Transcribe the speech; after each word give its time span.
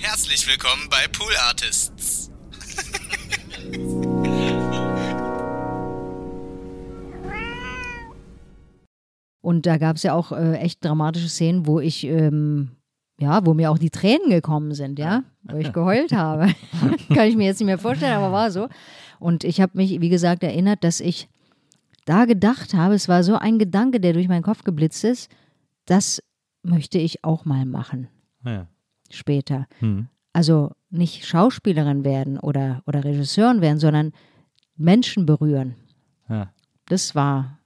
Herzlich 0.00 0.46
willkommen 0.46 0.88
bei 0.88 1.08
Pool 1.08 1.32
Artists. 1.48 2.30
Und 9.40 9.66
da 9.66 9.76
gab 9.78 9.96
es 9.96 10.04
ja 10.04 10.14
auch 10.14 10.30
äh, 10.30 10.58
echt 10.58 10.84
dramatische 10.84 11.28
Szenen, 11.28 11.66
wo 11.66 11.80
ich, 11.80 12.04
ähm, 12.04 12.76
ja, 13.18 13.44
wo 13.44 13.54
mir 13.54 13.72
auch 13.72 13.78
die 13.78 13.90
Tränen 13.90 14.30
gekommen 14.30 14.72
sind, 14.72 15.00
ja, 15.00 15.24
wo 15.42 15.56
ich 15.56 15.72
geheult 15.72 16.12
habe. 16.12 16.54
Kann 17.12 17.26
ich 17.26 17.36
mir 17.36 17.46
jetzt 17.46 17.58
nicht 17.58 17.66
mehr 17.66 17.78
vorstellen, 17.78 18.14
aber 18.14 18.30
war 18.30 18.52
so. 18.52 18.68
Und 19.18 19.42
ich 19.42 19.60
habe 19.60 19.72
mich, 19.74 20.00
wie 20.00 20.10
gesagt, 20.10 20.44
erinnert, 20.44 20.84
dass 20.84 21.00
ich 21.00 21.28
da 22.04 22.24
gedacht 22.24 22.72
habe, 22.72 22.94
es 22.94 23.08
war 23.08 23.24
so 23.24 23.34
ein 23.34 23.58
Gedanke, 23.58 23.98
der 23.98 24.12
durch 24.12 24.28
meinen 24.28 24.44
Kopf 24.44 24.62
geblitzt 24.62 25.02
ist, 25.02 25.28
das 25.86 26.22
möchte 26.62 26.98
ich 26.98 27.24
auch 27.24 27.44
mal 27.44 27.66
machen. 27.66 28.06
Ja. 28.44 28.68
Später. 29.10 29.66
Hm. 29.80 30.08
Also 30.32 30.72
nicht 30.90 31.26
Schauspielerin 31.26 32.04
werden 32.04 32.38
oder, 32.38 32.82
oder 32.86 33.04
Regisseurin 33.04 33.60
werden, 33.60 33.78
sondern 33.78 34.12
Menschen 34.76 35.26
berühren. 35.26 35.74
Ja. 36.28 36.52
Das 36.86 37.14
war 37.14 37.58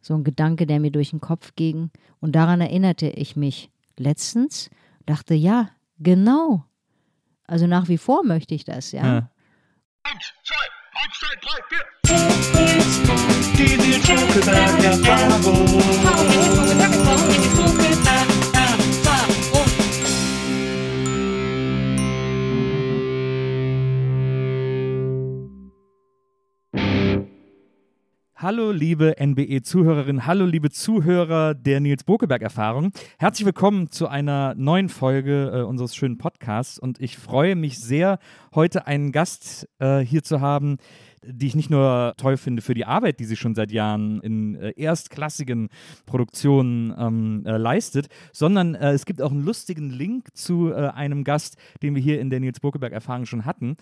so 0.00 0.14
ein 0.14 0.24
Gedanke, 0.24 0.66
der 0.66 0.80
mir 0.80 0.90
durch 0.90 1.10
den 1.10 1.20
Kopf 1.20 1.54
ging. 1.56 1.90
Und 2.20 2.32
daran 2.32 2.60
erinnerte 2.60 3.08
ich 3.08 3.36
mich 3.36 3.70
letztens, 3.98 4.70
dachte, 5.04 5.34
ja, 5.34 5.70
genau. 5.98 6.64
Also 7.46 7.66
nach 7.66 7.88
wie 7.88 7.98
vor 7.98 8.24
möchte 8.24 8.54
ich 8.54 8.64
das, 8.64 8.92
ja. 8.92 9.04
Ja. 9.04 9.30
Eins, 10.04 10.32
zwei, 10.44 10.54
eins, 11.02 11.18
zwei, 11.18 11.34
drei, 11.42 11.60
vier. 11.68 11.84
Hallo 28.38 28.70
liebe 28.70 29.14
NBE-Zuhörerinnen, 29.18 30.26
hallo 30.26 30.44
liebe 30.44 30.68
Zuhörer 30.68 31.54
der 31.54 31.80
Nils 31.80 32.04
Bokeberg-Erfahrung. 32.04 32.92
Herzlich 33.16 33.46
willkommen 33.46 33.90
zu 33.90 34.08
einer 34.08 34.54
neuen 34.56 34.90
Folge 34.90 35.52
äh, 35.54 35.62
unseres 35.62 35.96
schönen 35.96 36.18
Podcasts 36.18 36.78
und 36.78 37.00
ich 37.00 37.16
freue 37.16 37.56
mich 37.56 37.78
sehr, 37.78 38.18
heute 38.54 38.86
einen 38.86 39.10
Gast 39.10 39.66
äh, 39.78 40.00
hier 40.00 40.22
zu 40.22 40.42
haben, 40.42 40.76
die 41.24 41.46
ich 41.46 41.54
nicht 41.54 41.70
nur 41.70 42.12
toll 42.18 42.36
finde 42.36 42.60
für 42.60 42.74
die 42.74 42.84
Arbeit, 42.84 43.20
die 43.20 43.24
sie 43.24 43.36
schon 43.36 43.54
seit 43.54 43.72
Jahren 43.72 44.20
in 44.20 44.54
äh, 44.56 44.74
erstklassigen 44.76 45.70
Produktionen 46.04 46.94
ähm, 46.98 47.42
äh, 47.46 47.56
leistet, 47.56 48.08
sondern 48.32 48.74
äh, 48.74 48.92
es 48.92 49.06
gibt 49.06 49.22
auch 49.22 49.30
einen 49.30 49.46
lustigen 49.46 49.88
Link 49.88 50.36
zu 50.36 50.72
äh, 50.72 50.88
einem 50.88 51.24
Gast, 51.24 51.56
den 51.82 51.94
wir 51.94 52.02
hier 52.02 52.20
in 52.20 52.28
der 52.28 52.40
Nils 52.40 52.60
Bokeberg-Erfahrung 52.60 53.24
schon 53.24 53.46
hatten. 53.46 53.78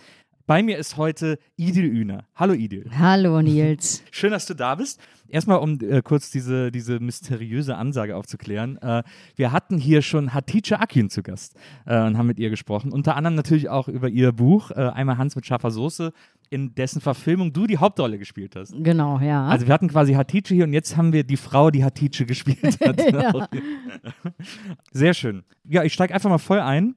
Bei 0.46 0.62
mir 0.62 0.76
ist 0.76 0.98
heute 0.98 1.38
Idil 1.56 1.86
Üner. 1.86 2.26
Hallo 2.34 2.52
Idil. 2.52 2.90
Hallo 2.98 3.40
Nils. 3.40 4.02
Schön, 4.10 4.30
dass 4.30 4.44
du 4.44 4.52
da 4.52 4.74
bist. 4.74 5.00
Erstmal, 5.26 5.58
um 5.58 5.78
äh, 5.80 6.02
kurz 6.02 6.30
diese, 6.30 6.70
diese 6.70 7.00
mysteriöse 7.00 7.76
Ansage 7.76 8.14
aufzuklären. 8.14 8.76
Äh, 8.76 9.04
wir 9.36 9.52
hatten 9.52 9.78
hier 9.78 10.02
schon 10.02 10.34
Hatice 10.34 10.72
Akin 10.72 11.08
zu 11.08 11.22
Gast 11.22 11.56
äh, 11.86 11.98
und 11.98 12.18
haben 12.18 12.26
mit 12.26 12.38
ihr 12.38 12.50
gesprochen. 12.50 12.92
Unter 12.92 13.16
anderem 13.16 13.36
natürlich 13.36 13.70
auch 13.70 13.88
über 13.88 14.10
ihr 14.10 14.32
Buch, 14.32 14.70
äh, 14.70 14.74
einmal 14.74 15.16
Hans 15.16 15.34
mit 15.34 15.46
scharfer 15.46 15.70
Soße, 15.70 16.12
in 16.50 16.74
dessen 16.74 17.00
Verfilmung 17.00 17.54
du 17.54 17.66
die 17.66 17.78
Hauptrolle 17.78 18.18
gespielt 18.18 18.54
hast. 18.54 18.74
Genau, 18.76 19.20
ja. 19.20 19.46
Also 19.46 19.66
wir 19.66 19.72
hatten 19.72 19.88
quasi 19.88 20.12
Hatice 20.12 20.48
hier 20.48 20.64
und 20.64 20.74
jetzt 20.74 20.98
haben 20.98 21.14
wir 21.14 21.24
die 21.24 21.38
Frau, 21.38 21.70
die 21.70 21.82
Hatice 21.82 22.26
gespielt 22.26 22.78
hat. 22.84 23.48
Sehr 24.92 25.14
schön. 25.14 25.42
Ja, 25.64 25.84
ich 25.84 25.94
steige 25.94 26.12
einfach 26.12 26.28
mal 26.28 26.36
voll 26.36 26.60
ein. 26.60 26.96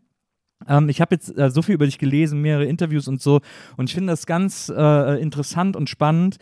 Ähm, 0.67 0.89
ich 0.89 1.01
habe 1.01 1.15
jetzt 1.15 1.37
äh, 1.37 1.49
so 1.49 1.61
viel 1.61 1.75
über 1.75 1.85
dich 1.85 1.99
gelesen, 1.99 2.41
mehrere 2.41 2.65
Interviews 2.65 3.07
und 3.07 3.21
so, 3.21 3.41
und 3.75 3.89
ich 3.89 3.95
finde 3.95 4.13
das 4.13 4.25
ganz 4.25 4.71
äh, 4.75 5.21
interessant 5.21 5.75
und 5.75 5.89
spannend. 5.89 6.37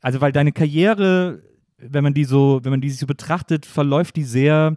Also, 0.00 0.20
weil 0.20 0.32
deine 0.32 0.52
Karriere, 0.52 1.42
wenn 1.78 2.04
man 2.04 2.14
die 2.14 2.24
so, 2.24 2.60
wenn 2.62 2.70
man 2.70 2.80
die 2.80 2.90
so 2.90 3.06
betrachtet, 3.06 3.66
verläuft 3.66 4.16
die 4.16 4.24
sehr, 4.24 4.76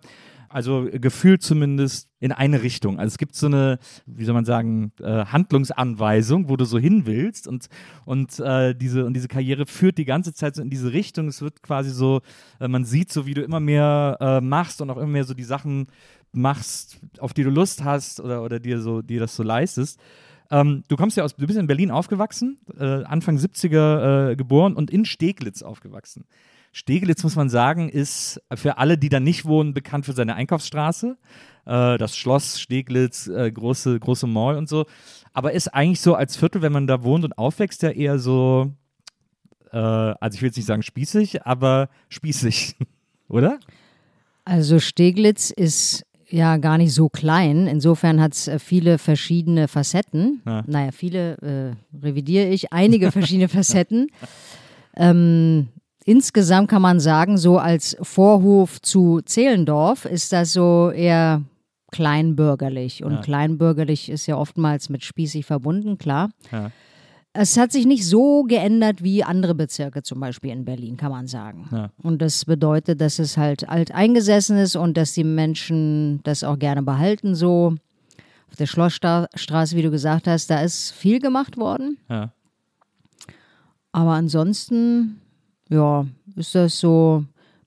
also 0.53 0.88
gefühlt 0.91 1.41
zumindest 1.41 2.09
in 2.19 2.31
eine 2.31 2.62
Richtung. 2.62 3.00
Also 3.00 3.13
es 3.13 3.17
gibt 3.17 3.35
so 3.35 3.47
eine, 3.47 3.79
wie 4.06 4.25
soll 4.25 4.34
man 4.34 4.45
sagen, 4.45 4.91
äh, 5.00 5.25
Handlungsanweisung, 5.25 6.50
wo 6.50 6.57
du 6.57 6.66
so 6.66 6.78
hin 6.78 7.06
willst 7.06 7.47
und, 7.47 7.67
und, 8.06 8.39
äh, 8.39 8.75
diese, 8.75 9.06
und 9.06 9.13
diese 9.13 9.28
Karriere 9.28 9.66
führt 9.66 9.97
die 9.97 10.06
ganze 10.06 10.34
Zeit 10.34 10.56
so 10.56 10.61
in 10.61 10.69
diese 10.69 10.94
Richtung. 10.94 11.28
Es 11.28 11.41
wird 11.41 11.63
quasi 11.63 11.90
so, 11.90 12.22
äh, 12.59 12.67
man 12.67 12.85
sieht 12.85 13.11
so, 13.11 13.25
wie 13.25 13.34
du 13.34 13.41
immer 13.41 13.59
mehr 13.59 14.17
äh, 14.19 14.41
machst 14.41 14.81
und 14.81 14.90
auch 14.90 14.97
immer 14.97 15.07
mehr 15.07 15.23
so 15.23 15.34
die 15.34 15.44
Sachen 15.44 15.88
machst, 16.31 17.00
auf 17.19 17.34
die 17.34 17.44
du 17.44 17.50
Lust 17.50 17.84
hast 17.84 18.19
oder, 18.19 18.44
oder 18.44 18.59
dir 18.59 18.81
so, 18.81 19.01
dir 19.01 19.19
das 19.19 19.35
so 19.35 19.44
leistest. 19.44 20.00
Ähm, 20.51 20.84
du 20.90 20.97
kommst 20.97 21.17
ja 21.17 21.23
aus, 21.23 21.35
du 21.35 21.47
bist 21.47 21.57
in 21.57 21.67
Berlin 21.67 21.91
aufgewachsen, 21.91 22.59
äh, 22.78 23.03
Anfang 23.03 23.38
70er 23.38 24.31
äh, 24.31 24.35
geboren 24.35 24.75
und 24.75 24.91
in 24.91 25.06
Steglitz 25.06 25.63
aufgewachsen. 25.63 26.25
Steglitz, 26.72 27.24
muss 27.24 27.36
man 27.36 27.50
sagen, 27.50 27.90
ist 27.90 28.42
für 28.54 28.78
alle, 28.78 28.98
die 28.98 29.09
da 29.09 29.20
nicht 29.20 29.46
wohnen, 29.46 29.74
bekannt 29.74 30.06
für 30.06 30.14
seine 30.14 30.36
Einkaufsstraße. 30.36 31.18
Äh, 31.66 31.98
das 31.98 32.16
Schloss 32.16 32.59
Steglitz, 32.59 33.28
äh, 33.28 33.52
große, 33.52 34.00
große 34.00 34.28
Mall 34.28 34.58
und 34.58 34.70
so. 34.70 34.86
Aber 35.34 35.52
ist 35.52 35.68
eigentlich 35.74 36.02
so 36.02 36.16
als 36.16 36.38
Viertel, 36.38 36.62
wenn 36.62 36.72
man 36.72 36.88
da 36.88 37.04
wohnt 37.04 37.26
und 37.26 37.38
aufwächst, 37.38 37.84
ja 37.84 37.90
eher 37.90 38.20
so, 38.20 38.72
äh, 39.72 39.78
also 39.78 40.36
ich 40.36 40.42
will 40.42 40.48
jetzt 40.48 40.58
nicht 40.58 40.66
sagen 40.66 40.82
spießig, 40.82 41.46
aber 41.46 41.90
spießig, 42.09 42.76
oder? 43.28 43.59
Also 44.46 44.80
Steglitz 44.80 45.52
ist 45.52 46.06
ja 46.30 46.58
gar 46.58 46.78
nicht 46.78 46.94
so 46.94 47.09
klein. 47.09 47.68
Insofern 47.68 48.22
hat 48.22 48.34
es 48.34 48.48
äh, 48.48 48.59
viele 48.59 48.98
verschiedene 48.98 49.68
Facetten. 49.68 50.42
Ja. 50.46 50.64
Naja, 50.66 50.92
viele 50.92 51.38
äh, 51.38 51.98
revidiere 52.03 52.48
ich, 52.48 52.72
einige 52.72 53.12
verschiedene 53.12 53.50
Facetten. 53.50 54.08
Ähm, 54.96 55.68
insgesamt 56.06 56.69
kann 56.69 56.81
man 56.81 57.00
sagen, 57.00 57.38
so 57.38 57.57
als 57.57 57.95
Vorhof 58.01 58.81
zu 58.81 59.22
Zehlendorf 59.22 60.06
ist 60.06 60.31
das 60.34 60.53
so 60.53 60.91
eher 60.91 61.41
kleinbürgerlich. 61.91 63.03
Und 63.03 63.13
Ja. 63.13 63.22
kleinbürgerlich 63.22 64.09
ist 64.09 64.25
ja 64.28 64.38
oftmals 64.38 64.90
mit 64.90 65.03
spießig 65.03 65.45
verbunden, 65.45 65.97
klar. 65.97 66.29
Ja. 66.51 66.72
Es 67.34 67.57
hat 67.57 67.72
sich 67.72 67.85
nicht 67.85 68.06
so 68.06 68.44
geändert 68.44 69.03
wie 69.03 69.23
andere 69.23 69.56
Bezirke, 69.56 70.03
zum 70.03 70.19
Beispiel 70.19 70.51
in 70.51 70.66
Berlin, 70.66 70.97
kann 70.97 71.11
man 71.11 71.28
sagen. 71.28 71.69
Ja. 71.72 71.90
Und 72.03 72.22
das 72.22 72.44
bedeutet, 72.44 73.00
dass 73.00 73.19
es 73.19 73.38
halt 73.38 73.69
alt 73.69 73.94
eingesessen 73.94 74.57
ist 74.57 74.75
und 74.75 74.97
dass 74.97 75.13
die 75.13 75.23
Menschen 75.23 76.19
das 76.23 76.44
auch 76.44 76.59
gerne 76.59 76.84
behalten 76.84 77.35
so. 77.35 77.75
Auf 78.50 78.57
der 78.57 78.66
Schlossstraße, 78.66 79.78
wie 79.78 79.81
du 79.81 79.91
gesagt 79.91 80.28
hast, 80.28 80.50
da 80.50 80.59
ist 80.59 80.91
viel 80.91 81.19
gemacht 81.19 81.56
worden. 81.57 81.97
Aber 83.94 84.11
ansonsten, 84.11 85.21
ja, 85.72 86.06
ist 86.36 86.54
das 86.54 86.80
so 86.80 87.24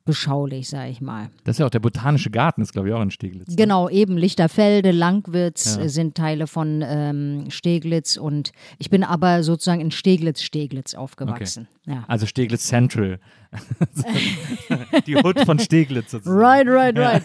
beschaulich, 0.07 0.69
sag 0.69 0.91
ich 0.91 1.01
mal. 1.01 1.31
Das 1.45 1.55
ist 1.55 1.61
ja 1.61 1.67
auch 1.67 1.71
der 1.71 1.79
Botanische 1.81 2.31
Garten, 2.31 2.61
ist 2.61 2.73
glaube 2.75 2.89
ich 2.89 2.95
auch 2.95 3.01
in 3.01 3.11
Steglitz. 3.11 3.49
ne? 3.49 3.57
Genau, 3.57 3.89
eben 3.89 4.19
Lichterfelde, 4.19 4.91
Langwitz 4.91 5.77
Ja. 5.77 5.89
sind 5.89 6.15
Teile 6.15 6.47
von 6.47 6.85
ähm, 6.87 7.47
Steglitz 7.49 8.19
und 8.19 8.53
ich 8.79 8.91
bin 8.91 9.03
aber 9.03 9.43
sozusagen 9.43 9.81
in 9.81 9.91
Steglitz-Steglitz 9.91 10.95
aufgewachsen. 10.95 11.69
Ja. 11.87 12.05
Also 12.07 12.27
Steglitz 12.27 12.67
Central. 12.67 13.19
Die 15.07 15.17
Hut 15.17 15.41
von 15.41 15.59
Steglitz 15.59 16.11
sozusagen. 16.11 16.39
Right, 16.39 16.67
right, 16.69 16.99
right. 16.99 17.23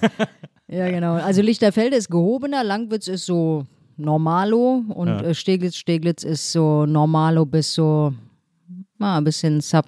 ja, 0.68 0.90
genau. 0.90 1.14
Also 1.16 1.42
Lichterfelde 1.42 1.96
ist 1.98 2.10
gehobener, 2.10 2.64
Langwitz 2.64 3.08
ist 3.08 3.26
so 3.26 3.66
normalo 3.98 4.86
und 4.88 5.08
Ja. 5.08 5.20
äh, 5.22 5.34
Steglitz, 5.36 5.76
Steglitz 5.76 6.24
ist 6.24 6.52
so 6.52 6.86
normalo 6.86 7.46
bis 7.46 7.74
so 7.74 8.14
ein 9.00 9.24
bisschen 9.24 9.60
Sub, 9.62 9.86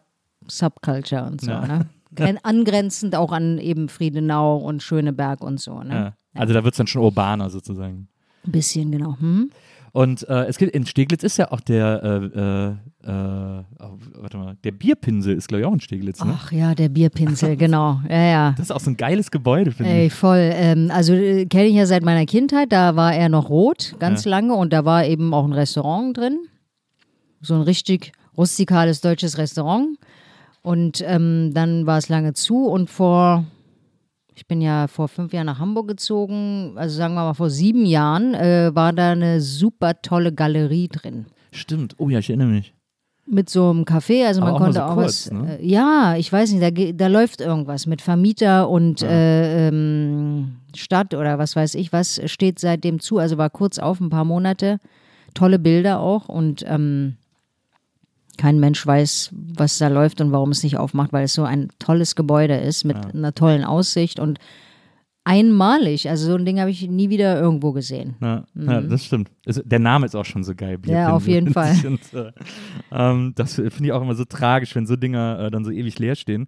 Subculture 0.57 1.25
und 1.25 1.41
so. 1.41 1.51
Ja. 1.51 1.67
Ne? 1.67 1.89
Gren 2.15 2.37
angrenzend 2.43 3.15
auch 3.15 3.31
an 3.31 3.57
eben 3.57 3.89
Friedenau 3.89 4.57
und 4.57 4.83
Schöneberg 4.83 5.41
und 5.41 5.59
so. 5.59 5.81
Ne? 5.81 5.93
Ja. 5.93 6.13
Also 6.33 6.53
da 6.53 6.63
wird 6.63 6.73
es 6.73 6.77
dann 6.77 6.87
schon 6.87 7.01
urbaner 7.01 7.49
sozusagen. 7.49 8.07
Ein 8.45 8.51
bisschen, 8.51 8.91
genau. 8.91 9.17
Hm? 9.19 9.51
Und 9.93 10.27
äh, 10.29 10.45
es 10.45 10.57
gibt 10.57 10.73
in 10.73 10.85
Steglitz 10.85 11.21
ist 11.23 11.37
ja 11.37 11.51
auch 11.51 11.59
der, 11.59 12.01
äh, 12.01 12.39
äh, 12.39 13.09
äh, 13.11 13.63
oh, 13.79 13.97
warte 14.19 14.37
mal, 14.37 14.55
der 14.63 14.71
Bierpinsel 14.71 15.35
ist 15.35 15.49
glaube 15.49 15.61
ich 15.61 15.67
auch 15.67 15.73
in 15.73 15.81
Steglitz, 15.81 16.23
ne? 16.23 16.33
Ach 16.33 16.49
ja, 16.51 16.73
der 16.73 16.87
Bierpinsel, 16.87 17.57
genau. 17.57 17.99
Ja, 18.09 18.23
ja. 18.23 18.51
Das 18.51 18.67
ist 18.67 18.71
auch 18.71 18.79
so 18.79 18.89
ein 18.89 18.95
geiles 18.95 19.31
Gebäude, 19.31 19.71
finde 19.71 19.91
Ey, 19.91 20.07
ich. 20.07 20.13
voll. 20.13 20.49
Ähm, 20.53 20.91
also 20.93 21.13
äh, 21.13 21.45
kenne 21.45 21.65
ich 21.65 21.75
ja 21.75 21.85
seit 21.85 22.03
meiner 22.03 22.25
Kindheit. 22.25 22.71
Da 22.71 22.95
war 22.95 23.13
er 23.13 23.27
noch 23.27 23.49
rot, 23.49 23.95
ganz 23.99 24.23
lange. 24.23 24.53
Und 24.53 24.71
da 24.71 24.85
war 24.85 25.05
eben 25.05 25.33
auch 25.33 25.43
ein 25.43 25.53
Restaurant 25.53 26.17
drin. 26.17 26.39
So 27.41 27.55
ein 27.55 27.61
richtig 27.61 28.13
rustikales 28.37 29.01
deutsches 29.01 29.37
Restaurant. 29.37 29.97
Und 30.61 31.03
ähm, 31.05 31.51
dann 31.53 31.85
war 31.85 31.97
es 31.97 32.09
lange 32.09 32.33
zu. 32.33 32.65
Und 32.67 32.89
vor, 32.89 33.45
ich 34.35 34.47
bin 34.47 34.61
ja 34.61 34.87
vor 34.87 35.07
fünf 35.07 35.33
Jahren 35.33 35.47
nach 35.47 35.59
Hamburg 35.59 35.87
gezogen. 35.87 36.73
Also 36.75 36.95
sagen 36.97 37.15
wir 37.15 37.23
mal 37.23 37.33
vor 37.33 37.49
sieben 37.49 37.85
Jahren 37.85 38.33
äh, 38.35 38.71
war 38.73 38.93
da 38.93 39.11
eine 39.11 39.41
super 39.41 40.01
tolle 40.01 40.31
Galerie 40.33 40.87
drin. 40.87 41.25
Stimmt. 41.51 41.95
Oh 41.97 42.09
ja, 42.09 42.19
ich 42.19 42.29
erinnere 42.29 42.47
mich. 42.49 42.73
mit 43.25 43.49
so 43.49 43.69
einem 43.69 43.83
Café, 43.85 44.25
also 44.25 44.41
Aber 44.41 44.51
man 44.51 44.55
auch 44.55 44.63
konnte 44.65 44.79
so 44.79 44.83
auch 44.85 44.93
kurz, 44.95 45.27
was. 45.27 45.31
ne? 45.31 45.59
Äh, 45.59 45.65
ja, 45.65 46.15
ich 46.17 46.31
weiß 46.31 46.51
nicht, 46.51 46.61
da, 46.61 46.69
da 46.69 47.07
läuft 47.07 47.39
irgendwas 47.41 47.87
mit 47.87 48.01
Vermieter 48.01 48.69
und 48.69 49.01
äh, 49.03 49.67
ähm, 49.69 50.57
Stadt 50.75 51.13
oder 51.13 51.37
was 51.39 51.55
weiß 51.55 51.75
ich 51.75 51.91
was 51.91 52.21
steht 52.25 52.59
seitdem 52.59 52.99
zu. 52.99 53.17
Also 53.17 53.37
war 53.37 53.49
kurz 53.49 53.79
auf, 53.79 53.99
ein 53.99 54.09
paar 54.09 54.25
Monate. 54.25 54.79
Tolle 55.33 55.59
Bilder 55.59 56.01
auch 56.01 56.27
und 56.29 56.63
ähm, 56.67 57.15
kein 58.37 58.59
Mensch 58.59 58.85
weiß, 58.85 59.31
was 59.33 59.77
da 59.77 59.87
läuft 59.87 60.21
und 60.21 60.31
warum 60.31 60.51
es 60.51 60.63
nicht 60.63 60.77
aufmacht, 60.77 61.13
weil 61.13 61.25
es 61.25 61.33
so 61.33 61.43
ein 61.43 61.69
tolles 61.79 62.15
Gebäude 62.15 62.55
ist 62.55 62.83
mit 62.83 62.97
einer 63.13 63.33
tollen 63.33 63.63
Aussicht 63.63 64.19
und 64.19 64.39
einmalig. 65.23 66.09
Also 66.09 66.31
so 66.31 66.35
ein 66.35 66.45
Ding 66.45 66.59
habe 66.59 66.71
ich 66.71 66.87
nie 66.87 67.09
wieder 67.09 67.39
irgendwo 67.39 67.71
gesehen. 67.71 68.15
Ja, 68.21 68.45
ja 68.55 68.81
das 68.81 69.05
stimmt. 69.05 69.29
Der 69.45 69.79
Name 69.79 70.05
ist 70.05 70.15
auch 70.15 70.25
schon 70.25 70.43
so 70.43 70.55
geil. 70.55 70.77
Mhm. 70.83 70.91
Ja, 70.91 71.13
auf 71.13 71.27
jeden 71.27 71.53
Fall. 71.53 71.75
Und, 71.85 72.13
äh, 72.13 72.31
ähm, 72.91 73.33
das 73.35 73.55
finde 73.55 73.85
ich 73.85 73.91
auch 73.91 74.01
immer 74.01 74.15
so 74.15 74.25
tragisch, 74.25 74.75
wenn 74.75 74.87
so 74.87 74.95
Dinger 74.95 75.39
äh, 75.39 75.51
dann 75.51 75.63
so 75.63 75.71
ewig 75.71 75.99
leer 75.99 76.15
stehen. 76.15 76.47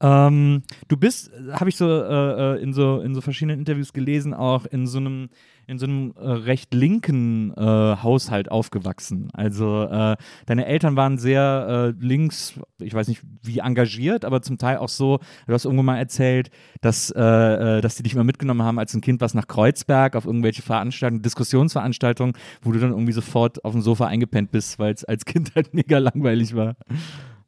Ähm, 0.00 0.62
du 0.86 0.96
bist, 0.96 1.30
habe 1.52 1.70
ich 1.70 1.76
so, 1.76 1.88
äh, 1.88 2.56
äh, 2.56 2.62
in 2.62 2.72
so 2.72 3.00
in 3.00 3.14
so 3.14 3.20
verschiedenen 3.20 3.58
Interviews 3.58 3.92
gelesen, 3.92 4.32
auch 4.32 4.64
in 4.66 4.86
so 4.86 4.98
einem 4.98 5.28
in 5.68 5.78
so 5.78 5.84
einem 5.84 6.14
äh, 6.16 6.26
recht 6.26 6.72
linken 6.72 7.52
äh, 7.52 7.60
Haushalt 7.62 8.50
aufgewachsen. 8.50 9.28
Also 9.34 9.82
äh, 9.84 10.16
deine 10.46 10.64
Eltern 10.64 10.96
waren 10.96 11.18
sehr 11.18 11.94
äh, 12.00 12.04
links, 12.04 12.58
ich 12.80 12.94
weiß 12.94 13.06
nicht 13.06 13.20
wie 13.42 13.58
engagiert, 13.58 14.24
aber 14.24 14.40
zum 14.40 14.56
Teil 14.56 14.78
auch 14.78 14.88
so, 14.88 15.20
du 15.46 15.52
hast 15.52 15.66
irgendwo 15.66 15.82
mal 15.82 15.98
erzählt, 15.98 16.50
dass, 16.80 17.10
äh, 17.10 17.20
äh, 17.20 17.80
dass 17.82 17.96
die 17.96 18.02
dich 18.02 18.14
mal 18.14 18.24
mitgenommen 18.24 18.62
haben 18.62 18.78
als 18.78 18.94
ein 18.94 19.02
Kind 19.02 19.20
was 19.20 19.34
nach 19.34 19.46
Kreuzberg 19.46 20.16
auf 20.16 20.24
irgendwelche 20.24 20.62
Veranstaltungen, 20.62 21.20
Diskussionsveranstaltungen, 21.20 22.32
wo 22.62 22.72
du 22.72 22.80
dann 22.80 22.90
irgendwie 22.90 23.12
sofort 23.12 23.62
auf 23.62 23.72
dem 23.72 23.82
Sofa 23.82 24.06
eingepennt 24.06 24.50
bist, 24.50 24.78
weil 24.78 24.94
es 24.94 25.04
als 25.04 25.26
Kind 25.26 25.54
halt 25.54 25.74
mega 25.74 25.98
langweilig 25.98 26.56
war. 26.56 26.76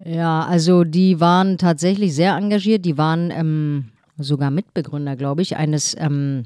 Ja, 0.04 0.44
also 0.44 0.84
die 0.84 1.20
waren 1.20 1.56
tatsächlich 1.56 2.14
sehr 2.14 2.36
engagiert. 2.36 2.84
Die 2.84 2.98
waren 2.98 3.30
ähm, 3.30 3.92
sogar 4.18 4.50
Mitbegründer, 4.50 5.16
glaube 5.16 5.40
ich, 5.40 5.56
eines 5.56 5.96
ähm, 5.98 6.44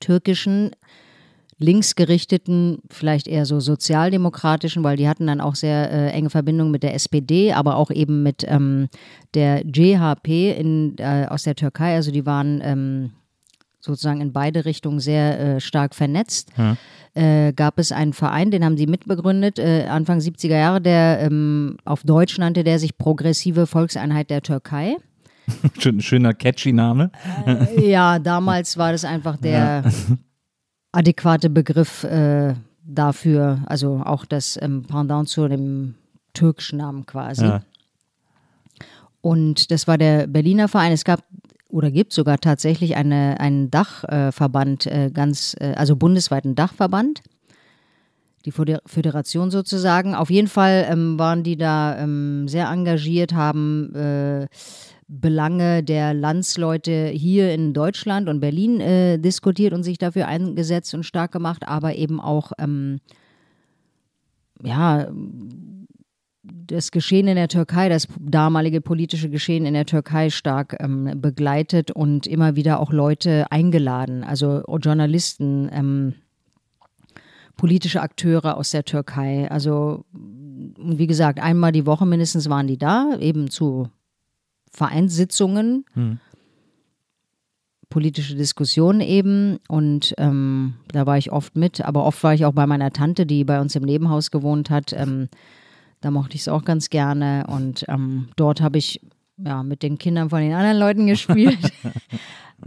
türkischen 0.00 0.70
linksgerichteten, 1.58 2.78
vielleicht 2.88 3.26
eher 3.26 3.44
so 3.44 3.58
sozialdemokratischen, 3.58 4.84
weil 4.84 4.96
die 4.96 5.08
hatten 5.08 5.26
dann 5.26 5.40
auch 5.40 5.56
sehr 5.56 5.90
äh, 5.90 6.10
enge 6.10 6.30
Verbindungen 6.30 6.70
mit 6.70 6.84
der 6.84 6.94
SPD, 6.94 7.52
aber 7.52 7.76
auch 7.76 7.90
eben 7.90 8.22
mit 8.22 8.44
ähm, 8.46 8.88
der 9.34 9.62
CHP 9.64 10.52
in, 10.56 10.96
äh, 10.98 11.26
aus 11.28 11.42
der 11.42 11.56
Türkei. 11.56 11.96
Also 11.96 12.12
die 12.12 12.26
waren 12.26 12.60
ähm, 12.62 13.10
sozusagen 13.80 14.20
in 14.20 14.32
beide 14.32 14.64
Richtungen 14.64 15.00
sehr 15.00 15.40
äh, 15.56 15.60
stark 15.60 15.94
vernetzt. 15.94 16.50
Äh, 17.14 17.52
gab 17.54 17.80
es 17.80 17.90
einen 17.90 18.12
Verein, 18.12 18.52
den 18.52 18.64
haben 18.64 18.76
die 18.76 18.86
mitbegründet, 18.86 19.58
äh, 19.58 19.86
Anfang 19.88 20.20
70er 20.20 20.56
Jahre, 20.56 20.80
der 20.80 21.20
ähm, 21.20 21.76
auf 21.84 22.04
Deutsch 22.04 22.38
nannte 22.38 22.62
der 22.62 22.78
sich 22.78 22.96
Progressive 22.96 23.66
Volkseinheit 23.66 24.30
der 24.30 24.42
Türkei. 24.42 24.96
Schön, 25.78 26.00
schöner 26.00 26.34
catchy 26.34 26.72
Name. 26.72 27.10
Ja, 27.76 28.18
damals 28.18 28.76
war 28.76 28.92
das 28.92 29.04
einfach 29.04 29.36
der 29.36 29.84
adäquate 30.92 31.50
Begriff 31.50 32.04
äh, 32.04 32.54
dafür, 32.84 33.60
also 33.66 34.02
auch 34.04 34.24
das 34.24 34.58
ähm, 34.60 34.84
Pendant 34.84 35.28
zu 35.28 35.46
dem 35.48 35.94
türkischen 36.34 36.78
Namen 36.78 37.06
quasi. 37.06 37.44
Ja. 37.44 37.62
Und 39.20 39.70
das 39.70 39.86
war 39.86 39.98
der 39.98 40.26
Berliner 40.26 40.68
Verein. 40.68 40.92
Es 40.92 41.04
gab 41.04 41.24
oder 41.68 41.90
gibt 41.90 42.12
sogar 42.12 42.38
tatsächlich 42.38 42.96
eine, 42.96 43.38
einen 43.40 43.70
Dachverband, 43.70 44.86
äh, 44.86 45.10
ganz, 45.12 45.54
äh, 45.60 45.74
also 45.76 45.96
bundesweiten 45.96 46.54
Dachverband. 46.54 47.20
Die 48.46 48.52
Föder- 48.52 48.80
Föderation 48.86 49.50
sozusagen. 49.50 50.14
Auf 50.14 50.30
jeden 50.30 50.48
Fall 50.48 50.86
ähm, 50.88 51.18
waren 51.18 51.42
die 51.42 51.56
da 51.56 51.98
ähm, 51.98 52.48
sehr 52.48 52.68
engagiert, 52.70 53.34
haben 53.34 53.94
äh, 53.94 54.46
Belange 55.08 55.82
der 55.82 56.12
Landsleute 56.12 57.08
hier 57.08 57.54
in 57.54 57.72
Deutschland 57.72 58.28
und 58.28 58.40
Berlin 58.40 58.80
äh, 58.80 59.18
diskutiert 59.18 59.72
und 59.72 59.82
sich 59.82 59.96
dafür 59.96 60.28
eingesetzt 60.28 60.92
und 60.94 61.04
stark 61.04 61.32
gemacht, 61.32 61.66
aber 61.66 61.94
eben 61.94 62.20
auch 62.20 62.52
ähm, 62.58 63.00
ja, 64.62 65.08
das 66.42 66.90
Geschehen 66.90 67.26
in 67.26 67.36
der 67.36 67.48
Türkei, 67.48 67.88
das 67.88 68.06
damalige 68.20 68.82
politische 68.82 69.30
Geschehen 69.30 69.64
in 69.64 69.74
der 69.74 69.86
Türkei 69.86 70.28
stark 70.28 70.76
ähm, 70.78 71.20
begleitet 71.20 71.90
und 71.90 72.26
immer 72.26 72.54
wieder 72.54 72.78
auch 72.78 72.92
Leute 72.92 73.50
eingeladen, 73.50 74.24
also 74.24 74.62
Journalisten, 74.78 75.70
ähm, 75.72 76.14
politische 77.56 78.02
Akteure 78.02 78.56
aus 78.56 78.70
der 78.70 78.84
Türkei. 78.84 79.50
Also, 79.50 80.04
wie 80.12 81.06
gesagt, 81.06 81.40
einmal 81.40 81.72
die 81.72 81.86
Woche 81.86 82.06
mindestens 82.06 82.48
waren 82.48 82.66
die 82.66 82.78
da, 82.78 83.16
eben 83.18 83.50
zu 83.50 83.88
Vereinssitzungen, 84.70 85.84
politische 87.90 88.34
Diskussionen 88.34 89.00
eben. 89.00 89.58
Und 89.68 90.14
ähm, 90.18 90.74
da 90.92 91.06
war 91.06 91.18
ich 91.18 91.32
oft 91.32 91.56
mit, 91.56 91.80
aber 91.80 92.04
oft 92.04 92.22
war 92.22 92.34
ich 92.34 92.44
auch 92.44 92.52
bei 92.52 92.66
meiner 92.66 92.92
Tante, 92.92 93.26
die 93.26 93.44
bei 93.44 93.60
uns 93.60 93.74
im 93.74 93.84
Nebenhaus 93.84 94.30
gewohnt 94.30 94.70
hat. 94.70 94.92
Ähm, 94.92 95.28
da 96.00 96.10
mochte 96.10 96.36
ich 96.36 96.42
es 96.42 96.48
auch 96.48 96.64
ganz 96.64 96.90
gerne. 96.90 97.46
Und 97.48 97.84
ähm, 97.88 98.28
dort 98.36 98.60
habe 98.60 98.78
ich 98.78 99.00
ja, 99.36 99.62
mit 99.62 99.82
den 99.82 99.98
Kindern 99.98 100.30
von 100.30 100.40
den 100.40 100.52
anderen 100.52 100.78
Leuten 100.78 101.06
gespielt. 101.08 101.72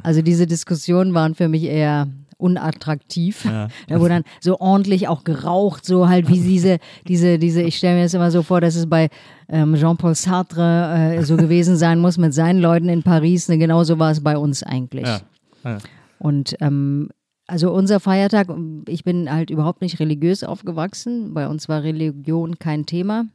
also 0.03 0.21
diese 0.21 0.47
Diskussionen 0.47 1.13
waren 1.13 1.35
für 1.35 1.47
mich 1.47 1.63
eher 1.63 2.07
unattraktiv. 2.41 3.47
Da 3.87 3.99
wurde 3.99 4.15
dann 4.15 4.23
so 4.39 4.59
ordentlich 4.59 5.07
auch 5.07 5.23
geraucht, 5.23 5.85
so 5.85 6.07
halt 6.07 6.29
wie 6.29 6.39
diese, 6.39 6.77
diese, 7.07 7.37
diese, 7.37 7.61
ich 7.61 7.77
stelle 7.77 7.97
mir 7.97 8.03
das 8.03 8.13
immer 8.13 8.31
so 8.31 8.43
vor, 8.43 8.61
dass 8.61 8.75
es 8.75 8.87
bei 8.87 9.09
ähm, 9.49 9.75
Jean-Paul 9.75 10.15
Sartre 10.15 11.15
äh, 11.17 11.23
so 11.23 11.35
gewesen 11.35 11.75
sein 11.75 11.99
muss 11.99 12.17
mit 12.17 12.33
seinen 12.33 12.59
Leuten 12.59 12.89
in 12.89 13.03
Paris. 13.03 13.49
Ne, 13.49 13.57
genauso 13.57 13.99
war 13.99 14.11
es 14.11 14.21
bei 14.21 14.37
uns 14.37 14.63
eigentlich. 14.63 15.05
Ja. 15.05 15.21
Ja. 15.63 15.77
Und 16.19 16.55
ähm, 16.61 17.09
also 17.47 17.71
unser 17.73 17.99
Feiertag, 17.99 18.47
ich 18.87 19.03
bin 19.03 19.29
halt 19.29 19.49
überhaupt 19.49 19.81
nicht 19.81 19.99
religiös 19.99 20.43
aufgewachsen. 20.43 21.33
Bei 21.33 21.47
uns 21.47 21.67
war 21.67 21.83
Religion 21.83 22.59
kein 22.59 22.85
Thema. 22.85 23.25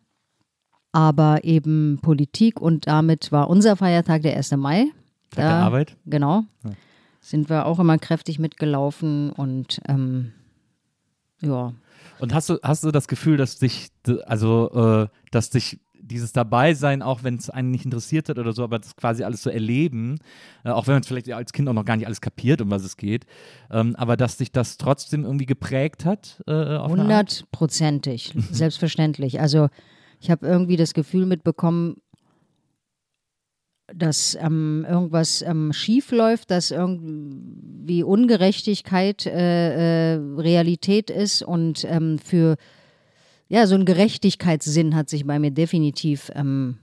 Aber 0.93 1.45
eben 1.45 1.99
Politik 2.01 2.61
und 2.61 2.87
damit 2.87 3.31
war 3.31 3.51
unser 3.51 3.77
Feiertag 3.77 4.23
der 4.23 4.37
1. 4.37 4.53
Mai. 4.53 4.87
Tag 5.31 5.37
der 5.37 5.51
Arbeit. 5.51 5.97
Genau. 6.07 6.45
Sind 7.27 7.51
wir 7.51 7.67
auch 7.67 7.81
immer 7.81 7.99
kräftig 7.99 8.39
mitgelaufen 8.39 9.33
und 9.33 9.81
ähm, 9.89 10.33
ja. 11.41 11.75
Und 12.21 12.33
hast 12.33 12.49
du, 12.49 12.59
hast 12.63 12.85
du 12.85 12.93
das 12.93 13.09
Gefühl, 13.09 13.37
dass 13.37 13.59
dich, 13.59 13.89
also, 14.27 14.71
äh, 15.03 15.09
dass 15.33 15.51
dich 15.51 15.81
dieses 16.01 16.33
Dabeisein, 16.33 17.03
auch 17.03 17.25
wenn 17.25 17.35
es 17.35 17.51
einen 17.51 17.73
nicht 17.73 17.85
interessiert 17.85 18.29
hat 18.29 18.39
oder 18.39 18.53
so, 18.53 18.63
aber 18.63 18.79
das 18.79 18.95
quasi 18.95 19.25
alles 19.25 19.43
so 19.43 19.51
erleben, 19.51 20.21
äh, 20.63 20.71
auch 20.71 20.87
wenn 20.87 20.95
man 20.95 21.03
es 21.03 21.09
vielleicht 21.09 21.29
als 21.33 21.53
Kind 21.53 21.69
auch 21.69 21.73
noch 21.73 21.85
gar 21.85 21.97
nicht 21.97 22.07
alles 22.07 22.21
kapiert, 22.21 22.61
um 22.61 22.71
was 22.71 22.85
es 22.85 22.97
geht, 22.97 23.27
ähm, 23.73 23.97
aber 23.97 24.17
dass 24.17 24.37
dich 24.37 24.53
das 24.53 24.79
trotzdem 24.79 25.25
irgendwie 25.25 25.47
geprägt 25.47 26.05
hat? 26.05 26.45
Äh? 26.47 26.79
Hundertprozentig, 26.79 28.35
selbstverständlich. 28.53 29.41
Also 29.41 29.67
ich 30.21 30.31
habe 30.31 30.47
irgendwie 30.47 30.77
das 30.77 30.95
Gefühl 30.95 31.27
mitbekommen, 31.27 31.97
dass 33.95 34.37
ähm, 34.41 34.87
irgendwas 34.89 35.43
ähm, 35.43 35.73
schief 35.73 36.11
läuft, 36.11 36.51
dass 36.51 36.71
irgendwie 36.71 38.03
Ungerechtigkeit 38.03 39.27
äh, 39.27 40.15
äh, 40.15 40.21
Realität 40.37 41.11
ist 41.11 41.43
und 41.43 41.85
ähm, 41.85 42.19
für 42.19 42.57
ja 43.49 43.67
so 43.67 43.77
ein 43.77 43.85
Gerechtigkeitssinn 43.85 44.97
hat 44.97 45.09
sich 45.09 45.25
bei 45.25 45.39
mir 45.39 45.53
definitiv 45.53 46.31
ähm, 46.35 46.79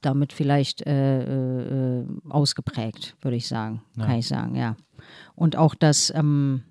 damit 0.00 0.32
vielleicht 0.32 0.86
äh, 0.86 1.22
äh, 1.22 2.00
äh, 2.00 2.04
ausgeprägt, 2.28 3.16
würde 3.20 3.36
ich 3.36 3.48
sagen, 3.48 3.82
kann 3.98 4.18
ich 4.18 4.28
sagen, 4.28 4.54
ja. 4.54 4.76
Und 5.34 5.56
auch 5.56 5.74
das 5.74 6.12
ähm, 6.14 6.62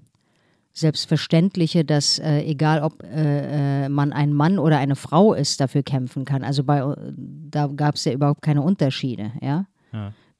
Selbstverständliche, 0.74 1.86
dass 1.86 2.18
äh, 2.20 2.42
egal 2.42 2.82
ob 2.82 3.04
äh, 3.04 3.86
äh, 3.86 3.90
man 3.90 4.12
ein 4.12 4.34
Mann 4.34 4.58
oder 4.58 4.80
eine 4.80 4.96
Frau 4.96 5.34
ist, 5.34 5.60
dafür 5.60 5.84
kämpfen 5.84 6.26
kann. 6.26 6.44
Also 6.44 6.64
bei 6.64 6.80
äh, 6.80 6.96
da 7.16 7.68
gab 7.68 7.96
es 7.96 8.06
ja 8.06 8.12
überhaupt 8.12 8.42
keine 8.42 8.62
Unterschiede, 8.62 9.32
ja. 9.42 9.66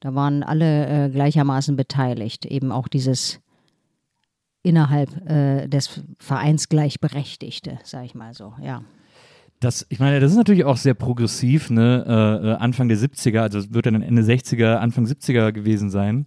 Da 0.00 0.14
waren 0.14 0.42
alle 0.42 1.06
äh, 1.06 1.08
gleichermaßen 1.10 1.76
beteiligt. 1.76 2.44
Eben 2.44 2.72
auch 2.72 2.88
dieses 2.88 3.40
innerhalb 4.62 5.30
äh, 5.30 5.68
des 5.68 6.02
Vereins 6.18 6.68
gleichberechtigte, 6.68 7.78
sag 7.84 8.04
ich 8.04 8.14
mal 8.14 8.34
so, 8.34 8.54
ja. 8.60 8.82
Das, 9.60 9.86
ich 9.88 10.00
meine, 10.00 10.20
das 10.20 10.32
ist 10.32 10.36
natürlich 10.36 10.64
auch 10.64 10.76
sehr 10.76 10.94
progressiv, 10.94 11.70
ne? 11.70 12.04
Äh, 12.42 12.62
Anfang 12.62 12.88
der 12.88 12.98
70er, 12.98 13.40
also 13.40 13.58
es 13.58 13.72
wird 13.72 13.86
dann 13.86 14.02
Ende 14.02 14.22
60er, 14.22 14.76
Anfang 14.76 15.06
70er 15.06 15.52
gewesen 15.52 15.90
sein. 15.90 16.26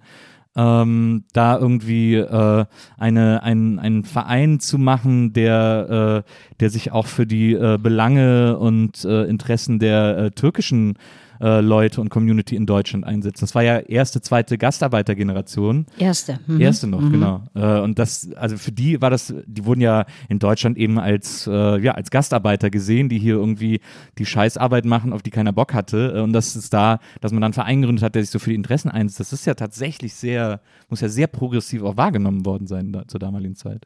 Ähm, 0.58 1.24
da 1.34 1.58
irgendwie 1.58 2.16
äh, 2.16 2.66
eine, 2.98 3.44
ein, 3.44 3.78
einen 3.78 4.04
Verein 4.04 4.60
zu 4.60 4.80
machen, 4.80 5.32
der, 5.34 6.24
äh, 6.26 6.32
der 6.60 6.70
sich 6.72 6.92
auch 6.92 7.06
für 7.06 7.28
die 7.28 7.54
äh, 7.54 7.78
Belange 7.80 8.58
und 8.58 9.06
äh, 9.06 9.26
Interessen 9.26 9.78
der 9.78 10.18
äh, 10.18 10.32
türkischen 10.32 10.98
äh, 11.42 11.62
Leute 11.62 12.02
und 12.02 12.10
Community 12.10 12.56
in 12.56 12.66
Deutschland 12.66 13.06
einsetzen. 13.06 13.42
Das 13.42 13.56
war 13.56 13.64
ja 13.64 13.78
erste, 13.80 14.22
zweite 14.22 14.58
Gastarbeitergeneration. 14.58 15.86
Erste. 15.98 16.40
Mhm. 16.48 16.62
Erste 16.62 16.88
noch, 16.88 17.00
genau. 17.12 17.44
Äh, 17.56 17.80
und 17.80 18.00
das, 18.00 18.30
also 18.36 18.58
für 18.58 18.72
die 18.72 19.02
war 19.02 19.10
das, 19.10 19.34
die 19.46 19.66
wurden 19.66 19.82
ja 19.82 20.06
in 20.30 20.40
Deutschland 20.40 20.78
eben 20.78 21.00
als, 21.00 21.48
äh, 21.48 21.80
ja, 21.80 21.94
als 21.94 22.12
Gastarbeiter 22.12 22.70
gesehen, 22.70 23.10
die 23.10 23.20
hier 23.20 23.36
irgendwie 23.36 23.80
die 24.18 24.26
Scheißarbeit 24.26 24.86
machen, 24.86 25.14
auf 25.14 25.22
die 25.24 25.32
keiner 25.32 25.54
Bock 25.54 25.74
hatte. 25.74 26.14
Äh, 26.16 26.22
Und 26.22 26.34
das 26.34 26.56
ist 26.56 26.74
da, 26.74 27.00
dass 27.22 27.32
man 27.32 27.42
dann 27.42 27.48
einen 27.48 27.54
Verein 27.54 27.82
gegründet 27.82 28.04
hat, 28.04 28.16
der 28.16 28.24
sich 28.24 28.32
so 28.32 28.40
für 28.40 28.50
die 28.50 28.56
Interessen 28.56 28.90
einsetzt. 28.90 29.20
Das 29.20 29.34
ist 29.34 29.46
ja 29.46 29.54
tatsächlich 29.54 30.14
sehr, 30.14 30.62
muss 30.90 31.02
ja 31.02 31.10
sehr 31.10 31.28
progressiv 31.28 31.84
auch 31.84 31.98
wahrgenommen 31.98 32.46
worden 32.46 32.68
sein 32.68 32.92
da, 32.92 33.08
zur 33.08 33.20
damaligen 33.20 33.56
Zeit. 33.56 33.84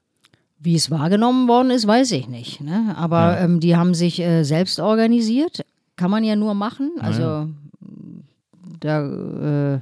Wie 0.64 0.76
es 0.76 0.92
wahrgenommen 0.92 1.48
worden 1.48 1.72
ist, 1.72 1.88
weiß 1.88 2.12
ich 2.12 2.28
nicht. 2.28 2.62
Ne? 2.62 2.94
Aber 2.96 3.34
Ja. 3.38 3.44
ähm, 3.46 3.60
die 3.60 3.76
haben 3.76 3.96
sich 3.96 4.20
äh, 4.20 4.44
selbst 4.44 4.80
organisiert. 4.80 5.66
Kann 6.02 6.10
man 6.10 6.24
ja 6.24 6.36
nur 6.36 6.56
machen. 6.56 6.94
Also 7.00 7.22
ja. 7.22 7.48
da 8.80 9.76
äh, 9.76 9.80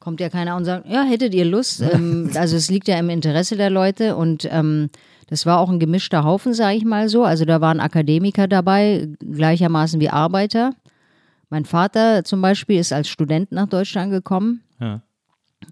kommt 0.00 0.18
ja 0.18 0.28
keiner 0.28 0.56
und 0.56 0.64
sagt, 0.64 0.88
ja, 0.88 1.04
hättet 1.04 1.34
ihr 1.34 1.44
Lust? 1.44 1.80
ähm, 1.80 2.32
also 2.34 2.56
es 2.56 2.68
liegt 2.68 2.88
ja 2.88 2.98
im 2.98 3.08
Interesse 3.08 3.56
der 3.56 3.70
Leute 3.70 4.16
und 4.16 4.48
ähm, 4.50 4.90
das 5.28 5.46
war 5.46 5.60
auch 5.60 5.70
ein 5.70 5.78
gemischter 5.78 6.24
Haufen, 6.24 6.52
sage 6.52 6.78
ich 6.78 6.84
mal 6.84 7.08
so. 7.08 7.22
Also 7.22 7.44
da 7.44 7.60
waren 7.60 7.78
Akademiker 7.78 8.48
dabei, 8.48 9.08
gleichermaßen 9.20 10.00
wie 10.00 10.10
Arbeiter. 10.10 10.74
Mein 11.48 11.64
Vater 11.64 12.24
zum 12.24 12.42
Beispiel 12.42 12.80
ist 12.80 12.92
als 12.92 13.08
Student 13.08 13.52
nach 13.52 13.68
Deutschland 13.68 14.10
gekommen. 14.10 14.62
Ja. 14.80 15.00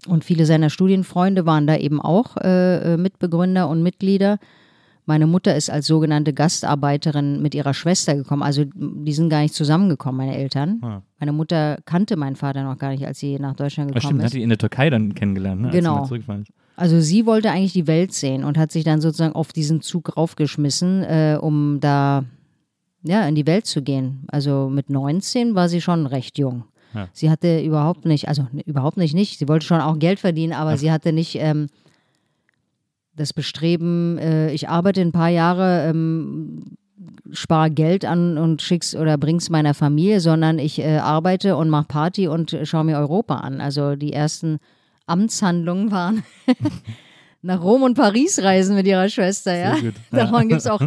Und 0.07 0.23
viele 0.23 0.45
seiner 0.45 0.69
Studienfreunde 0.69 1.45
waren 1.45 1.67
da 1.67 1.75
eben 1.75 1.99
auch 1.99 2.37
äh, 2.37 2.93
äh, 2.93 2.97
Mitbegründer 2.97 3.67
und 3.67 3.83
Mitglieder. 3.83 4.39
Meine 5.11 5.27
Mutter 5.27 5.53
ist 5.57 5.69
als 5.69 5.87
sogenannte 5.87 6.31
Gastarbeiterin 6.31 7.41
mit 7.41 7.53
ihrer 7.53 7.73
Schwester 7.73 8.15
gekommen. 8.15 8.43
Also 8.43 8.63
die 8.73 9.11
sind 9.11 9.27
gar 9.27 9.41
nicht 9.41 9.53
zusammengekommen, 9.53 10.15
meine 10.25 10.37
Eltern. 10.37 10.79
Ah. 10.81 11.01
Meine 11.19 11.33
Mutter 11.33 11.79
kannte 11.83 12.15
meinen 12.15 12.37
Vater 12.37 12.63
noch 12.63 12.77
gar 12.77 12.91
nicht, 12.91 13.05
als 13.05 13.19
sie 13.19 13.37
nach 13.37 13.53
Deutschland 13.53 13.89
gekommen 13.89 14.01
stimmt, 14.05 14.19
hat 14.21 14.27
ist. 14.27 14.35
die 14.35 14.41
in 14.41 14.47
der 14.47 14.57
Türkei 14.57 14.89
dann 14.89 15.13
kennengelernt, 15.13 15.59
ne? 15.59 15.67
als 15.67 15.75
sie 15.75 15.81
Genau. 15.81 15.95
mal 15.95 16.05
zurückgefallen 16.05 16.43
ist. 16.43 16.53
Also 16.77 17.01
sie 17.01 17.25
wollte 17.25 17.51
eigentlich 17.51 17.73
die 17.73 17.87
Welt 17.87 18.13
sehen 18.13 18.45
und 18.45 18.57
hat 18.57 18.71
sich 18.71 18.85
dann 18.85 19.01
sozusagen 19.01 19.35
auf 19.35 19.51
diesen 19.51 19.81
Zug 19.81 20.15
raufgeschmissen, 20.15 21.03
äh, 21.03 21.37
um 21.41 21.81
da 21.81 22.23
ja, 23.03 23.27
in 23.27 23.35
die 23.35 23.45
Welt 23.47 23.65
zu 23.65 23.81
gehen. 23.81 24.23
Also 24.29 24.69
mit 24.69 24.89
19 24.89 25.55
war 25.55 25.67
sie 25.67 25.81
schon 25.81 26.05
recht 26.05 26.37
jung. 26.37 26.63
Ja. 26.93 27.09
Sie 27.11 27.29
hatte 27.29 27.59
überhaupt 27.59 28.05
nicht, 28.05 28.29
also 28.29 28.47
überhaupt 28.65 28.95
nicht 28.95 29.13
nicht, 29.13 29.39
sie 29.39 29.49
wollte 29.49 29.65
schon 29.65 29.81
auch 29.81 29.99
Geld 29.99 30.21
verdienen, 30.21 30.53
aber 30.53 30.77
sie 30.77 30.89
hatte 30.89 31.11
nicht 31.11 31.35
ähm, 31.37 31.67
das 33.21 33.33
Bestreben, 33.33 34.17
äh, 34.17 34.51
ich 34.51 34.67
arbeite 34.67 34.99
ein 35.01 35.11
paar 35.11 35.29
Jahre, 35.29 35.87
ähm, 35.87 36.77
spare 37.31 37.69
Geld 37.71 38.03
an 38.03 38.37
und 38.37 38.61
schick's 38.61 38.95
oder 38.95 39.17
bring's 39.17 39.49
meiner 39.49 39.73
Familie, 39.73 40.19
sondern 40.19 40.59
ich 40.59 40.79
äh, 40.79 40.97
arbeite 40.97 41.55
und 41.55 41.69
mache 41.69 41.85
Party 41.87 42.27
und 42.27 42.57
schaue 42.63 42.83
mir 42.83 42.97
Europa 42.97 43.35
an. 43.37 43.61
Also 43.61 43.95
die 43.95 44.11
ersten 44.11 44.57
Amtshandlungen 45.05 45.91
waren 45.91 46.23
nach 47.41 47.61
Rom 47.61 47.83
und 47.83 47.95
Paris 47.95 48.41
reisen 48.41 48.75
mit 48.75 48.87
ihrer 48.87 49.07
Schwester, 49.07 49.55
ja. 49.55 49.77
Davon 50.11 50.49
gibt 50.49 50.61
es 50.61 50.67
auch 50.67 50.81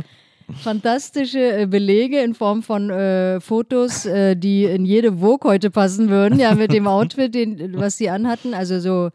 fantastische 0.63 1.61
äh, 1.61 1.67
Belege 1.67 2.21
in 2.21 2.35
Form 2.35 2.63
von 2.63 2.91
äh, 2.91 3.41
Fotos, 3.41 4.07
äh, 4.07 4.37
die 4.37 4.65
in 4.65 4.85
jede 4.85 5.19
Vogue 5.19 5.51
heute 5.51 5.71
passen 5.71 6.11
würden, 6.11 6.39
ja, 6.39 6.55
mit 6.55 6.73
dem 6.73 6.87
Outfit, 6.87 7.35
den, 7.35 7.79
was 7.79 7.97
sie 7.97 8.11
anhatten. 8.11 8.55
Also 8.55 8.81
so 8.81 9.11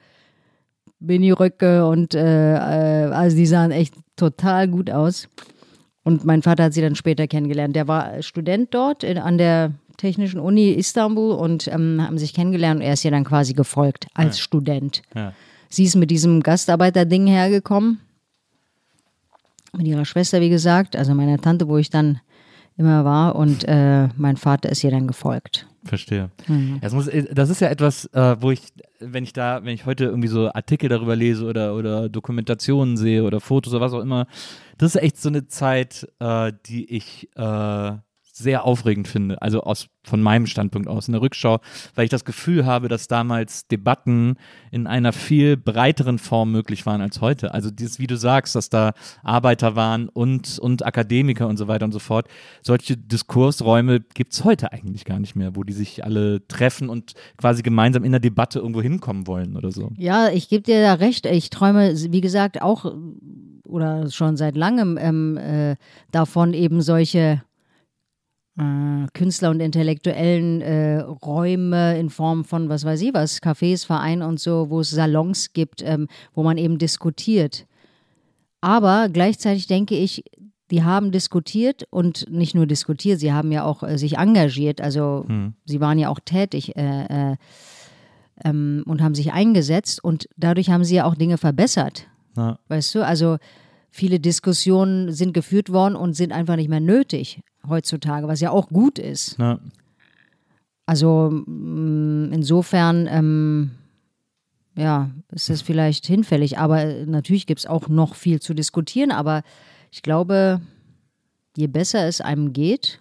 Mini-Röcke 1.00 1.86
und 1.86 2.14
äh, 2.14 2.56
äh, 2.56 3.12
also 3.12 3.36
die 3.36 3.46
sahen 3.46 3.72
echt 3.72 3.94
total 4.16 4.68
gut 4.68 4.90
aus. 4.90 5.28
Und 6.04 6.26
mein 6.26 6.42
Vater 6.42 6.66
hat 6.66 6.74
sie 6.74 6.82
dann 6.82 6.96
später 6.96 7.28
kennengelernt. 7.28 7.76
Der 7.76 7.88
war 7.88 8.22
Student 8.22 8.74
dort 8.74 9.04
in, 9.04 9.18
an 9.18 9.38
der 9.38 9.74
Technischen 9.98 10.40
Uni 10.40 10.72
Istanbul 10.72 11.34
und 11.34 11.68
ähm, 11.68 12.02
haben 12.02 12.18
sich 12.18 12.34
kennengelernt 12.34 12.80
und 12.80 12.86
er 12.86 12.94
ist 12.94 13.04
ihr 13.04 13.12
dann 13.12 13.26
quasi 13.26 13.54
gefolgt 13.54 14.08
als 14.14 14.40
Student. 14.40 15.02
Ja. 15.14 15.34
Sie 15.70 15.84
ist 15.84 15.96
mit 15.96 16.10
diesem 16.10 16.42
Gastarbeiter-Ding 16.42 17.28
hergekommen. 17.28 18.00
Mit 19.78 19.88
ihrer 19.88 20.06
Schwester, 20.06 20.42
wie 20.42 20.50
gesagt, 20.50 20.96
also 20.96 21.14
meiner 21.14 21.38
Tante, 21.38 21.68
wo 21.68 21.78
ich 21.78 21.90
dann 21.90 22.22
immer 22.80 23.06
war. 23.06 23.36
Und 23.36 23.66
äh, 23.68 24.08
mein 24.18 24.38
Vater 24.38 24.70
ist 24.70 24.84
ihr 24.84 24.92
dann 24.92 25.08
gefolgt. 25.08 25.68
Verstehe. 25.84 26.30
Mhm. 26.48 26.80
Das, 26.82 26.94
muss, 26.94 27.08
äh, 27.08 27.34
das 27.34 27.50
ist 27.50 27.62
ja 27.62 27.70
etwas, 27.70 28.06
äh, 28.14 28.36
wo 28.40 28.52
ich, 28.52 28.62
wenn 29.00 29.24
ich 29.24 29.34
da, 29.34 29.64
wenn 29.64 29.74
ich 29.74 29.86
heute 29.86 30.06
irgendwie 30.06 30.28
so 30.28 30.52
Artikel 30.52 30.90
darüber 30.90 31.16
lese 31.16 31.46
oder, 31.46 31.76
oder 31.76 32.10
Dokumentationen 32.10 32.98
sehe 32.98 33.24
oder 33.24 33.40
Fotos 33.40 33.74
oder 33.74 33.82
was 33.82 33.94
auch 33.94 34.02
immer, 34.02 34.28
das 34.78 34.96
ist 34.96 35.02
echt 35.02 35.18
so 35.18 35.30
eine 35.30 35.48
Zeit, 35.48 36.08
äh, 36.20 36.52
die 36.66 36.90
ich 36.90 37.30
äh, 37.36 37.92
sehr 38.40 38.66
aufregend 38.66 39.08
finde. 39.08 39.42
Also 39.42 39.62
aus 39.62 39.88
von 40.04 40.22
meinem 40.22 40.48
Standpunkt 40.48 40.88
aus 40.88 41.08
in 41.08 41.12
der 41.12 41.22
Rückschau, 41.22 41.60
weil 41.96 42.06
ich 42.06 42.10
das 42.10 42.26
Gefühl 42.26 42.66
habe, 42.66 42.88
dass 42.88 43.08
damals 43.08 43.68
Debatten 43.68 44.36
in 44.72 44.88
einer 44.88 45.14
viel 45.14 45.56
breiteren 45.56 46.18
Form 46.18 46.52
möglich 46.52 46.86
waren 46.86 47.02
als 47.02 47.22
heute. 47.22 47.54
Also 47.54 47.70
dieses, 47.70 48.00
wie 48.00 48.08
du 48.08 48.18
sagst, 48.18 48.56
dass 48.56 48.70
da 48.70 48.94
Arbeiter 49.24 49.76
waren 49.76 50.10
und, 50.10 50.58
und 50.60 50.86
Akademiker 50.86 51.48
und 51.48 51.58
so 51.58 51.68
weiter 51.68 51.86
und 51.86 51.92
so 51.92 52.00
fort. 52.00 52.28
Solche 52.64 52.98
Diskursräume 52.98 54.00
gibt 54.00 54.34
es 54.34 54.44
heute 54.44 54.72
eigentlich 54.72 55.06
gar 55.06 55.20
nicht 55.20 55.36
mehr, 55.36 55.56
wo 55.56 55.64
die 55.64 55.74
sich 55.74 56.04
alle 56.04 56.46
treffen 56.48 56.90
und 56.90 57.14
quasi 57.38 57.62
gemeinsam 57.62 58.04
in 58.04 58.12
der 58.12 58.20
Debatte 58.20 58.60
irgendwo 58.60 58.82
hinkommen 58.82 59.28
wollen 59.28 59.56
oder 59.56 59.72
so. 59.72 59.92
Ja, 59.98 60.30
ich 60.30 60.50
gebe 60.50 60.64
dir 60.64 60.82
da 60.82 60.94
recht. 60.96 61.26
Ich 61.26 61.50
träume, 61.50 61.94
wie 62.12 62.22
gesagt, 62.22 62.62
auch 62.62 62.92
oder 63.70 64.10
schon 64.10 64.36
seit 64.36 64.58
langem 64.58 64.98
ähm, 65.00 65.38
äh, 65.38 65.76
davon, 66.12 66.54
eben 66.54 66.82
solche 66.82 67.44
Künstler 69.14 69.52
und 69.52 69.60
intellektuellen 69.60 70.62
äh, 70.62 71.00
Räume 71.00 71.98
in 71.98 72.10
Form 72.10 72.44
von, 72.44 72.70
was 72.70 72.84
weiß 72.84 73.02
ich 73.02 73.14
was, 73.14 73.42
Cafés, 73.42 73.86
Vereinen 73.86 74.22
und 74.22 74.40
so, 74.40 74.70
wo 74.70 74.82
es 74.82 74.90
Salons 74.90 75.54
gibt, 75.54 75.82
ähm, 75.84 76.08
wo 76.34 76.44
man 76.44 76.58
eben 76.58 76.78
diskutiert. 76.78 77.66
Aber 78.62 79.08
gleichzeitig 79.10 79.68
denke 79.68 79.96
ich, 79.96 80.24
die 80.72 80.84
haben 80.84 81.12
diskutiert 81.12 81.88
und 81.90 82.30
nicht 82.30 82.54
nur 82.54 82.68
diskutiert, 82.68 83.20
sie 83.20 83.34
haben 83.34 83.52
ja 83.52 83.64
auch 83.64 83.84
äh, 83.84 83.98
sich 83.98 84.18
engagiert. 84.18 84.82
Also 84.82 85.26
sie 85.66 85.80
waren 85.80 85.98
ja 85.98 86.10
auch 86.10 86.20
tätig 86.20 86.76
äh, 86.76 87.32
äh, 87.32 87.36
ähm, 88.44 88.84
und 88.86 89.02
haben 89.02 89.16
sich 89.16 89.32
eingesetzt 89.34 90.04
und 90.04 90.28
dadurch 90.38 90.70
haben 90.70 90.84
sie 90.84 90.96
ja 90.96 91.06
auch 91.06 91.16
Dinge 91.16 91.38
verbessert. 91.38 92.08
Ja. 92.38 92.60
Weißt 92.68 92.94
du, 92.96 93.06
also 93.06 93.38
viele 93.92 94.20
Diskussionen 94.20 95.12
sind 95.12 95.34
geführt 95.34 95.72
worden 95.72 95.96
und 95.96 96.14
sind 96.14 96.32
einfach 96.32 96.56
nicht 96.56 96.70
mehr 96.70 96.80
nötig 96.80 97.42
heutzutage, 97.68 98.28
was 98.28 98.40
ja 98.40 98.52
auch 98.52 98.70
gut 98.70 99.00
ist. 99.00 99.38
Ja. 99.40 99.60
Also 100.86 101.30
mh, 101.46 102.34
insofern, 102.34 103.08
ähm, 103.12 103.72
ja, 104.76 105.10
ist 105.32 105.50
es 105.50 105.62
vielleicht 105.62 106.06
hinfällig, 106.08 106.58
aber 106.58 106.82
äh, 106.82 107.06
natürlich 107.06 107.46
gibt 107.46 107.60
es 107.60 107.66
auch 107.66 107.88
noch 107.90 108.16
viel 108.16 108.40
zu 108.42 108.54
diskutieren, 108.54 109.12
aber 109.12 109.44
ich 109.92 110.02
glaube, 110.02 110.62
je 111.58 111.68
besser 111.68 112.08
es 112.08 112.22
einem 112.22 112.54
geht, 112.54 113.00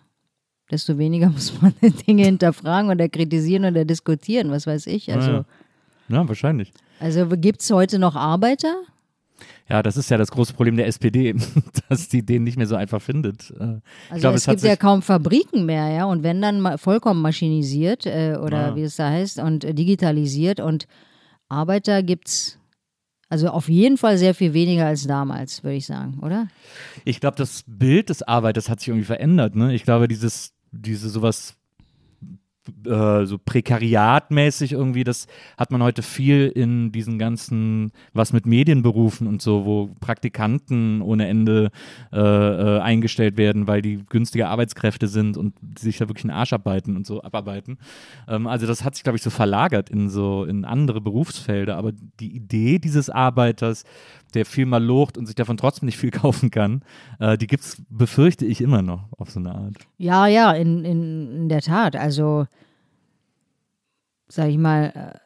desto 0.71 0.99
weniger 0.99 1.31
muss 1.31 1.53
man 1.63 1.73
Dinge 2.07 2.25
hinterfragen 2.25 2.91
oder 2.91 3.09
kritisieren 3.09 3.65
oder 3.65 3.85
diskutieren, 3.85 4.51
was 4.51 4.67
weiß 4.67 4.87
ich. 4.89 5.13
Also, 5.13 5.31
Ja. 5.31 5.45
ja, 6.09 6.29
wahrscheinlich. 6.29 6.73
also 7.01 7.27
gibt 7.29 7.63
es 7.63 7.71
heute 7.71 7.99
noch 7.99 8.17
Arbeiter? 8.17 8.75
Ja, 9.69 9.83
das 9.83 9.97
ist 9.99 10.11
ja 10.11 10.17
das 10.17 10.31
große 10.31 10.55
Problem 10.55 10.77
der 10.77 10.87
SPD, 10.87 11.35
dass 11.89 12.09
die 12.09 12.25
den 12.25 12.45
nicht 12.45 12.57
mehr 12.57 12.67
so 12.67 12.75
einfach 12.77 13.03
findet. 13.03 13.51
Äh, 13.51 13.77
ich 13.77 14.11
Also 14.11 14.21
glaube, 14.21 14.37
es 14.37 14.49
hat 14.49 14.57
gibt 14.57 14.67
ja 14.67 14.77
kaum 14.77 15.03
Fabriken 15.03 15.67
mehr, 15.67 15.89
ja, 15.89 16.05
und 16.07 16.23
wenn 16.23 16.41
dann 16.41 16.79
vollkommen 16.79 17.21
maschinisiert 17.23 18.07
äh, 18.07 18.37
oder 18.43 18.73
Ah. 18.73 18.77
wie 18.77 18.83
es 18.83 18.97
da 18.97 19.11
heißt 19.11 19.39
und 19.41 19.65
äh, 19.65 19.75
digitalisiert 19.75 20.61
und 20.61 20.87
Arbeiter 21.49 22.03
gibt's 22.03 22.59
also 23.31 23.49
auf 23.51 23.69
jeden 23.69 23.99
Fall 23.99 24.17
sehr 24.17 24.35
viel 24.35 24.55
weniger 24.55 24.87
als 24.87 25.07
damals, 25.07 25.63
würde 25.63 25.77
ich 25.77 25.85
sagen, 25.85 26.19
oder? 26.23 26.49
Ich 27.05 27.21
glaube, 27.21 27.37
das 27.37 27.63
Bild 27.67 28.09
des 28.09 28.23
Arbeiters 28.23 28.71
hat 28.71 28.81
sich 28.81 28.89
irgendwie 28.89 29.05
verändert. 29.05 29.55
Ne? 29.55 29.75
Ich 29.75 29.85
glaube, 29.85 30.09
dieses, 30.09 30.55
diese 30.73 31.11
sowas 31.11 31.58
äh, 32.87 33.27
so 33.27 33.39
prekariatmäßig 33.39 34.73
irgendwie, 34.73 35.05
das 35.05 35.27
hat 35.57 35.71
man 35.71 35.83
heute 35.83 36.03
viel 36.03 36.49
in 36.49 36.93
diesen 36.93 37.19
ganzen, 37.19 37.93
was 38.13 38.33
mit 38.33 38.47
Medienberufen 38.47 39.27
und 39.27 39.43
so, 39.43 39.65
wo 39.65 39.91
Praktikanten 40.01 41.03
ohne 41.03 41.27
Ende 41.29 41.71
äh, 42.13 42.19
äh, 42.19 42.81
eingestellt 42.81 43.37
werden, 43.37 43.67
weil 43.67 43.83
die 43.83 44.05
günstige 44.09 44.49
Arbeitskräfte 44.49 45.09
sind 45.09 45.37
und 45.37 45.55
sich 45.79 45.99
da 45.99 46.09
wirklich 46.09 46.25
einen 46.25 46.39
Arsch 46.39 46.53
abarbeiten 46.53 46.97
und 46.97 47.07
so 47.07 47.23
abarbeiten. 47.23 47.79
Ähm, 48.29 48.47
also 48.47 48.67
das 48.67 48.85
hat 48.85 48.95
sich, 48.95 49.05
glaube 49.05 49.17
ich, 49.17 49.23
so 49.23 49.31
verlagert 49.31 49.91
in 49.91 50.09
so 50.09 50.45
in 50.45 50.65
andere 50.65 51.01
Berufsfelder. 51.01 51.77
Aber 51.77 51.93
die 52.21 52.35
Idee 52.35 52.79
dieses 52.79 53.11
Arbeiters, 53.11 53.85
der 54.35 54.45
viel 54.45 54.67
mal 54.67 54.83
locht 54.83 55.17
und 55.17 55.27
sich 55.27 55.35
davon 55.35 55.57
trotzdem 55.57 55.87
nicht 55.87 55.99
viel 55.99 56.11
kaufen 56.23 56.51
kann, 56.51 56.83
äh, 57.19 57.39
die 57.39 57.47
gibt's, 57.47 57.83
befürchte 57.89 58.45
ich, 58.45 58.61
immer 58.61 58.83
noch 58.83 59.07
auf 59.19 59.31
so 59.31 59.41
eine 59.41 59.55
Art. 59.55 59.75
Ja, 59.97 60.27
ja, 60.27 60.53
in, 60.53 60.85
in, 60.85 61.33
in 61.33 61.49
der 61.49 61.63
Tat. 61.63 61.97
Also, 61.97 62.47
sag 64.29 64.49
ich 64.51 64.59
mal, 64.59 64.93
äh, 64.95 65.19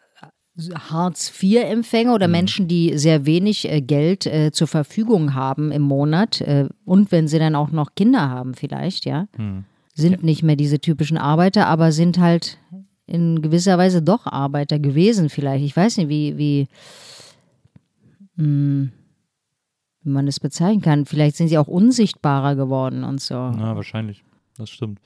Hartz-IV-Empfänger 0.74 2.14
oder 2.14 2.28
Menschen, 2.28 2.68
die 2.68 2.96
sehr 2.98 3.24
wenig 3.24 3.70
äh, 3.70 3.80
Geld 3.80 4.26
äh, 4.26 4.52
zur 4.52 4.66
Verfügung 4.66 5.34
haben 5.34 5.72
im 5.72 5.82
Monat 5.82 6.40
äh, 6.42 6.68
und 6.84 7.10
wenn 7.10 7.26
sie 7.26 7.38
dann 7.38 7.54
auch 7.54 7.70
noch 7.70 7.94
Kinder 7.94 8.28
haben 8.28 8.54
vielleicht, 8.54 9.06
ja, 9.06 9.28
sind 9.94 10.22
nicht 10.22 10.42
mehr 10.42 10.56
diese 10.56 10.78
typischen 10.78 11.16
Arbeiter, 11.18 11.66
aber 11.66 11.92
sind 11.92 12.18
halt 12.18 12.58
in 13.06 13.42
gewisser 13.42 13.76
Weise 13.78 14.02
doch 14.02 14.26
Arbeiter 14.26 14.78
gewesen, 14.78 15.28
vielleicht. 15.28 15.64
Ich 15.64 15.76
weiß 15.76 15.98
nicht, 15.98 16.08
wie, 16.08 16.38
wie, 16.38 16.68
mh, 18.36 18.88
wie 20.02 20.10
man 20.10 20.26
das 20.26 20.40
bezeichnen 20.40 20.80
kann. 20.82 21.04
Vielleicht 21.04 21.36
sind 21.36 21.48
sie 21.48 21.58
auch 21.58 21.68
unsichtbarer 21.68 22.56
geworden 22.56 23.04
und 23.04 23.20
so. 23.20 23.34
Ja, 23.34 23.76
wahrscheinlich. 23.76 24.24
Das 24.56 24.70
stimmt. 24.70 24.98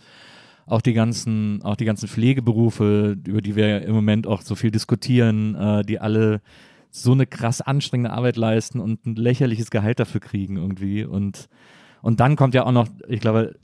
Auch 0.67 0.83
die 0.83 0.95
ganzen, 0.95 1.63
auch 1.63 1.77
die 1.77 1.85
ganzen 1.85 2.09
Pflegeberufe, 2.09 3.17
über 3.27 3.41
die 3.41 3.55
wir 3.55 3.83
im 3.83 3.95
Moment 3.95 4.27
auch 4.27 4.43
so 4.43 4.55
viel 4.55 4.71
diskutieren, 4.71 5.55
äh, 5.55 5.83
die 5.85 6.01
alle 6.01 6.41
so 6.91 7.13
eine 7.13 7.27
krass 7.27 7.61
anstrengende 7.61 8.11
Arbeit 8.11 8.37
leisten 8.37 8.81
und 8.81 9.07
ein 9.07 9.17
lächerliches 9.17 9.71
Gehalt 9.71 10.01
dafür 10.01 10.21
kriegen 10.21 10.57
irgendwie. 10.57 11.05
Und, 11.05 11.49
und 12.03 12.21
dann 12.21 12.37
kommt 12.37 12.55
ja 12.55 12.65
auch 12.65 12.73
noch, 12.73 12.89
ich 13.07 13.21
glaube, 13.21 13.55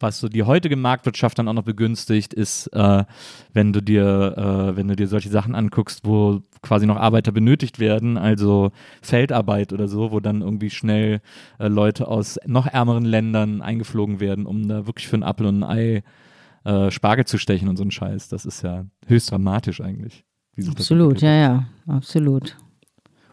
was 0.00 0.20
so 0.20 0.28
die 0.28 0.44
heutige 0.44 0.76
Marktwirtschaft 0.76 1.38
dann 1.38 1.48
auch 1.48 1.54
noch 1.54 1.64
begünstigt, 1.64 2.32
ist, 2.32 2.68
äh, 2.68 3.04
wenn 3.52 3.72
du 3.72 3.82
dir, 3.82 4.34
äh, 4.36 4.76
wenn 4.76 4.88
du 4.88 4.96
dir 4.96 5.08
solche 5.08 5.28
Sachen 5.28 5.54
anguckst, 5.54 6.04
wo 6.04 6.40
quasi 6.62 6.86
noch 6.86 6.96
Arbeiter 6.96 7.32
benötigt 7.32 7.78
werden, 7.78 8.16
also 8.16 8.70
Feldarbeit 9.02 9.72
oder 9.72 9.88
so, 9.88 10.12
wo 10.12 10.20
dann 10.20 10.42
irgendwie 10.42 10.70
schnell 10.70 11.20
äh, 11.58 11.68
Leute 11.68 12.06
aus 12.08 12.38
noch 12.46 12.66
ärmeren 12.66 13.04
Ländern 13.04 13.60
eingeflogen 13.60 14.20
werden, 14.20 14.46
um 14.46 14.68
da 14.68 14.86
wirklich 14.86 15.08
für 15.08 15.16
ein 15.16 15.24
Apfel 15.24 15.46
und 15.46 15.62
ein 15.62 15.70
Ei 15.70 16.02
äh, 16.64 16.90
Spargel 16.90 17.24
zu 17.24 17.38
stechen 17.38 17.68
und 17.68 17.76
so 17.76 17.84
ein 17.84 17.90
Scheiß. 17.90 18.28
Das 18.28 18.44
ist 18.44 18.62
ja 18.62 18.84
höchst 19.06 19.30
dramatisch 19.30 19.80
eigentlich. 19.80 20.24
Absolut, 20.68 21.20
ja, 21.22 21.32
ja, 21.32 21.68
absolut. 21.86 22.56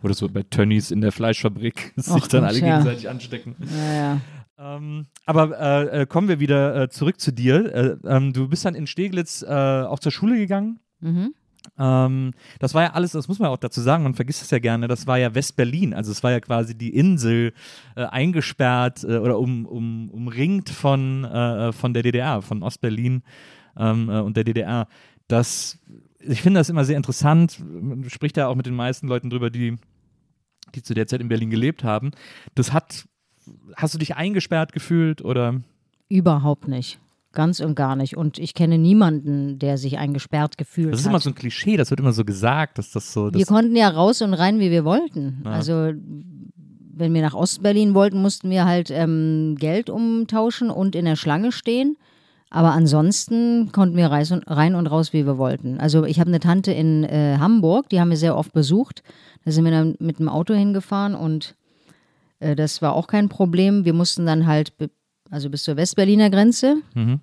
Oder 0.03 0.13
so 0.13 0.29
bei 0.29 0.43
Tönnies 0.43 0.91
in 0.91 1.01
der 1.01 1.11
Fleischfabrik 1.11 1.93
sich 1.97 2.27
dann 2.27 2.43
alle 2.43 2.59
ja. 2.59 2.77
gegenseitig 2.77 3.09
anstecken. 3.09 3.55
Ja, 3.75 3.93
ja. 3.93 4.21
Ähm, 4.57 5.07
aber 5.25 5.59
äh, 5.59 6.01
äh, 6.01 6.05
kommen 6.05 6.27
wir 6.27 6.39
wieder 6.39 6.83
äh, 6.83 6.89
zurück 6.89 7.19
zu 7.19 7.31
dir. 7.31 7.73
Äh, 7.73 7.97
ähm, 8.07 8.31
du 8.31 8.47
bist 8.47 8.63
dann 8.65 8.75
in 8.75 8.87
Steglitz 8.87 9.41
äh, 9.41 9.47
auch 9.47 9.99
zur 9.99 10.11
Schule 10.11 10.37
gegangen. 10.37 10.79
Mhm. 11.01 11.33
Ähm, 11.77 12.31
das 12.59 12.73
war 12.73 12.83
ja 12.83 12.93
alles, 12.93 13.11
das 13.11 13.27
muss 13.27 13.39
man 13.39 13.49
auch 13.49 13.57
dazu 13.57 13.81
sagen, 13.81 14.03
man 14.03 14.13
vergisst 14.13 14.41
es 14.41 14.51
ja 14.51 14.59
gerne, 14.59 14.87
das 14.87 15.07
war 15.07 15.17
ja 15.17 15.35
West-Berlin. 15.35 15.93
Also 15.93 16.11
es 16.11 16.23
war 16.23 16.31
ja 16.31 16.39
quasi 16.39 16.77
die 16.77 16.95
Insel 16.95 17.53
äh, 17.95 18.03
eingesperrt 18.03 19.03
äh, 19.03 19.17
oder 19.17 19.39
um, 19.39 19.65
um, 19.65 20.09
umringt 20.09 20.69
von, 20.69 21.25
äh, 21.25 21.71
von 21.73 21.93
der 21.93 22.03
DDR, 22.03 22.41
von 22.41 22.63
Ostberlin 22.63 23.23
ähm, 23.77 24.09
äh, 24.09 24.19
und 24.19 24.37
der 24.37 24.43
DDR. 24.43 24.87
Das, 25.27 25.79
ich 26.19 26.41
finde 26.41 26.59
das 26.59 26.69
immer 26.69 26.85
sehr 26.85 26.97
interessant. 26.97 27.59
Man 27.59 28.09
spricht 28.09 28.37
ja 28.37 28.47
auch 28.47 28.55
mit 28.55 28.65
den 28.65 28.75
meisten 28.75 29.07
Leuten 29.07 29.29
drüber, 29.29 29.49
die, 29.49 29.75
die 30.75 30.83
zu 30.83 30.93
der 30.93 31.07
Zeit 31.07 31.21
in 31.21 31.27
Berlin 31.27 31.49
gelebt 31.49 31.83
haben. 31.83 32.11
Das 32.53 32.71
hat, 32.71 33.05
hast 33.75 33.93
du 33.93 33.97
dich 33.97 34.15
eingesperrt 34.15 34.71
gefühlt 34.71 35.21
oder? 35.23 35.61
Überhaupt 36.07 36.67
nicht. 36.67 36.99
Ganz 37.35 37.59
und 37.59 37.75
gar 37.75 37.95
nicht. 37.95 38.17
Und 38.17 38.39
ich 38.39 38.55
kenne 38.55 38.79
niemanden, 38.79 39.59
der 39.59 39.77
sich 39.77 39.99
eingesperrt 39.99 40.57
gefühlt 40.57 40.91
Das 40.93 41.01
ist 41.01 41.05
hat. 41.05 41.11
immer 41.11 41.19
so 41.19 41.29
ein 41.29 41.35
Klischee, 41.35 41.77
das 41.77 41.91
wird 41.91 41.99
immer 41.99 42.13
so 42.13 42.25
gesagt, 42.25 42.79
dass 42.79 42.91
das 42.91 43.13
so. 43.13 43.25
wir 43.25 43.31
Das, 43.31 43.47
konnten 43.47 43.75
ja 43.75 43.89
raus 43.89 44.21
und 44.23 44.33
rein, 44.33 44.59
wie 44.59 44.71
wir 44.71 44.83
wollten. 44.85 45.41
Ja. 45.45 45.51
Also 45.51 45.91
wenn 46.97 47.13
wir 47.13 47.21
nach 47.21 47.33
Ostberlin 47.35 47.93
wollten, 47.93 48.21
mussten 48.21 48.49
wir 48.49 48.65
halt 48.65 48.89
ähm, 48.89 49.55
Geld 49.59 49.89
umtauschen 49.89 50.69
und 50.69 50.95
in 50.95 51.05
der 51.05 51.17
Schlange 51.17 51.51
stehen. 51.51 51.97
Aber 52.49 52.71
ansonsten 52.71 53.71
konnten 53.73 53.97
wir 53.97 54.07
rein 54.07 54.75
und 54.75 54.87
raus, 54.87 55.11
wie 55.11 55.25
wir 55.25 55.37
wollten. 55.37 55.77
Also 55.77 56.05
ich 56.05 56.21
habe 56.21 56.29
eine 56.29 56.39
Tante 56.39 56.71
in 56.71 57.03
äh, 57.03 57.37
Hamburg, 57.37 57.89
die 57.89 57.99
haben 57.99 58.11
wir 58.11 58.17
sehr 58.17 58.37
oft 58.37 58.53
besucht. 58.53 59.03
Da 59.43 59.51
sind 59.51 59.65
wir 59.65 59.71
dann 59.71 59.95
mit 59.99 60.19
dem 60.19 60.29
Auto 60.29 60.53
hingefahren 60.53 61.15
und 61.15 61.55
äh, 62.39 62.55
das 62.55 62.81
war 62.81 62.93
auch 62.93 63.07
kein 63.07 63.27
Problem. 63.27 63.83
Wir 63.83 63.93
mussten 63.93 64.25
dann 64.25 64.47
halt, 64.47 64.71
also 65.31 65.49
bis 65.49 65.63
zur 65.63 65.75
Westberliner 65.77 66.29
Grenze, 66.29 66.77
Mhm. 66.93 67.19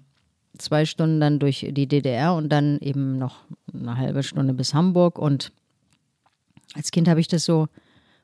zwei 0.59 0.85
Stunden 0.85 1.21
dann 1.21 1.38
durch 1.38 1.66
die 1.71 1.87
DDR 1.87 2.35
und 2.35 2.49
dann 2.50 2.78
eben 2.80 3.18
noch 3.18 3.38
eine 3.73 3.97
halbe 3.97 4.23
Stunde 4.23 4.54
bis 4.54 4.75
Hamburg. 4.75 5.18
Und 5.18 5.52
als 6.75 6.90
Kind 6.90 7.09
habe 7.09 7.21
ich 7.21 7.28
das 7.28 7.44
so 7.44 7.68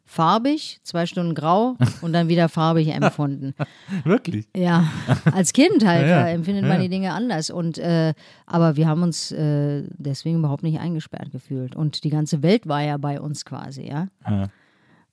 farbig, 0.04 0.80
zwei 0.85 1.04
Stunden 1.04 1.35
grau 1.35 1.76
und 2.02 2.12
dann 2.14 2.28
wieder 2.28 2.49
farbig 2.49 2.88
empfunden. 2.88 3.54
Wirklich? 4.04 4.47
Ja, 4.56 4.88
als 5.32 5.52
Kind 5.52 5.85
halt 5.87 6.02
Ja, 6.08 6.20
ja. 6.20 6.28
empfindet 6.28 6.62
man 6.64 6.78
ja. 6.78 6.82
die 6.82 6.88
Dinge 6.88 7.12
anders. 7.12 7.50
Und 7.50 7.76
äh, 7.78 8.14
aber 8.47 8.76
wir 8.76 8.88
haben 8.88 9.02
uns 9.02 9.32
äh, 9.32 9.85
deswegen 9.99 10.38
überhaupt 10.38 10.62
nicht 10.62 10.80
eingesperrt 10.80 11.30
gefühlt. 11.30 11.76
Und 11.76 12.04
die 12.04 12.11
ganze 12.11 12.42
Welt 12.42 12.66
war 12.66 12.82
ja 12.82 12.97
bei 12.97 13.20
uns 13.20 13.44
quasi, 13.44 13.87
ja. 13.87 14.08
Ja. 14.28 14.49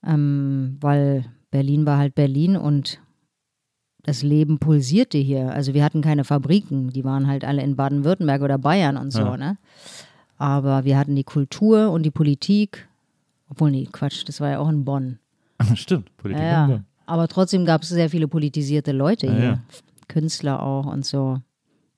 Ähm, 0.06 0.78
weil 0.82 1.26
Berlin 1.52 1.86
war 1.86 1.98
halt 1.98 2.16
Berlin 2.16 2.56
und 2.58 3.00
das 4.06 4.22
Leben 4.24 4.60
pulsierte 4.60 5.18
hier. 5.18 5.52
Also 5.52 5.74
wir 5.74 5.84
hatten 5.84 6.02
keine 6.02 6.24
Fabriken, 6.24 6.92
die 6.92 7.04
waren 7.04 7.28
halt 7.28 7.44
alle 7.44 7.62
in 7.64 7.76
Baden-Württemberg 7.76 8.42
oder 8.42 8.58
Bayern 8.58 8.98
und 8.98 9.12
so, 9.12 9.20
Ja. 9.22 9.38
ne? 9.38 9.58
Aber 10.38 10.84
wir 10.86 10.98
hatten 10.98 11.16
die 11.16 11.24
Kultur 11.24 11.92
und 11.92 12.04
die 12.04 12.12
Politik. 12.12 12.88
Obwohl, 13.50 13.72
nee, 13.72 13.88
Quatsch, 13.92 14.24
das 14.28 14.40
war 14.42 14.50
ja 14.52 14.60
auch 14.60 14.70
in 14.70 14.84
Bonn. 14.86 15.18
Stimmt, 15.76 16.16
Politik. 16.18 16.44
Ja, 16.44 16.68
ja. 16.70 16.80
Aber 17.06 17.28
trotzdem 17.28 17.66
gab 17.66 17.84
es 17.84 17.90
sehr 17.90 18.10
viele 18.10 18.28
politisierte 18.28 18.92
Leute 18.92 19.32
hier. 19.32 19.44
ja. 19.44 19.60
Künstler 20.08 20.62
auch 20.62 20.86
und 20.86 21.06
so. 21.06 21.40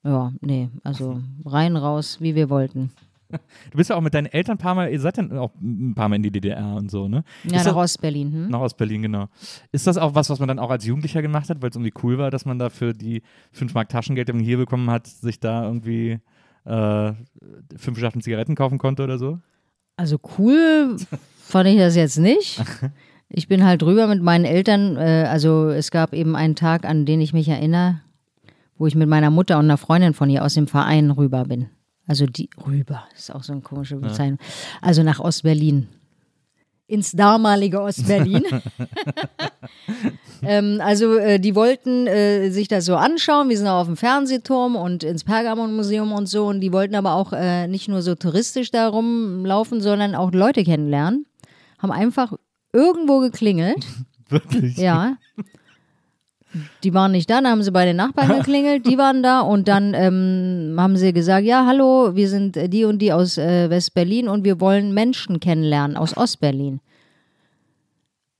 Ja, 0.03 0.31
nee, 0.41 0.69
also 0.83 1.19
rein, 1.45 1.75
raus, 1.75 2.17
wie 2.21 2.35
wir 2.35 2.49
wollten. 2.49 2.91
Du 3.29 3.77
bist 3.77 3.89
ja 3.89 3.95
auch 3.95 4.01
mit 4.01 4.13
deinen 4.13 4.27
Eltern 4.27 4.55
ein 4.55 4.57
paar 4.57 4.75
Mal, 4.75 4.91
ihr 4.91 4.99
seid 4.99 5.17
dann 5.17 5.37
auch 5.37 5.51
ein 5.61 5.93
paar 5.95 6.07
Mal 6.09 6.15
in 6.15 6.23
die 6.23 6.31
DDR 6.31 6.75
und 6.75 6.89
so, 6.89 7.07
ne? 7.07 7.23
Ja, 7.43 7.57
Ist 7.57 7.65
nach 7.65 7.75
Ostberlin. 7.75 8.31
Hm? 8.31 8.49
nach 8.49 8.61
Ostberlin, 8.61 9.01
genau. 9.01 9.27
Ist 9.71 9.87
das 9.87 9.97
auch 9.97 10.15
was, 10.15 10.29
was 10.29 10.39
man 10.39 10.47
dann 10.47 10.59
auch 10.59 10.69
als 10.69 10.85
Jugendlicher 10.85 11.21
gemacht 11.21 11.49
hat, 11.49 11.61
weil 11.61 11.69
es 11.69 11.75
irgendwie 11.75 11.93
cool 12.03 12.17
war, 12.17 12.31
dass 12.31 12.45
man 12.45 12.57
da 12.59 12.69
für 12.69 12.93
die 12.93 13.21
5 13.51 13.73
Mark 13.73 13.89
Taschengeld, 13.89 14.29
die 14.29 14.33
man 14.33 14.43
hier 14.43 14.57
bekommen 14.57 14.89
hat, 14.89 15.07
sich 15.07 15.39
da 15.39 15.63
irgendwie 15.63 16.19
äh, 16.65 17.13
fünf 17.77 17.99
Schachteln 17.99 18.21
Zigaretten 18.21 18.55
kaufen 18.55 18.77
konnte 18.77 19.03
oder 19.03 19.17
so? 19.17 19.39
Also 19.95 20.19
cool 20.37 20.97
fand 21.41 21.69
ich 21.69 21.77
das 21.77 21.95
jetzt 21.95 22.17
nicht. 22.17 22.61
Ich 23.29 23.49
bin 23.49 23.65
halt 23.65 23.81
drüber 23.81 24.07
mit 24.07 24.21
meinen 24.21 24.45
Eltern. 24.45 24.95
Äh, 24.95 25.27
also 25.29 25.69
es 25.69 25.91
gab 25.91 26.13
eben 26.13 26.35
einen 26.35 26.55
Tag, 26.55 26.85
an 26.85 27.05
den 27.05 27.19
ich 27.19 27.33
mich 27.33 27.49
erinnere, 27.49 27.99
wo 28.77 28.87
ich 28.87 28.95
mit 28.95 29.09
meiner 29.09 29.31
Mutter 29.31 29.57
und 29.57 29.65
einer 29.65 29.77
Freundin 29.77 30.13
von 30.13 30.29
ihr 30.29 30.45
aus 30.45 30.53
dem 30.53 30.67
Verein 30.67 31.11
rüber 31.11 31.43
bin. 31.45 31.67
Also 32.07 32.25
die 32.25 32.49
rüber, 32.65 33.03
ist 33.15 33.33
auch 33.33 33.43
so 33.43 33.51
eine 33.51 33.61
komische 33.61 33.97
Bezeichnung. 33.97 34.39
Also 34.81 35.03
nach 35.03 35.19
Ostberlin. 35.19 35.87
Ins 36.87 37.11
damalige 37.11 37.81
Ostberlin. 37.81 38.43
ähm, 40.41 40.79
also 40.81 41.17
äh, 41.17 41.37
die 41.37 41.53
wollten 41.53 42.07
äh, 42.07 42.49
sich 42.49 42.69
das 42.69 42.85
so 42.85 42.95
anschauen. 42.95 43.49
Wir 43.49 43.57
sind 43.57 43.67
auch 43.67 43.81
auf 43.81 43.87
dem 43.87 43.97
Fernsehturm 43.97 44.77
und 44.77 45.03
ins 45.03 45.25
Pergamon-Museum 45.25 46.13
und 46.13 46.27
so. 46.27 46.45
Und 46.47 46.61
die 46.61 46.71
wollten 46.71 46.95
aber 46.95 47.13
auch 47.15 47.33
äh, 47.33 47.67
nicht 47.67 47.89
nur 47.89 48.01
so 48.01 48.15
touristisch 48.15 48.71
da 48.71 48.87
rumlaufen, 48.87 49.81
sondern 49.81 50.15
auch 50.15 50.31
Leute 50.31 50.63
kennenlernen. 50.63 51.25
Haben 51.79 51.91
einfach 51.91 52.33
irgendwo 52.71 53.19
geklingelt. 53.19 53.85
Wirklich? 54.29 54.77
Ja. 54.77 55.17
Die 56.83 56.93
waren 56.93 57.11
nicht 57.11 57.29
da, 57.29 57.35
dann 57.41 57.51
haben 57.51 57.61
sie 57.63 57.71
bei 57.71 57.85
den 57.85 57.97
Nachbarn 57.97 58.29
geklingelt, 58.37 58.85
die 58.87 58.97
waren 58.97 59.21
da 59.21 59.41
und 59.41 59.67
dann 59.67 59.93
ähm, 59.93 60.75
haben 60.79 60.95
sie 60.97 61.11
gesagt, 61.13 61.45
ja, 61.45 61.65
hallo, 61.67 62.15
wir 62.15 62.29
sind 62.29 62.55
äh, 62.57 62.69
die 62.69 62.85
und 62.85 62.99
die 62.99 63.11
aus 63.13 63.37
äh, 63.37 63.69
West-Berlin 63.69 64.27
und 64.29 64.43
wir 64.45 64.59
wollen 64.61 64.93
Menschen 64.93 65.39
kennenlernen 65.39 65.97
aus 65.97 66.15
Ost-Berlin. 66.15 66.79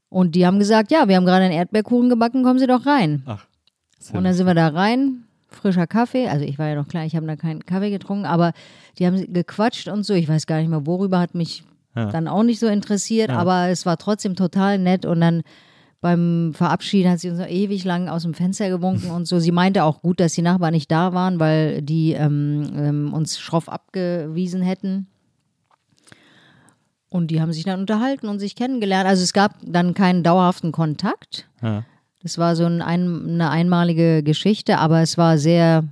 Und 0.09 0.35
die 0.35 0.45
haben 0.45 0.57
gesagt, 0.59 0.91
ja, 0.91 1.07
wir 1.07 1.17
haben 1.17 1.25
gerade 1.25 1.45
einen 1.45 1.53
Erdbeerkuchen 1.53 2.09
gebacken, 2.09 2.43
kommen 2.43 2.59
Sie 2.59 2.67
doch 2.67 2.85
rein. 2.85 3.23
Ach. 3.25 3.45
Und 4.13 4.23
dann 4.23 4.33
sind 4.33 4.45
wir 4.47 4.53
da 4.53 4.69
rein, 4.69 5.23
frischer 5.49 5.85
Kaffee, 5.87 6.27
also 6.29 6.45
ich 6.45 6.57
war 6.57 6.69
ja 6.69 6.75
noch 6.75 6.87
klein, 6.87 7.07
ich 7.07 7.15
habe 7.15 7.25
da 7.27 7.35
keinen 7.35 7.65
Kaffee 7.65 7.89
getrunken, 7.89 8.25
aber 8.25 8.53
die 8.97 9.05
haben 9.05 9.33
gequatscht 9.33 9.89
und 9.89 10.03
so, 10.03 10.13
ich 10.13 10.29
weiß 10.29 10.47
gar 10.47 10.59
nicht 10.59 10.69
mehr 10.69 10.85
worüber, 10.85 11.19
hat 11.19 11.35
mich 11.35 11.63
Ja. 11.95 12.05
dann 12.11 12.27
auch 12.27 12.43
nicht 12.43 12.59
so 12.59 12.67
interessiert, 12.67 13.31
aber 13.31 13.67
es 13.69 13.85
war 13.85 13.97
trotzdem 13.97 14.35
total 14.35 14.77
nett 14.77 15.05
und 15.05 15.19
dann 15.19 15.41
beim 16.07 16.53
Verabschieden 16.53 17.11
hat 17.11 17.19
sie 17.19 17.29
uns 17.29 17.41
ewig 17.41 17.83
lang 17.83 18.07
aus 18.07 18.21
dem 18.21 18.33
Fenster 18.33 18.69
gewunken 18.69 19.11
und 19.11 19.27
so. 19.27 19.39
Sie 19.39 19.51
meinte 19.51 19.83
auch 19.83 20.01
gut, 20.01 20.21
dass 20.21 20.31
die 20.31 20.41
Nachbarn 20.41 20.73
nicht 20.73 20.89
da 20.89 21.11
waren, 21.11 21.37
weil 21.37 21.81
die 21.81 22.13
ähm, 22.13 22.71
ähm, 22.77 23.13
uns 23.13 23.37
schroff 23.37 23.67
abgewiesen 23.67 24.61
hätten. 24.61 25.07
Und 27.09 27.29
die 27.29 27.41
haben 27.41 27.51
sich 27.51 27.65
dann 27.65 27.81
unterhalten 27.81 28.29
und 28.29 28.39
sich 28.39 28.55
kennengelernt. 28.55 29.05
Also 29.05 29.21
es 29.21 29.33
gab 29.33 29.57
dann 29.61 29.93
keinen 29.95 30.23
dauerhaften 30.23 30.71
Kontakt. 30.71 31.49
Ja. 31.61 31.83
Das 32.23 32.37
war 32.37 32.55
so 32.55 32.63
ein, 32.63 32.81
ein, 32.81 33.27
eine 33.27 33.49
einmalige 33.49 34.23
Geschichte, 34.23 34.77
aber 34.77 35.01
es 35.01 35.17
war 35.17 35.37
sehr 35.37 35.83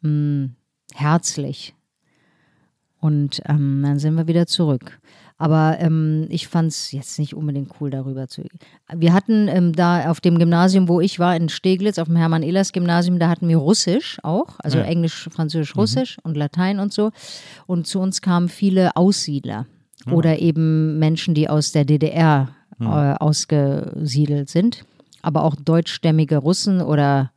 mh, 0.00 0.48
herzlich. 0.94 1.74
Und 3.00 3.42
ähm, 3.46 3.82
dann 3.82 3.98
sind 3.98 4.14
wir 4.14 4.26
wieder 4.26 4.46
zurück. 4.46 4.98
Aber 5.40 5.78
ähm, 5.80 6.26
ich 6.28 6.48
fand 6.48 6.68
es 6.68 6.92
jetzt 6.92 7.18
nicht 7.18 7.34
unbedingt 7.34 7.70
cool, 7.80 7.88
darüber 7.88 8.28
zu. 8.28 8.42
Wir 8.94 9.14
hatten 9.14 9.48
ähm, 9.48 9.72
da 9.72 10.10
auf 10.10 10.20
dem 10.20 10.38
Gymnasium, 10.38 10.86
wo 10.86 11.00
ich 11.00 11.18
war, 11.18 11.34
in 11.34 11.48
Steglitz, 11.48 11.98
auf 11.98 12.08
dem 12.08 12.16
Hermann-Ehlers-Gymnasium, 12.16 13.18
da 13.18 13.30
hatten 13.30 13.48
wir 13.48 13.56
Russisch 13.56 14.18
auch, 14.22 14.58
also 14.58 14.76
Ja. 14.76 14.84
Englisch, 14.84 15.30
Französisch, 15.32 15.74
Russisch 15.76 16.18
und 16.24 16.36
Latein 16.36 16.78
und 16.78 16.92
so. 16.92 17.10
Und 17.66 17.86
zu 17.86 18.00
uns 18.00 18.20
kamen 18.20 18.50
viele 18.50 18.94
Aussiedler 18.96 19.64
oder 20.10 20.40
eben 20.40 20.98
Menschen, 20.98 21.32
die 21.32 21.48
aus 21.48 21.72
der 21.72 21.86
DDR 21.86 22.50
äh, 22.78 22.84
ausgesiedelt 22.84 24.50
sind, 24.50 24.84
aber 25.22 25.44
auch 25.44 25.56
deutschstämmige 25.56 26.36
Russen 26.36 26.82
oder 26.82 27.32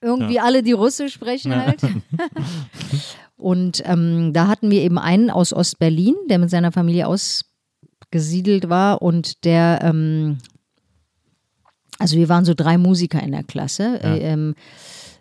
irgendwie 0.00 0.40
alle, 0.40 0.62
die 0.62 0.72
Russisch 0.72 1.12
sprechen 1.12 1.54
halt. 1.54 1.82
Und 3.36 3.82
ähm, 3.84 4.32
da 4.32 4.48
hatten 4.48 4.70
wir 4.70 4.80
eben 4.80 4.98
einen 4.98 5.30
aus 5.30 5.52
Ostberlin, 5.52 6.14
der 6.30 6.38
mit 6.38 6.50
seiner 6.50 6.72
Familie 6.72 7.06
ausgesiedelt 7.06 8.68
war 8.68 9.02
und 9.02 9.44
der, 9.44 9.80
ähm, 9.82 10.38
also 11.98 12.16
wir 12.16 12.28
waren 12.28 12.44
so 12.44 12.54
drei 12.54 12.78
Musiker 12.78 13.22
in 13.22 13.32
der 13.32 13.44
Klasse. 13.44 14.00
Ja. 14.02 14.14
Äh, 14.14 14.32
ähm, 14.32 14.54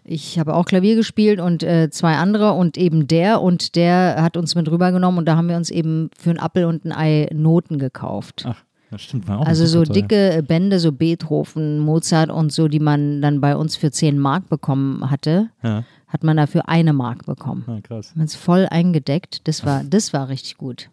ich 0.08 0.38
habe 0.38 0.54
auch 0.54 0.66
Klavier 0.66 0.96
gespielt 0.96 1.40
und 1.40 1.64
äh, 1.64 1.90
zwei 1.90 2.16
andere 2.16 2.54
und 2.54 2.78
eben 2.78 3.08
der 3.08 3.42
und 3.42 3.76
der 3.76 4.18
hat 4.22 4.38
uns 4.38 4.54
mit 4.54 4.70
rübergenommen 4.70 5.18
und 5.18 5.26
da 5.26 5.36
haben 5.36 5.50
wir 5.50 5.58
uns 5.58 5.72
eben 5.72 6.10
für 6.18 6.30
ein 6.30 6.38
Appel 6.38 6.66
und 6.66 6.86
ein 6.86 6.92
Ei 6.92 7.28
Noten 7.34 7.80
gekauft. 7.80 8.44
Ach, 8.48 8.64
das 8.92 9.02
stimmt. 9.02 9.28
War 9.28 9.40
auch 9.40 9.46
Also 9.48 9.66
so 9.66 9.84
dicke 9.84 10.44
Bände, 10.48 10.80
so 10.80 10.92
Beethoven, 10.92 11.80
Mozart 11.80 12.30
und 12.30 12.52
so, 12.52 12.68
die 12.68 12.80
man 12.80 13.22
dann 13.22 13.42
bei 13.42 13.56
uns 13.56 13.76
für 13.76 13.90
10 13.90 14.20
Mark 14.20 14.48
bekommen 14.48 15.10
hatte, 15.10 15.50
Ja, 15.64 15.84
hat 16.16 16.24
man 16.24 16.38
dafür 16.38 16.70
eine 16.70 16.94
Mark 16.94 17.26
bekommen. 17.26 17.66
ja 17.68 17.82
krass. 17.82 18.14
Man 18.16 18.24
ist 18.24 18.38
voll 18.38 18.68
eingedeckt. 18.72 19.46
Das 19.50 19.66
war, 19.66 19.84
das 19.90 20.14
war 20.14 20.30
richtig 20.30 20.56
gut. 20.56 20.90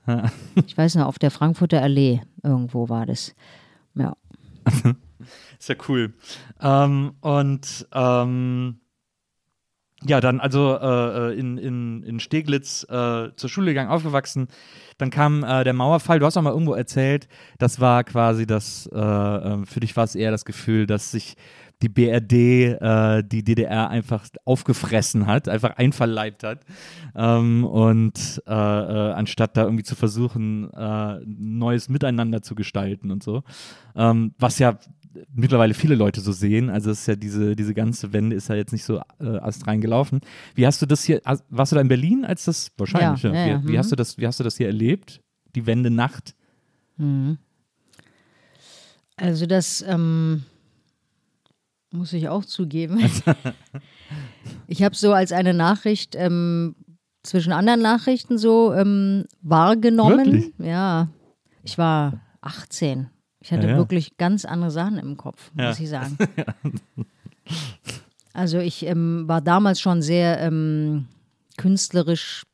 Ich 0.67 0.77
weiß 0.77 0.97
noch, 0.97 1.07
auf 1.07 1.21
der 1.21 1.31
Frankfurter 1.31 1.81
Allee 1.81 2.23
irgendwo 2.43 2.89
war 2.89 3.07
das. 3.07 3.33
Ja. 3.95 4.17
Ist 5.61 5.69
ja 5.69 5.77
cool. 5.89 6.13
Ähm, 6.61 7.13
und 7.21 7.87
ähm, 7.93 8.81
ja, 10.05 10.21
dann 10.21 10.41
also 10.41 10.77
äh, 10.77 11.39
in, 11.39 11.57
in, 11.57 12.03
in 12.03 12.19
Steglitz 12.19 12.83
äh, 12.91 13.29
zur 13.37 13.49
Schule 13.49 13.69
gegangen, 13.69 13.91
aufgewachsen. 13.91 14.49
Dann 14.99 15.11
kam 15.11 15.45
äh, 15.45 15.63
der 15.63 15.73
Mauerfall. 15.73 16.19
Du 16.19 16.27
hast 16.27 16.37
auch 16.37 16.43
mal 16.43 16.51
irgendwo 16.51 16.75
erzählt, 16.75 17.29
das 17.59 17.79
war 17.79 18.03
quasi 18.03 18.45
das, 18.45 18.91
äh, 18.93 18.99
äh, 18.99 19.65
für 19.67 19.79
dich 19.79 19.97
war 19.97 20.03
es 20.03 20.17
eher 20.17 20.33
das 20.33 20.45
Gefühl, 20.45 20.89
dass 20.89 21.13
sich 21.13 21.37
die 21.83 21.89
BRD 21.89 22.33
äh, 22.33 23.23
die 23.25 23.43
DDR 23.43 23.91
einfach 23.91 24.27
aufgefressen 24.45 25.27
hat, 25.27 25.49
einfach 25.49 25.77
einverleibt 25.77 26.45
hat. 26.45 26.61
Ähm, 27.15 27.65
und 27.65 28.43
äh, 28.47 28.53
äh, 28.53 29.13
anstatt 29.13 29.57
da 29.57 29.65
irgendwie 29.65 29.85
zu 29.85 29.97
versuchen, 29.97 30.73
äh, 30.73 31.19
neues 31.27 31.89
Miteinander 31.89 32.43
zu 32.43 32.55
gestalten 32.55 33.11
und 33.11 33.23
so. 33.23 33.43
Ähm, 33.97 34.35
was 34.39 34.59
ja 34.59 34.79
mittlerweile 35.35 35.75
viele 35.75 35.95
Leute 35.95 36.21
so 36.21 36.33
sehen. 36.33 36.71
Also 36.71 36.91
ist 36.91 37.07
ja 37.07 37.17
diese, 37.17 37.55
diese 37.57 37.75
ganze 37.75 38.13
Wende 38.13 38.37
ist 38.37 38.49
ja 38.49 38.55
jetzt 38.55 38.73
nicht 38.73 38.85
so 38.85 39.01
äh, 39.21 39.39
astrein 39.39 39.81
gelaufen. 39.81 40.21
Wie 40.55 40.67
hast 40.67 40.81
du 40.81 40.87
das 40.87 41.05
hier, 41.05 41.21
warst 41.51 41.73
du 41.73 41.77
da 41.77 41.83
in 41.83 41.89
Berlin 41.89 42.25
als 42.25 42.45
das, 42.45 42.71
wahrscheinlich, 42.77 43.23
Ja, 43.23 43.33
ja. 43.33 43.47
ja, 43.47 43.63
Wie, 43.63 43.69
wie, 43.69 43.73
mhm. 43.73 43.79
hast 43.79 43.93
du 43.93 43.97
das, 43.97 44.19
wie 44.19 44.27
hast 44.27 44.41
du 44.41 44.45
das 44.45 44.57
hier 44.57 44.69
erlebt? 44.69 45.21
Die 45.55 45.67
Wende 45.67 45.91
Nacht? 45.91 46.35
Also 49.17 49.47
das 49.47 49.83
ähm, 49.87 50.45
muss 51.93 52.13
ich 52.13 52.29
auch 52.29 52.45
zugeben. 52.45 52.99
ich 54.67 54.83
habe 54.83 54.95
so 54.95 55.13
als 55.13 55.33
eine 55.33 55.55
Nachricht 55.55 56.15
ähm, 56.17 56.75
zwischen 57.23 57.53
anderen 57.53 57.83
Nachrichten 57.83 58.39
so 58.39 58.73
ähm, 58.73 59.27
wahrgenommen. 59.43 60.33
Wirklich? 60.33 60.53
Ja, 60.59 61.09
ich 61.63 61.79
war 61.79 62.21
18. 62.41 63.09
Ich 63.41 63.53
hatte 63.53 63.67
Ja, 63.67 63.73
ja. 63.73 63.77
wirklich 63.77 64.17
ganz 64.17 64.45
andere 64.45 64.71
Sachen 64.71 64.99
im 64.99 65.17
Kopf, 65.17 65.51
muss 65.55 65.79
Ja. 65.79 65.83
ich 65.85 65.89
sagen. 65.91 66.17
Also 68.35 68.59
ich 68.61 68.87
ähm, 68.87 69.25
war 69.29 69.43
damals 69.43 69.79
schon 69.79 70.01
sehr 70.01 70.41
ähm, 70.41 71.07
künstlerisch 71.59 72.45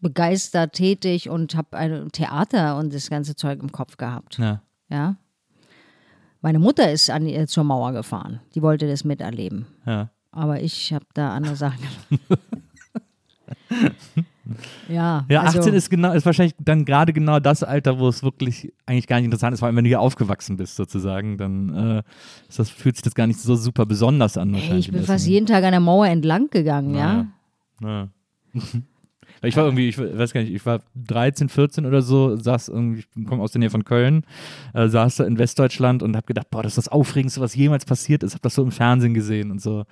begeistert 0.00 0.72
tätig 0.74 1.28
und 1.28 1.54
habe 1.54 1.76
ein 1.76 2.10
Theater 2.12 2.78
und 2.78 2.94
das 2.94 3.10
ganze 3.10 3.36
Zeug 3.36 3.60
im 3.60 3.72
Kopf 3.72 3.96
gehabt. 3.98 4.38
Ja. 4.38 4.62
Ja. 4.88 5.16
Meine 6.44 6.58
Mutter 6.58 6.92
ist 6.92 7.08
an, 7.08 7.26
äh, 7.26 7.46
zur 7.46 7.64
Mauer 7.64 7.92
gefahren. 7.92 8.40
Die 8.54 8.60
wollte 8.60 8.86
das 8.86 9.02
miterleben. 9.02 9.64
Ja. 9.86 10.10
Aber 10.30 10.60
ich 10.60 10.92
habe 10.92 11.06
da 11.14 11.30
andere 11.30 11.56
Sachen. 11.56 11.78
ja. 14.90 15.24
Ja, 15.30 15.40
also, 15.40 15.60
18 15.60 15.72
ist 15.72 15.88
genau, 15.88 16.12
ist 16.12 16.26
wahrscheinlich 16.26 16.54
dann 16.58 16.84
gerade 16.84 17.14
genau 17.14 17.40
das 17.40 17.62
Alter, 17.62 17.98
wo 17.98 18.08
es 18.08 18.22
wirklich 18.22 18.74
eigentlich 18.84 19.06
gar 19.06 19.16
nicht 19.16 19.24
interessant 19.24 19.54
ist, 19.54 19.60
vor 19.60 19.68
allem 19.68 19.76
wenn 19.76 19.84
du 19.84 19.88
hier 19.88 20.02
aufgewachsen 20.02 20.58
bist, 20.58 20.76
sozusagen, 20.76 21.38
dann 21.38 21.74
äh, 21.74 22.02
das, 22.54 22.68
fühlt 22.68 22.96
sich 22.96 23.04
das 23.04 23.14
gar 23.14 23.26
nicht 23.26 23.40
so 23.40 23.56
super 23.56 23.86
besonders 23.86 24.36
an. 24.36 24.52
Ey, 24.52 24.76
ich 24.76 24.92
bin 24.92 25.02
fast 25.02 25.26
jeden 25.26 25.46
Tag 25.46 25.64
an 25.64 25.70
der 25.70 25.80
Mauer 25.80 26.08
entlang 26.08 26.50
gegangen, 26.50 26.94
ja. 26.94 27.26
Ja. 27.80 28.08
Ich 29.46 29.56
war 29.56 29.64
irgendwie, 29.64 29.88
ich 29.88 29.98
weiß 29.98 30.32
gar 30.32 30.40
nicht, 30.40 30.52
ich 30.52 30.64
war 30.66 30.80
13, 30.94 31.48
14 31.48 31.86
oder 31.86 32.02
so, 32.02 32.36
saß 32.36 32.68
irgendwie, 32.68 33.00
ich 33.00 33.26
komme 33.26 33.42
aus 33.42 33.52
der 33.52 33.60
Nähe 33.60 33.70
von 33.70 33.84
Köln, 33.84 34.24
äh, 34.72 34.88
saß 34.88 35.16
da 35.16 35.24
in 35.24 35.38
Westdeutschland 35.38 36.02
und 36.02 36.16
habe 36.16 36.26
gedacht, 36.26 36.50
boah, 36.50 36.62
das 36.62 36.72
ist 36.72 36.86
das 36.86 36.88
Aufregendste, 36.88 37.40
was 37.40 37.54
jemals 37.54 37.84
passiert 37.84 38.22
ist. 38.22 38.32
Habe 38.32 38.42
das 38.42 38.54
so 38.54 38.62
im 38.62 38.72
Fernsehen 38.72 39.14
gesehen 39.14 39.50
und 39.50 39.60
so, 39.60 39.84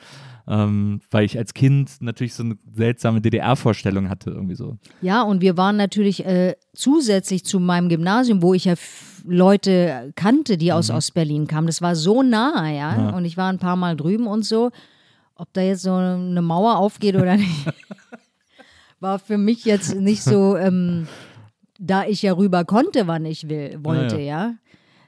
ähm, 0.49 1.01
weil 1.11 1.25
ich 1.25 1.39
als 1.39 1.55
Kind 1.55 1.91
natürlich 2.01 2.35
so 2.35 2.43
eine 2.43 2.57
seltsame 2.75 3.21
DDR-Vorstellung 3.21 4.09
hatte, 4.09 4.31
irgendwie 4.31 4.55
so. 4.55 4.77
Ja, 5.01 5.23
und 5.23 5.41
wir 5.41 5.57
waren 5.57 5.77
natürlich 5.77 6.25
äh, 6.25 6.55
zusätzlich 6.75 7.45
zu 7.45 7.61
meinem 7.61 7.89
Gymnasium, 7.89 8.43
wo 8.43 8.55
ich 8.55 8.65
ja 8.65 8.75
Leute 9.25 10.13
kannte, 10.17 10.57
die 10.57 10.73
aus 10.73 10.91
Ostberlin 10.91 11.47
kamen. 11.47 11.67
Das 11.67 11.83
war 11.83 11.95
so 11.97 12.23
nah, 12.23 12.69
ja? 12.71 12.97
Ja. 12.97 13.11
Und 13.11 13.25
ich 13.25 13.37
war 13.37 13.53
ein 13.53 13.59
paar 13.59 13.77
Mal 13.77 13.97
drüben 13.97 14.27
und 14.27 14.45
so. 14.45 14.71
Ob 15.35 15.53
da 15.53 15.61
jetzt 15.61 15.83
so 15.83 15.95
eine 15.95 16.43
Mauer 16.43 16.77
aufgeht 16.77 17.17
oder 17.17 17.37
nicht, 17.37 17.67
war 19.03 19.19
für 19.19 19.37
mich 19.39 19.65
jetzt 19.65 19.95
nicht 19.97 20.23
so, 20.23 20.57
ähm, 20.67 21.07
da 21.79 22.05
ich 22.07 22.23
ja 22.23 22.33
rüber 22.33 22.65
konnte, 22.65 23.07
wann 23.07 23.25
ich 23.25 23.49
will, 23.49 23.79
wollte, 23.83 24.21
ja. 24.21 24.55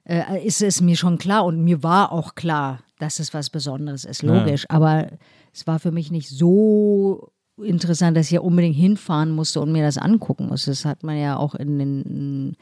Äh, 0.06 0.44
ist 0.46 0.60
es 0.60 0.80
mir 0.82 0.96
schon 0.96 1.16
klar 1.16 1.44
und 1.46 1.62
mir 1.64 1.82
war 1.82 2.12
auch 2.12 2.34
klar, 2.34 2.80
dass 2.98 3.20
es 3.20 3.32
was 3.32 3.48
Besonderes 3.50 4.04
ist, 4.04 4.22
Ja. 4.22 4.34
logisch. 4.34 4.66
Aber 4.68 5.08
es 5.54 5.66
war 5.66 5.78
für 5.78 5.92
mich 5.92 6.10
nicht 6.10 6.28
so 6.28 7.30
interessant, 7.62 8.16
dass 8.16 8.26
ich 8.26 8.32
ja 8.32 8.40
unbedingt 8.40 8.76
hinfahren 8.76 9.30
musste 9.30 9.60
und 9.60 9.72
mir 9.72 9.82
das 9.84 9.96
angucken 9.96 10.48
musste. 10.48 10.72
Das 10.72 10.84
hat 10.84 11.04
man 11.04 11.16
ja 11.16 11.36
auch 11.36 11.54
in 11.54 11.78
den 11.78 12.56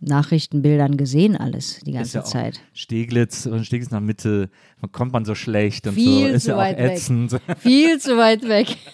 Nachrichtenbildern 0.00 0.96
gesehen, 0.96 1.36
alles, 1.36 1.80
die 1.80 1.90
Ist 1.90 1.96
ganze 1.96 2.18
ja 2.18 2.24
Zeit. 2.24 2.60
Steglitz, 2.72 3.48
von 3.48 3.64
Steglitz 3.64 3.90
nach 3.90 4.00
Mitte, 4.00 4.48
kommt 4.92 5.12
man 5.12 5.24
so 5.24 5.34
schlecht 5.34 5.86
und 5.88 5.94
so, 5.94 6.00
Viel 6.00 6.28
ist 6.28 6.44
zu 6.44 6.50
ja 6.50 6.56
auch 6.56 6.60
weit 6.60 6.78
weg. 6.78 6.92
ätzend. 6.92 7.40
Viel 7.58 7.98
zu 7.98 8.16
weit 8.16 8.46
weg. 8.48 8.76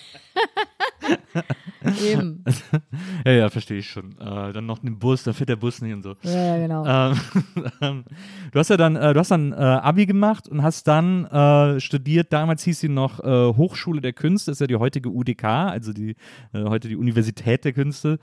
Eben. 2.03 2.45
ja, 3.25 3.33
ja, 3.33 3.51
verstehe 3.51 3.79
ich 3.79 3.89
schon. 3.89 4.13
Äh, 4.19 4.53
dann 4.53 4.67
noch 4.67 4.79
den 4.79 4.99
Bus, 4.99 5.23
da 5.25 5.33
fährt 5.33 5.49
der 5.49 5.57
Bus 5.57 5.83
nicht 5.83 5.93
und 5.93 6.03
so. 6.03 6.17
Ja, 6.23 6.57
ja, 6.57 6.59
genau. 6.59 6.85
Ähm, 6.87 7.21
ähm, 7.81 8.05
du 8.53 8.59
hast 8.59 8.71
ja 8.71 8.77
dann, 8.77 8.97
äh, 8.97 9.13
du 9.13 9.21
hast 9.21 9.31
dann 9.31 9.53
äh, 9.53 9.57
Abi 9.57 10.07
gemacht 10.07 10.49
und 10.49 10.63
hast 10.63 10.89
dann 10.89 11.27
äh, 11.27 11.81
studiert. 11.81 12.33
Damals 12.33 12.63
hieß 12.65 12.81
sie 12.81 12.89
noch 12.89 13.21
äh, 13.21 13.57
Hochschule 13.57 14.01
der 14.01 14.13
Künste, 14.13 14.51
ist 14.51 14.61
ja 14.61 14.67
die 14.67 14.77
heutige 14.77 15.11
UDK, 15.11 15.45
also 15.45 15.93
die 15.93 16.17
äh, 16.53 16.65
heute 16.65 16.89
die 16.89 16.97
Universität 16.97 17.65
der 17.65 17.73
Künste, 17.73 18.19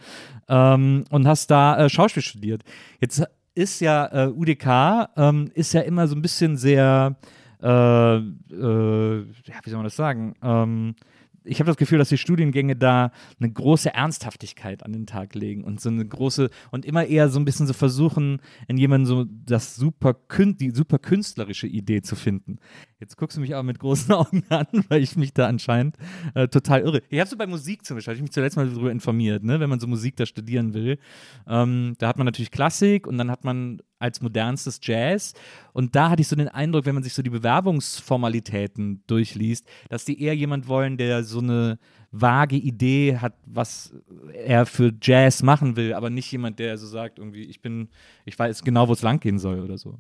ähm, 0.48 1.04
und 1.10 1.28
hast 1.28 1.52
da 1.52 1.90
Schauspiel 1.90 2.24
studiert. 2.24 2.64
Jetzt 3.00 3.24
ist 3.54 3.82
ja 3.82 4.30
UDK 4.30 5.10
ähm, 5.18 5.52
ist 5.54 5.74
ja 5.74 5.82
immer 5.82 6.08
so 6.08 6.16
ein 6.16 6.22
bisschen 6.22 6.58
sehr, 6.58 7.18
ja, 7.62 8.22
wie 8.22 9.70
soll 9.70 9.76
man 9.76 9.84
das 9.84 9.96
sagen? 9.96 10.34
Ähm, 10.42 10.96
ich 11.44 11.60
habe 11.60 11.68
das 11.68 11.78
Gefühl, 11.78 11.98
dass 11.98 12.10
die 12.10 12.18
Studiengänge 12.18 12.76
da 12.76 13.12
eine 13.40 13.52
große 13.52 13.94
Ernsthaftigkeit 13.94 14.84
an 14.84 14.94
den 14.94 15.08
Tag 15.08 15.34
legen 15.36 15.64
und 15.64 15.82
so 15.82 15.90
eine 15.90 16.06
große 16.06 16.50
und 16.72 16.86
immer 16.86 17.06
eher 17.06 17.30
so 17.30 17.40
ein 17.40 17.46
bisschen 17.46 17.68
so 17.68 17.74
versuchen, 17.74 18.42
in 18.68 18.78
jemandem 18.78 19.06
so 19.06 19.26
das 19.46 19.76
super 19.76 20.16
die 20.32 20.72
super 20.72 21.00
künstlerische 21.00 21.68
Idee 21.68 22.02
zu 22.02 22.16
finden. 22.16 22.60
Jetzt 23.00 23.18
guckst 23.18 23.38
du 23.38 23.42
mich 23.42 23.54
aber 23.54 23.64
mit 23.64 23.80
großen 23.80 24.12
Augen 24.14 24.44
an, 24.50 24.68
weil 24.90 25.02
ich 25.02 25.16
mich 25.16 25.34
da 25.34 25.48
anscheinend 25.48 25.98
äh, 26.36 26.48
total 26.48 26.82
irre. 26.82 27.02
Ich 27.10 27.20
habe 27.20 27.30
so 27.30 27.38
bei 27.38 27.48
Musik 27.48 27.86
zum 27.86 27.98
Beispiel, 27.98 28.12
habe 28.12 28.18
ich 28.18 28.22
mich 28.22 28.32
zuletzt 28.32 28.56
mal 28.56 28.70
darüber 28.70 28.92
informiert, 28.92 29.44
ne, 29.44 29.60
wenn 29.60 29.70
man 29.70 29.80
so 29.80 29.88
Musik 29.88 30.16
da 30.18 30.26
studieren 30.26 30.74
will. 30.74 31.00
Ähm, 31.48 31.96
da 31.98 32.08
hat 32.08 32.18
man 32.18 32.26
natürlich 32.26 32.52
Klassik 32.52 33.08
und 33.08 33.18
dann 33.18 33.32
hat 33.32 33.44
man 33.44 33.82
als 34.02 34.22
modernstes 34.22 34.80
Jazz. 34.82 35.34
Und 35.74 35.96
da 35.96 36.10
hatte 36.10 36.22
ich 36.22 36.28
so 36.28 36.36
den 36.36 36.48
Eindruck, 36.48 36.86
wenn 36.86 36.96
man 36.96 37.04
sich 37.04 37.14
so 37.14 37.22
die 37.22 37.30
Bewerbungsformalitäten 37.30 39.04
durchliest, 39.08 39.68
dass 39.90 40.06
die 40.06 40.22
eher 40.22 40.36
jemand 40.36 40.68
wollen, 40.68 40.98
der 40.98 41.24
so 41.24 41.40
eine 41.40 41.80
vage 42.12 42.58
Idee 42.58 43.18
hat, 43.18 43.34
was 43.46 43.94
er 44.34 44.66
für 44.66 44.92
Jazz 45.02 45.44
machen 45.44 45.76
will, 45.76 45.94
aber 45.94 46.10
nicht 46.10 46.32
jemand, 46.32 46.60
der 46.60 46.78
so 46.78 46.88
sagt, 46.88 47.20
irgendwie, 47.20 47.44
ich 47.44 47.62
bin, 47.62 47.90
ich 48.26 48.38
weiß 48.38 48.64
genau, 48.64 48.88
wo 48.88 48.94
es 48.94 49.02
lang 49.02 49.20
gehen 49.20 49.40
soll 49.40 49.62
oder 49.62 49.78
so. 49.78 50.00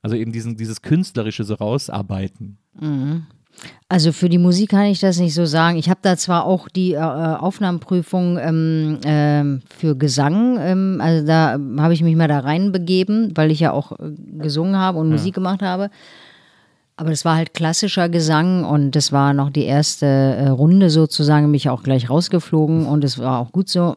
Also 0.00 0.16
eben 0.16 0.32
diesen, 0.32 0.56
dieses 0.56 0.82
Künstlerische 0.82 1.44
so 1.44 1.54
rausarbeiten. 1.54 2.58
Also 3.88 4.10
für 4.10 4.28
die 4.28 4.38
Musik 4.38 4.70
kann 4.70 4.86
ich 4.86 4.98
das 4.98 5.18
nicht 5.18 5.34
so 5.34 5.44
sagen. 5.44 5.78
Ich 5.78 5.88
habe 5.88 6.00
da 6.02 6.16
zwar 6.16 6.44
auch 6.44 6.68
die 6.68 6.94
äh, 6.94 6.98
Aufnahmeprüfung 6.98 8.36
ähm, 8.36 8.98
ähm, 9.04 9.62
für 9.76 9.96
Gesang, 9.96 10.58
ähm, 10.60 11.00
also 11.00 11.24
da 11.24 11.56
habe 11.78 11.94
ich 11.94 12.02
mich 12.02 12.16
mal 12.16 12.26
da 12.26 12.40
reinbegeben, 12.40 13.32
weil 13.36 13.52
ich 13.52 13.60
ja 13.60 13.72
auch 13.72 13.92
äh, 13.92 14.10
gesungen 14.38 14.76
habe 14.76 14.98
und 14.98 15.10
Musik 15.10 15.34
gemacht 15.34 15.62
habe. 15.62 15.90
Aber 16.96 17.10
das 17.10 17.24
war 17.24 17.36
halt 17.36 17.54
klassischer 17.54 18.08
Gesang 18.08 18.64
und 18.64 18.92
das 18.92 19.12
war 19.12 19.34
noch 19.34 19.50
die 19.50 19.64
erste 19.64 20.06
äh, 20.06 20.48
Runde 20.48 20.90
sozusagen, 20.90 21.50
mich 21.50 21.68
auch 21.68 21.82
gleich 21.82 22.10
rausgeflogen 22.10 22.86
und 22.86 23.04
es 23.04 23.18
war 23.18 23.38
auch 23.38 23.52
gut 23.52 23.68
so. 23.68 23.96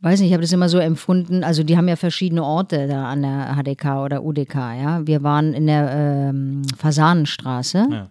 Weiß 0.00 0.20
nicht, 0.20 0.28
ich 0.28 0.34
habe 0.34 0.42
das 0.42 0.52
immer 0.52 0.68
so 0.68 0.78
empfunden. 0.78 1.42
Also 1.42 1.62
die 1.62 1.76
haben 1.76 1.88
ja 1.88 1.96
verschiedene 1.96 2.44
Orte 2.44 2.86
da 2.86 3.06
an 3.08 3.22
der 3.22 3.56
HDK 3.56 4.04
oder 4.04 4.22
UDK, 4.22 4.54
ja. 4.54 5.06
Wir 5.06 5.22
waren 5.22 5.52
in 5.52 5.66
der 5.66 5.90
ähm, 5.90 6.62
Fasanenstraße. 6.78 7.86
Ja. 7.90 8.10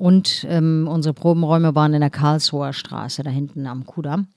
Und 0.00 0.46
ähm, 0.48 0.88
unsere 0.90 1.12
Probenräume 1.12 1.74
waren 1.74 1.92
in 1.92 2.00
der 2.00 2.08
Karlsruher 2.08 2.72
Straße, 2.72 3.22
da 3.22 3.28
hinten 3.28 3.66
am 3.66 3.84
Kudamm. 3.84 4.28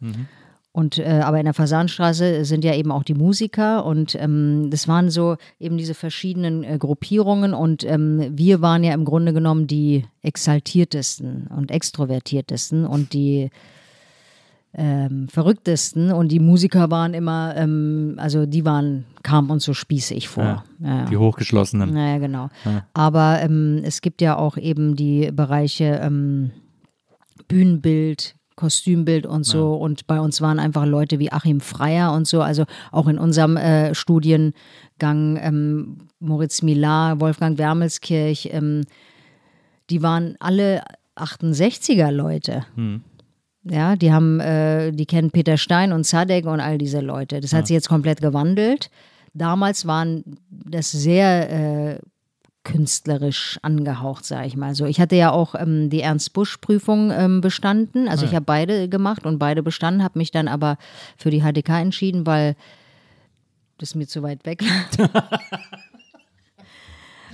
Und 0.73 0.97
äh, 0.97 1.21
aber 1.23 1.37
in 1.37 1.45
der 1.45 1.53
Fasanstraße 1.53 2.43
sind 2.43 2.65
ja 2.65 2.75
eben 2.75 2.91
auch 2.91 3.03
die 3.03 3.13
Musiker. 3.13 3.85
Und 3.85 4.13
ähm, 4.15 4.69
das 4.71 4.89
waren 4.89 5.09
so 5.09 5.37
eben 5.59 5.77
diese 5.77 5.93
verschiedenen 5.93 6.65
äh, 6.65 6.77
Gruppierungen. 6.77 7.53
Und 7.53 7.85
ähm, 7.85 8.29
wir 8.31 8.61
waren 8.61 8.83
ja 8.83 8.93
im 8.93 9.05
Grunde 9.05 9.31
genommen 9.31 9.65
die 9.65 10.03
exaltiertesten 10.21 11.47
und 11.47 11.71
extrovertiertesten. 11.71 12.85
Und 12.85 13.13
die 13.13 13.49
ähm, 14.75 15.27
verrücktesten 15.27 16.11
und 16.11 16.29
die 16.29 16.39
Musiker 16.39 16.89
waren 16.89 17.13
immer, 17.13 17.55
ähm, 17.55 18.15
also 18.17 18.45
die 18.45 18.65
waren, 18.65 19.05
kamen 19.21 19.51
uns 19.51 19.65
so 19.65 19.73
spießig 19.73 20.27
vor. 20.27 20.43
Ja, 20.43 20.63
Ja, 20.79 20.97
ja. 20.99 21.05
Die 21.05 21.17
Hochgeschlossenen. 21.17 21.93
Naja, 21.93 22.17
genau. 22.17 22.49
Aber 22.93 23.39
ähm, 23.41 23.81
es 23.83 24.01
gibt 24.01 24.21
ja 24.21 24.35
auch 24.35 24.57
eben 24.57 24.95
die 24.95 25.31
Bereiche 25.31 25.99
ähm, 26.01 26.51
Bühnenbild, 27.47 28.35
Kostümbild 28.55 29.25
und 29.25 29.43
so. 29.43 29.73
Und 29.75 30.07
bei 30.07 30.19
uns 30.19 30.41
waren 30.41 30.59
einfach 30.59 30.85
Leute 30.85 31.19
wie 31.19 31.31
Achim 31.31 31.59
Freier 31.59 32.13
und 32.13 32.27
so. 32.27 32.41
Also 32.41 32.65
auch 32.91 33.07
in 33.07 33.17
unserem 33.17 33.57
äh, 33.57 33.93
Studiengang 33.93 34.53
ähm, 35.39 35.97
Moritz 36.19 36.61
Millar, 36.61 37.19
Wolfgang 37.19 37.57
Wermelskirch, 37.57 38.49
ähm, 38.51 38.85
die 39.89 40.01
waren 40.01 40.35
alle 40.39 40.83
68er 41.15 42.09
Leute. 42.09 42.65
Ja, 43.65 43.95
die 43.95 44.11
haben, 44.11 44.39
äh, 44.39 44.91
die 44.91 45.05
kennen 45.05 45.31
Peter 45.31 45.57
Stein 45.57 45.93
und 45.93 46.03
Zadek 46.03 46.45
und 46.45 46.59
all 46.59 46.77
diese 46.77 46.99
Leute. 46.99 47.39
Das 47.39 47.53
hat 47.53 47.67
sich 47.67 47.73
jetzt 47.73 47.87
komplett 47.87 48.21
gewandelt. 48.21 48.89
Damals 49.33 49.87
waren 49.87 50.23
das 50.49 50.91
sehr 50.91 51.49
äh, 51.93 51.99
künstlerisch 52.63 53.59
angehaucht, 53.61 54.25
sage 54.25 54.47
ich 54.47 54.55
mal 54.55 54.73
so. 54.73 54.85
Ich 54.85 54.99
hatte 54.99 55.15
ja 55.15 55.31
auch 55.31 55.55
ähm, 55.55 55.89
die 55.89 56.01
Ernst-Busch-Prüfung 56.01 57.11
ähm, 57.11 57.41
bestanden. 57.41 58.07
Also 58.07 58.25
ich 58.25 58.33
habe 58.33 58.45
beide 58.45 58.87
gemacht 58.87 59.25
und 59.25 59.39
beide 59.39 59.63
bestanden, 59.63 60.03
habe 60.03 60.19
mich 60.19 60.31
dann 60.31 60.47
aber 60.47 60.77
für 61.17 61.29
die 61.29 61.41
HDK 61.41 61.81
entschieden, 61.81 62.25
weil 62.25 62.55
das 63.77 63.95
mir 63.95 64.07
zu 64.07 64.23
weit 64.23 64.45
weg 64.45 64.63
war. 64.97 65.29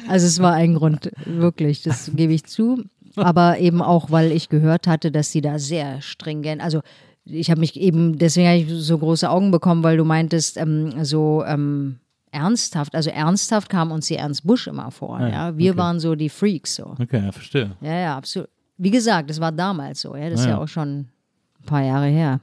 also 0.08 0.26
es 0.26 0.39
war 0.39 0.54
ein 0.54 0.74
Grund, 0.76 1.12
wirklich, 1.26 1.84
das 1.84 2.12
gebe 2.15 2.34
ich 2.34 2.46
zu. 2.46 2.84
Aber 3.15 3.60
eben 3.60 3.82
auch, 3.82 4.12
weil 4.12 4.32
ich 4.32 4.50
gehört 4.50 4.88
hatte, 4.88 5.12
dass 5.12 5.32
sie 5.32 5.41
da 5.41 5.60
sehr 5.60 6.02
stringent, 6.02 6.62
also 6.62 6.82
ich 7.26 7.52
habe 7.52 7.60
mich 7.60 7.80
eben, 7.80 8.17
deswegen 8.17 8.48
habe 8.48 8.58
ich 8.58 8.67
so 8.69 8.98
große 8.98 9.30
Augen 9.30 9.52
bekommen, 9.52 9.84
weil 9.84 9.98
du 9.98 10.06
meintest, 10.06 10.58
ähm, 10.58 11.04
so 11.04 11.43
ähm, 11.45 12.00
ernsthaft, 12.32 12.95
also 12.95 13.10
ernsthaft 13.10 13.69
kam 13.69 13.91
uns 13.91 14.08
die 14.08 14.15
Ernst 14.15 14.45
Busch 14.45 14.67
immer 14.67 14.91
vor. 14.91 15.19
Ja, 15.22 15.58
wir 15.58 15.72
okay. 15.72 15.80
waren 15.80 16.00
so 16.00 16.15
die 16.15 16.30
Freaks 16.30 16.76
so. 16.76 16.95
Okay, 17.00 17.24
ja, 17.24 17.32
verstehe. 17.32 17.72
Ja, 17.82 17.93
ja, 17.93 18.17
absolut. 18.17 18.50
Wie 18.78 18.91
gesagt, 18.91 19.30
das 19.30 19.39
war 19.39 19.52
damals 19.52 20.02
so, 20.02 20.15
ja, 20.15 20.30
das 20.30 20.41
ist 20.41 20.45
Ja, 20.45 20.52
ja 20.52 20.58
ja. 20.58 20.63
auch 20.63 20.67
schon 20.67 21.00
ein 21.00 21.65
paar 21.65 21.84
Jahre 21.84 22.08
her. 22.08 22.39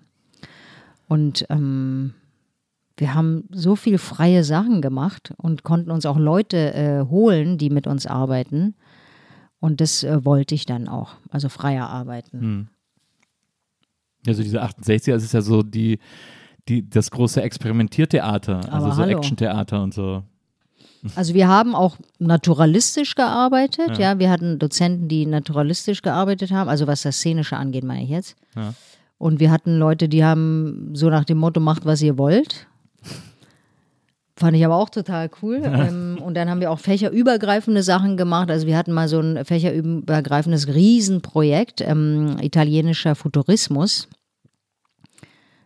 Und 1.09 1.47
ähm, 1.51 2.15
wir 2.97 3.15
haben 3.15 3.45
so 3.51 3.77
viel 3.77 3.99
freie 3.99 4.43
Sachen 4.45 4.83
gemacht 4.83 5.33
und 5.37 5.63
konnten 5.63 5.91
uns 5.91 6.05
auch 6.07 6.19
Leute 6.19 6.75
äh, 6.75 7.05
holen, 7.09 7.59
die 7.59 7.71
mit 7.71 7.87
uns 7.87 8.07
arbeiten. 8.07 8.75
Und 9.61 9.81
das 9.81 10.03
äh, 10.03 10.25
wollte 10.25 10.55
ich 10.55 10.67
dann 10.67 10.89
auch, 10.89 11.15
also 11.31 11.49
freier 11.49 11.89
arbeiten. 11.89 12.69
Also 14.27 14.43
diese 14.43 14.63
68er, 14.63 15.13
das 15.13 15.25
ist 15.25 15.35
ja 15.35 15.41
so 15.41 15.63
die, 15.63 15.99
die, 16.69 16.89
das 16.89 17.11
große 17.11 17.41
Experimentiertheater, 17.43 18.73
also 18.73 18.87
Aber 18.87 18.95
so. 18.95 19.03
Actiontheater 19.03 19.83
und 19.83 19.95
so. 19.95 20.23
Also 21.15 21.35
wir 21.35 21.47
haben 21.47 21.75
auch 21.75 21.97
naturalistisch 22.19 23.15
gearbeitet, 23.15 23.99
ja. 23.99 24.19
Wir 24.19 24.31
hatten 24.31 24.59
Dozenten, 24.59 25.09
die 25.09 25.27
naturalistisch 25.27 26.03
gearbeitet 26.03 26.51
haben, 26.51 26.69
also 26.69 26.87
was 26.87 27.03
das 27.03 27.17
Szenische 27.17 27.57
angeht, 27.57 27.85
meine 27.85 28.03
ich 28.03 28.11
jetzt. 28.11 28.37
Ja. 28.57 28.75
Und 29.19 29.41
wir 29.41 29.51
hatten 29.51 29.79
Leute, 29.79 30.09
die 30.09 30.25
haben 30.25 30.91
so 30.95 31.09
nach 31.09 31.25
dem 31.25 31.39
Motto, 31.39 31.61
macht, 31.61 31.85
was 31.85 32.03
ihr 32.03 32.19
wollt. 32.19 32.67
Fand 34.39 34.55
ich 34.55 34.65
aber 34.65 34.77
auch 34.77 34.91
total 34.91 35.31
cool. 35.43 35.63
Ähm, 35.77 36.19
und 36.23 36.35
dann 36.35 36.49
haben 36.49 36.61
wir 36.61 36.71
auch 36.71 36.79
fächerübergreifende 36.79 37.83
Sachen 37.83 38.17
gemacht. 38.17 38.51
Also 38.51 38.67
wir 38.67 38.77
hatten 38.77 38.93
mal 38.93 39.09
so 39.09 39.21
ein 39.21 39.45
fächerübergreifendes 39.45 40.69
Riesenprojekt, 40.69 41.81
ähm, 41.81 42.37
italienischer 42.41 43.15
Futurismus. 43.15 44.09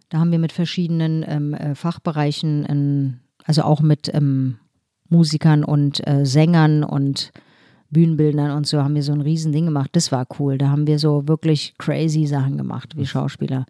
Da 0.09 0.19
haben 0.19 0.33
wir 0.33 0.39
mit 0.39 0.53
verschiedenen 0.53 1.25
ähm, 1.27 1.55
äh, 1.55 1.75
Fachbereichen, 1.75 2.67
ähm, 2.69 3.21
also 3.45 3.63
auch 3.63 3.81
mit 3.81 4.13
ähm, 4.13 4.59
Musikern 5.09 5.65
und 5.65 6.07
äh, 6.07 6.27
Sängern 6.27 6.83
und 6.85 7.33
Bühnenbildnern 7.91 8.53
und 8.53 8.67
so 8.67 8.83
haben 8.83 8.95
wir 8.95 9.03
so 9.03 9.13
ein 9.13 9.21
Riesending 9.21 9.67
gemacht. 9.67 9.91
Das 9.93 10.13
war 10.13 10.27
cool. 10.39 10.59
Da 10.59 10.69
haben 10.69 10.87
wir 10.87 10.99
so 10.99 11.27
wirklich 11.29 11.75
crazy 11.79 12.27
Sachen 12.27 12.57
gemacht 12.57 12.97
wie 12.97 13.07
Schauspieler. 13.07 13.67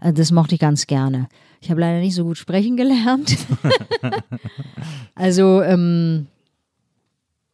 Äh, 0.00 0.12
das 0.12 0.30
mochte 0.32 0.54
ich 0.54 0.60
ganz 0.60 0.86
gerne. 0.86 1.28
Ich 1.60 1.70
habe 1.70 1.80
leider 1.80 2.00
nicht 2.00 2.14
so 2.14 2.24
gut 2.24 2.38
sprechen 2.38 2.76
gelernt. 2.76 3.36
also, 5.14 5.62
ähm, 5.62 6.26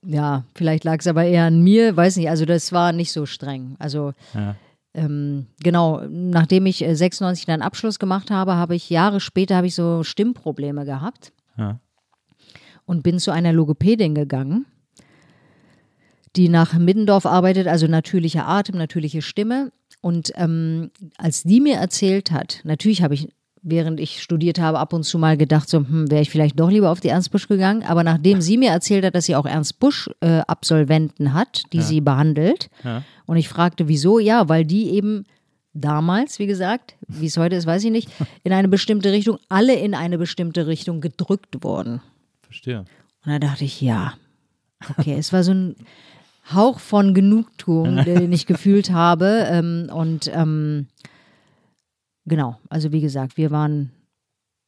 ja, 0.04 0.44
vielleicht 0.54 0.84
lag 0.84 0.98
es 1.00 1.06
aber 1.06 1.24
eher 1.24 1.44
an 1.44 1.62
mir, 1.62 1.96
weiß 1.96 2.16
nicht. 2.16 2.28
Also, 2.28 2.44
das 2.44 2.72
war 2.72 2.92
nicht 2.92 3.12
so 3.12 3.24
streng. 3.26 3.76
Also, 3.78 4.12
Ja. 4.34 4.56
ähm, 4.94 5.46
genau, 5.62 6.02
nachdem 6.08 6.66
ich 6.66 6.82
äh, 6.84 6.94
96 6.94 7.46
dann 7.46 7.62
Abschluss 7.62 7.98
gemacht 7.98 8.30
habe, 8.30 8.56
habe 8.56 8.74
ich 8.74 8.90
Jahre 8.90 9.20
später 9.20 9.56
habe 9.56 9.68
ich 9.68 9.74
so 9.74 10.02
Stimmprobleme 10.02 10.84
gehabt 10.84 11.32
Ja. 11.56 11.78
und 12.84 13.02
bin 13.02 13.18
zu 13.18 13.30
einer 13.30 13.52
Logopädin 13.52 14.14
gegangen, 14.14 14.66
die 16.36 16.48
nach 16.48 16.74
Middendorf 16.74 17.26
arbeitet, 17.26 17.66
also 17.66 17.86
natürlicher 17.86 18.46
Atem, 18.48 18.76
natürliche 18.78 19.22
Stimme. 19.22 19.70
Und 20.00 20.32
ähm, 20.36 20.90
als 21.18 21.42
die 21.42 21.60
mir 21.60 21.76
erzählt 21.76 22.30
hat, 22.30 22.60
natürlich 22.64 23.02
habe 23.02 23.14
ich, 23.14 23.28
während 23.62 24.00
ich 24.00 24.22
studiert 24.22 24.58
habe, 24.58 24.78
ab 24.78 24.92
und 24.92 25.04
zu 25.04 25.18
mal 25.18 25.36
gedacht, 25.36 25.68
so, 25.68 25.78
hm, 25.78 26.10
wäre 26.10 26.22
ich 26.22 26.30
vielleicht 26.30 26.58
doch 26.58 26.70
lieber 26.70 26.90
auf 26.90 27.00
die 27.00 27.08
Ernst 27.08 27.30
Busch 27.30 27.46
gegangen. 27.48 27.82
Aber 27.84 28.02
nachdem 28.02 28.40
sie 28.40 28.56
mir 28.56 28.70
erzählt 28.70 29.04
hat, 29.04 29.14
dass 29.14 29.26
sie 29.26 29.36
auch 29.36 29.46
Ernst 29.46 29.78
Busch 29.78 30.10
äh, 30.20 30.38
Absolventen 30.46 31.34
hat, 31.34 31.62
die 31.72 31.82
sie 31.82 32.00
behandelt, 32.00 32.70
Ja. 32.82 33.02
und 33.26 33.36
ich 33.36 33.48
fragte, 33.48 33.86
wieso? 33.88 34.18
Ja, 34.18 34.48
weil 34.48 34.64
die 34.64 34.90
eben 34.90 35.24
damals, 35.74 36.38
wie 36.38 36.46
gesagt, 36.46 36.96
wie 37.06 37.26
es 37.26 37.36
heute 37.36 37.56
ist, 37.56 37.66
weiß 37.66 37.84
ich 37.84 37.90
nicht, 37.92 38.08
in 38.42 38.52
eine 38.52 38.68
bestimmte 38.68 39.12
Richtung, 39.12 39.38
alle 39.48 39.74
in 39.74 39.94
eine 39.94 40.18
bestimmte 40.18 40.66
Richtung 40.66 41.00
gedrückt 41.00 41.62
wurden. 41.62 42.00
Verstehe. 42.42 42.80
Und 43.24 43.32
da 43.32 43.38
dachte 43.38 43.64
ich, 43.64 43.80
ja, 43.80 44.14
okay, 44.98 45.14
es 45.16 45.32
war 45.32 45.44
so 45.44 45.52
ein 45.52 45.76
Hauch 46.52 46.80
von 46.80 47.14
Genugtuung, 47.14 47.96
den 48.04 48.32
ich 48.32 48.46
gefühlt 48.46 48.90
habe. 48.90 49.46
Ähm, 49.48 49.90
und 49.92 50.30
ähm, 50.34 50.88
genau, 52.24 52.58
also 52.68 52.92
wie 52.92 53.00
gesagt, 53.00 53.36
wir 53.36 53.50
waren 53.50 53.92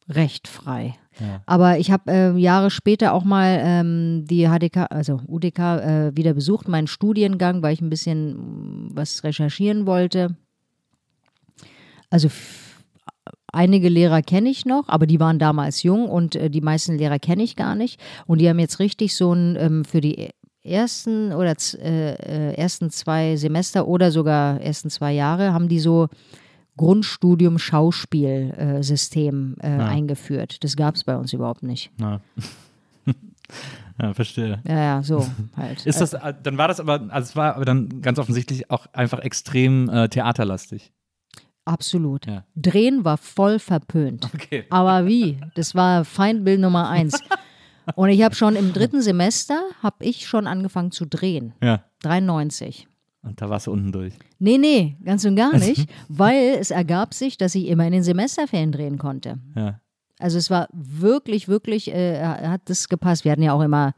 recht 0.09 0.47
frei. 0.47 0.95
Ja. 1.19 1.41
Aber 1.45 1.79
ich 1.79 1.91
habe 1.91 2.11
äh, 2.11 2.37
Jahre 2.37 2.69
später 2.69 3.13
auch 3.13 3.23
mal 3.23 3.59
ähm, 3.63 4.25
die 4.27 4.47
HDK, 4.47 4.87
also 4.89 5.21
UDK, 5.27 5.59
äh, 5.59 6.11
wieder 6.15 6.33
besucht, 6.33 6.67
meinen 6.67 6.87
Studiengang, 6.87 7.61
weil 7.61 7.73
ich 7.73 7.81
ein 7.81 7.89
bisschen 7.89 8.33
mm, 8.33 8.89
was 8.93 9.23
recherchieren 9.23 9.85
wollte. 9.85 10.35
Also 12.09 12.29
einige 13.51 13.89
Lehrer 13.89 14.21
kenne 14.21 14.49
ich 14.49 14.65
noch, 14.65 14.89
aber 14.89 15.07
die 15.07 15.19
waren 15.19 15.39
damals 15.39 15.83
jung 15.83 16.07
und 16.09 16.35
äh, 16.35 16.49
die 16.49 16.61
meisten 16.61 16.97
Lehrer 16.97 17.19
kenne 17.19 17.43
ich 17.43 17.55
gar 17.55 17.75
nicht. 17.75 17.99
Und 18.27 18.39
die 18.39 18.49
haben 18.49 18.59
jetzt 18.59 18.79
richtig 18.79 19.15
so 19.15 19.33
ein 19.33 19.55
ähm, 19.57 19.85
für 19.85 20.01
die 20.01 20.29
ersten 20.65 21.31
oder 21.31 21.55
äh, 21.75 22.13
äh, 22.13 22.53
ersten 22.55 22.89
zwei 22.89 23.35
Semester 23.35 23.87
oder 23.87 24.11
sogar 24.11 24.59
ersten 24.61 24.89
zwei 24.89 25.13
Jahre 25.13 25.53
haben 25.53 25.67
die 25.69 25.79
so 25.79 26.09
Grundstudium 26.77 27.57
Schauspielsystem 27.57 29.55
äh, 29.61 29.67
eingeführt. 29.67 30.63
Das 30.63 30.75
gab 30.75 30.95
es 30.95 31.03
bei 31.03 31.15
uns 31.15 31.31
überhaupt 31.31 31.63
nicht. 31.63 31.91
Ja. 31.99 32.19
ja, 34.01 34.13
verstehe. 34.13 34.61
Ja, 34.67 34.75
ja, 34.75 35.03
so 35.03 35.25
halt. 35.55 35.85
Ist 35.85 36.01
das, 36.01 36.13
äh, 36.13 36.33
dann 36.43 36.57
war 36.57 36.67
das 36.67 36.81
aber, 36.81 37.05
also 37.09 37.29
es 37.29 37.35
war 37.35 37.55
aber 37.55 37.65
dann 37.65 38.01
ganz 38.01 38.19
offensichtlich 38.19 38.69
auch 38.69 38.87
einfach 38.91 39.19
extrem 39.19 39.87
äh, 39.89 40.09
theaterlastig. 40.09 40.91
Absolut. 41.63 42.27
Ja. 42.27 42.43
Drehen 42.55 43.05
war 43.05 43.17
voll 43.17 43.57
verpönt. 43.57 44.29
Okay. 44.33 44.65
Aber 44.69 45.07
wie? 45.07 45.39
Das 45.55 45.73
war 45.73 46.05
Feindbild 46.05 46.59
Nummer 46.59 46.89
eins. 46.89 47.19
Und 47.95 48.09
ich 48.09 48.23
habe 48.23 48.35
schon 48.35 48.55
im 48.55 48.73
dritten 48.73 49.01
Semester, 49.01 49.61
habe 49.83 50.03
ich 50.05 50.27
schon 50.27 50.47
angefangen 50.47 50.91
zu 50.91 51.05
drehen. 51.05 51.53
Ja. 51.61 51.83
93. 52.01 52.87
Und 53.21 53.41
da 53.41 53.49
warst 53.49 53.67
du 53.67 53.71
unten 53.71 53.91
durch. 53.91 54.13
Nee, 54.39 54.57
nee, 54.57 54.97
ganz 55.03 55.25
und 55.25 55.35
gar 55.35 55.57
nicht, 55.57 55.89
weil 56.07 56.57
es 56.59 56.71
ergab 56.71 57.13
sich, 57.13 57.37
dass 57.37 57.55
ich 57.55 57.67
immer 57.67 57.85
in 57.85 57.93
den 57.93 58.03
Semesterferien 58.03 58.71
drehen 58.71 58.97
konnte. 58.97 59.39
Ja. 59.55 59.79
Also 60.19 60.37
es 60.37 60.49
war 60.49 60.67
wirklich, 60.71 61.47
wirklich, 61.47 61.91
äh, 61.91 62.23
hat 62.23 62.61
das 62.65 62.87
gepasst. 62.87 63.25
Wir 63.25 63.31
hatten 63.31 63.41
ja 63.41 63.53
auch 63.53 63.61
immer 63.61 63.93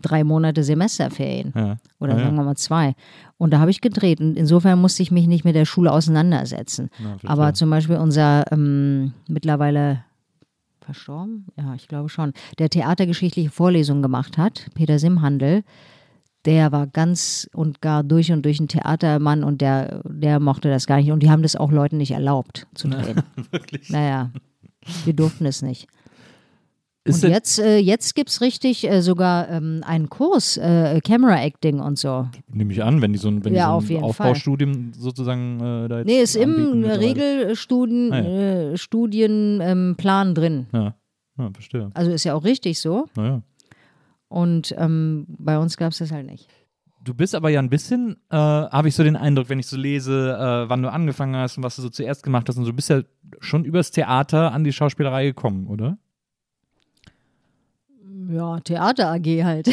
drei 0.00 0.24
Monate 0.24 0.62
Semesterferien. 0.62 1.52
Ja. 1.56 1.76
Oder 1.98 2.12
ja, 2.12 2.18
ja. 2.18 2.24
sagen 2.24 2.36
wir 2.36 2.44
mal 2.44 2.56
zwei. 2.56 2.94
Und 3.38 3.52
da 3.52 3.58
habe 3.58 3.70
ich 3.70 3.80
gedreht. 3.80 4.20
Und 4.20 4.36
insofern 4.36 4.80
musste 4.80 5.02
ich 5.02 5.10
mich 5.10 5.26
nicht 5.26 5.44
mit 5.44 5.54
der 5.54 5.64
Schule 5.64 5.90
auseinandersetzen. 5.90 6.90
Verstehe. 6.90 7.30
Aber 7.30 7.54
zum 7.54 7.70
Beispiel 7.70 7.96
unser 7.96 8.44
ähm, 8.52 9.14
mittlerweile 9.28 10.04
verstorben, 10.86 11.46
ja, 11.56 11.74
ich 11.74 11.88
glaube 11.88 12.08
schon, 12.08 12.32
der 12.58 12.70
theatergeschichtliche 12.70 13.50
Vorlesungen 13.50 14.02
gemacht 14.02 14.38
hat, 14.38 14.68
Peter 14.74 14.98
Simhandel, 14.98 15.64
der 16.46 16.70
war 16.70 16.86
ganz 16.86 17.50
und 17.52 17.82
gar 17.82 18.04
durch 18.04 18.30
und 18.30 18.44
durch 18.44 18.60
ein 18.60 18.68
Theatermann 18.68 19.42
und 19.42 19.60
der, 19.60 20.00
der 20.04 20.38
mochte 20.38 20.70
das 20.70 20.86
gar 20.86 20.98
nicht. 20.98 21.10
Und 21.10 21.20
die 21.24 21.30
haben 21.30 21.42
das 21.42 21.56
auch 21.56 21.72
Leuten 21.72 21.96
nicht 21.96 22.12
erlaubt 22.12 22.68
zu 22.74 22.88
drehen. 22.88 23.22
Wirklich. 23.50 23.90
Naja, 23.90 24.30
wir 25.04 25.12
durften 25.12 25.44
es 25.44 25.60
nicht. 25.60 25.88
Ist 27.06 27.24
und 27.24 27.30
jetzt, 27.30 27.58
äh, 27.58 27.78
jetzt 27.78 28.14
gibt 28.14 28.30
es 28.30 28.40
richtig 28.40 28.88
äh, 28.90 29.00
sogar 29.00 29.48
ähm, 29.48 29.82
einen 29.86 30.08
Kurs, 30.10 30.56
äh, 30.56 31.00
Camera 31.02 31.40
Acting 31.40 31.78
und 31.80 31.98
so. 31.98 32.28
Nehme 32.52 32.72
ich 32.72 32.82
an, 32.82 33.00
wenn 33.00 33.12
die 33.12 33.18
so 33.18 33.28
ein, 33.28 33.44
wenn 33.44 33.54
Ja, 33.54 33.78
die 33.78 33.86
so 33.86 33.98
ein 33.98 34.04
Aufbaustudium 34.04 34.92
sozusagen 34.92 35.60
äh, 35.60 35.88
da 35.88 35.98
jetzt 35.98 36.06
Nee, 36.06 36.20
ist 36.20 36.36
im 36.36 36.80
mittlerweile. 36.80 37.00
Regelstudien 37.00 38.12
Ah, 38.12 38.20
ja. 38.20 38.72
äh, 38.72 40.34
drin. 40.34 40.66
Ja, 40.72 40.94
ja 41.38 41.50
verstehe. 41.52 41.90
Also 41.94 42.10
ist 42.10 42.24
ja 42.24 42.34
auch 42.34 42.44
richtig 42.44 42.80
so. 42.80 43.06
Naja. 43.14 43.42
Und 44.28 44.74
ähm, 44.76 45.26
bei 45.28 45.58
uns 45.58 45.76
gab 45.76 45.92
es 45.92 45.98
das 45.98 46.10
halt 46.10 46.26
nicht. 46.26 46.48
Du 47.04 47.14
bist 47.14 47.36
aber 47.36 47.50
ja 47.50 47.60
ein 47.60 47.70
bisschen, 47.70 48.16
äh, 48.30 48.36
habe 48.36 48.88
ich 48.88 48.96
so 48.96 49.04
den 49.04 49.14
Eindruck, 49.14 49.48
wenn 49.48 49.60
ich 49.60 49.68
so 49.68 49.76
lese, 49.76 50.32
äh, 50.36 50.68
wann 50.68 50.82
du 50.82 50.90
angefangen 50.90 51.36
hast 51.36 51.56
und 51.56 51.62
was 51.62 51.76
du 51.76 51.82
so 51.82 51.88
zuerst 51.88 52.24
gemacht 52.24 52.48
hast. 52.48 52.56
Und 52.56 52.64
so, 52.64 52.70
du 52.72 52.76
bist 52.76 52.90
ja 52.90 53.02
schon 53.38 53.64
übers 53.64 53.92
Theater 53.92 54.52
an 54.52 54.64
die 54.64 54.72
Schauspielerei 54.72 55.26
gekommen, 55.26 55.68
oder? 55.68 55.98
Ja, 58.28 58.60
Theater 58.60 59.12
AG 59.12 59.44
halt. 59.44 59.68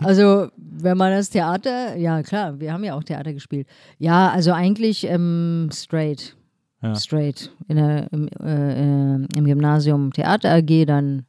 also, 0.00 0.48
wenn 0.56 0.96
man 0.96 1.12
das 1.12 1.30
Theater, 1.30 1.96
ja 1.96 2.22
klar, 2.22 2.60
wir 2.60 2.72
haben 2.72 2.84
ja 2.84 2.94
auch 2.94 3.04
Theater 3.04 3.32
gespielt. 3.32 3.66
Ja, 3.98 4.30
also 4.30 4.52
eigentlich 4.52 5.04
ähm, 5.04 5.70
straight. 5.72 6.36
Ja. 6.82 6.94
Straight. 6.94 7.50
In 7.68 7.76
der, 7.76 8.12
im, 8.12 8.28
äh, 8.28 9.14
Im 9.14 9.44
Gymnasium 9.44 10.12
Theater 10.12 10.52
AG, 10.52 10.84
dann 10.86 11.24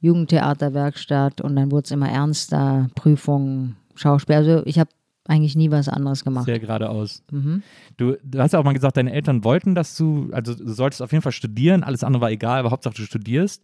Jugendtheaterwerkstatt 0.00 1.40
und 1.40 1.56
dann 1.56 1.70
wurde 1.70 1.84
es 1.84 1.90
immer 1.90 2.10
ernster, 2.10 2.88
Prüfungen, 2.94 3.76
Schauspiel. 3.94 4.36
Also 4.36 4.62
ich 4.66 4.78
habe 4.78 4.90
eigentlich 5.26 5.54
nie 5.54 5.70
was 5.70 5.88
anderes 5.88 6.24
gemacht. 6.24 6.46
Sehr 6.46 6.58
geradeaus. 6.58 7.22
Mhm. 7.30 7.62
Du, 7.96 8.16
du 8.24 8.38
hast 8.40 8.52
ja 8.52 8.58
auch 8.58 8.64
mal 8.64 8.72
gesagt, 8.72 8.96
deine 8.96 9.12
Eltern 9.12 9.44
wollten, 9.44 9.74
dass 9.74 9.96
du, 9.96 10.30
also 10.32 10.54
du 10.54 10.72
solltest 10.72 11.02
auf 11.02 11.12
jeden 11.12 11.22
Fall 11.22 11.32
studieren, 11.32 11.84
alles 11.84 12.02
andere 12.02 12.20
war 12.20 12.30
egal, 12.30 12.58
aber 12.58 12.70
Hauptsache 12.70 12.94
du 12.94 13.02
studierst. 13.02 13.62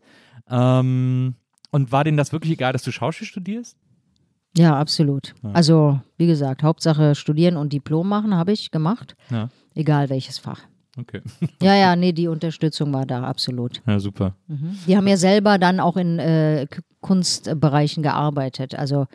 Ähm, 0.51 1.35
und 1.71 1.93
war 1.93 2.05
denen 2.05 2.17
das 2.17 2.33
wirklich 2.33 2.53
egal, 2.53 2.73
dass 2.73 2.83
du 2.83 2.93
Schauspiel 2.93 3.27
studierst? 3.27 3.77
Ja, 4.57 4.77
absolut. 4.77 5.35
Also, 5.53 6.01
wie 6.17 6.27
gesagt, 6.27 6.63
Hauptsache 6.63 7.15
studieren 7.15 7.57
und 7.57 7.73
Diplom 7.73 8.09
machen 8.09 8.35
habe 8.35 8.53
ich 8.53 8.71
gemacht. 8.71 9.15
Ja. 9.31 9.51
Egal 9.75 10.09
welches 10.09 10.39
Fach. 10.39 10.63
Okay. 10.99 11.21
Ja, 11.63 11.75
ja, 11.75 11.97
nee, 11.97 12.13
die 12.13 12.29
Unterstützung 12.29 12.93
war 12.93 13.05
da, 13.05 13.23
absolut. 13.23 13.83
Ja, 13.87 13.99
super. 13.99 14.35
Die 14.87 14.97
haben 14.97 15.07
ja 15.07 15.17
selber 15.17 15.59
dann 15.59 15.81
auch 15.81 15.97
in 15.97 16.19
äh, 16.19 16.67
Kunstbereichen 17.01 18.03
gearbeitet. 18.03 18.75
Also 18.75 19.07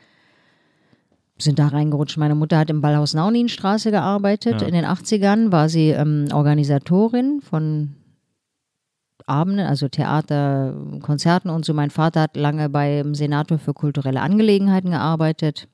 sind 1.38 1.60
da 1.60 1.68
reingerutscht. 1.68 2.18
Meine 2.18 2.36
Mutter 2.36 2.58
hat 2.58 2.70
im 2.70 2.82
Ballhaus 2.82 3.14
Nauninstraße 3.14 3.92
gearbeitet. 3.92 4.62
Ja. 4.62 4.68
In 4.68 4.74
den 4.74 4.86
80ern 4.86 5.52
war 5.52 5.68
sie 5.68 5.90
ähm, 5.90 6.28
Organisatorin 6.32 7.42
von 7.42 7.96
Abenden, 9.28 9.66
also 9.66 9.88
Theater, 9.88 10.74
Konzerten 11.02 11.50
und 11.50 11.66
so. 11.66 11.74
Mein 11.74 11.90
Vater 11.90 12.22
hat 12.22 12.38
lange 12.38 12.70
beim 12.70 13.16
Senator 13.16 13.58
für 13.58 13.74
kulturelle 13.74 14.22
Angelegenheiten 14.22 14.92
gearbeitet 14.92 15.68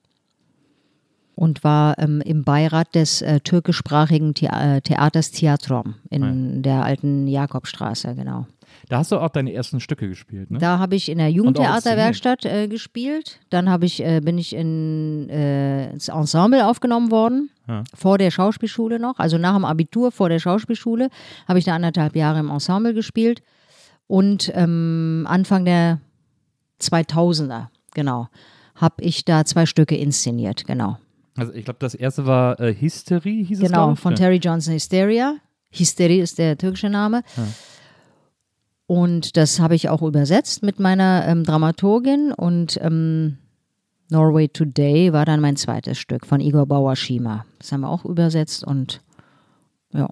und 1.36 1.64
war 1.64 1.98
ähm, 2.00 2.22
im 2.22 2.44
Beirat 2.44 2.96
des 2.96 3.22
äh, 3.22 3.40
türkischsprachigen 3.40 4.34
The 4.38 4.48
äh, 4.48 4.82
Theaters 4.82 5.32
Theatrom 5.32 5.96
in 6.10 6.62
der 6.64 6.84
alten 6.84 7.28
Jakobstraße, 7.28 8.14
genau. 8.16 8.46
Da 8.88 9.00
hast 9.00 9.12
du 9.12 9.18
auch 9.18 9.30
deine 9.30 9.54
ersten 9.54 9.80
Stücke 9.80 10.08
gespielt, 10.08 10.50
ne? 10.52 10.60
Da 10.60 10.80
habe 10.80 10.96
ich 10.96 11.10
in 11.10 11.18
der 11.18 11.30
Jugendtheaterwerkstatt 11.30 12.46
äh, 12.46 12.68
gespielt. 12.68 13.40
Dann 13.50 13.70
habe 13.70 13.86
ich, 13.86 14.04
äh, 14.04 14.22
bin 14.22 14.38
ich 14.38 14.56
in, 14.56 15.30
äh, 15.30 15.92
ins 15.92 16.08
Ensemble 16.08 16.66
aufgenommen 16.66 17.12
worden. 17.12 17.50
Ja. 17.68 17.84
Vor 17.94 18.18
der 18.18 18.32
Schauspielschule 18.32 19.00
noch. 19.00 19.20
Also 19.20 19.38
nach 19.38 19.56
dem 19.56 19.66
Abitur 19.66 20.12
vor 20.12 20.30
der 20.30 20.40
Schauspielschule 20.40 21.10
habe 21.48 21.60
ich 21.60 21.66
da 21.66 21.76
anderthalb 21.76 22.16
Jahre 22.16 22.40
im 22.40 22.50
Ensemble 22.50 22.94
gespielt. 22.94 23.42
Und 24.08 24.52
ähm, 24.56 25.26
Anfang 25.30 25.66
der 25.66 26.00
2000er, 26.82 27.68
genau, 27.94 28.28
habe 28.76 29.04
ich 29.04 29.26
da 29.26 29.46
zwei 29.46 29.66
Stücke 29.66 29.96
inszeniert. 29.96 30.66
Genau. 30.66 30.98
Also 31.38 31.54
ich 31.54 31.64
glaube, 31.64 31.80
das 31.80 31.94
erste 31.96 32.26
war 32.26 32.60
äh, 32.60 32.74
History, 32.74 33.46
hieß 33.48 33.60
es, 33.60 33.68
Genau, 33.68 33.86
glaub 33.86 33.94
ich? 33.94 34.00
von 34.00 34.14
ja. 34.14 34.18
Terry 34.18 34.38
Johnson 34.38 34.74
Hysteria. 34.74 35.36
Hysterie 35.72 36.22
ist 36.22 36.38
der 36.40 36.58
türkische 36.58 36.90
Name. 36.90 37.24
Und 38.90 39.38
das 39.38 39.60
habe 39.60 39.76
ich 39.76 39.88
auch 39.88 40.02
übersetzt 40.02 40.64
mit 40.64 40.80
meiner 40.80 41.24
ähm, 41.28 41.44
Dramaturgin 41.44 42.32
und 42.32 42.80
ähm, 42.82 43.38
Norway 44.10 44.48
Today 44.48 45.14
war 45.14 45.26
dann 45.26 45.42
mein 45.42 45.58
zweites 45.58 46.00
Stück 46.00 46.26
von 46.26 46.40
Igor 46.40 46.66
Bauer-Schima. 46.66 47.46
Das 47.60 47.72
haben 47.72 47.82
wir 47.82 47.90
auch 47.90 48.04
übersetzt 48.04 48.64
und 48.64 49.04
ja. 49.94 50.10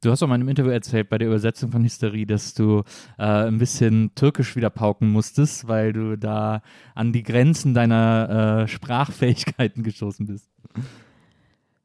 Du 0.00 0.12
hast 0.12 0.22
auch 0.22 0.28
mal 0.28 0.36
in 0.36 0.42
einem 0.42 0.50
Interview 0.50 0.70
erzählt 0.70 1.08
bei 1.08 1.18
der 1.18 1.26
Übersetzung 1.26 1.72
von 1.72 1.82
Hysterie, 1.82 2.24
dass 2.24 2.54
du 2.54 2.84
äh, 3.18 3.24
ein 3.24 3.58
bisschen 3.58 4.14
Türkisch 4.14 4.54
wieder 4.54 4.70
pauken 4.70 5.10
musstest, 5.10 5.66
weil 5.66 5.92
du 5.92 6.16
da 6.16 6.62
an 6.94 7.12
die 7.12 7.24
Grenzen 7.24 7.74
deiner 7.74 8.62
äh, 8.62 8.68
Sprachfähigkeiten 8.68 9.82
gestoßen 9.82 10.24
bist. 10.26 10.48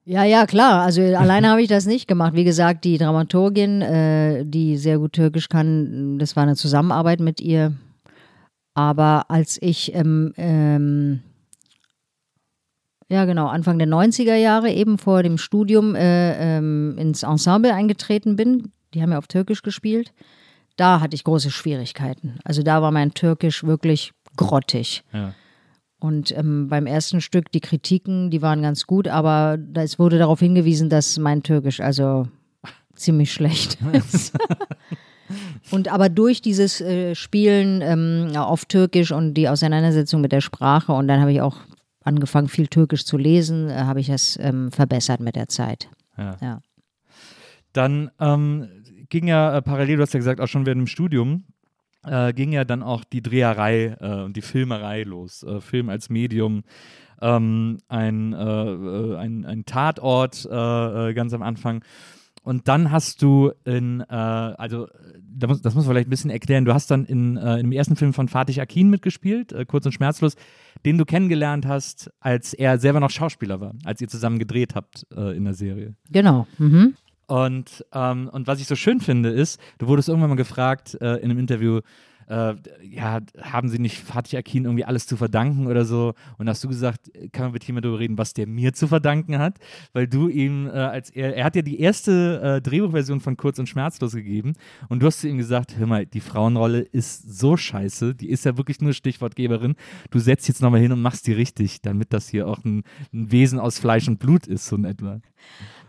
Ja, 0.10 0.24
ja, 0.24 0.48
klar. 0.48 0.82
Also 0.82 1.04
alleine 1.04 1.50
habe 1.50 1.62
ich 1.62 1.67
das 1.67 1.86
nicht 1.86 2.08
gemacht. 2.08 2.34
Wie 2.34 2.43
gesagt, 2.43 2.84
die 2.84 2.98
Dramaturgin, 2.98 3.84
äh, 3.84 4.43
die 4.43 4.76
sehr 4.76 4.98
gut 4.98 5.13
Türkisch 5.13 5.50
kann, 5.50 6.17
das 6.17 6.36
war 6.36 6.41
eine 6.41 6.56
Zusammenarbeit 6.56 7.19
mit 7.19 7.39
ihr. 7.39 7.76
Aber 8.74 9.30
als 9.30 9.62
ich 9.62 9.93
ähm, 9.93 10.34
ähm, 10.36 11.19
ja 13.08 13.26
genau 13.26 13.50
Anfang 13.50 13.78
der 13.78 13.88
90er 13.88 14.34
Jahre 14.34 14.72
eben 14.72 14.98
vor 14.98 15.22
dem 15.22 15.38
Studium 15.38 15.93
äh, 15.93 16.58
ähm, 16.58 16.95
ins 16.98 17.22
Ensemble 17.22 17.76
eingetreten 17.76 18.36
bin, 18.36 18.72
die 18.95 19.04
haben 19.04 19.12
ja 19.12 19.19
auf 19.19 19.28
Türkisch 19.28 19.62
gespielt, 19.62 20.12
da 20.76 21.02
hatte 21.02 21.13
ich 21.13 21.24
große 21.24 21.52
Schwierigkeiten. 21.52 22.39
Also 22.43 22.63
da 22.63 22.82
war 22.82 22.89
mein 22.89 23.13
Türkisch 23.13 23.63
wirklich 23.63 24.12
grottig. 24.36 25.04
Ja. 25.13 25.36
Und 26.00 26.36
ähm, 26.38 26.70
beim 26.70 26.86
ersten 26.86 27.20
Stück, 27.20 27.52
die 27.52 27.60
Kritiken, 27.60 28.30
die 28.30 28.42
waren 28.42 28.62
ganz 28.62 28.88
gut, 28.88 29.08
aber 29.08 29.58
es 29.74 30.00
wurde 30.00 30.18
darauf 30.18 30.40
hingewiesen, 30.40 30.90
dass 30.90 31.18
mein 31.18 31.44
Türkisch 31.44 31.82
also 31.82 32.28
ziemlich 32.96 33.34
schlecht 33.34 33.78
ist. 33.94 34.38
und 35.72 35.90
aber 35.90 36.08
durch 36.08 36.42
dieses 36.42 36.80
äh, 36.80 37.16
Spielen 37.16 37.82
ähm, 37.82 38.36
auf 38.36 38.66
Türkisch 38.66 39.12
und 39.12 39.34
die 39.34 39.50
Auseinandersetzung 39.50 40.22
mit 40.22 40.32
der 40.32 40.42
Sprache 40.42 40.94
und 40.94 41.08
dann 41.10 41.20
habe 41.20 41.34
ich 41.34 41.42
auch 41.42 41.58
angefangen, 42.02 42.48
viel 42.48 42.68
Türkisch 42.68 43.06
zu 43.06 43.18
lesen, 43.18 43.70
äh, 43.70 43.74
habe 43.74 44.00
ich 44.00 44.08
das 44.08 44.40
ähm, 44.42 44.72
verbessert 44.72 45.20
mit 45.20 45.36
der 45.36 45.50
Zeit. 45.50 45.90
Ja. 46.18 46.38
Ja. 46.42 46.62
Dann 47.74 48.10
ähm, 48.20 48.68
ging 49.10 49.28
ja 49.28 49.58
äh, 49.58 49.62
parallel, 49.62 49.98
du 49.98 50.04
hast 50.04 50.14
ja 50.14 50.20
gesagt, 50.20 50.40
auch 50.40 50.48
schon 50.48 50.66
während 50.66 50.80
dem 50.80 50.88
Studium, 50.88 51.44
äh, 52.06 52.34
ging 52.34 52.52
ja 52.52 52.64
dann 52.64 52.84
auch 52.84 53.04
die 53.04 53.22
Dreherei 53.22 53.98
äh, 54.00 54.24
und 54.24 54.36
die 54.36 54.42
Filmerei 54.42 55.04
los. 55.04 55.44
Äh, 55.44 55.62
Film 55.62 55.90
als 55.90 56.10
Medium, 56.10 56.64
ähm, 57.22 57.78
ein, 57.88 58.34
äh, 58.34 58.38
äh, 58.38 59.18
ein, 59.18 59.46
ein 59.46 59.66
Tatort 59.66 60.46
äh, 60.46 61.14
ganz 61.14 61.34
am 61.34 61.42
Anfang. 61.42 61.84
Und 62.42 62.68
dann 62.70 62.92
hast 62.92 63.22
du 63.22 63.52
in, 63.66 64.00
äh, 64.02 64.14
also 64.14 64.88
da 65.22 65.48
muss, 65.48 65.62
das 65.62 65.76
muss 65.76 65.86
man 65.86 65.94
vielleicht 65.94 66.08
ein 66.08 66.12
bisschen 66.12 66.32
erklären, 66.32 66.66
du 66.66 66.74
hast 66.74 66.90
dann 66.90 67.06
in, 67.06 67.36
dem 67.36 67.72
ersten 67.72 67.96
Film 67.96 68.14
von 68.14 68.28
Fatih 68.28 68.62
Akin 68.62 68.90
mitgespielt, 68.90 69.54
Kurz 69.68 69.86
und 69.86 69.92
Schmerzlos, 69.92 70.36
den 70.86 70.98
du 70.98 71.06
kennengelernt 71.06 71.68
hast, 71.68 72.12
als 72.22 72.54
er 72.54 72.80
selber 72.80 73.02
noch 73.02 73.10
Schauspieler 73.10 73.60
war, 73.60 73.76
als 73.84 74.02
ihr 74.02 74.08
zusammen 74.08 74.40
gedreht 74.40 74.74
habt 74.74 75.06
in 75.12 75.44
der 75.44 75.54
Serie. 75.54 75.96
Genau. 76.10 76.48
Mhm. 76.58 76.96
Und, 77.30 77.86
ähm, 77.94 78.28
und 78.34 78.48
was 78.48 78.60
ich 78.60 78.65
so 78.65 78.76
schön 78.76 79.02
finde, 79.02 79.30
ist, 79.30 79.62
du 79.78 79.86
wurdest 79.86 80.10
irgendwann 80.10 80.32
mal 80.32 80.36
gefragt 80.36 80.98
äh, 81.00 81.18
in 81.18 81.26
einem 81.26 81.38
Interview, 81.38 81.82
äh, 82.28 82.56
ja, 82.82 83.20
haben 83.39 83.70
sie 83.70 83.78
nicht 83.78 83.98
Fatih 83.98 84.38
Akin 84.38 84.65
irgendwie 84.65 84.84
alles 84.84 85.06
zu 85.06 85.15
verdanken 85.15 85.68
oder 85.68 85.86
so? 85.86 86.15
Und 86.39 86.50
hast 86.50 86.63
du 86.63 86.68
gesagt, 86.68 87.12
kann 87.32 87.46
man 87.46 87.52
mit 87.52 87.63
jemandem 87.65 87.92
darüber 87.92 88.00
reden, 88.00 88.18
was 88.18 88.34
der 88.34 88.48
mir 88.48 88.74
zu 88.74 88.88
verdanken 88.88 89.38
hat? 89.38 89.60
Weil 89.94 90.08
du 90.08 90.28
ihm, 90.28 90.65
äh, 90.65 90.72
als 90.72 91.12
er, 91.12 91.36
er 91.36 91.46
hat 91.46 91.56
ja 91.56 91.62
die 91.62 91.80
erste 91.80 92.42
äh, 92.42 92.62
Drehbuchversion 92.62 93.20
von 93.20 93.38
Kurz 93.38 93.60
und 93.60 93.70
Schmerzlos 93.70 94.13
gegeben 94.13 94.54
und 94.89 95.04
du 95.04 95.06
hast 95.06 95.22
zu 95.22 95.28
ihm 95.28 95.38
gesagt, 95.38 95.78
hör 95.78 95.86
mal, 95.86 96.08
die 96.08 96.22
Frauenrolle 96.22 96.80
ist 96.80 97.39
so 97.39 97.58
scheiße, 97.58 98.15
die 98.15 98.30
ist 98.30 98.44
ja 98.44 98.58
wirklich 98.58 98.82
nur 98.82 98.94
Stichwortgeberin. 98.94 99.76
Du 100.10 100.18
setzt 100.18 100.48
jetzt 100.48 100.63
nochmal 100.63 100.82
hin 100.82 100.92
und 100.92 101.02
machst 101.04 101.28
die 101.28 101.34
richtig, 101.34 101.84
damit 101.84 102.12
das 102.12 102.28
hier 102.28 102.48
auch 102.48 102.65
ein, 102.65 102.84
ein 103.13 103.32
Wesen 103.32 103.60
aus 103.60 103.78
Fleisch 103.78 104.08
und 104.08 104.18
Blut 104.18 104.48
ist, 104.48 104.65
so 104.65 104.76
in 104.76 104.86
etwa. 104.86 105.22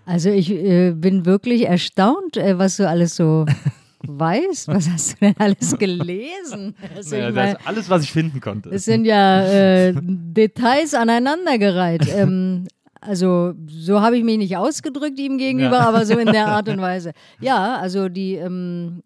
Also 0.07 0.31
ich 0.31 0.51
äh, 0.51 0.93
bin 0.93 1.25
wirklich 1.27 1.67
erstaunt, 1.67 2.37
äh, 2.37 2.59
was 2.59 2.77
du 2.79 2.89
alles 2.89 3.17
so 3.17 3.47
weißt. 4.07 4.69
Was 4.69 4.89
hast 4.91 5.13
du 5.13 5.17
denn 5.27 5.35
alles 5.39 5.77
gelesen? 5.79 6.75
Also 6.97 7.17
Naja, 7.17 7.29
ich 7.29 7.35
das 7.35 7.51
ist 7.53 7.67
alles, 7.67 7.91
was 7.91 8.03
ich 8.05 8.13
finden 8.13 8.41
konnte. 8.41 8.71
Es 8.71 8.85
sind 8.87 9.05
ja 9.05 9.43
äh, 9.47 9.95
Details 9.97 10.95
aneinandergereiht. 10.95 12.07
Ähm, 12.15 12.67
also 13.03 13.55
so 13.67 14.03
habe 14.03 14.19
ich 14.19 14.25
mich 14.25 14.37
nicht 14.37 14.59
ausgedrückt 14.59 15.19
ihm 15.19 15.39
gegenüber, 15.39 15.79
Ja. 15.79 15.89
aber 15.89 16.05
so 16.05 16.19
in 16.19 16.27
der 16.31 16.49
Art 16.49 16.69
und 16.69 16.81
Weise. 16.83 17.13
Ja, 17.41 17.77
also 17.79 18.11
die 18.11 18.35
ähm, 18.35 19.03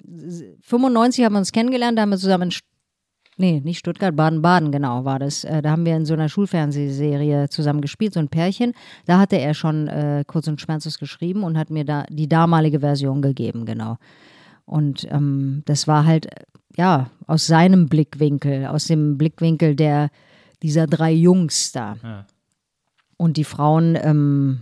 95 0.62 1.24
haben 1.24 1.34
wir 1.34 1.38
uns 1.38 1.52
kennengelernt, 1.52 1.96
da 1.96 2.02
haben 2.02 2.10
wir 2.10 2.18
zusammen 2.18 2.50
Nee, 3.36 3.60
nicht 3.64 3.78
Stuttgart, 3.78 4.14
Baden-Baden, 4.14 4.70
genau 4.70 5.04
war 5.04 5.18
das. 5.18 5.44
Äh, 5.44 5.60
da 5.60 5.72
haben 5.72 5.84
wir 5.84 5.96
in 5.96 6.06
so 6.06 6.14
einer 6.14 6.28
Schulfernsehserie 6.28 7.48
zusammen 7.48 7.80
gespielt, 7.80 8.14
so 8.14 8.20
ein 8.20 8.28
Pärchen. 8.28 8.74
Da 9.06 9.18
hatte 9.18 9.36
er 9.36 9.54
schon 9.54 9.88
äh, 9.88 10.24
kurz 10.26 10.46
und 10.46 10.60
schmerzlos 10.60 10.98
geschrieben 10.98 11.42
und 11.42 11.58
hat 11.58 11.70
mir 11.70 11.84
da 11.84 12.04
die 12.08 12.28
damalige 12.28 12.80
Version 12.80 13.22
gegeben, 13.22 13.66
genau. 13.66 13.96
Und 14.64 15.06
ähm, 15.10 15.62
das 15.66 15.88
war 15.88 16.06
halt, 16.06 16.26
äh, 16.26 16.44
ja, 16.76 17.10
aus 17.26 17.46
seinem 17.46 17.88
Blickwinkel, 17.88 18.66
aus 18.66 18.86
dem 18.86 19.18
Blickwinkel 19.18 19.74
der, 19.74 20.10
dieser 20.62 20.86
drei 20.86 21.12
Jungs 21.12 21.72
da. 21.72 21.96
Ja. 22.02 22.26
Und 23.16 23.36
die 23.36 23.44
Frauen 23.44 23.96
ähm, 24.00 24.60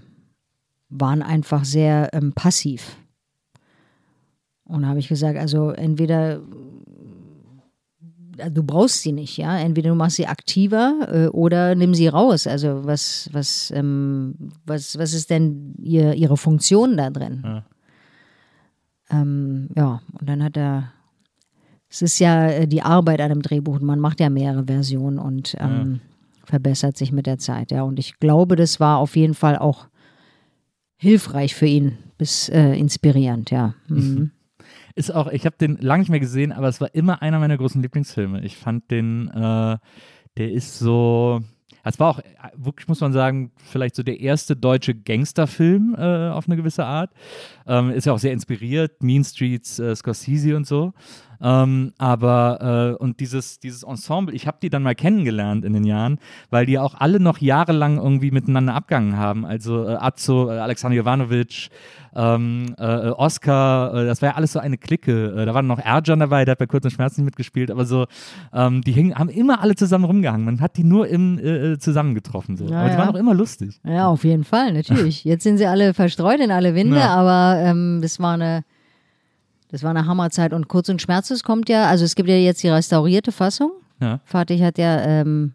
waren 0.88 1.22
einfach 1.22 1.64
sehr 1.64 2.10
ähm, 2.12 2.32
passiv. 2.32 2.96
Und 4.64 4.82
da 4.82 4.88
habe 4.88 4.98
ich 4.98 5.08
gesagt, 5.08 5.38
also 5.38 5.70
entweder 5.70 6.40
du 8.50 8.62
brauchst 8.62 9.02
sie 9.02 9.12
nicht, 9.12 9.36
ja. 9.36 9.58
Entweder 9.58 9.90
du 9.90 9.94
machst 9.94 10.16
sie 10.16 10.26
aktiver 10.26 11.08
äh, 11.10 11.26
oder 11.28 11.74
nimm 11.74 11.94
sie 11.94 12.08
raus. 12.08 12.46
Also 12.46 12.84
was, 12.84 13.28
was, 13.32 13.72
ähm, 13.74 14.34
was, 14.64 14.98
was 14.98 15.12
ist 15.12 15.30
denn 15.30 15.74
ihr, 15.78 16.14
ihre 16.14 16.36
Funktion 16.36 16.96
da 16.96 17.10
drin? 17.10 17.42
Ja. 17.44 17.64
Ähm, 19.10 19.68
ja, 19.76 20.00
und 20.18 20.28
dann 20.28 20.42
hat 20.42 20.56
er. 20.56 20.92
Es 21.88 22.00
ist 22.00 22.18
ja 22.20 22.46
äh, 22.46 22.66
die 22.66 22.82
Arbeit 22.82 23.20
an 23.20 23.30
einem 23.30 23.42
Drehbuch. 23.42 23.80
Man 23.80 24.00
macht 24.00 24.20
ja 24.20 24.30
mehrere 24.30 24.64
Versionen 24.64 25.18
und 25.18 25.54
ähm, 25.60 26.00
verbessert 26.44 26.96
sich 26.96 27.12
mit 27.12 27.26
der 27.26 27.38
Zeit, 27.38 27.70
ja. 27.70 27.82
Und 27.82 27.98
ich 27.98 28.18
glaube, 28.18 28.56
das 28.56 28.80
war 28.80 28.98
auf 28.98 29.16
jeden 29.16 29.34
Fall 29.34 29.58
auch 29.58 29.88
hilfreich 30.96 31.54
für 31.54 31.66
ihn, 31.66 31.98
bis 32.16 32.48
äh, 32.48 32.74
inspirierend, 32.74 33.50
ja. 33.50 33.74
Mhm. 33.88 34.30
Ist 34.94 35.14
auch, 35.14 35.28
ich 35.28 35.46
habe 35.46 35.56
den 35.58 35.78
lange 35.78 36.00
nicht 36.00 36.10
mehr 36.10 36.20
gesehen, 36.20 36.52
aber 36.52 36.68
es 36.68 36.80
war 36.80 36.94
immer 36.94 37.22
einer 37.22 37.38
meiner 37.38 37.56
großen 37.56 37.80
Lieblingsfilme. 37.80 38.42
Ich 38.44 38.56
fand 38.56 38.90
den, 38.90 39.28
äh, 39.28 39.78
der 40.36 40.52
ist 40.52 40.78
so. 40.78 41.40
Es 41.84 41.98
war 41.98 42.10
auch, 42.10 42.18
äh, 42.20 42.24
wirklich 42.54 42.86
muss 42.86 43.00
man 43.00 43.12
sagen, 43.12 43.50
vielleicht 43.56 43.96
so 43.96 44.02
der 44.02 44.20
erste 44.20 44.54
deutsche 44.54 44.94
Gangsterfilm 44.94 45.96
äh, 45.98 46.28
auf 46.28 46.46
eine 46.46 46.56
gewisse 46.56 46.84
Art. 46.84 47.10
Ähm, 47.66 47.90
ist 47.90 48.06
ja 48.06 48.12
auch 48.12 48.18
sehr 48.18 48.32
inspiriert, 48.32 49.02
Mean 49.02 49.24
Streets, 49.24 49.78
äh, 49.78 49.96
Scorsese 49.96 50.56
und 50.56 50.66
so. 50.66 50.92
Ähm, 51.42 51.92
aber 51.98 52.94
äh, 52.98 53.02
und 53.02 53.20
dieses, 53.20 53.58
dieses 53.58 53.82
Ensemble, 53.82 54.34
ich 54.34 54.46
habe 54.46 54.58
die 54.62 54.70
dann 54.70 54.82
mal 54.82 54.94
kennengelernt 54.94 55.64
in 55.64 55.72
den 55.72 55.84
Jahren, 55.84 56.18
weil 56.50 56.66
die 56.66 56.78
auch 56.78 56.94
alle 56.98 57.18
noch 57.18 57.38
jahrelang 57.38 57.98
irgendwie 57.98 58.30
miteinander 58.30 58.74
abgegangen 58.74 59.16
haben. 59.16 59.44
Also 59.44 59.88
äh, 59.88 59.94
Azzo, 59.94 60.50
äh, 60.50 60.58
Alexander 60.58 60.96
Jovanovic, 60.96 61.70
ähm, 62.14 62.74
äh, 62.78 63.08
Oscar, 63.08 63.94
äh, 63.94 64.06
das 64.06 64.22
war 64.22 64.30
ja 64.30 64.34
alles 64.36 64.52
so 64.52 64.58
eine 64.58 64.78
Clique. 64.78 65.34
Äh, 65.36 65.46
da 65.46 65.54
war 65.54 65.62
noch 65.62 65.78
Erjan 65.78 66.20
dabei, 66.20 66.44
der 66.44 66.52
hat 66.52 66.58
bei 66.58 66.66
Kurz 66.66 66.84
und 66.84 66.90
Schmerz 66.90 67.16
nicht 67.16 67.24
mitgespielt, 67.24 67.70
aber 67.70 67.84
so, 67.86 68.06
ähm, 68.52 68.82
die 68.82 68.92
hingen, 68.92 69.14
haben 69.14 69.30
immer 69.30 69.62
alle 69.62 69.74
zusammen 69.74 70.04
rumgehangen. 70.04 70.44
Man 70.44 70.60
hat 70.60 70.76
die 70.76 70.84
nur 70.84 71.08
im 71.08 71.38
äh, 71.38 71.78
zusammengetroffen. 71.78 72.56
So. 72.56 72.66
Ja, 72.66 72.80
aber 72.80 72.88
die 72.88 72.94
ja. 72.94 72.98
waren 72.98 73.08
auch 73.08 73.18
immer 73.18 73.34
lustig. 73.34 73.80
Ja, 73.84 74.06
auf 74.08 74.24
jeden 74.24 74.44
Fall, 74.44 74.72
natürlich. 74.72 75.24
Jetzt 75.32 75.42
sind 75.42 75.58
sie 75.58 75.66
alle 75.66 75.94
verstreut 75.94 76.40
in 76.40 76.50
alle 76.50 76.74
Winde, 76.74 76.98
Ja. 76.98 77.14
aber 77.14 77.60
ähm, 77.60 78.00
das 78.02 78.20
war 78.20 78.34
eine 78.34 78.64
das 79.72 79.82
war 79.82 79.90
eine 79.90 80.06
Hammerzeit 80.06 80.52
und 80.52 80.68
kurz 80.68 80.88
und 80.88 81.02
schmerzlos 81.02 81.42
kommt 81.42 81.68
ja, 81.68 81.86
also 81.88 82.04
es 82.04 82.14
gibt 82.14 82.28
ja 82.28 82.36
jetzt 82.36 82.62
die 82.62 82.68
restaurierte 82.68 83.32
Fassung. 83.32 83.72
Ja. 84.00 84.20
Fatih 84.24 84.62
hat 84.62 84.78
ja 84.78 85.00
ähm, 85.00 85.54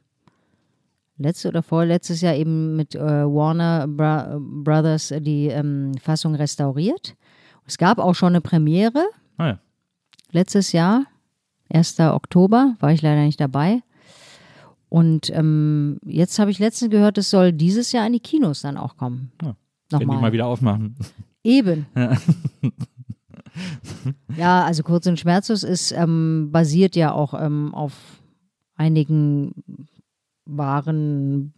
letztes 1.18 1.46
oder 1.50 1.64
vorletztes 1.64 2.22
Jahr 2.22 2.36
eben 2.36 2.76
mit 2.76 2.96
äh, 2.96 3.00
Warner 3.00 3.88
Bra 3.88 4.38
Brothers 4.40 5.14
die 5.20 5.48
ähm, 5.48 5.94
Fassung 6.02 6.36
restauriert. 6.36 7.16
Es 7.66 7.78
gab 7.78 8.00
auch 8.00 8.16
schon 8.16 8.30
eine 8.30 8.42
Premiere 8.42 9.06
Ah, 9.38 9.48
ja. 9.48 9.60
letztes 10.32 10.72
Jahr, 10.72 11.04
1. 11.72 12.00
Oktober, 12.00 12.76
war 12.80 12.92
ich 12.92 13.02
leider 13.02 13.22
nicht 13.22 13.40
dabei. 13.40 13.82
Und 14.90 15.30
ähm, 15.32 16.00
jetzt 16.06 16.40
habe 16.40 16.50
ich 16.50 16.60
letztens 16.60 16.90
gehört, 16.92 17.18
es 17.18 17.30
soll 17.30 17.52
dieses 17.52 17.92
Jahr 17.92 18.08
in 18.08 18.14
die 18.14 18.20
Kinos 18.22 18.62
dann 18.62 18.78
auch 18.78 18.96
kommen. 18.98 19.32
Ja. 19.44 19.56
Wenn 19.90 20.00
die 20.00 20.06
Nochmal. 20.06 20.22
mal 20.22 20.32
wieder 20.32 20.48
aufmachen. 20.48 20.96
Eben. 21.44 21.86
Ja. 21.96 22.18
Ja, 24.38 24.64
also 24.64 24.84
kurz 24.84 25.08
und 25.08 25.20
schmerzlos 25.20 25.64
ist 25.64 25.92
ähm, 25.92 26.50
basiert 26.52 26.96
ja 26.96 27.12
auch 27.12 27.34
ähm, 27.34 27.74
auf 27.74 27.94
einigen 28.76 29.52
wahren 30.46 31.54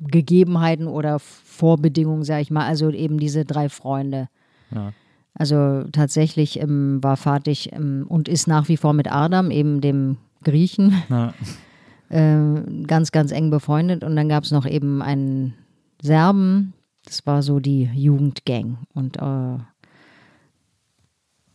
Gegebenheiten 0.00 0.86
oder 0.86 1.18
Vorbedingungen, 1.18 2.24
sag 2.24 2.40
ich 2.40 2.50
mal. 2.50 2.66
Also 2.66 2.90
eben 2.90 3.18
diese 3.18 3.44
drei 3.44 3.68
Freunde. 3.68 4.28
Ja. 4.74 4.92
Also 5.34 5.84
tatsächlich 5.92 6.60
ähm, 6.60 7.02
war 7.02 7.16
Fatih 7.16 7.70
ähm, 7.72 8.06
und 8.08 8.28
ist 8.28 8.46
nach 8.46 8.68
wie 8.68 8.76
vor 8.76 8.92
mit 8.92 9.12
Adam, 9.12 9.50
eben 9.50 9.80
dem 9.80 10.16
Griechen, 10.42 11.02
Ja. 11.08 11.34
äh, 12.08 12.84
ganz, 12.86 13.12
ganz 13.12 13.30
eng 13.30 13.50
befreundet. 13.50 14.04
Und 14.04 14.16
dann 14.16 14.28
gab 14.28 14.44
es 14.44 14.50
noch 14.50 14.66
eben 14.66 15.02
einen 15.02 15.54
Serben, 16.02 16.72
das 17.04 17.26
war 17.26 17.42
so 17.42 17.60
die 17.60 17.90
Jugendgang. 17.94 18.78
Und 18.94 19.16
äh, 19.18 19.58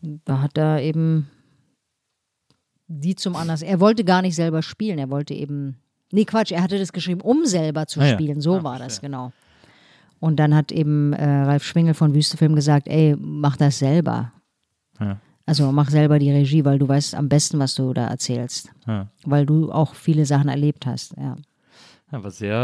da 0.01 0.41
hat 0.41 0.57
er 0.57 0.81
eben 0.81 1.27
die 2.87 3.15
zum 3.15 3.35
Anders. 3.35 3.61
Er 3.61 3.79
wollte 3.79 4.03
gar 4.03 4.21
nicht 4.21 4.35
selber 4.35 4.61
spielen, 4.61 4.99
er 4.99 5.09
wollte 5.09 5.33
eben. 5.33 5.77
Nee, 6.11 6.25
Quatsch, 6.25 6.51
er 6.51 6.61
hatte 6.61 6.77
das 6.77 6.93
geschrieben, 6.93 7.21
um 7.21 7.45
selber 7.45 7.87
zu 7.87 7.99
Ah 7.99 8.05
ja. 8.07 8.13
spielen. 8.13 8.39
So 8.41 8.57
Ah, 8.57 8.63
war 8.63 8.73
das, 8.79 8.99
verstehe. 8.99 9.09
genau. 9.09 9.31
Und 10.19 10.37
dann 10.37 10.55
hat 10.55 10.71
eben 10.71 11.13
äh, 11.13 11.25
Ralf 11.25 11.63
Schwingel 11.63 11.93
von 11.93 12.13
Wüstefilm 12.13 12.55
gesagt, 12.55 12.87
ey, 12.87 13.15
mach 13.19 13.57
das 13.57 13.79
selber. 13.79 14.31
Ja. 14.99 15.19
Also 15.47 15.71
mach 15.71 15.89
selber 15.89 16.17
die 16.19 16.31
Regie, 16.31 16.63
weil 16.65 16.79
du 16.79 16.87
weißt 16.87 17.15
am 17.15 17.27
besten, 17.29 17.59
was 17.59 17.75
du 17.75 17.93
da 17.93 18.07
erzählst. 18.07 18.71
Ja. 18.87 19.07
Weil 19.25 19.45
du 19.45 19.71
auch 19.71 19.93
viele 19.93 20.25
Sachen 20.25 20.47
erlebt 20.49 20.85
hast, 20.85 21.15
ja. 21.17 21.35
Ja, 22.15 22.23
war 22.23 22.31
sehr, 22.31 22.55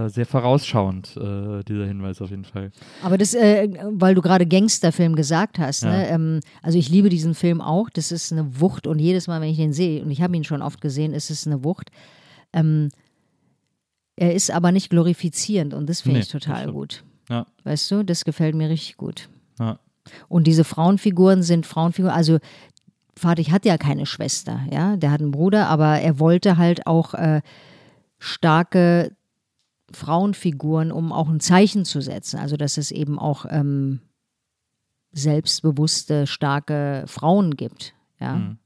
äh, 0.00 0.04
äh, 0.04 0.08
sehr 0.08 0.26
vorausschauend, 0.26 1.16
äh, 1.16 1.64
dieser 1.64 1.86
Hinweis 1.86 2.20
auf 2.22 2.30
jeden 2.30 2.44
Fall. 2.44 2.70
Aber 3.02 3.18
das, 3.18 3.34
äh, 3.34 3.68
weil 3.90 4.14
du 4.14 4.22
gerade 4.22 4.46
Gangsterfilm 4.46 5.16
gesagt 5.16 5.58
hast, 5.58 5.82
Ja. 5.82 5.90
ne? 5.90 6.08
ähm, 6.08 6.40
also 6.62 6.78
ich 6.78 6.88
liebe 6.88 7.08
diesen 7.08 7.34
Film 7.34 7.60
auch, 7.60 7.90
das 7.90 8.12
ist 8.12 8.30
eine 8.32 8.60
Wucht 8.60 8.86
und 8.86 9.00
jedes 9.00 9.26
Mal, 9.26 9.40
wenn 9.40 9.48
ich 9.48 9.56
den 9.56 9.72
sehe, 9.72 10.02
und 10.04 10.10
ich 10.12 10.22
habe 10.22 10.36
ihn 10.36 10.44
schon 10.44 10.62
oft 10.62 10.80
gesehen, 10.80 11.14
ist 11.14 11.30
es 11.30 11.46
eine 11.48 11.64
Wucht. 11.64 11.90
Ähm, 12.52 12.90
er 14.14 14.34
ist 14.34 14.52
aber 14.52 14.70
nicht 14.70 14.88
glorifizierend 14.90 15.74
und 15.74 15.88
das 15.88 16.00
finde 16.02 16.18
Nee, 16.18 16.22
ich 16.22 16.28
total 16.30 16.70
gut. 16.72 17.02
Ja. 17.28 17.46
Weißt 17.64 17.90
du, 17.90 18.04
das 18.04 18.24
gefällt 18.24 18.54
mir 18.54 18.68
richtig 18.70 18.96
gut. 18.96 19.28
Ja. 19.58 19.80
Und 20.28 20.46
diese 20.46 20.62
Frauenfiguren 20.62 21.42
sind 21.42 21.66
Frauenfiguren, 21.66 22.14
also 22.14 22.38
Fatih 23.18 23.50
hat 23.50 23.64
ja 23.64 23.78
keine 23.78 24.06
Schwester, 24.06 24.60
ja, 24.70 24.96
der 24.96 25.10
hat 25.10 25.20
einen 25.20 25.32
Bruder, 25.32 25.68
aber 25.68 25.98
er 26.00 26.20
wollte 26.20 26.56
halt 26.56 26.86
auch 26.86 27.14
äh, 27.14 27.40
starke 28.18 29.16
Frauenfiguren, 29.92 30.92
um 30.92 31.12
auch 31.12 31.28
ein 31.28 31.40
Zeichen 31.40 31.84
zu 31.84 32.00
setzen. 32.00 32.38
Also 32.38 32.56
dass 32.56 32.76
es 32.76 32.90
eben 32.90 33.18
auch 33.18 33.46
ähm, 33.48 34.00
selbstbewusste, 35.12 36.26
starke 36.26 37.04
Frauen 37.06 37.56
gibt. 37.56 37.94
Ja. 38.20 38.34
Mhm. 38.34 38.58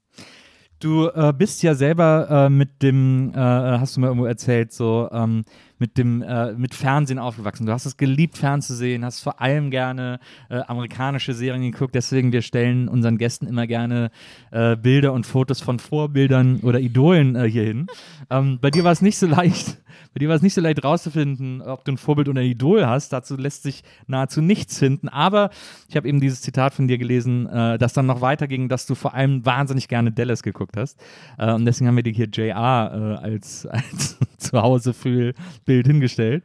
Du 0.80 1.08
äh, 1.08 1.34
bist 1.36 1.62
ja 1.62 1.74
selber 1.74 2.46
äh, 2.46 2.50
mit 2.50 2.82
dem, 2.82 3.32
äh, 3.34 3.36
hast 3.36 3.96
du 3.96 4.00
mir 4.00 4.06
irgendwo 4.06 4.24
erzählt, 4.24 4.72
so 4.72 5.08
ähm, 5.12 5.44
mit 5.80 5.98
dem, 5.98 6.22
äh, 6.22 6.52
mit 6.52 6.74
Fernsehen 6.74 7.18
aufgewachsen. 7.18 7.66
Du 7.66 7.72
hast 7.72 7.86
es 7.86 7.96
geliebt, 7.96 8.36
fernzusehen, 8.38 9.04
hast 9.04 9.20
vor 9.20 9.40
allem 9.40 9.70
gerne 9.70 10.20
äh, 10.50 10.60
amerikanische 10.60 11.32
Serien 11.32 11.62
geguckt. 11.72 11.94
Deswegen, 11.94 12.32
wir 12.32 12.42
stellen 12.42 12.88
unseren 12.88 13.18
Gästen 13.18 13.46
immer 13.46 13.66
gerne 13.66 14.10
äh, 14.50 14.76
Bilder 14.76 15.12
und 15.12 15.26
Fotos 15.26 15.60
von 15.60 15.78
Vorbildern 15.78 16.60
oder 16.60 16.80
Idolen 16.80 17.34
äh, 17.34 17.50
hier 17.50 17.64
hin. 17.64 17.86
Ähm, 18.28 18.58
bei 18.60 18.70
dir 18.70 18.84
war 18.84 18.92
es 18.92 19.02
nicht 19.02 19.18
so 19.18 19.26
leicht. 19.26 19.78
Bei 20.14 20.18
dir 20.18 20.28
war 20.28 20.36
es 20.36 20.42
nicht 20.42 20.54
so 20.54 20.60
leicht 20.60 20.82
rauszufinden, 20.84 21.62
ob 21.62 21.84
du 21.84 21.92
ein 21.92 21.98
Vorbild 21.98 22.28
oder 22.28 22.40
ein 22.40 22.46
Idol 22.46 22.86
hast. 22.86 23.12
Dazu 23.12 23.36
lässt 23.36 23.62
sich 23.62 23.82
nahezu 24.06 24.40
nichts 24.40 24.78
finden. 24.78 25.08
Aber 25.08 25.50
ich 25.88 25.96
habe 25.96 26.08
eben 26.08 26.20
dieses 26.20 26.42
Zitat 26.42 26.74
von 26.74 26.88
dir 26.88 26.98
gelesen, 26.98 27.46
äh, 27.46 27.78
das 27.78 27.92
dann 27.92 28.06
noch 28.06 28.20
weiterging, 28.20 28.68
dass 28.68 28.86
du 28.86 28.94
vor 28.94 29.14
allem 29.14 29.44
wahnsinnig 29.44 29.88
gerne 29.88 30.12
Dallas 30.12 30.42
geguckt 30.42 30.76
hast. 30.76 31.00
Äh, 31.38 31.52
und 31.52 31.64
deswegen 31.64 31.88
haben 31.88 31.96
wir 31.96 32.02
dir 32.02 32.12
hier 32.12 32.28
JR 32.28 33.18
äh, 33.20 33.24
als, 33.24 33.66
als 33.66 34.18
Zuhause-Bild 34.38 35.86
hingestellt. 35.86 36.44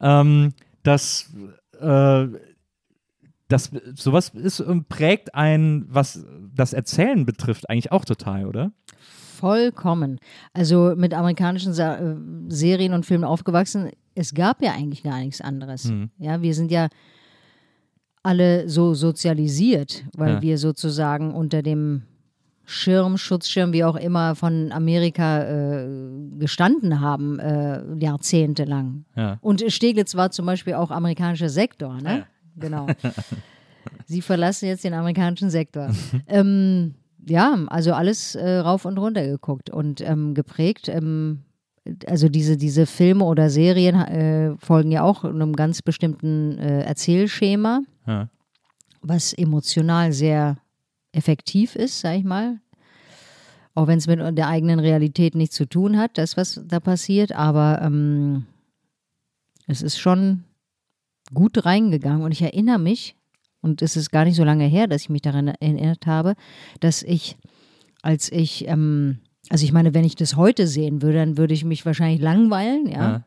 Ähm, 0.00 0.52
das, 0.82 1.32
äh, 1.80 2.26
das, 3.48 3.70
sowas 3.94 4.30
ist, 4.30 4.60
ähm, 4.60 4.84
prägt 4.88 5.34
ein, 5.34 5.84
was 5.88 6.24
das 6.54 6.72
Erzählen 6.72 7.26
betrifft, 7.26 7.68
eigentlich 7.68 7.92
auch 7.92 8.04
total, 8.04 8.46
oder? 8.46 8.72
Vollkommen. 9.36 10.18
Also 10.52 10.94
mit 10.96 11.14
amerikanischen 11.14 11.72
Sa 11.72 11.96
äh, 11.96 12.16
Serien 12.48 12.92
und 12.92 13.04
Filmen 13.06 13.24
aufgewachsen. 13.24 13.90
Es 14.14 14.32
gab 14.34 14.62
ja 14.62 14.72
eigentlich 14.72 15.02
gar 15.02 15.18
nichts 15.20 15.40
anderes. 15.40 15.84
Mhm. 15.90 16.10
Ja, 16.18 16.40
wir 16.42 16.54
sind 16.54 16.70
ja 16.70 16.88
alle 18.22 18.68
so 18.68 18.94
sozialisiert, 18.94 20.04
weil 20.16 20.34
Ja. 20.34 20.42
wir 20.42 20.58
sozusagen 20.58 21.32
unter 21.34 21.62
dem 21.62 22.02
Schirm, 22.64 23.16
Schutzschirm, 23.16 23.72
wie 23.72 23.84
auch 23.84 23.94
immer, 23.94 24.34
von 24.34 24.72
Amerika 24.72 25.42
äh, 25.44 25.86
gestanden 26.38 27.00
haben, 27.00 27.38
äh, 27.38 27.80
jahrzehntelang. 28.00 29.04
Ja. 29.14 29.38
Und 29.40 29.62
Steglitz 29.70 30.16
war 30.16 30.32
zum 30.32 30.46
Beispiel 30.46 30.74
auch 30.74 30.90
amerikanischer 30.90 31.48
Sektor, 31.48 31.94
ne? 32.00 32.18
Ja. 32.18 32.26
Genau. 32.56 32.86
Sie 34.06 34.20
verlassen 34.20 34.66
jetzt 34.66 34.82
den 34.82 34.94
amerikanischen 34.94 35.48
Sektor. 35.50 35.90
ähm, 36.26 36.94
ja, 37.28 37.54
also 37.68 37.92
alles 37.92 38.34
äh, 38.34 38.58
rauf 38.58 38.84
und 38.84 38.98
runter 38.98 39.26
geguckt 39.26 39.70
und 39.70 40.00
ähm, 40.00 40.34
geprägt. 40.34 40.88
Ähm, 40.88 41.42
also 42.06 42.28
diese, 42.28 42.56
diese 42.56 42.86
Filme 42.86 43.24
oder 43.24 43.50
Serien 43.50 43.94
äh, 43.96 44.56
folgen 44.58 44.90
ja 44.90 45.02
auch 45.02 45.24
einem 45.24 45.54
ganz 45.54 45.82
bestimmten 45.82 46.58
äh, 46.58 46.82
Erzählschema, 46.82 47.80
Ja. 48.06 48.28
was 49.02 49.32
emotional 49.32 50.12
sehr 50.12 50.56
effektiv 51.12 51.76
ist, 51.76 52.00
sag 52.00 52.16
ich 52.18 52.24
mal. 52.24 52.60
Auch 53.74 53.86
wenn 53.88 53.98
es 53.98 54.06
mit 54.06 54.18
der 54.38 54.48
eigenen 54.48 54.80
Realität 54.80 55.34
nichts 55.34 55.54
zu 55.56 55.66
tun 55.66 55.98
hat, 55.98 56.16
das, 56.18 56.36
was 56.36 56.60
da 56.66 56.80
passiert, 56.80 57.32
aber 57.32 57.80
ähm, 57.82 58.46
es 59.66 59.82
ist 59.82 59.98
schon 59.98 60.44
gut 61.34 61.64
reingegangen 61.66 62.22
und 62.22 62.32
ich 62.32 62.42
erinnere 62.42 62.78
mich, 62.78 63.16
und 63.66 63.82
es 63.82 63.96
ist 63.96 64.10
gar 64.10 64.24
nicht 64.24 64.36
so 64.36 64.44
lange 64.44 64.64
her, 64.66 64.86
dass 64.86 65.02
ich 65.02 65.10
mich 65.10 65.22
daran 65.22 65.48
erinnert 65.48 66.06
habe, 66.06 66.34
dass 66.80 67.02
ich, 67.02 67.36
als 68.02 68.30
ich, 68.30 68.66
ähm, 68.68 69.18
also 69.50 69.64
ich 69.64 69.72
meine, 69.72 69.92
wenn 69.92 70.04
ich 70.04 70.14
das 70.14 70.36
heute 70.36 70.66
sehen 70.68 71.02
würde, 71.02 71.18
dann 71.18 71.36
würde 71.36 71.52
ich 71.54 71.64
mich 71.64 71.84
wahrscheinlich 71.84 72.20
langweilen, 72.22 72.86
ja. 72.86 73.00
Ja. 73.10 73.24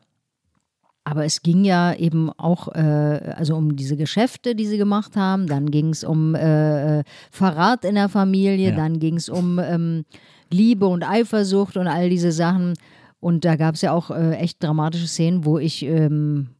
Aber 1.04 1.24
es 1.24 1.42
ging 1.42 1.64
ja 1.64 1.94
eben 1.94 2.30
auch 2.30 2.68
äh, 2.68 3.34
also 3.36 3.56
um 3.56 3.74
diese 3.74 3.96
Geschäfte, 3.96 4.54
die 4.54 4.66
sie 4.66 4.76
gemacht 4.78 5.16
haben. 5.16 5.46
Dann 5.46 5.70
ging 5.70 5.88
es 5.90 6.04
um 6.04 6.34
äh, 6.34 7.02
Verrat 7.30 7.84
in 7.84 7.94
der 7.94 8.08
Familie, 8.10 8.70
Ja. 8.70 8.76
dann 8.76 8.98
ging 8.98 9.16
es 9.16 9.28
um 9.28 9.58
ähm, 9.58 10.04
Liebe 10.50 10.86
und 10.86 11.02
Eifersucht 11.02 11.76
und 11.78 11.86
all 11.88 12.10
diese 12.10 12.32
Sachen. 12.32 12.74
Und 13.18 13.44
da 13.44 13.56
gab 13.56 13.74
es 13.76 13.82
ja 13.82 13.92
auch 13.92 14.10
äh, 14.10 14.36
echt 14.36 14.62
dramatische 14.62 15.06
Szenen, 15.08 15.44
wo 15.44 15.58
ich, 15.58 15.82
ähm, 15.84 16.50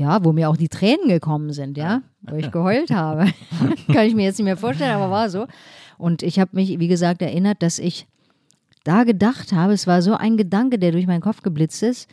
ja, 0.00 0.24
wo 0.24 0.32
mir 0.32 0.48
auch 0.50 0.56
die 0.56 0.68
Tränen 0.68 1.08
gekommen 1.08 1.52
sind, 1.52 1.76
ja, 1.76 2.02
wo 2.22 2.36
ich 2.36 2.50
geheult 2.50 2.90
habe. 2.90 3.26
Kann 3.92 4.06
ich 4.06 4.14
mir 4.14 4.24
jetzt 4.24 4.38
nicht 4.38 4.44
mehr 4.44 4.56
vorstellen, 4.56 4.92
aber 4.96 5.10
war 5.10 5.30
so. 5.30 5.46
Und 5.98 6.22
ich 6.22 6.38
habe 6.40 6.50
mich, 6.54 6.78
wie 6.78 6.88
gesagt, 6.88 7.22
erinnert, 7.22 7.62
dass 7.62 7.78
ich 7.78 8.06
da 8.84 9.04
gedacht 9.04 9.52
habe, 9.52 9.74
es 9.74 9.86
war 9.86 10.00
so 10.02 10.14
ein 10.14 10.36
Gedanke, 10.36 10.78
der 10.78 10.92
durch 10.92 11.06
meinen 11.06 11.20
Kopf 11.20 11.42
geblitzt 11.42 11.82
ist, 11.82 12.08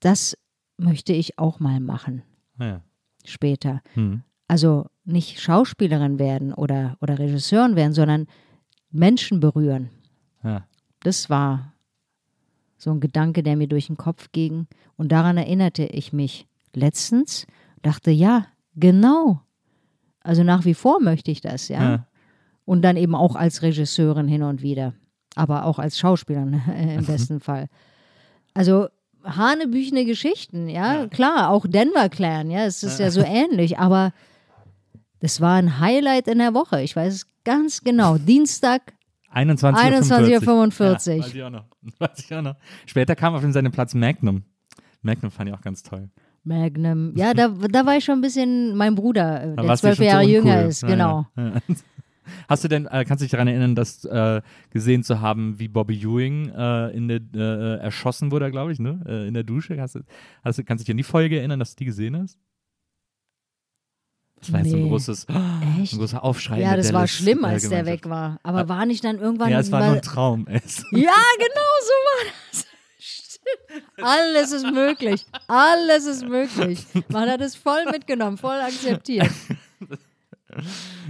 das 0.00 0.36
möchte 0.78 1.12
ich 1.12 1.38
auch 1.38 1.60
mal 1.60 1.78
machen 1.80 2.22
Ja. 2.58 2.80
später. 3.24 3.82
Hm. 3.94 4.22
Also 4.48 4.86
nicht 5.04 5.40
Schauspielerin 5.40 6.18
werden 6.18 6.52
oder, 6.54 6.96
oder 7.00 7.18
Regisseurin 7.18 7.76
werden, 7.76 7.92
sondern 7.92 8.26
Menschen 8.90 9.40
berühren. 9.40 9.90
Ja. 10.42 10.64
Das 11.00 11.28
war 11.28 11.72
so 12.78 12.90
ein 12.90 13.00
Gedanke, 13.00 13.42
der 13.42 13.56
mir 13.56 13.66
durch 13.68 13.88
den 13.88 13.96
Kopf 13.96 14.30
ging. 14.32 14.66
Und 14.96 15.12
daran 15.12 15.36
erinnerte 15.36 15.84
ich 15.84 16.12
mich 16.12 16.46
letztens, 16.76 17.46
dachte, 17.82 18.10
ja, 18.10 18.46
genau. 18.74 19.40
Also 20.20 20.42
nach 20.42 20.64
wie 20.64 20.74
vor 20.74 21.00
möchte 21.00 21.30
ich 21.30 21.40
das, 21.40 21.68
ja. 21.68 21.82
Ja. 21.82 22.06
Und 22.64 22.82
dann 22.82 22.96
eben 22.96 23.14
auch 23.14 23.36
als 23.36 23.62
Regisseurin 23.62 24.28
hin 24.28 24.42
und 24.42 24.62
wieder. 24.62 24.94
Aber 25.34 25.64
auch 25.64 25.78
als 25.78 25.98
Schauspielerin 25.98 26.60
im 26.96 27.04
besten 27.04 27.40
Fall. 27.40 27.68
Also 28.54 28.88
hanebüchene 29.24 30.04
Geschichten, 30.04 30.68
ja, 30.68 31.06
klar, 31.08 31.50
auch 31.50 31.66
Denver 31.66 32.08
Clan, 32.08 32.50
ja, 32.50 32.64
es 32.64 32.84
ist 32.84 33.00
ja 33.00 33.10
so 33.10 33.22
ähnlich, 33.22 33.76
aber 33.78 34.12
das 35.20 35.40
war 35.40 35.56
ein 35.56 35.80
Highlight 35.80 36.28
in 36.28 36.38
der 36.38 36.54
Woche. 36.54 36.82
Ich 36.82 36.94
weiß 36.94 37.12
es 37.12 37.26
ganz 37.44 37.80
genau. 37.82 38.18
Dienstag 38.18 38.92
21.45 39.34 40.42
21.45 40.46 41.12
Ja, 41.12 41.22
weiß 41.24 41.34
ich 41.34 41.42
auch 41.42 41.50
noch. 41.50 41.64
Weiß 41.98 42.18
ich 42.18 42.34
auch 42.34 42.42
noch. 42.42 42.56
Später 42.86 43.14
kam 43.14 43.34
auf 43.34 43.42
jeden 43.42 43.52
seinen 43.52 43.70
Platz 43.70 43.94
Magnum. 43.94 44.44
Magnum 45.02 45.30
fand 45.30 45.50
ich 45.50 45.54
auch 45.54 45.60
ganz 45.60 45.82
toll. 45.82 46.08
Magnum. 46.46 47.12
Ja, 47.16 47.34
da, 47.34 47.48
da 47.48 47.84
war 47.86 47.96
ich 47.96 48.04
schon 48.04 48.18
ein 48.18 48.20
bisschen 48.22 48.76
mein 48.76 48.94
Bruder, 48.94 49.52
äh, 49.52 49.56
der 49.56 49.76
zwölf 49.76 49.98
Jahre 49.98 50.24
jünger 50.24 50.64
ist, 50.64 50.86
genau. 50.86 51.26
Ja. 51.36 51.44
Ja. 51.48 51.52
Hast 52.48 52.64
du 52.64 52.68
denn, 52.68 52.86
äh, 52.86 53.04
kannst 53.04 53.20
du 53.20 53.24
dich 53.24 53.30
daran 53.30 53.46
erinnern, 53.46 53.74
dass 53.76 54.04
äh, 54.04 54.42
gesehen 54.70 55.04
zu 55.04 55.20
haben, 55.20 55.58
wie 55.60 55.68
Bobby 55.68 55.96
Ewing 56.00 56.48
äh, 56.50 56.88
in 56.90 57.06
der, 57.08 57.20
äh, 57.34 57.78
erschossen 57.82 58.32
wurde, 58.32 58.50
glaube 58.50 58.72
ich, 58.72 58.80
ne? 58.80 59.00
Äh, 59.06 59.28
in 59.28 59.34
der 59.34 59.44
Dusche? 59.44 59.80
Hast 59.80 59.94
du, 59.94 60.00
hast 60.42 60.58
du, 60.58 60.64
kannst 60.64 60.82
du 60.82 60.84
dich 60.86 60.90
an 60.92 60.96
die 60.96 61.02
Folge 61.04 61.38
erinnern, 61.38 61.60
dass 61.60 61.70
du 61.74 61.78
die 61.78 61.84
gesehen 61.84 62.16
hast? 62.16 62.36
Das 64.40 64.52
war 64.52 64.60
jetzt 64.60 64.70
so 64.70 64.76
ein 64.76 64.82
Nee. 64.82 64.88
großes, 64.88 65.26
ein 65.28 65.78
Echt? 65.82 65.96
großer 65.96 66.22
Aufschrei. 66.24 66.60
Ja, 66.60 66.76
das 66.76 66.86
war 66.86 67.00
Dallas, 67.00 67.10
schlimm, 67.12 67.44
äh, 67.44 67.46
als 67.48 67.68
der 67.68 67.86
weg 67.86 68.08
war. 68.08 68.38
Aber 68.42 68.68
war 68.68 68.86
nicht 68.86 69.04
dann 69.04 69.18
irgendwann. 69.18 69.50
Ja, 69.50 69.60
es 69.60 69.70
war 69.70 69.86
nur 69.86 69.96
ein 69.96 70.02
Traum. 70.02 70.46
Ja, 70.50 70.60
genau 70.60 71.70
so 71.82 71.92
war 71.92 72.32
das. 72.50 72.66
Alles 74.00 74.52
ist 74.52 74.70
möglich. 74.72 75.24
Alles 75.46 76.06
ist 76.06 76.26
möglich. 76.28 76.80
Man 77.08 77.28
hat 77.30 77.40
es 77.40 77.54
voll 77.56 77.84
mitgenommen, 77.90 78.36
voll 78.38 78.56
akzeptiert. 78.60 79.30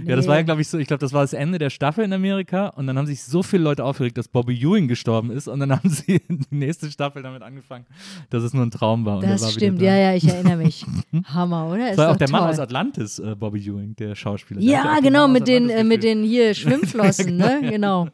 Ja, 0.05 0.15
das 0.17 0.27
war 0.27 0.35
ja, 0.35 0.41
Nee. 0.41 0.45
glaube 0.45 0.61
ich, 0.61 0.67
so, 0.67 0.77
ich 0.77 0.87
glaube, 0.87 0.99
das 0.99 1.13
war 1.13 1.21
das 1.21 1.31
Ende 1.31 1.57
der 1.57 1.69
Staffel 1.69 2.03
in 2.03 2.11
Amerika 2.11 2.67
und 2.69 2.85
dann 2.87 2.97
haben 2.97 3.05
sich 3.05 3.23
so 3.23 3.43
viele 3.43 3.63
Leute 3.63 3.83
aufgeregt, 3.85 4.17
dass 4.17 4.27
Bobby 4.27 4.59
Ewing 4.59 4.89
gestorben 4.89 5.31
ist 5.31 5.47
und 5.47 5.59
dann 5.61 5.71
haben 5.71 5.89
sie 5.89 6.19
die 6.29 6.45
nächste 6.55 6.91
Staffel 6.91 7.23
damit 7.23 7.41
angefangen, 7.43 7.85
dass 8.29 8.43
es 8.43 8.53
nur 8.53 8.65
ein 8.65 8.71
Traum 8.71 9.05
war. 9.05 9.21
War 9.21 9.29
Das 9.29 9.41
wieder 9.41 9.51
stimmt, 9.51 9.81
da. 9.81 9.85
ja, 9.85 9.95
ja, 9.95 10.13
ich 10.15 10.27
erinnere 10.27 10.57
mich. 10.57 10.85
Hammer, 11.33 11.67
oder? 11.69 11.77
Das 11.79 11.91
Ist 11.91 11.97
war 11.97 12.11
auch 12.11 12.17
der 12.17 12.29
Mann 12.29 12.41
toll. 12.41 12.49
aus 12.49 12.59
Atlantis, 12.59 13.19
äh, 13.19 13.35
Bobby 13.35 13.59
Ewing, 13.59 13.95
der 13.95 14.15
Schauspieler. 14.15 14.59
Ja, 14.59 14.99
genau, 14.99 15.21
Mann 15.23 15.33
mit 15.33 15.47
den, 15.47 15.69
äh, 15.69 15.83
mit 15.85 16.03
den 16.03 16.23
hier 16.23 16.53
Schwimmflossen, 16.55 17.37
ne? 17.37 17.59
Genau. 17.61 18.09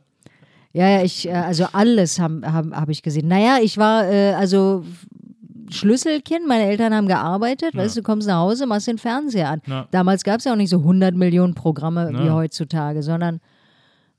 Ja, 0.74 0.90
ja, 0.90 1.04
ich, 1.04 1.28
äh, 1.28 1.32
also 1.34 1.66
alles 1.72 2.20
habe 2.20 2.42
hab, 2.52 2.72
hab 2.72 2.90
ich 2.90 3.02
gesehen. 3.04 3.28
Naja, 3.28 3.58
ich 3.62 3.78
war, 3.78 4.06
äh, 4.12 4.34
also 4.34 4.84
Schlüsselkind, 5.70 6.48
meine 6.48 6.66
Eltern 6.66 6.94
haben 6.94 7.08
gearbeitet, 7.08 7.76
weißt 7.76 7.96
du, 7.96 8.02
du 8.02 8.04
kommst 8.06 8.28
nach 8.28 8.40
Hause, 8.40 8.66
machst 8.66 8.88
den 8.88 8.98
Fernseher 8.98 9.50
an. 9.50 9.62
Ja. 9.66 9.88
Damals 9.92 10.24
gab 10.24 10.40
es 10.40 10.46
ja 10.46 10.52
auch 10.54 10.58
nicht 10.58 10.70
so 10.70 10.78
100 10.80 11.16
Millionen 11.16 11.56
Programme 11.56 12.10
wie 12.12 12.26
Ja. 12.28 12.34
heutzutage, 12.34 13.02
sondern 13.02 13.40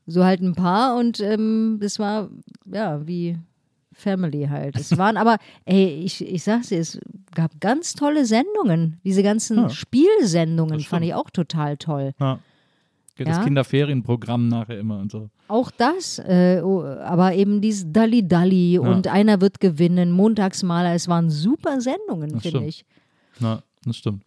so 0.06 0.24
halt 0.24 0.40
ein 0.42 0.54
paar 0.54 0.96
und 0.96 1.20
ähm, 1.20 1.78
das 1.80 1.98
war, 1.98 2.28
ja, 2.72 3.06
wie 3.06 3.38
Family 3.92 4.46
halt. 4.50 4.76
Es 4.76 4.96
waren 4.98 5.16
aber, 5.16 5.36
ey, 5.64 6.02
ich, 6.04 6.26
ich 6.26 6.42
sag's 6.42 6.68
dir, 6.68 6.80
es 6.80 6.98
gab 7.34 7.60
ganz 7.60 7.94
tolle 7.94 8.24
Sendungen. 8.26 8.98
Diese 9.04 9.22
ganzen 9.22 9.56
Ja. 9.58 9.68
Spielsendungen 9.70 10.80
fand 10.80 11.04
ich 11.04 11.14
auch 11.14 11.30
total 11.30 11.76
toll. 11.76 12.12
Ja. 12.20 12.38
Das 13.16 13.28
Ja. 13.36 13.44
Kinderferienprogramm 13.44 14.48
nachher 14.48 14.78
immer 14.78 14.98
und 14.98 15.12
so. 15.12 15.30
Auch 15.46 15.70
das, 15.70 16.18
äh, 16.18 16.60
oh, 16.64 16.82
aber 16.82 17.34
eben 17.34 17.60
dieses 17.60 17.92
Dalli 17.92 18.26
Dalli 18.26 18.78
und 18.78 19.06
einer 19.06 19.40
wird 19.40 19.60
gewinnen, 19.60 20.10
Montagsmaler, 20.10 20.94
es 20.94 21.06
waren 21.06 21.30
super 21.30 21.80
Sendungen, 21.80 22.40
finde 22.40 22.64
ich. 22.64 22.84
Na, 23.38 23.62
das 23.84 23.98
stimmt. 23.98 24.24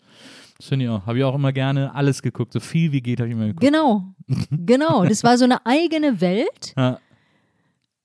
Das 0.57 0.67
finde 0.67 0.85
ich 0.85 0.89
auch. 0.91 1.05
Habe 1.05 1.17
ich 1.17 1.23
auch 1.23 1.35
immer 1.35 1.51
gerne 1.53 1.93
alles 1.93 2.21
geguckt. 2.21 2.53
So 2.53 2.59
viel 2.59 2.91
wie 2.91 3.01
geht, 3.01 3.19
habe 3.19 3.27
ich 3.29 3.35
immer 3.35 3.47
geguckt. 3.47 3.61
Genau, 3.61 4.05
genau. 4.51 5.05
Das 5.05 5.23
war 5.23 5.38
so 5.38 5.43
eine 5.43 5.65
eigene 5.65 6.19
Welt, 6.21 6.73
Ja. 6.77 6.99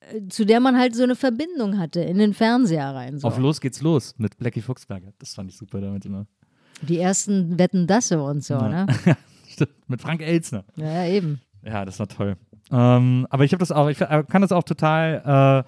äh, 0.00 0.26
zu 0.28 0.44
der 0.44 0.58
man 0.60 0.76
halt 0.76 0.94
so 0.96 1.02
eine 1.04 1.14
Verbindung 1.16 1.78
hatte 1.78 2.00
in 2.00 2.18
den 2.18 2.34
Fernseher 2.34 2.92
rein. 2.94 3.18
So. 3.18 3.28
Auf 3.28 3.38
Los 3.38 3.60
geht's 3.60 3.80
los 3.82 4.14
mit 4.18 4.36
Blackie 4.36 4.60
Fuchsberger. 4.62 5.12
Das 5.18 5.34
fand 5.34 5.50
ich 5.50 5.56
super 5.56 5.80
damit 5.80 6.04
immer. 6.06 6.26
Die 6.82 6.98
ersten 6.98 7.58
Wetten 7.58 7.86
Dasse 7.86 8.20
und 8.22 8.42
so, 8.42 8.54
Ja. 8.54 8.68
ne? 8.86 8.86
Mit 9.86 10.00
Frank 10.00 10.22
Elzner. 10.22 10.64
Ja, 10.76 11.05
eben. 11.07 11.40
Ja, 11.64 11.84
das 11.84 11.98
war 11.98 12.09
toll. 12.09 12.36
Ähm, 12.70 13.26
aber 13.30 13.44
ich 13.44 13.53
habe 13.53 13.61
das 13.61 13.72
auch, 13.72 13.88
ich 13.88 13.98
kann 13.98 14.42
das 14.42 14.53
auch 14.53 14.62
total, 14.62 15.64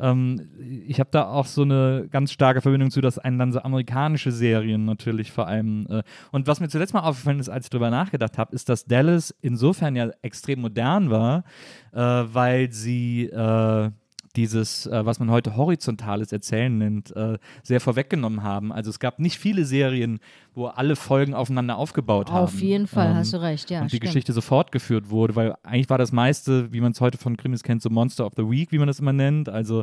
äh, 0.00 0.04
ähm, 0.04 0.48
ich 0.86 1.00
habe 1.00 1.10
da 1.12 1.26
auch 1.26 1.46
so 1.46 1.62
eine 1.62 2.08
ganz 2.10 2.32
starke 2.32 2.60
Verbindung 2.60 2.90
zu, 2.90 3.00
dass 3.00 3.18
einen 3.18 3.38
dann 3.38 3.52
so 3.52 3.60
amerikanische 3.60 4.32
Serien 4.32 4.84
natürlich 4.84 5.32
vor 5.32 5.46
allem. 5.46 5.86
Äh, 5.88 6.02
und 6.32 6.46
was 6.46 6.60
mir 6.60 6.68
zuletzt 6.68 6.94
mal 6.94 7.00
aufgefallen 7.00 7.40
ist, 7.40 7.48
als 7.48 7.66
ich 7.66 7.70
drüber 7.70 7.90
nachgedacht 7.90 8.38
habe, 8.38 8.54
ist, 8.54 8.68
dass 8.68 8.84
Dallas 8.84 9.34
insofern 9.40 9.96
ja 9.96 10.10
extrem 10.22 10.60
modern 10.60 11.10
war, 11.10 11.44
äh, 11.92 12.00
weil 12.00 12.72
sie 12.72 13.26
äh, 13.26 13.90
dieses, 14.38 14.86
äh, 14.86 15.04
was 15.04 15.18
man 15.18 15.30
heute 15.32 15.56
horizontales 15.56 16.30
Erzählen 16.30 16.78
nennt, 16.78 17.14
äh, 17.16 17.38
sehr 17.64 17.80
vorweggenommen 17.80 18.44
haben. 18.44 18.72
Also 18.72 18.88
es 18.88 19.00
gab 19.00 19.18
nicht 19.18 19.36
viele 19.36 19.64
Serien, 19.64 20.20
wo 20.54 20.66
alle 20.66 20.94
Folgen 20.94 21.34
aufeinander 21.34 21.76
aufgebaut 21.76 22.30
haben. 22.30 22.44
Auf 22.44 22.60
jeden 22.60 22.86
Fall, 22.86 23.10
Ähm, 23.10 23.16
hast 23.16 23.32
du 23.32 23.42
recht, 23.42 23.68
ja. 23.68 23.80
und 23.82 23.86
die 23.90 23.96
stimmt. 23.96 24.02
Geschichte 24.12 24.32
so 24.32 24.40
fortgeführt 24.40 25.10
wurde, 25.10 25.34
weil 25.34 25.54
eigentlich 25.64 25.90
war 25.90 25.98
das 25.98 26.12
meiste, 26.12 26.72
wie 26.72 26.80
man 26.80 26.92
es 26.92 27.00
heute 27.00 27.18
von 27.18 27.36
Krimis 27.36 27.64
kennt, 27.64 27.82
so 27.82 27.90
Monster 27.90 28.24
of 28.26 28.34
the 28.36 28.48
Week, 28.48 28.70
wie 28.70 28.78
man 28.78 28.86
das 28.86 29.00
immer 29.00 29.12
nennt. 29.12 29.48
Also 29.48 29.82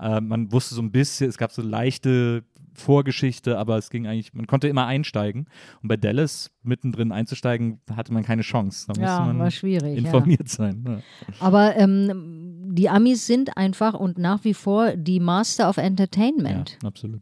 äh, 0.00 0.20
man 0.20 0.52
wusste 0.52 0.76
so 0.76 0.82
ein 0.82 0.92
bisschen, 0.92 1.28
es 1.28 1.36
gab 1.36 1.50
so 1.50 1.60
leichte 1.60 2.44
Vorgeschichte, 2.74 3.58
aber 3.58 3.78
es 3.78 3.88
ging 3.90 4.06
eigentlich, 4.06 4.34
man 4.34 4.46
konnte 4.46 4.68
immer 4.68 4.86
einsteigen. 4.86 5.46
Und 5.82 5.88
bei 5.88 5.96
Dallas 5.96 6.50
mittendrin 6.62 7.10
einzusteigen, 7.10 7.80
hatte 7.96 8.12
man 8.12 8.22
keine 8.22 8.42
Chance. 8.42 8.86
Da 8.92 9.00
Ja, 9.00 9.08
musste 9.18 9.26
man 9.32 9.38
war 9.38 9.50
schwierig, 9.50 9.98
ja. 9.98 10.04
informiert 10.04 10.48
sein. 10.48 10.84
Ja. 10.86 10.98
Aber 11.40 11.74
ähm, 11.76 12.45
die 12.76 12.88
Amis 12.88 13.26
sind 13.26 13.56
einfach 13.56 13.94
und 13.94 14.18
nach 14.18 14.44
wie 14.44 14.54
vor 14.54 14.92
die 14.96 15.20
Master 15.20 15.68
of 15.68 15.76
Entertainment. 15.78 16.76
ja, 16.82 16.88
absolut. 16.88 17.20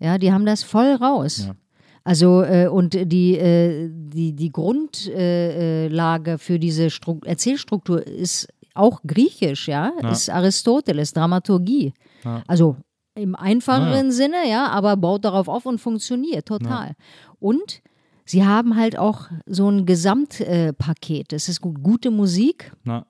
Ja, 0.00 0.18
die 0.18 0.32
haben 0.32 0.44
das 0.46 0.62
voll 0.62 0.92
raus. 0.94 1.46
Ja. 1.46 1.54
Also 2.02 2.42
äh, 2.42 2.68
und 2.68 2.92
die, 3.12 3.38
äh, 3.38 3.88
die, 3.90 4.32
die 4.34 4.50
Grundlage 4.52 5.14
äh, 5.16 5.88
Lage 5.88 6.38
für 6.38 6.58
diese 6.58 6.90
Stru 6.90 7.18
Erzählstruktur 7.24 8.06
ist 8.06 8.48
auch 8.74 9.00
griechisch, 9.06 9.68
ja, 9.68 9.92
Ja. 10.02 10.10
ist 10.10 10.28
Aristoteles, 10.28 11.12
Dramaturgie. 11.12 11.94
Ja. 12.24 12.42
Also 12.46 12.76
im 13.14 13.34
einfacheren 13.36 14.06
Ja. 14.06 14.10
Sinne, 14.12 14.48
ja, 14.50 14.66
aber 14.68 14.96
baut 14.96 15.24
darauf 15.24 15.48
auf 15.48 15.64
und 15.66 15.78
funktioniert 15.80 16.46
total. 16.46 16.94
Und 17.38 17.80
sie 18.26 18.44
haben 18.44 18.76
halt 18.76 18.98
auch 18.98 19.28
so 19.46 19.70
ein 19.70 19.86
Gesamtpaket. 19.86 21.32
Äh, 21.32 21.36
es 21.36 21.48
ist 21.48 21.60
gut, 21.60 21.82
gute 21.82 22.10
Musik, 22.10 22.72
Na, 22.84 23.06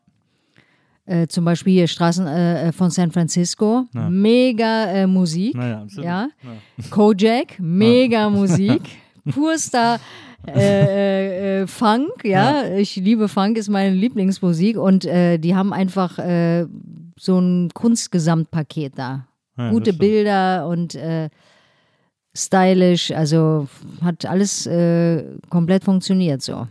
Äh, 1.07 1.27
zum 1.27 1.45
Beispiel 1.45 1.75
hier 1.75 1.87
Straßen 1.87 2.27
äh, 2.27 2.73
von 2.73 2.91
San 2.91 3.11
Francisco, 3.11 3.85
Ja. 3.95 4.09
mega 4.09 4.87
äh, 4.87 5.07
Musik. 5.07 5.55
Absolut. 5.57 6.05
Ja. 6.05 6.29
Ja. 6.43 6.85
Kojak, 6.91 7.59
mega 7.59 8.31
Musik. 8.31 8.81
Purster 9.31 10.01
äh, 10.47 10.53
äh, 10.53 11.63
äh, 11.63 11.67
Funk, 11.67 12.25
ja. 12.25 12.65
Ich 12.77 12.97
liebe 12.97 13.29
Funk, 13.29 13.57
ist 13.59 13.69
meine 13.69 13.95
Lieblingsmusik 13.95 14.77
und 14.79 15.05
äh, 15.05 15.39
die 15.39 15.55
haben 15.55 15.73
einfach 15.73 16.19
äh, 16.19 16.67
so 17.19 17.39
ein 17.39 17.71
Kunstgesamtpaket 17.73 18.99
da. 18.99 19.27
Ja, 19.57 19.71
Gute. 19.71 19.93
Bilder 19.93 20.67
und 20.69 20.95
äh, 20.95 21.29
stylisch, 22.37 23.13
also 23.13 23.69
hat 24.03 24.27
alles 24.27 24.67
äh, 24.67 25.25
komplett 25.49 25.85
funktioniert 25.85 26.43
so. 26.43 26.67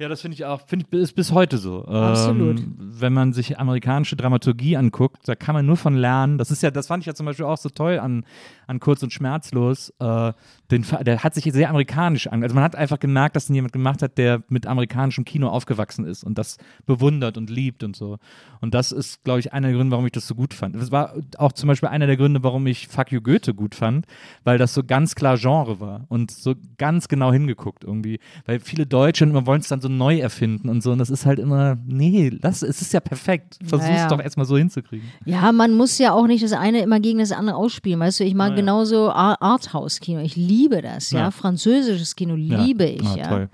Ja, 0.00 0.08
das 0.08 0.20
finde 0.20 0.36
ich 0.36 0.44
auch, 0.44 0.60
finde 0.64 0.86
ich, 0.88 0.96
ist 0.96 1.16
bis 1.16 1.32
heute 1.32 1.58
so. 1.58 1.84
Absolut. 1.84 2.60
Ähm, 2.60 2.76
wenn 2.78 3.12
man 3.12 3.32
sich 3.32 3.58
amerikanische 3.58 4.14
Dramaturgie 4.14 4.76
anguckt, 4.76 5.26
da 5.26 5.34
kann 5.34 5.56
man 5.56 5.66
nur 5.66 5.76
von 5.76 5.96
lernen. 5.96 6.38
Das 6.38 6.52
ist 6.52 6.62
ja, 6.62 6.70
das 6.70 6.86
fand 6.86 7.02
ich 7.02 7.08
ja 7.08 7.14
zum 7.14 7.26
Beispiel 7.26 7.44
auch 7.44 7.56
so 7.58 7.68
toll 7.68 7.98
an, 7.98 8.24
an 8.68 8.78
Kurz 8.78 9.02
und 9.02 9.12
Schmerzlos. 9.12 9.92
Äh, 9.98 10.32
den, 10.70 10.84
der 11.00 11.24
hat 11.24 11.34
sich 11.34 11.52
sehr 11.52 11.68
amerikanisch 11.68 12.28
an. 12.28 12.44
Also 12.44 12.54
man 12.54 12.62
hat 12.62 12.76
einfach 12.76 13.00
gemerkt, 13.00 13.34
dass 13.34 13.48
ihn 13.50 13.56
jemand 13.56 13.72
gemacht 13.72 14.00
hat, 14.00 14.18
der 14.18 14.44
mit 14.48 14.68
amerikanischem 14.68 15.24
Kino 15.24 15.48
aufgewachsen 15.48 16.04
ist 16.04 16.22
und 16.22 16.38
das 16.38 16.58
bewundert 16.86 17.36
und 17.36 17.50
liebt 17.50 17.82
und 17.82 17.96
so. 17.96 18.18
Und 18.60 18.74
das 18.74 18.92
ist, 18.92 19.24
glaube 19.24 19.40
ich, 19.40 19.52
einer 19.52 19.66
der 19.66 19.76
Gründe, 19.76 19.90
warum 19.90 20.06
ich 20.06 20.12
das 20.12 20.28
so 20.28 20.36
gut 20.36 20.54
fand. 20.54 20.76
Das 20.76 20.92
war 20.92 21.14
auch 21.38 21.52
zum 21.52 21.66
Beispiel 21.66 21.88
einer 21.88 22.06
der 22.06 22.16
Gründe, 22.16 22.44
warum 22.44 22.68
ich 22.68 22.86
Fuck 22.86 23.10
You 23.10 23.20
Goethe 23.20 23.52
gut 23.52 23.74
fand, 23.74 24.06
weil 24.44 24.58
das 24.58 24.74
so 24.74 24.84
ganz 24.84 25.16
klar 25.16 25.38
Genre 25.38 25.80
war 25.80 26.04
und 26.08 26.30
so 26.30 26.54
ganz 26.76 27.08
genau 27.08 27.32
hingeguckt 27.32 27.82
irgendwie. 27.82 28.20
Weil 28.46 28.60
viele 28.60 28.86
Deutsche 28.86 29.24
immer 29.24 29.44
wollen 29.44 29.60
es 29.60 29.66
dann 29.66 29.80
so 29.80 29.87
neu 29.88 30.18
erfinden 30.18 30.68
und 30.68 30.82
so. 30.82 30.92
Und 30.92 30.98
das 30.98 31.10
ist 31.10 31.26
halt 31.26 31.38
immer, 31.38 31.76
nee, 31.86 32.30
das, 32.40 32.62
es 32.62 32.80
ist 32.82 32.92
ja 32.92 33.00
perfekt. 33.00 33.58
Versuch's 33.64 33.88
Naja. 33.88 34.08
doch 34.08 34.20
erstmal 34.20 34.46
so 34.46 34.56
hinzukriegen. 34.56 35.06
Ja, 35.24 35.50
man 35.52 35.74
muss 35.74 35.98
ja 35.98 36.12
auch 36.12 36.26
nicht 36.26 36.44
das 36.44 36.52
eine 36.52 36.80
immer 36.82 37.00
gegen 37.00 37.18
das 37.18 37.32
andere 37.32 37.56
ausspielen. 37.56 38.00
Weißt 38.00 38.20
du, 38.20 38.24
ich 38.24 38.34
mag 38.34 38.50
Naja. 38.50 38.60
genauso 38.60 39.10
Ar- 39.10 39.40
Arthouse-Kino. 39.42 40.20
Ich 40.20 40.36
liebe 40.36 40.82
das, 40.82 41.10
ja. 41.10 41.20
Ja. 41.20 41.30
Französisches 41.30 42.14
Kino 42.16 42.34
liebe 42.34 42.84
ich, 42.84 43.06
Ah, 43.06 43.16
ja. 43.16 43.28
Toll. 43.28 43.48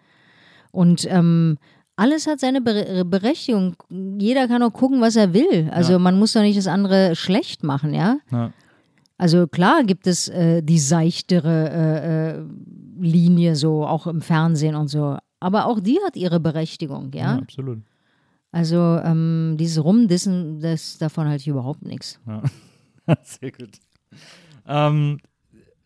Und 0.73 1.07
ähm, 1.11 1.57
alles 1.97 2.27
hat 2.27 2.41
seine 2.41 2.61
Bere 2.61 3.05
Berechtigung. 3.05 3.77
Jeder 4.19 4.49
kann 4.49 4.63
auch 4.65 4.73
gucken, 4.73 5.01
was 5.01 5.15
er 5.17 5.33
will. 5.33 5.69
Also 5.71 5.93
Ja. 5.93 5.99
man 5.99 6.19
muss 6.19 6.33
doch 6.33 6.41
nicht 6.43 6.59
das 6.59 6.67
andere 6.67 7.15
schlecht 7.15 7.63
machen, 7.63 7.95
ja. 7.95 8.17
Ja. 8.33 8.51
Also 9.17 9.47
klar 9.47 9.85
gibt 9.85 10.09
es 10.09 10.29
äh, 10.29 10.61
die 10.61 10.81
seichtere 10.81 11.71
äh, 11.71 12.31
äh, 12.41 12.45
Linie 13.01 13.55
so, 13.55 13.87
auch 13.87 14.09
im 14.09 14.21
Fernsehen 14.23 14.75
und 14.75 14.89
so. 14.89 15.17
Aber 15.45 15.67
auch 15.67 15.79
die 15.79 15.99
hat 16.07 16.17
ihre 16.17 16.41
Berechtigung, 16.41 17.13
ja. 17.13 17.35
ja, 17.35 17.39
absolut. 17.39 17.83
Also 18.51 18.79
ähm, 19.05 19.57
dieses 19.59 19.85
Rumdissen, 19.85 20.59
das, 20.61 20.97
davon 20.97 21.29
halte 21.29 21.43
ich 21.43 21.49
überhaupt 21.49 21.85
nichts. 21.85 22.19
Sehr 23.23 23.53
gut. 23.53 23.73
Ähm, 24.67 25.19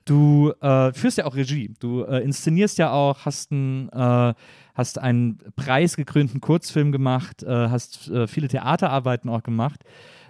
du 0.04 0.52
äh, 0.60 0.92
führst 0.92 1.18
ja 1.18 1.24
auch 1.24 1.34
Regie. 1.34 1.74
Du 1.80 2.04
äh, 2.04 2.22
inszenierst 2.22 2.78
ja 2.78 2.92
auch, 2.92 3.24
hast, 3.24 3.50
ein, 3.50 3.88
äh, 3.88 4.34
hast 4.74 5.00
einen 5.00 5.38
preisgekrönten 5.56 6.40
Kurzfilm 6.40 6.92
gemacht, 6.92 7.42
äh, 7.42 7.68
hast 7.68 8.08
äh, 8.10 8.28
viele 8.28 8.46
Theaterarbeiten 8.46 9.28
auch 9.28 9.42
gemacht. 9.42 9.82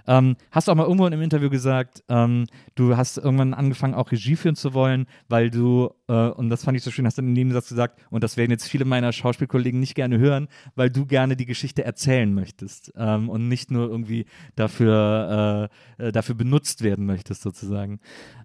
Ähm, 0.09 0.37
hast 0.51 0.71
auch 0.71 0.75
mal 0.75 0.85
irgendwo 0.85 1.07
in 1.07 1.13
einem 1.13 1.23
Interview 1.23 1.51
gesagt, 1.51 2.03
ähm, 2.09 2.47
du 2.75 2.97
hast 2.97 3.19
irgendwann 3.19 3.53
angefangen, 3.53 3.93
auch 3.93 4.11
Regie 4.11 4.37
führen 4.37 4.57
zu 4.57 4.73
wollen, 4.73 5.07
weil 5.29 5.51
du, 5.51 5.91
äh, 6.09 6.29
und 6.31 6.49
das 6.49 6.65
fand 6.65 6.79
ich 6.79 6.83
so 6.83 6.91
schön, 6.91 7.05
hast 7.05 7.19
dann 7.19 7.29
in 7.29 7.35
dem 7.35 7.53
Satz 7.53 7.69
gesagt, 7.69 8.01
und 8.09 8.25
das 8.25 8.39
werden 8.39 8.51
jetzt 8.51 8.67
viele 8.67 8.87
meiner 8.87 9.13
Schauspielkollegen 9.13 9.79
nicht 9.79 9.95
gerne 9.95 10.19
hören, 10.19 10.49
weil 10.75 10.89
du 10.89 11.05
gerne 11.05 11.37
die 11.37 11.45
Geschichte 11.45 11.85
erzählen 11.85 12.33
möchtest 12.33 12.91
ähm, 12.97 13.29
und 13.29 13.49
nicht 13.49 13.71
nur 13.71 13.91
irgendwie 13.91 14.25
dafür, 14.57 15.69
äh, 15.99 16.07
äh, 16.07 16.13
dafür 16.13 16.35
benutzt 16.35 16.83
werden 16.83 17.05
möchtest, 17.05 17.43
sozusagen. 17.43 18.01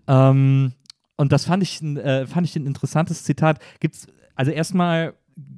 Ähm, 0.07 0.73
und 1.15 1.31
das 1.31 1.45
fand 1.45 1.63
ich, 1.63 1.81
äh, 1.81 2.27
fand 2.27 2.45
ich 2.45 2.57
ein 2.57 2.65
interessantes 2.65 3.23
Zitat. 3.23 3.59
Gibt's, 3.79 4.07
also 4.35 4.51
erstmal 4.51 5.13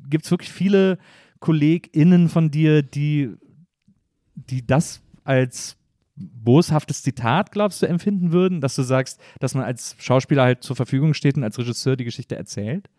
gibt 0.07 0.25
es 0.25 0.31
wirklich 0.31 0.51
viele 0.51 0.99
KollegInnen 1.39 2.29
von 2.29 2.51
dir, 2.51 2.83
die, 2.83 3.31
die 4.35 4.65
das 4.65 5.01
als 5.23 5.77
boshaftes 6.15 7.03
Zitat, 7.03 7.51
glaubst 7.51 7.81
du, 7.81 7.87
empfinden 7.87 8.31
würden, 8.31 8.61
dass 8.61 8.75
du 8.75 8.83
sagst, 8.83 9.19
dass 9.39 9.53
man 9.53 9.63
als 9.63 9.95
Schauspieler 9.99 10.43
halt 10.43 10.63
zur 10.63 10.75
Verfügung 10.75 11.13
steht 11.13 11.35
und 11.35 11.43
als 11.43 11.57
Regisseur 11.57 11.95
die 11.95 12.05
Geschichte 12.05 12.35
erzählt? 12.35 12.89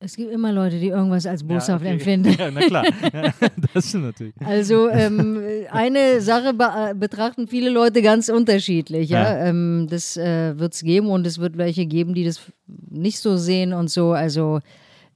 Es 0.00 0.14
gibt 0.14 0.30
immer 0.30 0.52
Leute, 0.52 0.78
die 0.78 0.88
irgendwas 0.88 1.26
als 1.26 1.42
boshaft 1.42 1.84
okay. 1.84 1.94
empfinden. 1.94 2.36
Ja, 2.38 2.50
na 2.52 2.60
klar. 2.60 2.84
Ja, 3.12 3.32
das 3.74 3.88
stimmt 3.88 4.04
natürlich. 4.04 4.34
Also 4.44 4.88
ähm, 4.88 5.42
eine 5.72 6.20
Sache 6.20 6.54
be 6.54 6.64
äh, 6.64 6.94
betrachten 6.94 7.48
viele 7.48 7.70
Leute 7.70 8.00
ganz 8.00 8.28
unterschiedlich. 8.28 9.10
Ja? 9.10 9.22
Ja. 9.22 9.46
Ähm, 9.46 9.88
das 9.90 10.16
äh, 10.16 10.56
wird 10.56 10.74
es 10.74 10.82
geben 10.82 11.08
und 11.08 11.26
es 11.26 11.38
wird 11.38 11.58
welche 11.58 11.86
geben, 11.86 12.14
die 12.14 12.24
das 12.24 12.40
nicht 12.66 13.18
so 13.18 13.36
sehen 13.36 13.72
und 13.72 13.90
so. 13.90 14.12
Also 14.12 14.60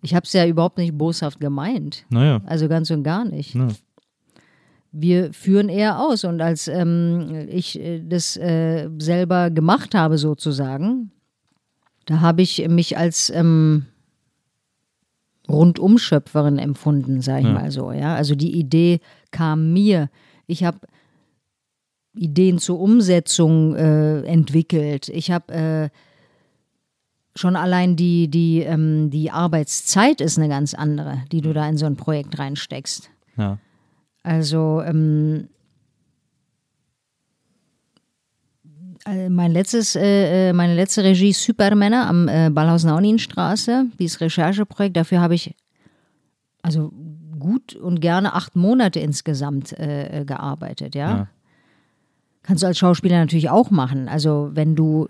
ich 0.02 0.16
habe 0.16 0.24
es 0.24 0.32
ja 0.32 0.46
überhaupt 0.46 0.78
nicht 0.78 0.98
boshaft 0.98 1.38
gemeint. 1.38 2.04
Naja. 2.08 2.40
Also 2.46 2.66
ganz 2.68 2.90
und 2.90 3.04
gar 3.04 3.24
nicht. 3.24 3.54
Ja. 3.54 3.68
Wir 4.94 5.32
führen 5.32 5.68
eher 5.70 6.00
aus 6.00 6.24
und 6.24 6.40
als 6.42 6.68
ähm, 6.68 7.48
ich 7.48 7.80
äh, 7.80 8.02
das 8.06 8.36
äh, 8.36 8.90
selber 8.98 9.50
gemacht 9.50 9.94
habe 9.94 10.18
sozusagen, 10.18 11.10
da 12.04 12.20
habe 12.20 12.42
ich 12.42 12.68
mich 12.68 12.98
als 12.98 13.30
ähm, 13.30 13.86
Rundumschöpferin 15.48 16.58
empfunden, 16.58 17.20
sage 17.20 17.40
ich 17.40 17.46
Ja. 17.46 17.52
mal 17.52 17.70
so. 17.70 17.90
Ja, 17.92 18.14
also 18.14 18.34
die 18.34 18.52
Idee 18.58 19.00
kam 19.30 19.72
mir. 19.72 20.10
Ich 20.46 20.62
habe 20.64 20.78
Ideen 22.14 22.58
zur 22.58 22.78
Umsetzung 22.78 23.74
äh, 23.74 24.20
entwickelt. 24.22 25.08
Ich 25.08 25.30
habe 25.30 25.54
äh, 25.54 25.88
schon 27.34 27.56
allein 27.56 27.96
die, 27.96 28.28
die, 28.28 28.60
ähm, 28.60 29.08
die 29.10 29.30
Arbeitszeit 29.30 30.20
ist 30.20 30.38
eine 30.38 30.48
ganz 30.48 30.74
andere, 30.74 31.22
die 31.32 31.40
du 31.40 31.54
da 31.54 31.66
in 31.68 31.78
so 31.78 31.86
ein 31.86 31.96
Projekt 31.96 32.38
reinsteckst. 32.38 33.10
Ja. 33.38 33.58
Also 34.22 34.82
ähm, 34.84 35.48
äh, 39.04 39.28
mein 39.28 39.52
letztes, 39.52 39.96
äh, 39.96 40.50
äh, 40.50 40.52
meine 40.52 40.74
letzte 40.74 41.02
Regie 41.02 41.32
Supermänner 41.32 42.06
am 42.06 42.28
äh, 42.28 42.50
Ballhaus-Naunin-Straße, 42.50 43.86
dieses 43.98 44.20
Rechercheprojekt, 44.20 44.96
dafür 44.96 45.20
habe 45.20 45.34
ich 45.34 45.54
also 46.62 46.92
gut 47.38 47.74
und 47.74 48.00
gerne 48.00 48.34
acht 48.34 48.54
Monate 48.54 49.00
insgesamt 49.00 49.76
äh, 49.78 50.20
äh, 50.20 50.24
gearbeitet, 50.24 50.94
ja? 50.94 51.10
Ja. 51.10 51.28
Kannst 52.44 52.62
du 52.62 52.66
als 52.66 52.78
Schauspieler 52.78 53.18
natürlich 53.18 53.50
auch 53.50 53.70
machen. 53.70 54.08
Also 54.08 54.50
wenn 54.52 54.74
du 54.74 55.06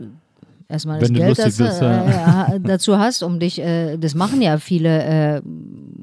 erstmal 0.72 0.98
das 0.98 1.08
Wenn 1.10 1.14
du 1.14 1.20
Geld 1.20 1.38
dazu, 1.38 1.62
bist, 1.64 1.80
ja. 1.80 2.54
äh, 2.54 2.60
dazu 2.60 2.98
hast, 2.98 3.22
um 3.22 3.38
dich, 3.38 3.60
äh, 3.60 3.96
das 3.98 4.14
machen 4.14 4.42
ja 4.42 4.58
viele 4.58 5.36
äh, 5.36 5.42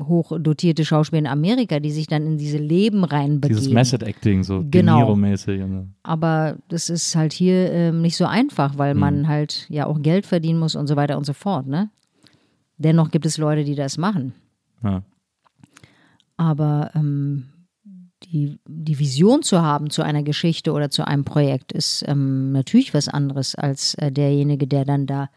hochdotierte 0.03 0.85
Schauspieler 0.85 1.19
in 1.19 1.27
Amerika, 1.27 1.79
die 1.79 1.91
sich 1.91 2.07
dann 2.07 2.25
in 2.25 2.37
diese 2.37 2.57
Leben 2.57 3.03
reinbegeben. 3.03 3.57
Dieses 3.59 3.73
Method 3.73 4.05
Acting, 4.05 4.43
so 4.43 4.63
Genau. 4.69 5.11
Und 5.11 5.37
so. 5.37 5.87
Aber 6.03 6.57
das 6.69 6.89
ist 6.89 7.15
halt 7.15 7.33
hier 7.33 7.71
ähm, 7.71 8.01
nicht 8.01 8.15
so 8.15 8.25
einfach, 8.25 8.77
weil 8.77 8.93
Mhm. 8.93 8.99
man 8.99 9.27
halt 9.27 9.65
ja 9.69 9.85
auch 9.87 10.01
Geld 10.01 10.25
verdienen 10.25 10.59
muss 10.59 10.75
und 10.75 10.87
so 10.87 10.95
weiter 10.95 11.17
und 11.17 11.25
so 11.25 11.33
fort. 11.33 11.67
Ne? 11.67 11.89
Dennoch 12.77 13.11
gibt 13.11 13.25
es 13.25 13.37
Leute, 13.37 13.63
die 13.65 13.75
das 13.75 13.97
machen. 13.97 14.33
Ja. 14.83 15.03
Aber 16.37 16.91
ähm, 16.95 17.45
die, 18.23 18.59
die 18.67 18.99
Vision 18.99 19.43
zu 19.43 19.61
haben 19.61 19.89
zu 19.89 20.01
einer 20.01 20.23
Geschichte 20.23 20.71
oder 20.71 20.89
zu 20.89 21.07
einem 21.07 21.23
Projekt 21.23 21.71
ist 21.71 22.03
ähm, 22.07 22.51
natürlich 22.51 22.93
was 22.93 23.07
anderes 23.07 23.55
als 23.55 23.95
äh, 23.95 24.11
derjenige, 24.11 24.67
der 24.67 24.85
dann 24.85 25.07
da 25.07 25.29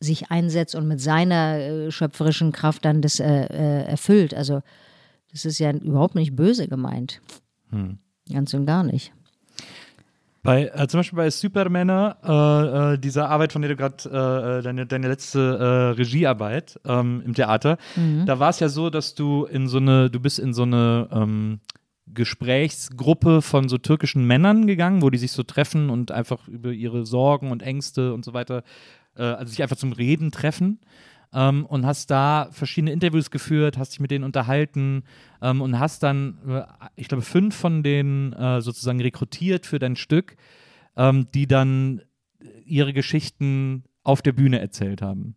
sich 0.00 0.30
einsetzt 0.30 0.74
und 0.74 0.88
mit 0.88 1.00
seiner 1.00 1.58
äh, 1.58 1.90
schöpferischen 1.90 2.52
Kraft 2.52 2.84
dann 2.84 3.02
das 3.02 3.20
äh, 3.20 3.44
äh, 3.44 3.84
erfüllt. 3.84 4.34
Also 4.34 4.62
das 5.30 5.44
ist 5.44 5.58
ja 5.58 5.72
überhaupt 5.72 6.14
nicht 6.14 6.36
böse 6.36 6.68
gemeint. 6.68 7.20
Hm. 7.70 7.98
Ganz 8.30 8.54
und 8.54 8.66
gar 8.66 8.84
nicht. 8.84 9.12
Bei, 10.44 10.72
äh, 10.74 10.88
zum 10.88 10.98
Beispiel 10.98 11.16
bei 11.16 11.30
Supermänner, 11.30 12.16
äh, 12.24 12.94
äh, 12.94 12.98
dieser 12.98 13.30
Arbeit, 13.30 13.52
von 13.52 13.62
der 13.62 13.68
du 13.68 13.76
gerade, 13.76 14.08
äh, 14.10 14.58
äh, 14.58 14.62
deine, 14.62 14.86
deine 14.86 15.06
letzte 15.06 15.38
äh, 15.38 15.96
Regiearbeit 15.96 16.80
ähm, 16.84 17.22
im 17.24 17.34
Theater, 17.34 17.78
da 18.26 18.40
war 18.40 18.50
es 18.50 18.58
ja 18.58 18.68
so, 18.68 18.90
dass 18.90 19.14
du 19.14 19.44
in 19.44 19.68
so 19.68 19.78
eine, 19.78 20.10
du 20.10 20.18
bist 20.18 20.40
in 20.40 20.52
so 20.52 20.62
eine 20.62 21.08
ähm, 21.12 21.60
Gesprächsgruppe 22.08 23.40
von 23.40 23.68
so 23.68 23.78
türkischen 23.78 24.26
Männern 24.26 24.66
gegangen, 24.66 25.00
wo 25.02 25.10
die 25.10 25.18
sich 25.18 25.30
so 25.30 25.44
treffen 25.44 25.90
und 25.90 26.10
einfach 26.10 26.48
über 26.48 26.72
ihre 26.72 27.06
Sorgen 27.06 27.52
und 27.52 27.62
Ängste 27.62 28.12
und 28.12 28.24
so 28.24 28.34
weiter, 28.34 28.64
also 29.14 29.46
sich 29.46 29.62
einfach 29.62 29.76
zum 29.76 29.92
Reden 29.92 30.30
treffen. 30.30 30.80
Ähm, 31.34 31.64
und 31.66 31.86
hast 31.86 32.10
da 32.10 32.48
verschiedene 32.50 32.92
Interviews 32.92 33.30
geführt, 33.30 33.78
hast 33.78 33.92
dich 33.92 34.00
mit 34.00 34.10
denen 34.10 34.24
unterhalten 34.24 35.04
ähm, 35.40 35.62
und 35.62 35.78
hast 35.78 36.02
dann, 36.02 36.38
äh, 36.46 36.62
ich 36.96 37.08
glaube, 37.08 37.22
fünf 37.22 37.56
von 37.56 37.82
denen 37.82 38.32
äh, 38.34 38.60
sozusagen 38.60 39.00
rekrutiert 39.00 39.64
für 39.64 39.78
dein 39.78 39.96
Stück, 39.96 40.36
ähm, 40.96 41.28
die 41.32 41.46
dann 41.46 42.02
ihre 42.64 42.92
Geschichten 42.92 43.84
auf 44.02 44.20
der 44.20 44.32
Bühne 44.32 44.60
erzählt 44.60 45.00
haben. 45.00 45.36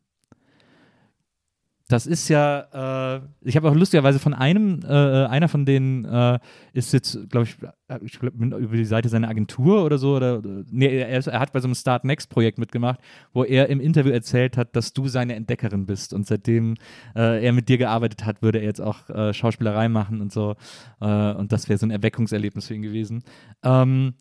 Das 1.88 2.07
ist 2.07 2.29
ja, 2.29 3.17
äh, 3.17 3.21
ich 3.41 3.55
habe 3.55 3.69
auch 3.69 3.75
lustigerweise 3.75 4.17
von 4.17 4.33
einem, 4.33 4.79
äh, 4.83 4.88
einer 4.88 5.47
von 5.47 5.65
denen 5.65 6.03
äh, 6.05 6.39
ist 6.73 6.93
jetzt, 6.93 7.29
glaube 7.29 7.45
ich, 7.45 7.57
ich 8.01 8.19
glaub, 8.19 8.33
über 8.33 8.75
die 8.75 8.86
Seite 8.86 9.07
seiner 9.07 9.29
Agentur 9.29 9.86
oder 9.86 9.99
so, 9.99 10.15
oder, 10.15 10.41
nee, 10.71 10.88
er, 10.88 11.27
er 11.27 11.39
hat 11.39 11.53
bei 11.53 11.59
so 11.59 11.67
einem 11.67 11.75
Start 11.75 12.03
Next 12.03 12.31
Projekt 12.31 12.57
mitgemacht, 12.57 12.99
wo 13.33 13.43
er 13.43 13.69
im 13.69 13.79
Interview 13.79 14.11
erzählt 14.11 14.57
hat, 14.57 14.75
dass 14.75 14.93
du 14.93 15.07
seine 15.07 15.36
Entdeckerin 15.36 15.86
bist 15.86 16.11
und 16.13 16.25
seitdem 16.25 16.73
äh, 17.15 17.45
er 17.45 17.53
mit 17.53 17.69
dir 17.69 17.77
gearbeitet 17.77 18.25
hat, 18.25 18.41
würde 18.41 18.59
er 18.59 18.65
jetzt 18.65 18.81
auch 18.81 19.07
äh, 19.11 19.31
Schauspielerei 19.31 19.88
machen 19.88 20.21
und 20.21 20.31
so 20.31 20.55
äh, 21.01 21.33
und 21.33 21.51
das 21.51 21.69
wäre 21.69 21.77
so 21.77 21.86
ein 21.86 21.91
Erweckungserlebnis 21.91 22.67
für 22.67 22.73
ihn 22.73 22.81
gewesen. 22.81 23.23
Ähm, 23.63 24.15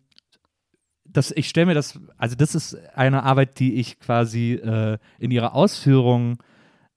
das, 1.06 1.30
ich 1.30 1.48
stelle 1.48 1.66
mir 1.66 1.74
das, 1.74 1.98
also 2.18 2.36
das 2.36 2.54
ist 2.54 2.76
eine 2.94 3.22
Arbeit, 3.22 3.58
die 3.60 3.74
ich 3.74 4.00
quasi 4.00 4.54
in 4.54 5.30
ihrer 5.30 5.54
Ausführung 5.54 6.38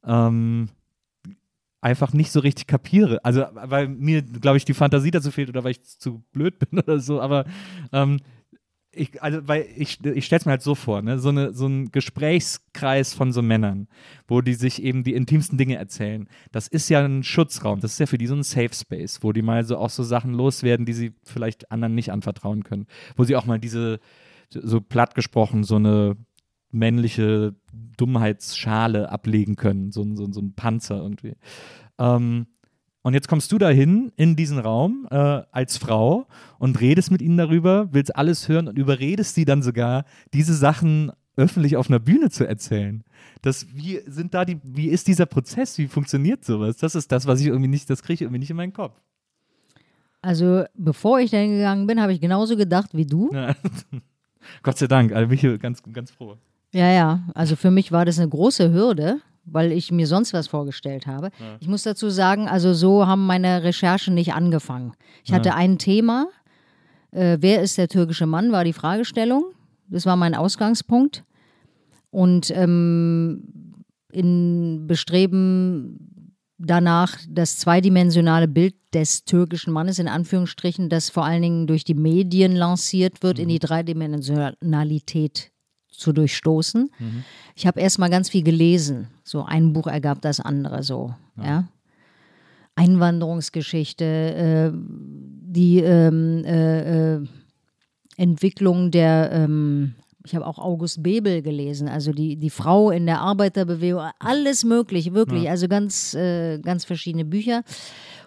ähm, 0.06 0.70
einfach 1.82 2.14
nicht 2.14 2.32
so 2.32 2.40
richtig 2.40 2.68
kapiere. 2.68 3.24
Also, 3.24 3.46
weil 3.54 3.88
mir, 3.88 4.22
glaube 4.22 4.58
ich, 4.58 4.66
die 4.66 4.74
Fantasie 4.74 5.12
dazu 5.12 5.32
fehlt 5.32 5.50
oder 5.50 5.64
weil 5.64 5.72
ich 5.72 5.84
zu 5.84 6.24
blöd 6.32 6.60
bin 6.60 6.80
oder 6.84 7.00
so, 7.00 7.22
aber 7.22 7.46
ähm, 7.92 8.20
ich, 8.92 9.22
also, 9.22 9.48
weil 9.48 9.68
ich, 9.76 10.04
ich 10.04 10.26
stelle 10.26 10.40
es 10.40 10.46
mir 10.46 10.52
halt 10.52 10.64
so 10.64 10.74
vor, 10.74 11.02
ne? 11.02 11.20
so, 11.20 11.30
eine, 11.30 11.54
so 11.54 11.68
ein 11.68 11.92
Gesprächskreis 11.92 13.14
von 13.14 13.32
so 13.32 13.44
Männern, 13.44 13.88
wo 14.28 14.42
die 14.42 14.56
sich 14.56 14.82
eben 14.82 15.04
die 15.04 15.14
intimsten 15.14 15.58
Dinge 15.58 15.76
erzählen. 15.76 16.28
Das 16.52 16.68
ist 16.68 16.90
ja 16.90 17.06
ein 17.06 17.24
Schutzraum, 17.24 17.80
das 17.80 17.94
ist 17.94 18.00
ja 18.00 18.06
für 18.08 18.18
die 18.18 18.28
so 18.28 18.36
ein 18.36 18.44
Safe 18.44 18.74
Space, 18.74 19.20
wo 19.22 19.34
die 19.34 19.44
mal 19.44 19.64
so 19.66 19.78
auch 19.78 19.92
so 19.92 20.04
Sachen 20.04 20.34
loswerden, 20.34 20.86
die 20.86 20.94
sie 20.94 21.14
vielleicht 21.24 21.72
anderen 21.72 21.94
nicht 21.94 22.12
anvertrauen 22.12 22.64
können. 22.64 22.88
Wo 23.16 23.24
sie 23.24 23.36
auch 23.36 23.46
mal 23.46 23.60
diese, 23.60 24.00
so 24.50 24.82
platt 24.82 25.16
gesprochen, 25.16 25.64
so 25.64 25.76
eine 25.76 26.18
männliche 26.72 27.56
Dummheitsschale 27.98 29.10
ablegen 29.10 29.56
können, 29.56 29.92
so, 29.92 30.04
so, 30.16 30.32
so 30.32 30.42
ein 30.42 30.54
Panzer 30.54 30.98
irgendwie. 30.98 31.36
Ähm, 31.98 32.48
und 33.02 33.14
jetzt 33.14 33.30
kommst 33.30 33.52
du 33.52 33.58
dahin 33.58 34.12
in 34.18 34.36
diesen 34.36 34.60
Raum 34.60 35.08
äh, 35.10 35.16
als 35.16 35.78
Frau 35.78 36.28
und 36.60 36.82
redest 36.82 37.10
mit 37.10 37.22
ihnen 37.22 37.38
darüber, 37.38 37.88
willst 37.94 38.16
alles 38.16 38.50
hören 38.50 38.68
und 38.68 38.78
überredest 38.78 39.36
sie 39.36 39.46
dann 39.46 39.62
sogar, 39.62 40.04
diese 40.34 40.54
Sachen 40.54 41.12
öffentlich 41.38 41.78
auf 41.78 41.90
einer 41.90 42.00
Bühne 42.00 42.30
zu 42.30 42.46
erzählen. 42.46 43.04
Das, 43.42 43.68
wie 43.74 44.02
sind 44.08 44.34
da 44.34 44.44
die, 44.44 44.60
wie 44.64 44.90
ist 44.90 45.08
dieser 45.08 45.26
Prozess? 45.26 45.78
Wie 45.78 45.88
funktioniert 45.88 46.44
sowas? 46.44 46.78
Das 46.78 46.96
ist 46.96 47.12
das, 47.12 47.28
was 47.28 47.40
ich 47.40 47.48
irgendwie 47.48 47.70
nicht, 47.70 47.90
das 47.90 48.02
kriege 48.02 48.16
ich 48.16 48.22
irgendwie 48.24 48.40
nicht 48.40 48.50
in 48.50 48.58
meinen 48.58 48.74
Kopf. 48.74 49.00
Also, 50.22 50.66
bevor 50.74 51.20
ich 51.20 51.32
dahin 51.32 51.52
gegangen 51.52 51.88
bin, 51.88 52.02
habe 52.02 52.12
ich 52.12 52.20
genauso 52.20 52.58
gedacht 52.58 52.90
wie 52.94 53.06
du. 53.06 53.30
Ja. 53.32 53.56
Gott 54.64 54.78
sei 54.78 54.88
Dank, 54.88 55.14
also 55.14 55.30
bin 55.30 55.38
ich 55.38 55.62
ganz, 55.62 55.82
ganz 55.94 56.12
froh. 56.12 56.38
Ja, 56.74 56.92
ja. 56.92 57.22
Also 57.34 57.56
für 57.56 57.72
mich 57.72 57.92
war 57.92 58.06
das 58.06 58.20
eine 58.20 58.30
große 58.30 58.72
Hürde, 58.72 59.20
weil 59.46 59.72
ich 59.72 59.92
mir 59.92 60.08
sonst 60.08 60.34
was 60.34 60.48
vorgestellt 60.48 61.08
habe. 61.08 61.32
Ja. 61.40 61.58
Ich 61.60 61.68
muss 61.68 61.84
dazu 61.84 62.10
sagen, 62.10 62.48
also 62.48 62.74
so 62.74 63.08
haben 63.08 63.26
meine 63.26 63.64
Recherchen 63.64 64.14
nicht 64.14 64.34
angefangen. 64.34 64.94
Ich 65.24 65.32
hatte 65.32 65.50
ja. 65.50 65.56
ein 65.56 65.78
Thema. 65.78 66.28
Äh, 67.12 67.38
wer 67.40 67.62
ist 67.62 67.78
der 67.78 67.88
türkische 67.88 68.26
Mann, 68.26 68.52
war 68.52 68.64
die 68.64 68.74
Fragestellung. 68.74 69.46
Das 69.90 70.06
war 70.06 70.18
mein 70.18 70.36
Ausgangspunkt. 70.36 71.24
Und 72.10 72.52
ähm, 72.52 73.84
in 74.12 74.88
Bestreben 74.88 76.34
danach 76.58 77.18
das 77.30 77.58
zweidimensionale 77.60 78.48
Bild 78.48 78.76
des 78.94 79.24
türkischen 79.26 79.72
Mannes, 79.72 80.00
in 80.00 80.08
Anführungsstrichen, 80.08 80.90
das 80.90 81.10
vor 81.10 81.24
allen 81.24 81.42
Dingen 81.42 81.68
durch 81.68 81.84
die 81.84 81.94
Medien 81.94 82.56
lanciert 82.56 83.22
wird, 83.22 83.38
mhm. 83.38 83.44
in 83.44 83.50
die 83.50 83.60
Dreidimensionalität 83.60 85.52
zu 85.98 86.14
durchstoßen. 86.14 86.90
Mhm. 87.00 87.24
Ich 87.56 87.68
habe 87.68 87.80
erst 87.80 88.00
mal 88.00 88.10
ganz 88.10 88.30
viel 88.30 88.44
gelesen. 88.44 89.08
So 89.24 89.44
ein 89.44 89.74
Buch 89.74 89.88
ergab 89.88 90.22
das 90.22 90.40
andere 90.40 90.84
so. 90.84 91.14
Ja. 91.38 91.44
ja. 91.44 91.68
Einwanderungsgeschichte, 92.76 94.06
äh, 94.06 94.72
die 94.74 95.80
ähm, 95.80 96.46
äh, 96.46 97.16
äh, 97.16 97.26
Entwicklung 98.18 98.92
der, 98.92 99.32
ähm, 99.32 99.96
ich 100.24 100.36
habe 100.36 100.46
auch 100.46 100.60
August 100.60 101.02
Bebel 101.02 101.42
gelesen, 101.42 101.88
also 101.88 102.12
die, 102.12 102.36
die 102.36 102.52
Frau 102.52 102.92
in 102.92 103.08
der 103.08 103.22
Arbeiterbewegung, 103.22 104.02
alles 104.20 104.64
mögliche, 104.64 105.14
wirklich, 105.14 105.44
ja. 105.44 105.52
also 105.52 105.68
ganz, 105.68 106.14
äh, 106.14 106.60
ganz 106.60 106.86
verschiedene 106.86 107.26
Bücher. 107.26 107.64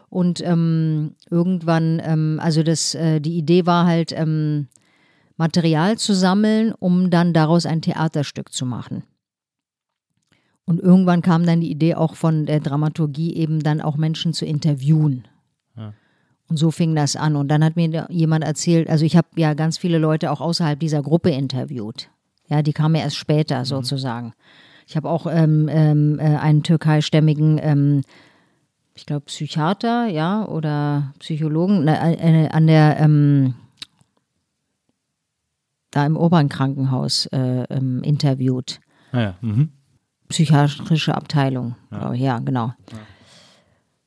Und 0.09 0.41
ähm, 0.45 1.15
irgendwann, 1.31 2.03
ähm, 2.05 2.41
also 2.43 2.65
das, 2.65 2.97
äh, 2.97 3.21
die 3.21 3.39
Idee 3.39 3.67
war 3.67 3.87
halt, 3.87 4.11
ähm, 4.11 4.67
Material 5.41 5.97
zu 5.97 6.15
sammeln, 6.15 6.75
um 6.79 7.09
dann 7.09 7.33
daraus 7.33 7.65
ein 7.65 7.81
Theaterstück 7.81 8.53
zu 8.53 8.67
machen. 8.67 9.05
Und 10.67 10.81
irgendwann 10.81 11.23
kam 11.23 11.47
dann 11.47 11.63
die 11.63 11.71
Idee 11.71 11.95
auch 11.95 12.15
von 12.15 12.45
der 12.45 12.61
Dramaturgie 12.61 13.35
eben 13.35 13.63
dann 13.63 13.81
auch 13.81 13.97
Menschen 13.97 14.35
zu 14.35 14.45
interviewen. 14.45 15.27
Ja. 15.77 15.95
Und 16.49 16.59
so 16.59 16.71
fing 16.71 16.95
das 16.95 17.17
an. 17.17 17.37
Und 17.37 17.49
dann 17.49 17.65
hat 17.65 17.75
mir 17.75 18.07
jemand 18.11 18.45
erzählt, 18.45 18.91
also 18.91 19.07
ich 19.07 19.17
habe 19.17 19.29
ja 19.37 19.55
ganz 19.55 19.79
viele 19.79 19.97
Leute 19.97 20.31
auch 20.31 20.43
außerhalb 20.43 20.79
dieser 20.79 21.03
Gruppe 21.03 21.31
interviewt. 21.31 22.11
Ja, 22.49 22.61
die 22.61 22.75
kamen 22.75 22.97
erst 22.97 23.17
später 23.17 23.61
mhm. 23.61 23.65
sozusagen. 23.65 24.35
Ich 24.87 24.95
habe 24.95 25.09
auch 25.09 25.27
ähm, 25.27 25.69
ähm, 25.73 26.19
äh, 26.21 26.37
einen 26.37 26.63
türkeistämmigen, 26.63 27.59
ähm, 27.63 28.03
ich 28.95 29.07
glaube, 29.07 29.25
Psychiater, 29.25 30.07
ja, 30.07 30.47
oder 30.47 31.15
Psychologen 31.19 31.89
äh, 31.89 32.45
äh, 32.45 32.49
an 32.49 32.67
der 32.67 32.99
ähm, 33.01 33.55
da 35.91 36.07
im 36.07 36.17
Obernkrankenhaus 36.17 37.27
äh, 37.27 37.65
ähm, 37.65 38.03
interviewt. 38.03 38.81
Ah 39.13 39.21
ja. 39.21 39.35
Mhm. 39.41 39.71
Psychiatrische 40.29 41.15
Abteilung, 41.15 41.75
ja, 41.91 42.13
ja 42.13 42.39
genau. 42.39 42.67
Ja. 42.67 42.99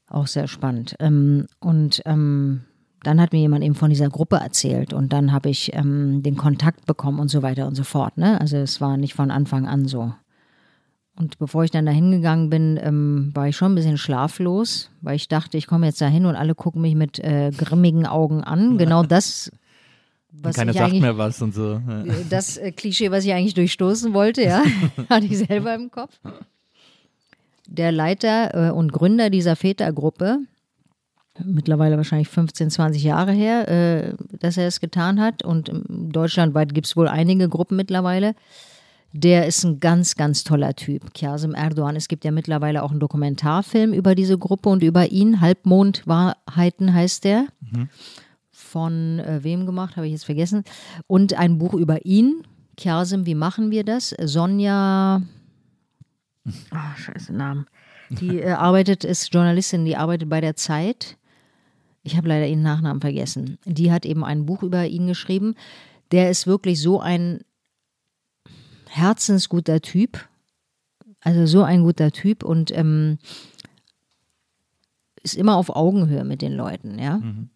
Auch 0.08 0.28
sehr 0.28 0.48
spannend. 0.48 0.96
Ähm, 1.00 1.48
und 1.60 2.02
ähm, 2.06 2.62
dann 3.04 3.20
hat 3.20 3.34
mir 3.34 3.40
jemand 3.40 3.64
eben 3.64 3.76
von 3.76 3.90
dieser 3.90 4.10
Gruppe 4.10 4.38
erzählt 4.38 4.94
und 4.94 5.12
dann 5.12 5.34
habe 5.34 5.50
ich 5.50 5.74
ähm, 5.74 6.24
den 6.24 6.38
Kontakt 6.38 6.86
bekommen 6.86 7.20
und 7.20 7.28
so 7.28 7.42
weiter 7.42 7.68
und 7.68 7.76
so 7.76 7.84
fort. 7.84 8.18
Ne? 8.18 8.40
Also 8.40 8.58
es 8.58 8.80
war 8.80 8.96
nicht 8.96 9.14
von 9.14 9.32
Anfang 9.32 9.68
an 9.68 9.86
so. 9.86 10.14
Und 11.16 11.38
bevor 11.38 11.64
ich 11.64 11.72
dann 11.72 11.86
da 11.86 11.92
hingegangen 11.92 12.50
bin, 12.50 12.80
ähm, 12.82 13.32
war 13.34 13.48
ich 13.48 13.56
schon 13.56 13.74
ein 13.74 13.76
bisschen 13.76 13.98
schlaflos, 13.98 14.90
weil 15.02 15.16
ich 15.16 15.28
dachte, 15.28 15.58
ich 15.58 15.68
komme 15.68 15.86
jetzt 15.86 16.02
da 16.02 16.08
hin 16.08 16.26
und 16.26 16.36
alle 16.36 16.56
gucken 16.56 16.82
mich 16.82 16.96
mit 16.96 17.20
äh, 17.20 17.52
grimmigen 17.56 18.08
Augen 18.08 18.44
an. 18.44 18.78
Genau 18.84 19.04
das 19.04 19.52
was 20.42 20.56
Keiner 20.56 20.74
sagt 20.74 20.94
mehr 20.94 21.18
was 21.18 21.42
und 21.42 21.54
so. 21.54 21.82
Das 22.30 22.58
äh, 22.58 22.72
Klischee, 22.72 23.12
was 23.12 23.26
ich 23.26 23.34
eigentlich 23.34 23.54
durchstoßen 23.54 24.14
wollte, 24.14 24.44
ja, 24.44 24.64
hatte 25.10 25.26
ich 25.26 25.38
selber 25.38 25.76
im 25.76 25.92
Kopf. 25.92 26.20
Der 27.68 27.92
Leiter 27.92 28.70
äh, 28.70 28.72
und 28.72 28.92
Gründer 28.92 29.30
dieser 29.30 29.56
Vätergruppe, 29.56 30.40
mittlerweile 31.44 31.98
wahrscheinlich 31.98 32.28
15, 32.28 32.72
20 32.72 33.04
Jahre 33.04 33.32
her, 33.32 33.68
äh, 33.70 34.14
dass 34.40 34.58
er 34.58 34.68
es 34.68 34.80
getan 34.80 35.20
hat. 35.22 35.44
Und 35.44 35.72
deutschlandweit 35.88 36.74
gibt 36.74 36.88
es 36.88 36.98
wohl 36.98 37.08
einige 37.08 37.48
Gruppen 37.48 37.78
mittlerweile. 37.78 38.36
Der 39.16 39.46
ist 39.46 39.64
ein 39.64 39.80
ganz, 39.80 40.16
ganz 40.16 40.44
toller 40.44 40.76
Typ, 40.76 41.14
Kazim 41.14 41.54
Erdogan. 41.54 41.96
Es 41.96 42.08
gibt 42.08 42.26
ja 42.26 42.32
mittlerweile 42.32 42.82
auch 42.82 42.90
einen 42.90 43.00
Dokumentarfilm 43.00 43.94
über 43.94 44.16
diese 44.16 44.40
Gruppe 44.40 44.70
und 44.70 44.82
über 44.82 45.12
ihn. 45.12 45.40
Halbmondwahrheiten 45.40 46.94
heißt 46.94 47.24
der. 47.24 47.46
Mhm 47.60 47.90
von 48.74 49.20
äh, 49.20 49.44
wem 49.44 49.68
gemacht, 49.68 49.96
habe 49.96 50.08
ich 50.08 50.14
jetzt 50.14 50.26
vergessen. 50.26 50.64
Und 51.06 51.36
ein 51.36 51.60
Buch 51.60 51.76
über 51.76 52.06
ihn. 52.06 52.44
Kersim, 52.76 53.28
wie 53.28 53.36
machen 53.36 53.70
wir 53.70 53.84
das? 53.84 54.16
Sonja, 54.20 55.22
oh, 56.46 56.98
scheiße 56.98 57.32
Namen. 57.32 57.68
Die 58.10 58.40
äh, 58.40 58.52
arbeitet, 58.70 59.04
ist 59.04 59.32
Journalistin, 59.32 59.86
die 59.86 59.96
arbeitet 59.96 60.28
bei 60.28 60.42
der 60.42 60.56
Zeit. 60.56 61.18
Ich 62.02 62.18
habe 62.18 62.28
leider 62.28 62.48
ihren 62.48 62.64
Nachnamen 62.64 63.00
vergessen. 63.00 63.60
Die 63.64 63.92
hat 63.92 64.08
eben 64.08 64.26
ein 64.26 64.48
Buch 64.48 64.64
über 64.64 64.88
ihn 64.88 65.06
geschrieben. 65.06 65.54
Der 66.12 66.32
ist 66.32 66.48
wirklich 66.48 66.82
so 66.82 67.00
ein 67.00 67.42
herzensguter 68.90 69.82
Typ. 69.82 70.28
Also 71.22 71.46
so 71.46 71.62
ein 71.62 71.84
guter 71.84 72.12
Typ 72.12 72.44
und 72.44 72.76
ähm, 72.76 73.20
ist 75.22 75.36
immer 75.36 75.56
auf 75.56 75.70
Augenhöhe 75.70 76.26
mit 76.26 76.42
den 76.42 76.54
Leuten, 76.54 76.98
ja. 77.00 77.18
Mhm. 77.18 77.50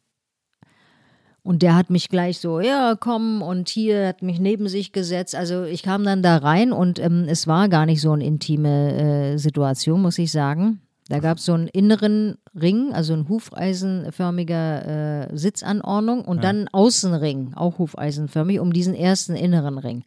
Und 1.48 1.62
der 1.62 1.78
hat 1.78 1.89
mich 1.89 2.10
gleich 2.10 2.39
so, 2.39 2.60
ja, 2.60 2.98
komm, 3.00 3.41
und 3.41 3.70
hier 3.70 4.10
hat 4.10 4.22
mich 4.22 4.38
neben 4.38 4.68
sich 4.68 4.91
gesetzt. 4.91 5.34
Also 5.34 5.64
ich 5.64 5.82
kam 5.82 6.04
dann 6.04 6.22
da 6.22 6.36
rein 6.36 6.74
und 6.74 7.00
ähm, 7.00 7.26
es 7.30 7.48
war 7.48 7.70
gar 7.70 7.86
nicht 7.86 8.02
so 8.02 8.12
eine 8.12 8.26
intime 8.26 9.32
äh, 9.32 9.38
Situation, 9.38 10.02
muss 10.02 10.18
ich 10.18 10.30
sagen. 10.30 10.82
Da 11.08 11.20
gab 11.20 11.38
es 11.38 11.45
so 11.45 11.54
einen 11.54 11.70
inneren 11.70 12.36
Ring, 12.54 12.91
also 12.91 13.14
ein 13.14 13.30
hufeisenförmiger 13.30 15.30
äh, 15.30 15.38
Sitzanordnung 15.38 16.26
und 16.26 16.39
ja. 16.39 16.41
dann 16.41 16.56
einen 16.58 16.68
Außenring, 16.68 17.54
auch 17.56 17.80
hufeisenförmig, 17.80 18.60
um 18.60 18.74
diesen 18.74 18.93
ersten 18.93 19.38
inneren 19.38 19.78
Ring. 19.78 20.04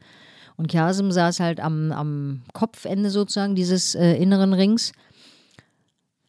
Und 0.58 0.70
Kasim 0.70 1.10
saß 1.10 1.40
halt 1.40 1.58
am, 1.58 1.90
am 1.90 2.42
Kopfende 2.52 3.08
sozusagen 3.08 3.54
dieses 3.54 3.94
äh, 3.94 4.12
inneren 4.16 4.52
Rings. 4.52 4.92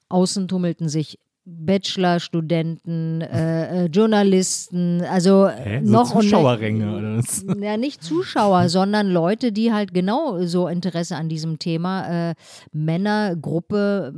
Außen 0.07 0.47
tummelten 0.47 0.87
sich 0.87 1.19
Bachelorstudenten, 1.43 3.21
äh, 3.21 3.85
äh, 3.85 3.87
Journalisten, 3.87 5.01
also 5.01 5.49
Hä? 5.49 5.81
So 5.83 5.91
noch 5.91 6.13
und- 6.13 6.23
Zuschauerränge 6.23 6.95
oder 6.95 7.17
was? 7.17 7.43
ja, 7.61 7.77
nicht 7.77 8.03
Zuschauer, 8.03 8.69
sondern 8.69 9.09
Leute, 9.09 9.51
die 9.51 9.73
halt 9.73 9.93
genau 9.93 10.43
so 10.45 10.67
Interesse 10.67 11.15
an 11.15 11.29
diesem 11.29 11.57
Thema, 11.57 12.29
äh, 12.29 12.35
Männergruppe, 12.71 14.13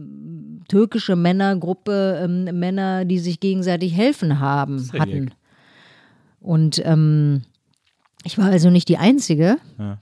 türkische 0.67 1.15
Männergruppe, 1.15 2.19
ähm, 2.24 2.59
Männer, 2.59 3.05
die 3.05 3.19
sich 3.19 3.39
gegenseitig 3.39 3.95
helfen 3.95 4.39
haben, 4.39 4.89
hatten. 4.99 5.32
Und 6.41 6.82
ähm, 6.86 7.43
ich 8.26 8.38
war 8.38 8.47
also 8.47 8.69
nicht 8.69 8.89
die 8.89 8.97
Einzige. 8.97 9.57
Ja. 9.80 9.97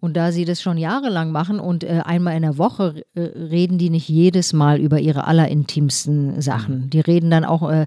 Und 0.00 0.16
da 0.16 0.32
sie 0.32 0.46
das 0.46 0.62
schon 0.62 0.78
jahrelang 0.78 1.30
machen 1.30 1.60
und 1.60 1.84
äh, 1.84 2.00
einmal 2.04 2.34
in 2.34 2.42
der 2.42 2.56
Woche 2.56 3.02
äh, 3.14 3.20
reden 3.20 3.76
die 3.76 3.90
nicht 3.90 4.08
jedes 4.08 4.52
Mal 4.52 4.80
über 4.80 4.98
ihre 4.98 5.26
allerintimsten 5.26 6.40
Sachen. 6.40 6.88
Die 6.88 7.00
reden 7.00 7.30
dann 7.30 7.44
auch, 7.44 7.70
äh, 7.70 7.86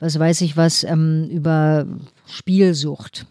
was 0.00 0.18
weiß 0.18 0.40
ich 0.40 0.56
was, 0.56 0.84
ähm, 0.84 1.28
über 1.30 1.86
Spielsucht 2.26 3.26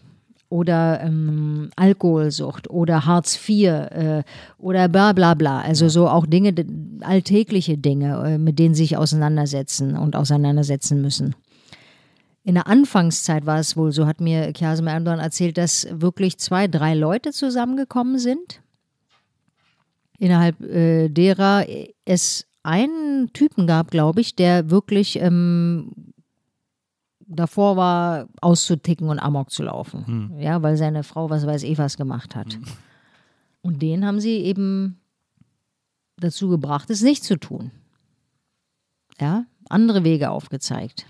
oder 0.48 1.00
ähm, 1.02 1.70
Alkoholsucht 1.74 2.70
oder 2.70 3.04
Hartz 3.06 3.36
IV 3.48 3.66
äh, 3.66 4.22
oder 4.58 4.88
bla 4.88 5.12
bla 5.12 5.34
bla. 5.34 5.60
Also 5.60 5.88
so 5.88 6.08
auch 6.08 6.26
Dinge, 6.26 6.54
alltägliche 7.00 7.76
Dinge, 7.76 8.22
äh, 8.24 8.38
mit 8.38 8.60
denen 8.60 8.76
sie 8.76 8.84
sich 8.84 8.96
auseinandersetzen 8.96 9.96
und 9.96 10.14
auseinandersetzen 10.14 11.02
müssen. 11.02 11.34
In 12.44 12.54
der 12.54 12.66
Anfangszeit 12.66 13.46
war 13.46 13.58
es 13.58 13.74
wohl 13.76 13.90
so, 13.90 14.06
hat 14.06 14.20
mir 14.20 14.52
Kazim 14.52 14.86
Erdogan 14.86 15.18
erzählt, 15.18 15.56
dass 15.56 15.88
wirklich 15.90 16.38
zwei, 16.38 16.68
drei 16.68 16.94
Leute 16.94 17.32
zusammengekommen 17.32 18.18
sind, 18.18 18.60
innerhalb 20.18 20.60
äh, 20.60 21.08
derer 21.08 21.64
es 22.04 22.46
einen 22.62 23.32
Typen 23.32 23.66
gab, 23.66 23.90
glaube 23.90 24.20
ich, 24.20 24.36
der 24.36 24.70
wirklich 24.70 25.18
ähm, 25.20 25.90
davor 27.26 27.76
war, 27.76 28.28
auszuticken 28.42 29.08
und 29.08 29.18
Amok 29.18 29.50
zu 29.50 29.62
laufen. 29.62 30.04
Ja, 30.38 30.62
weil 30.62 30.76
seine 30.76 31.02
Frau, 31.02 31.30
was 31.30 31.46
weiß 31.46 31.62
ich, 31.62 31.78
was 31.78 31.96
gemacht 31.96 32.36
hat. 32.36 32.58
Und 33.62 33.80
den 33.80 34.04
haben 34.04 34.20
sie 34.20 34.36
eben 34.38 35.00
dazu 36.16 36.48
gebracht, 36.48 36.90
es 36.90 37.00
nicht 37.02 37.24
zu 37.24 37.38
tun. 37.38 37.70
Ja, 39.18 39.46
andere 39.70 40.04
Wege 40.04 40.30
aufgezeigt. 40.30 41.06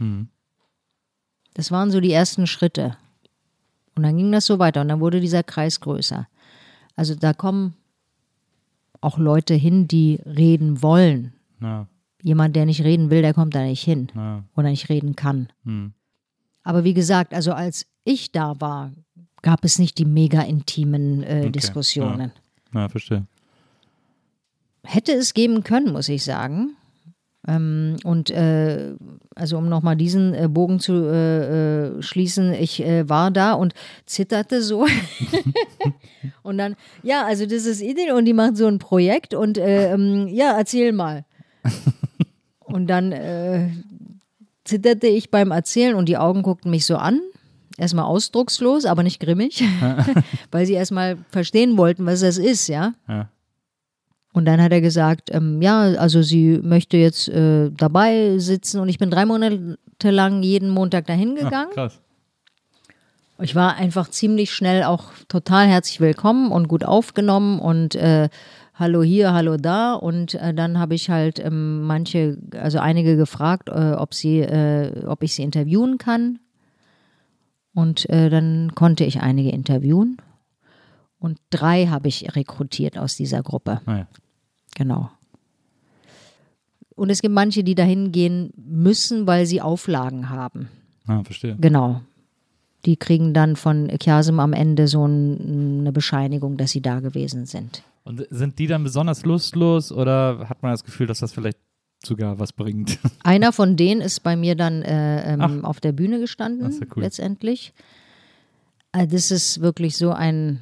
Das 1.54 1.70
waren 1.70 1.90
so 1.90 2.00
die 2.00 2.12
ersten 2.12 2.46
Schritte. 2.46 2.96
Und 3.94 4.02
dann 4.02 4.16
ging 4.16 4.32
das 4.32 4.46
so 4.46 4.58
weiter 4.58 4.80
und 4.80 4.88
dann 4.88 5.00
wurde 5.00 5.20
dieser 5.20 5.42
Kreis 5.42 5.80
größer. 5.80 6.26
Also 6.96 7.14
da 7.14 7.32
kommen 7.32 7.74
auch 9.00 9.18
Leute 9.18 9.54
hin, 9.54 9.86
die 9.86 10.20
reden 10.24 10.82
wollen. 10.82 11.32
Ja, 11.60 11.86
Jemand, 12.22 12.56
der 12.56 12.64
nicht 12.64 12.82
reden 12.82 13.10
will, 13.10 13.20
der 13.20 13.34
kommt 13.34 13.54
da 13.54 13.62
nicht 13.62 13.84
hin 13.84 14.08
ja. 14.14 14.42
oder 14.56 14.70
nicht 14.70 14.88
reden 14.88 15.14
kann. 15.14 15.48
Hm. 15.64 15.92
Aber 16.62 16.82
wie 16.82 16.94
gesagt, 16.94 17.34
also 17.34 17.52
als 17.52 17.86
ich 18.04 18.32
da 18.32 18.58
war, 18.62 18.92
gab 19.42 19.62
es 19.62 19.78
nicht 19.78 19.98
die 19.98 20.06
mega 20.06 20.40
intimen 20.40 21.22
äh, 21.22 21.40
Okay, 21.40 21.50
Diskussionen. 21.52 22.32
ja, 22.72 22.88
verstehe. 22.88 23.26
Hätte 24.84 25.12
es 25.12 25.34
geben 25.34 25.64
können, 25.64 25.92
muss 25.92 26.08
ich 26.08 26.24
sagen. 26.24 26.76
Ähm, 27.46 27.96
und 28.04 28.30
äh, 28.30 28.94
also 29.34 29.58
um 29.58 29.68
nochmal 29.68 29.96
diesen 29.96 30.34
äh, 30.34 30.48
Bogen 30.48 30.80
zu 30.80 30.94
äh, 30.94 31.88
äh, 31.98 32.02
schließen, 32.02 32.54
ich 32.54 32.82
äh, 32.82 33.08
war 33.08 33.30
da 33.30 33.52
und 33.52 33.74
zitterte 34.06 34.62
so. 34.62 34.86
und 36.42 36.58
dann, 36.58 36.76
ja, 37.02 37.24
also 37.24 37.44
das 37.44 37.66
ist 37.66 37.82
Ideen 37.82 38.12
und 38.12 38.24
die 38.24 38.32
macht 38.32 38.56
so 38.56 38.66
ein 38.66 38.78
Projekt 38.78 39.34
und 39.34 39.58
äh, 39.58 39.92
ähm, 39.92 40.28
ja, 40.28 40.56
erzähl 40.56 40.92
mal. 40.92 41.24
und 42.60 42.86
dann 42.86 43.14
zitterte 44.64 45.06
ich 45.06 45.30
beim 45.30 45.50
Erzählen 45.50 45.94
und 45.94 46.08
die 46.08 46.16
Augen 46.18 46.42
guckten 46.42 46.70
mich 46.70 46.86
so 46.86 46.96
an. 46.96 47.20
Erstmal 47.76 48.04
ausdruckslos, 48.04 48.84
aber 48.84 49.02
nicht 49.02 49.20
grimmig, 49.20 49.64
weil 50.50 50.64
sie 50.64 50.74
erstmal 50.74 51.18
verstehen 51.30 51.76
wollten, 51.76 52.06
was 52.06 52.20
das 52.20 52.38
ist, 52.38 52.68
ja. 52.68 52.94
Ja. 53.08 53.28
Und 54.34 54.46
dann 54.46 54.60
hat 54.60 54.72
er 54.72 54.80
gesagt, 54.80 55.32
ähm, 55.32 55.62
ja, 55.62 55.80
also 55.80 56.20
sie 56.20 56.58
möchte 56.60 56.96
jetzt 56.96 57.28
äh, 57.28 57.70
dabei 57.70 58.36
sitzen 58.38 58.80
und 58.80 58.88
ich 58.88 58.98
bin 58.98 59.08
drei 59.08 59.24
Monate 59.26 59.78
lang 60.02 60.42
jeden 60.42 60.70
Montag 60.70 61.06
dahin 61.06 61.36
Ah, 61.38 61.44
gegangen. 61.44 61.70
krass. 61.72 62.00
Ich 63.40 63.54
war 63.54 63.76
einfach 63.76 64.08
ziemlich 64.10 64.52
schnell 64.52 64.82
auch 64.82 65.12
total 65.28 65.66
herzlich 65.68 66.00
willkommen 66.00 66.50
und 66.50 66.66
gut 66.66 66.84
aufgenommen 66.84 67.60
und 67.60 67.94
äh, 67.94 68.28
hallo 68.74 69.02
hier, 69.04 69.32
hallo 69.32 69.56
da. 69.56 69.94
Und 69.94 70.34
äh, 70.34 70.52
dann 70.52 70.80
habe 70.80 70.94
ich 70.96 71.10
halt 71.10 71.38
ähm, 71.38 71.82
manche, 71.82 72.36
also 72.60 72.80
einige 72.80 73.16
gefragt, 73.16 73.68
äh, 73.68 73.92
ob 73.92 74.14
sie, 74.14 74.40
äh, 74.40 75.04
ob 75.06 75.22
ich 75.22 75.34
sie 75.34 75.42
interviewen 75.44 75.96
kann. 75.98 76.40
Und 77.72 78.08
äh, 78.10 78.30
dann 78.30 78.72
konnte 78.74 79.04
ich 79.04 79.20
einige 79.20 79.50
interviewen. 79.50 80.16
Und 81.20 81.38
drei 81.50 81.86
habe 81.86 82.08
ich 82.08 82.34
rekrutiert 82.36 82.98
aus 82.98 83.16
dieser 83.16 83.42
Gruppe. 83.42 83.80
Ah, 83.86 83.96
ja. 83.98 84.06
Genau. 84.74 85.10
Und 86.96 87.10
es 87.10 87.22
gibt 87.22 87.34
manche, 87.34 87.64
die 87.64 87.74
dahin 87.74 88.12
gehen 88.12 88.52
müssen, 88.56 89.26
weil 89.26 89.46
sie 89.46 89.60
Auflagen 89.60 90.30
haben. 90.30 90.68
Ah, 91.06 91.22
verstehe. 91.24 91.56
Genau. 91.60 92.00
Die 92.86 92.96
kriegen 92.96 93.34
dann 93.34 93.56
von 93.56 93.88
Kiasim 93.98 94.38
am 94.40 94.52
Ende 94.52 94.86
so 94.88 95.06
ein, 95.06 95.80
eine 95.80 95.92
Bescheinigung, 95.92 96.56
dass 96.56 96.70
sie 96.70 96.82
da 96.82 97.00
gewesen 97.00 97.46
sind. 97.46 97.82
Und 98.04 98.26
sind 98.30 98.58
die 98.58 98.66
dann 98.66 98.84
besonders 98.84 99.24
lustlos 99.24 99.90
oder 99.90 100.48
hat 100.48 100.62
man 100.62 100.72
das 100.72 100.84
Gefühl, 100.84 101.06
dass 101.06 101.20
das 101.20 101.32
vielleicht 101.32 101.58
sogar 102.04 102.38
was 102.38 102.52
bringt? 102.52 102.98
Einer 103.24 103.52
von 103.52 103.76
denen 103.76 104.02
ist 104.02 104.22
bei 104.22 104.36
mir 104.36 104.54
dann 104.54 104.82
äh, 104.82 105.32
ähm, 105.32 105.64
auf 105.64 105.80
der 105.80 105.92
Bühne 105.92 106.20
gestanden, 106.20 106.64
Das 106.64 106.74
ist 106.74 106.80
ja 106.82 106.86
cool. 106.94 107.02
letztendlich. 107.02 107.72
Also 108.92 109.10
das 109.16 109.30
ist 109.30 109.60
wirklich 109.60 109.96
so 109.96 110.12
ein, 110.12 110.60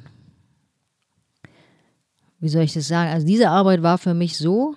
wie 2.43 2.49
soll 2.49 2.63
ich 2.63 2.73
das 2.73 2.89
sagen? 2.89 3.09
Also 3.09 3.25
diese 3.25 3.49
Arbeit 3.49 3.83
war 3.83 3.97
für 3.97 4.13
mich 4.13 4.37
so 4.37 4.75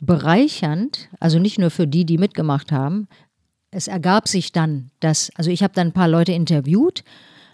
bereichernd, 0.00 1.10
also 1.20 1.38
nicht 1.38 1.58
nur 1.58 1.70
für 1.70 1.86
die, 1.86 2.06
die 2.06 2.16
mitgemacht 2.16 2.72
haben. 2.72 3.08
Es 3.70 3.88
ergab 3.88 4.26
sich 4.26 4.50
dann, 4.50 4.90
dass, 5.00 5.30
also 5.34 5.50
ich 5.50 5.62
habe 5.62 5.74
dann 5.74 5.88
ein 5.88 5.92
paar 5.92 6.08
Leute 6.08 6.32
interviewt, 6.32 7.04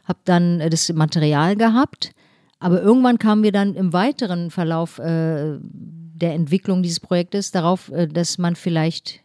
habe 0.05 0.20
dann 0.24 0.61
äh, 0.61 0.70
das 0.70 0.89
Material 0.93 1.57
gehabt, 1.57 2.12
aber 2.61 2.80
irgendwann 2.80 3.18
kamen 3.18 3.43
wir 3.43 3.51
dann 3.51 3.74
im 3.74 3.93
weiteren 3.93 4.53
Verlauf 4.53 5.01
äh, 5.01 5.59
der 5.61 6.34
Entwicklung 6.34 6.84
dieses 6.84 7.01
Projektes 7.01 7.51
darauf, 7.51 7.91
äh, 7.91 8.07
dass 8.07 8.39
man 8.39 8.55
vielleicht 8.55 9.18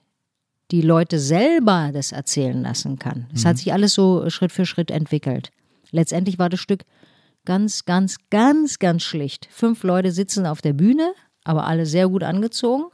die 0.72 0.82
Leute 0.82 1.20
selber 1.20 1.92
das 1.94 2.14
erzählen 2.14 2.64
lassen 2.64 2.98
kann. 2.98 3.28
Es 3.32 3.46
hat 3.46 3.60
sich 3.60 3.72
alles 3.74 3.94
so 3.94 4.28
Schritt 4.32 4.52
für 4.52 4.66
Schritt 4.66 4.90
entwickelt. 4.90 5.52
Letztendlich 5.92 6.40
war 6.40 6.50
das 6.50 6.62
Stück 6.62 6.84
ganz, 7.46 7.86
ganz, 7.86 8.18
ganz, 8.30 8.80
ganz 8.80 9.04
schlicht. 9.04 9.48
Fünf 9.52 9.84
Leute 9.84 10.12
sitzen 10.12 10.46
auf 10.46 10.62
der 10.62 10.74
Bühne, 10.74 11.14
aber 11.44 11.66
alle 11.66 11.86
sehr 11.86 12.08
gut 12.08 12.24
angezogen. 12.24 12.86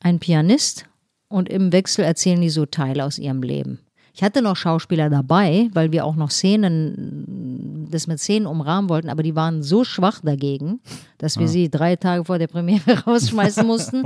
Ein 0.00 0.18
Pianist 0.18 0.86
und 1.28 1.48
im 1.48 1.72
Wechsel 1.72 2.04
erzählen 2.04 2.40
die 2.40 2.50
so 2.50 2.66
Teile 2.66 3.04
aus 3.04 3.18
ihrem 3.18 3.42
Leben. 3.42 3.80
Ich 4.14 4.22
hatte 4.22 4.42
noch 4.42 4.56
Schauspieler 4.56 5.08
dabei, 5.08 5.70
weil 5.72 5.90
wir 5.90 6.04
auch 6.04 6.16
noch 6.16 6.30
Szenen, 6.30 7.88
das 7.90 8.06
mit 8.06 8.20
Szenen 8.20 8.46
umrahmen 8.46 8.90
wollten, 8.90 9.08
aber 9.08 9.22
die 9.22 9.34
waren 9.34 9.62
so 9.62 9.84
schwach 9.84 10.20
dagegen, 10.22 10.80
dass 11.16 11.38
wir 11.38 11.48
sie 11.48 11.70
drei 11.70 11.96
Tage 11.96 12.26
vor 12.26 12.38
der 12.38 12.46
Premiere 12.46 13.04
rausschmeißen 13.06 13.66
mussten. 13.66 14.04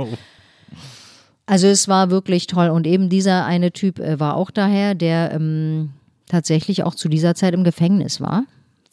Also 1.45 1.67
es 1.67 1.87
war 1.87 2.09
wirklich 2.09 2.47
toll. 2.47 2.69
Und 2.69 2.87
eben 2.87 3.09
dieser 3.09 3.45
eine 3.45 3.71
Typ 3.71 3.99
äh, 3.99 4.19
war 4.19 4.35
auch 4.35 4.51
daher, 4.51 4.95
der 4.95 5.33
ähm, 5.33 5.91
tatsächlich 6.27 6.83
auch 6.83 6.95
zu 6.95 7.09
dieser 7.09 7.35
Zeit 7.35 7.53
im 7.53 7.63
Gefängnis 7.63 8.21
war, 8.21 8.43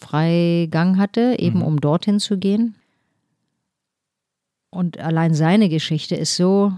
Freigang 0.04 0.98
hatte, 0.98 1.36
eben 1.38 1.62
um 1.62 1.80
dorthin 1.80 2.20
zu 2.20 2.38
gehen. 2.38 2.74
Und 4.70 4.98
allein 4.98 5.34
seine 5.34 5.68
Geschichte 5.68 6.14
ist 6.14 6.36
so 6.36 6.72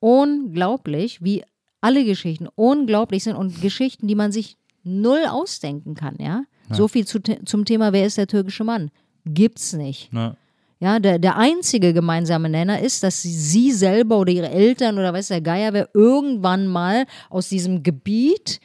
unglaublich, 0.00 1.22
wie 1.22 1.44
alle 1.80 2.04
Geschichten 2.04 2.48
unglaublich 2.54 3.24
sind 3.24 3.36
und 3.36 3.60
Geschichten, 3.60 4.08
die 4.08 4.14
man 4.14 4.32
sich 4.32 4.56
null 4.82 5.24
ausdenken 5.28 5.94
kann, 5.94 6.16
ja. 6.18 6.44
So 6.70 6.86
viel 6.86 7.06
zu, 7.06 7.20
zum 7.22 7.64
Thema, 7.64 7.92
wer 7.94 8.04
ist 8.04 8.18
der 8.18 8.26
türkische 8.26 8.62
Mann? 8.62 8.90
Gibt's 9.24 9.72
nicht. 9.72 10.10
Na, 10.12 10.36
Ja, 10.80 11.00
der, 11.00 11.18
der 11.18 11.36
einzige 11.36 11.92
gemeinsame 11.92 12.48
Nenner 12.48 12.80
ist, 12.80 13.02
dass 13.02 13.22
sie, 13.22 13.32
sie 13.32 13.72
selber 13.72 14.18
oder 14.18 14.32
ihre 14.32 14.50
Eltern 14.50 14.98
oder 14.98 15.12
weiß 15.12 15.28
der 15.28 15.40
Geier 15.40 15.72
wer 15.72 15.88
irgendwann 15.94 16.66
mal 16.66 17.06
aus 17.30 17.48
diesem 17.48 17.82
Gebiet 17.82 18.60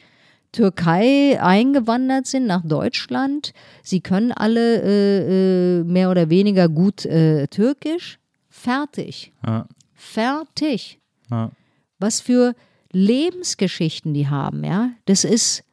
Türkei 0.54 1.38
eingewandert 1.42 2.26
sind 2.26 2.46
nach 2.46 2.62
Deutschland. 2.64 3.52
Sie 3.82 4.00
können 4.00 4.32
alle 4.32 4.82
äh, 4.82 5.80
äh, 5.80 5.84
mehr 5.84 6.10
oder 6.10 6.30
weniger 6.30 6.68
gut 6.68 7.04
äh, 7.04 7.46
Türkisch. 7.48 8.18
Fertig. 8.48 9.32
ja, 9.44 9.66
Fertig. 9.94 11.00
ja. 11.30 11.50
Was 11.98 12.20
für 12.20 12.54
Lebensgeschichten 12.92 14.14
die 14.14 14.28
haben, 14.28 14.62
ja. 14.64 14.90
Das 15.06 15.24
ist, 15.24 15.64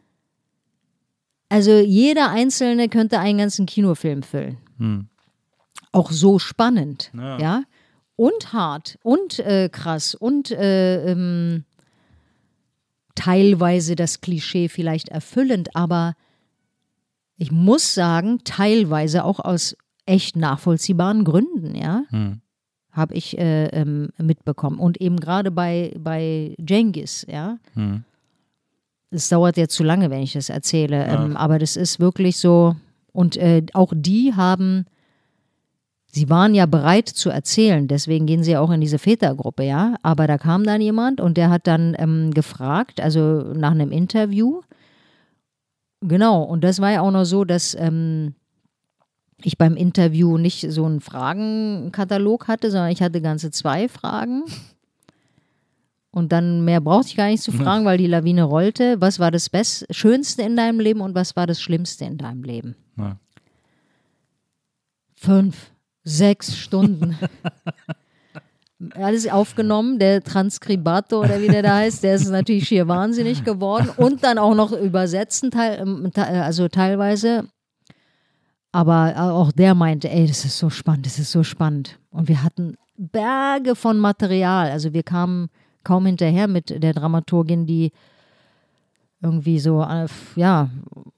also 1.50 1.72
jeder 1.72 2.30
Einzelne 2.32 2.90
könnte 2.90 3.20
einen 3.20 3.38
ganzen 3.38 3.66
Kinofilm 3.68 4.24
füllen. 4.24 4.58
Hm. 4.78 5.08
Auch 5.92 6.12
so 6.12 6.40
spannend, 6.40 7.12
Ja. 7.14 7.38
ja. 7.40 7.64
und 8.16 8.54
hart 8.54 8.98
und 9.04 9.40
äh, 9.40 9.70
krass 9.72 10.16
und 10.16 10.50
äh, 10.52 11.12
ähm, 11.12 11.66
teilweise 13.24 13.96
das 13.96 14.22
Klischee 14.22 14.68
vielleicht 14.68 15.10
erfüllend, 15.10 15.76
aber 15.76 16.16
ich 17.38 17.52
muss 17.52 17.94
sagen, 17.94 18.40
teilweise 18.44 19.24
auch 19.24 19.40
aus 19.40 19.76
echt 20.06 20.36
nachvollziehbaren 20.36 21.24
Gründen, 21.24 21.76
ja, 21.76 22.04
Hm. 22.10 22.42
habe 22.92 23.14
ich 23.14 23.38
äh, 23.38 23.66
ähm, 23.68 24.10
mitbekommen. 24.18 24.80
Und 24.80 25.00
eben 25.00 25.18
gerade 25.20 25.52
bei, 25.52 25.94
bei 26.00 26.56
Jengis, 26.58 27.26
ja. 27.30 27.58
Hm. 27.74 28.04
Es 29.12 29.30
dauert 29.30 29.58
jetzt 29.58 29.76
zu 29.76 29.84
lange, 29.84 30.10
wenn 30.10 30.22
ich 30.24 30.34
das 30.34 30.50
erzähle, 30.50 31.06
ähm, 31.06 31.36
aber 31.36 31.60
das 31.60 31.76
ist 31.76 32.00
wirklich 32.00 32.38
so. 32.38 32.76
Und 33.12 33.38
äh, 33.38 33.62
auch 33.74 33.92
die 33.96 34.34
haben, 34.36 34.86
sie 36.12 36.30
waren 36.30 36.54
ja 36.54 36.66
bereit 36.66 37.10
zu 37.10 37.30
erzählen, 37.30 37.88
deswegen 37.88 38.26
gehen 38.26 38.44
sie 38.44 38.52
ja 38.52 38.60
auch 38.60 38.72
in 38.72 38.82
diese 38.82 39.00
Vätergruppe, 39.00 39.64
ja. 39.64 39.96
Aber 40.04 40.28
da 40.28 40.38
kam 40.38 40.64
dann 40.64 40.82
jemand 40.82 41.22
und 41.22 41.38
der 41.38 41.50
hat 41.50 41.68
dann 41.68 41.96
ähm, 41.98 42.32
gefragt, 42.34 43.02
also 43.02 43.54
nach 43.54 43.72
einem 43.72 43.92
Interview. 43.92 44.62
Genau, 46.02 46.44
und 46.44 46.64
das 46.64 46.82
war 46.82 46.92
ja 46.92 47.02
auch 47.02 47.12
noch 47.12 47.26
so, 47.26 47.46
dass 47.46 47.76
ähm, 47.76 48.36
ich 49.44 49.58
beim 49.58 49.76
Interview 49.76 50.38
nicht 50.38 50.72
so 50.72 50.86
einen 50.86 51.00
Fragenkatalog 51.00 52.48
hatte, 52.48 52.72
sondern 52.72 52.92
ich 52.92 53.02
hatte 53.02 53.22
ganze 53.22 53.52
zwei 53.52 53.88
Fragen. 53.88 54.44
Und 56.12 56.34
dann 56.34 56.66
mehr 56.66 56.82
brauchte 56.82 57.08
ich 57.08 57.16
gar 57.16 57.28
nicht 57.28 57.42
zu 57.42 57.54
fragen, 57.54 57.86
weil 57.86 57.98
die 57.98 58.08
Lawine 58.08 58.44
rollte. 58.44 59.00
Was 59.00 59.20
war 59.20 59.32
das 59.32 59.50
Best 59.50 59.86
Schönste 59.92 60.42
in 60.42 60.58
deinem 60.58 60.82
Leben 60.82 61.00
und 61.00 61.16
was 61.16 61.38
war 61.38 61.48
das 61.48 61.62
Schlimmste 61.62 62.04
in 62.04 62.18
deinem 62.18 62.44
Leben? 62.44 62.76
Ja. 62.98 63.18
Fünf, 65.14 65.72
sechs 66.04 66.58
Stunden. 66.58 67.18
Alles 68.96 69.28
aufgenommen, 69.28 70.00
der 70.00 70.24
Transkribator 70.24 71.20
oder 71.26 71.40
wie 71.40 71.48
der 71.48 71.62
da 71.62 71.76
heißt, 71.78 72.04
der 72.04 72.16
ist 72.16 72.30
natürlich 72.30 72.68
schier 72.68 72.88
wahnsinnig 72.88 73.44
geworden 73.44 73.90
und 73.96 74.24
dann 74.24 74.40
auch 74.40 74.56
noch 74.56 74.72
übersetzen, 74.72 75.52
ähm, 75.56 76.12
te- 76.12 76.26
also 76.26 76.68
teilweise. 76.68 77.48
Aber 78.72 79.14
auch 79.18 79.52
der 79.52 79.76
meinte, 79.76 80.10
ey, 80.10 80.26
das 80.26 80.46
ist 80.46 80.58
so 80.58 80.70
spannend, 80.70 81.06
das 81.06 81.20
ist 81.20 81.32
so 81.32 81.44
spannend. 81.44 82.00
Und 82.10 82.28
wir 82.28 82.42
hatten 82.42 82.76
Berge 82.98 83.76
von 83.76 84.00
Material. 84.00 84.72
Also 84.72 84.94
wir 84.94 85.04
kamen 85.04 85.50
kaum 85.84 86.06
hinterher 86.06 86.48
mit 86.48 86.82
der 86.82 86.94
Dramaturgin, 86.94 87.66
die 87.66 87.92
irgendwie 89.22 89.60
so, 89.60 89.84
äh, 89.84 90.08
ja, 90.36 90.70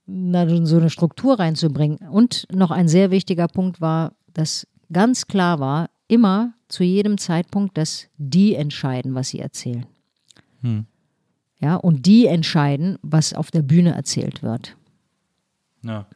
so 0.07 0.77
eine 0.77 0.89
Struktur 0.89 1.39
reinzubringen. 1.39 1.99
Und 2.09 2.45
noch 2.51 2.71
ein 2.71 2.89
sehr 2.89 3.11
wichtiger 3.11 3.47
Punkt 3.47 3.79
war, 3.79 4.13
dass 4.33 4.67
ganz 4.93 5.27
klar 5.27 5.59
war, 5.59 5.89
immer 6.07 6.53
zu 6.67 6.83
jedem 6.83 7.17
Zeitpunkt, 7.17 7.77
dass 7.77 8.07
die 8.17 8.55
entscheiden, 8.55 9.15
was 9.15 9.29
sie 9.29 9.39
erzählen. 9.39 9.85
Hm. 10.61 10.85
Ja, 11.59 11.75
und 11.75 12.05
die 12.05 12.25
entscheiden, 12.25 12.97
was 13.01 13.33
auf 13.33 13.51
der 13.51 13.61
Bühne 13.61 13.93
erzählt 13.93 14.43
wird. 14.43 14.75
Ja. 15.81 16.07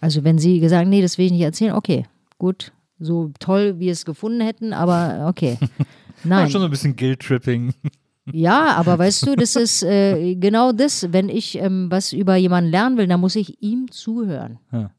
Also 0.00 0.24
wenn 0.24 0.38
sie 0.38 0.60
gesagt, 0.60 0.88
nee, 0.88 1.02
das 1.02 1.18
will 1.18 1.26
ich 1.26 1.32
nicht 1.32 1.42
erzählen, 1.42 1.74
okay, 1.74 2.06
gut, 2.38 2.72
so 2.98 3.32
toll, 3.38 3.74
wie 3.76 3.86
wir 3.86 3.92
es 3.92 4.04
gefunden 4.04 4.40
hätten, 4.40 4.72
aber 4.72 5.26
okay. 5.28 5.58
Ja, 5.60 5.68
Nein. 6.24 6.50
schon 6.50 6.60
so 6.60 6.66
ein 6.66 6.70
bisschen 6.70 6.96
Guilt-Tripping. 6.96 7.74
Ja, 8.32 8.76
aber 8.76 8.98
weißt 8.98 9.26
du, 9.26 9.34
das 9.34 9.56
ist 9.56 9.82
äh, 9.82 10.36
genau 10.36 10.72
das. 10.72 11.12
Wenn 11.12 11.28
ich 11.28 11.58
ähm, 11.58 11.90
was 11.90 12.12
über 12.12 12.36
jemanden 12.36 12.70
lernen 12.70 12.96
will, 12.96 13.06
dann 13.06 13.20
muss 13.20 13.36
ich 13.36 13.60
ihm 13.62 13.90
zuhören. 13.90 14.58
Ja. 14.70 14.90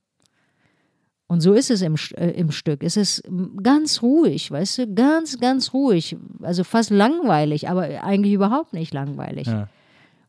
Und 1.33 1.41
so 1.41 1.53
ist 1.53 1.71
es 1.71 1.81
im, 1.81 1.95
äh, 2.15 2.29
im 2.29 2.51
Stück. 2.51 2.83
Es 2.83 2.95
ist 2.95 3.23
ganz 3.63 4.03
ruhig, 4.03 4.51
weißt 4.51 4.77
du, 4.77 4.93
ganz, 4.93 5.39
ganz 5.39 5.73
ruhig. 5.73 6.15
Also 6.43 6.63
fast 6.63 6.91
langweilig, 6.91 7.67
aber 7.67 8.03
eigentlich 8.03 8.33
überhaupt 8.33 8.73
nicht 8.73 8.93
langweilig. 8.93 9.47
Ja. 9.47 9.67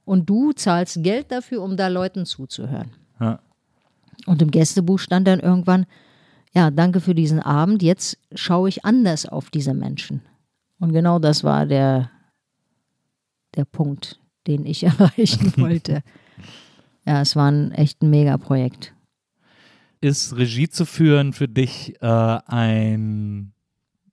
Und 0.07 0.31
du 0.31 0.53
zahlst 0.53 1.03
Geld 1.03 1.31
dafür, 1.31 1.61
um 1.61 1.77
da 1.77 1.89
Leuten 1.89 2.25
zuzuhören. 2.25 2.93
Ja. 3.21 3.41
Und 4.25 4.41
im 4.41 4.51
Gästebuch 4.51 4.99
stand 4.99 5.29
dann 5.29 5.41
irgendwann, 5.41 5.85
ja, 6.55 6.71
danke 6.71 7.01
für 7.01 7.15
diesen 7.15 7.41
Abend, 7.41 7.83
jetzt 7.83 8.17
schaue 8.35 8.71
ich 8.71 8.87
anders 8.87 9.27
auf 9.27 9.51
diese 9.51 9.75
Menschen. 9.75 10.23
Und 10.81 10.95
genau 10.95 11.19
das 11.19 11.45
war 11.45 11.67
der, 11.67 12.11
der 13.57 13.67
Punkt, 13.67 14.19
den 14.47 14.65
ich 14.65 14.85
erreichen 14.85 15.53
wollte. 15.59 16.03
ja, 17.05 17.21
es 17.21 17.37
war 17.37 17.51
ein 17.51 17.73
echt 17.73 18.01
ein 18.01 18.09
Megaprojekt. 18.09 18.94
Ist 20.05 20.37
Regie 20.37 20.69
zu 20.69 20.85
führen 20.85 21.33
für 21.33 21.49
dich 21.49 21.95
äh, 22.03 22.07
ein 22.07 23.55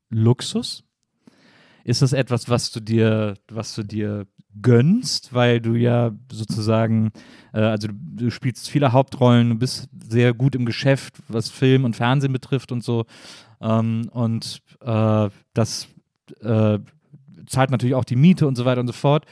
Luxus? 0.09 0.85
Ist 1.83 2.01
das 2.01 2.13
etwas, 2.13 2.47
was 2.47 2.71
du 2.71 2.79
dir, 2.79 3.33
was 3.49 3.75
du 3.75 3.83
dir 3.83 4.25
gönnst, 4.61 5.33
weil 5.33 5.59
du 5.59 5.73
ja 5.73 6.11
sozusagen, 6.31 7.11
äh, 7.53 7.59
also 7.59 7.89
du, 7.89 7.93
du 7.93 8.31
spielst 8.31 8.69
viele 8.69 8.93
Hauptrollen, 8.93 9.49
du 9.49 9.55
bist 9.55 9.89
sehr 10.07 10.33
gut 10.33 10.55
im 10.55 10.63
Geschäft, 10.65 11.15
was 11.27 11.49
Film 11.49 11.83
und 11.83 11.97
Fernsehen 11.97 12.31
betrifft 12.31 12.71
und 12.71 12.85
so. 12.85 13.03
Ähm, 13.59 14.09
und 14.13 14.61
äh, 14.79 15.29
das 15.53 15.89
äh, 16.39 16.79
zahlt 17.47 17.69
natürlich 17.69 17.95
auch 17.95 18.05
die 18.05 18.15
Miete 18.15 18.47
und 18.47 18.55
so 18.55 18.63
weiter 18.63 18.79
und 18.79 18.87
so 18.87 18.93
fort. 18.93 19.25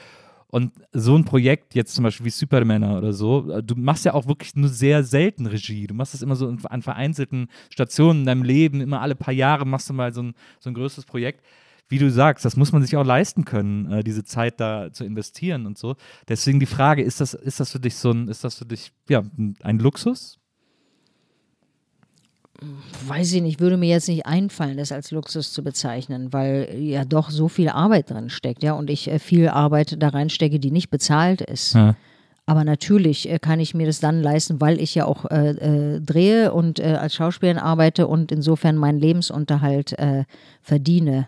Und 0.51 0.71
so 0.91 1.15
ein 1.15 1.25
Projekt, 1.25 1.75
jetzt 1.75 1.93
zum 1.93 2.03
Beispiel 2.03 2.25
wie 2.25 2.31
Supermänner 2.31 2.97
oder 2.97 3.13
so, 3.13 3.51
äh, 3.51 3.61
du 3.61 3.75
machst 3.75 4.05
ja 4.05 4.15
auch 4.15 4.27
wirklich 4.27 4.55
nur 4.55 4.69
sehr 4.69 5.03
selten 5.03 5.45
Regie. 5.45 5.85
Du 5.85 5.93
machst 5.93 6.15
das 6.15 6.23
immer 6.23 6.35
so 6.35 6.47
an 6.63 6.81
vereinzelten 6.81 7.49
Stationen 7.69 8.21
in 8.21 8.25
deinem 8.25 8.43
Leben, 8.43 8.81
immer 8.81 9.01
alle 9.01 9.15
paar 9.15 9.33
Jahre 9.33 9.65
machst 9.65 9.89
du 9.89 9.93
mal 9.93 10.11
so 10.11 10.23
ein, 10.23 10.33
so 10.59 10.69
ein 10.71 10.73
größeres 10.73 11.05
Projekt. 11.05 11.45
Wie 11.87 11.99
du 11.99 12.09
sagst, 12.11 12.45
das 12.45 12.55
muss 12.55 12.71
man 12.71 12.81
sich 12.81 12.95
auch 12.97 13.05
leisten 13.05 13.45
können, 13.45 13.91
äh, 13.91 14.03
diese 14.03 14.23
Zeit 14.23 14.59
da 14.59 14.91
zu 14.91 15.03
investieren 15.05 15.67
und 15.67 15.77
so. 15.77 15.95
Deswegen 16.27 16.59
die 16.59 16.65
Frage, 16.65 17.03
ist 17.03 17.21
das, 17.21 17.35
ist 17.35 17.59
das 17.59 17.71
für 17.71 17.79
dich 17.79 17.95
so 17.95 18.11
ein, 18.11 18.27
ist 18.27 18.43
das 18.43 18.57
für 18.57 18.65
dich, 18.65 18.91
ja, 19.07 19.23
ein 19.61 19.79
Luxus? 19.79 20.38
Weiß 23.07 23.31
ich 23.33 23.41
nicht, 23.41 23.59
würde 23.59 23.77
mir 23.77 23.89
jetzt 23.89 24.09
nicht 24.09 24.25
einfallen, 24.25 24.77
das 24.77 24.91
als 24.91 25.11
Luxus 25.11 25.53
zu 25.53 25.63
bezeichnen, 25.63 26.33
weil 26.33 26.75
ja 26.77 27.05
doch 27.05 27.29
so 27.29 27.47
viel 27.47 27.69
Arbeit 27.69 28.09
drin 28.09 28.29
steckt, 28.29 28.63
ja, 28.63 28.73
und 28.73 28.89
ich 28.89 29.09
äh, 29.09 29.19
viel 29.19 29.47
Arbeit 29.47 30.01
da 30.01 30.09
reinstecke, 30.09 30.59
die 30.59 30.71
nicht 30.71 30.89
bezahlt 30.89 31.41
ist. 31.41 31.73
Ja. 31.73 31.95
Aber 32.45 32.63
natürlich 32.65 33.29
äh, 33.29 33.39
kann 33.39 33.59
ich 33.59 33.75
mir 33.75 33.85
das 33.85 33.99
dann 33.99 34.21
leisten, 34.21 34.59
weil 34.59 34.81
ich 34.81 34.95
ja 34.95 35.05
auch 35.05 35.25
äh, 35.25 35.51
äh, 35.51 36.01
drehe 36.01 36.51
und 36.51 36.79
äh, 36.79 36.97
als 36.99 37.13
Schauspielerin 37.13 37.59
arbeite 37.59 38.07
und 38.07 38.31
insofern 38.31 38.75
meinen 38.75 38.99
Lebensunterhalt 38.99 39.97
äh, 39.99 40.25
verdiene. 40.61 41.27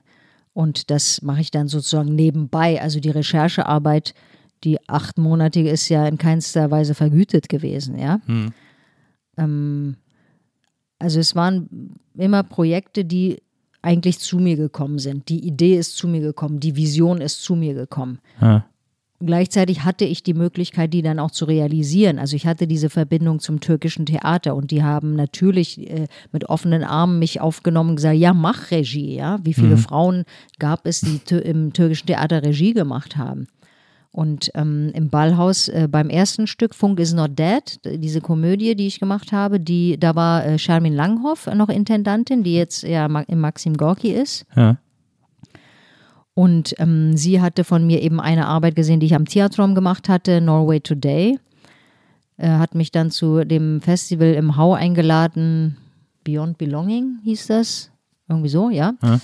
Und 0.53 0.89
das 0.89 1.21
mache 1.21 1.41
ich 1.41 1.51
dann 1.51 1.67
sozusagen 1.67 2.13
nebenbei. 2.13 2.81
Also 2.81 2.99
die 2.99 3.11
Recherchearbeit, 3.11 4.13
die 4.63 4.79
achtmonatige, 4.89 5.69
ist 5.69 5.87
ja 5.87 6.05
in 6.07 6.17
keinster 6.17 6.71
Weise 6.71 6.93
vergütet 6.93 7.47
gewesen, 7.47 7.97
ja. 7.97 8.19
Ähm, 9.37 9.95
also 11.01 11.19
es 11.19 11.35
waren 11.35 11.67
immer 12.15 12.43
Projekte, 12.43 13.03
die 13.03 13.41
eigentlich 13.81 14.19
zu 14.19 14.37
mir 14.37 14.55
gekommen 14.55 14.99
sind. 14.99 15.27
Die 15.29 15.45
Idee 15.45 15.75
ist 15.77 15.97
zu 15.97 16.07
mir 16.07 16.21
gekommen, 16.21 16.59
die 16.59 16.75
Vision 16.75 17.19
ist 17.19 17.41
zu 17.43 17.55
mir 17.55 17.73
gekommen 17.73 18.19
Ja. 18.39 18.65
gleichzeitig 19.19 19.83
hatte 19.85 20.05
ich 20.05 20.23
die 20.23 20.33
Möglichkeit, 20.33 20.93
die 20.93 21.01
dann 21.01 21.19
auch 21.19 21.31
zu 21.31 21.45
realisieren. 21.45 22.19
Also 22.19 22.35
ich 22.35 22.45
hatte 22.45 22.67
diese 22.67 22.89
Verbindung 22.89 23.39
zum 23.39 23.59
türkischen 23.59 24.05
Theater 24.05 24.55
und 24.55 24.71
die 24.71 24.83
haben 24.83 25.15
natürlich 25.15 25.79
äh, 25.89 26.07
mit 26.31 26.49
offenen 26.49 26.83
Armen 26.83 27.19
mich 27.19 27.41
aufgenommen 27.41 27.91
und 27.91 27.95
gesagt, 27.97 28.17
ja, 28.17 28.33
mach 28.33 28.71
Regie, 28.71 29.15
ja. 29.15 29.39
Wie 29.43 29.53
viele 29.53 29.77
Frauen 29.77 30.25
gab 30.59 30.85
es, 30.85 31.01
die 31.01 31.19
im 31.35 31.73
türkischen 31.73 32.07
Theater 32.07 32.43
Regie 32.43 32.73
gemacht 32.73 33.17
haben? 33.17 33.47
Und 34.13 34.51
ähm, 34.55 34.91
im 34.93 35.09
Ballhaus 35.09 35.69
äh, 35.69 35.87
beim 35.89 36.09
ersten 36.09 36.45
Stück 36.45 36.75
Funk 36.75 36.99
is 36.99 37.13
not 37.13 37.39
dead, 37.39 37.79
diese 37.85 38.19
Komödie, 38.19 38.75
die 38.75 38.87
ich 38.87 38.99
gemacht 38.99 39.31
habe, 39.31 39.59
die, 39.59 39.97
da 39.97 40.15
war 40.15 40.45
äh, 40.45 40.59
Charmin 40.59 40.93
Langhoff 40.93 41.47
noch 41.47 41.69
Intendantin, 41.69 42.43
die 42.43 42.55
jetzt 42.55 42.83
ja 42.83 43.05
im 43.05 43.39
Maxim 43.39 43.77
Gorki 43.77 44.11
ist. 44.11 44.45
Ja. 44.55 44.77
Und 46.33 46.75
ähm, 46.79 47.15
sie 47.15 47.41
hatte 47.41 47.63
von 47.63 47.85
mir 47.85 48.01
eben 48.01 48.19
eine 48.19 48.47
Arbeit 48.47 48.75
gesehen, 48.75 48.99
die 48.99 49.05
ich 49.05 49.15
am 49.15 49.25
Theatrum 49.25 49.75
gemacht 49.75 50.09
hatte, 50.09 50.41
Norway 50.41 50.81
Today. 50.81 51.39
Äh, 52.37 52.49
hat 52.49 52.75
mich 52.75 52.91
dann 52.91 53.11
zu 53.11 53.45
dem 53.45 53.79
Festival 53.79 54.33
im 54.33 54.57
Hau 54.57 54.73
eingeladen, 54.73 55.77
Beyond 56.23 56.57
Belonging 56.57 57.19
hieß 57.23 57.47
das. 57.47 57.91
Irgendwie 58.27 58.49
so, 58.49 58.69
ja. 58.69 58.93
Ja. 59.01 59.19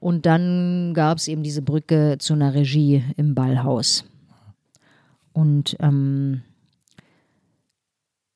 Und 0.00 0.26
dann 0.26 0.92
gab 0.94 1.18
es 1.18 1.28
eben 1.28 1.42
diese 1.42 1.62
Brücke 1.62 2.16
zu 2.18 2.34
einer 2.34 2.54
Regie 2.54 3.02
im 3.16 3.34
Ballhaus. 3.34 4.04
Und 5.34 5.76
ähm, 5.80 6.40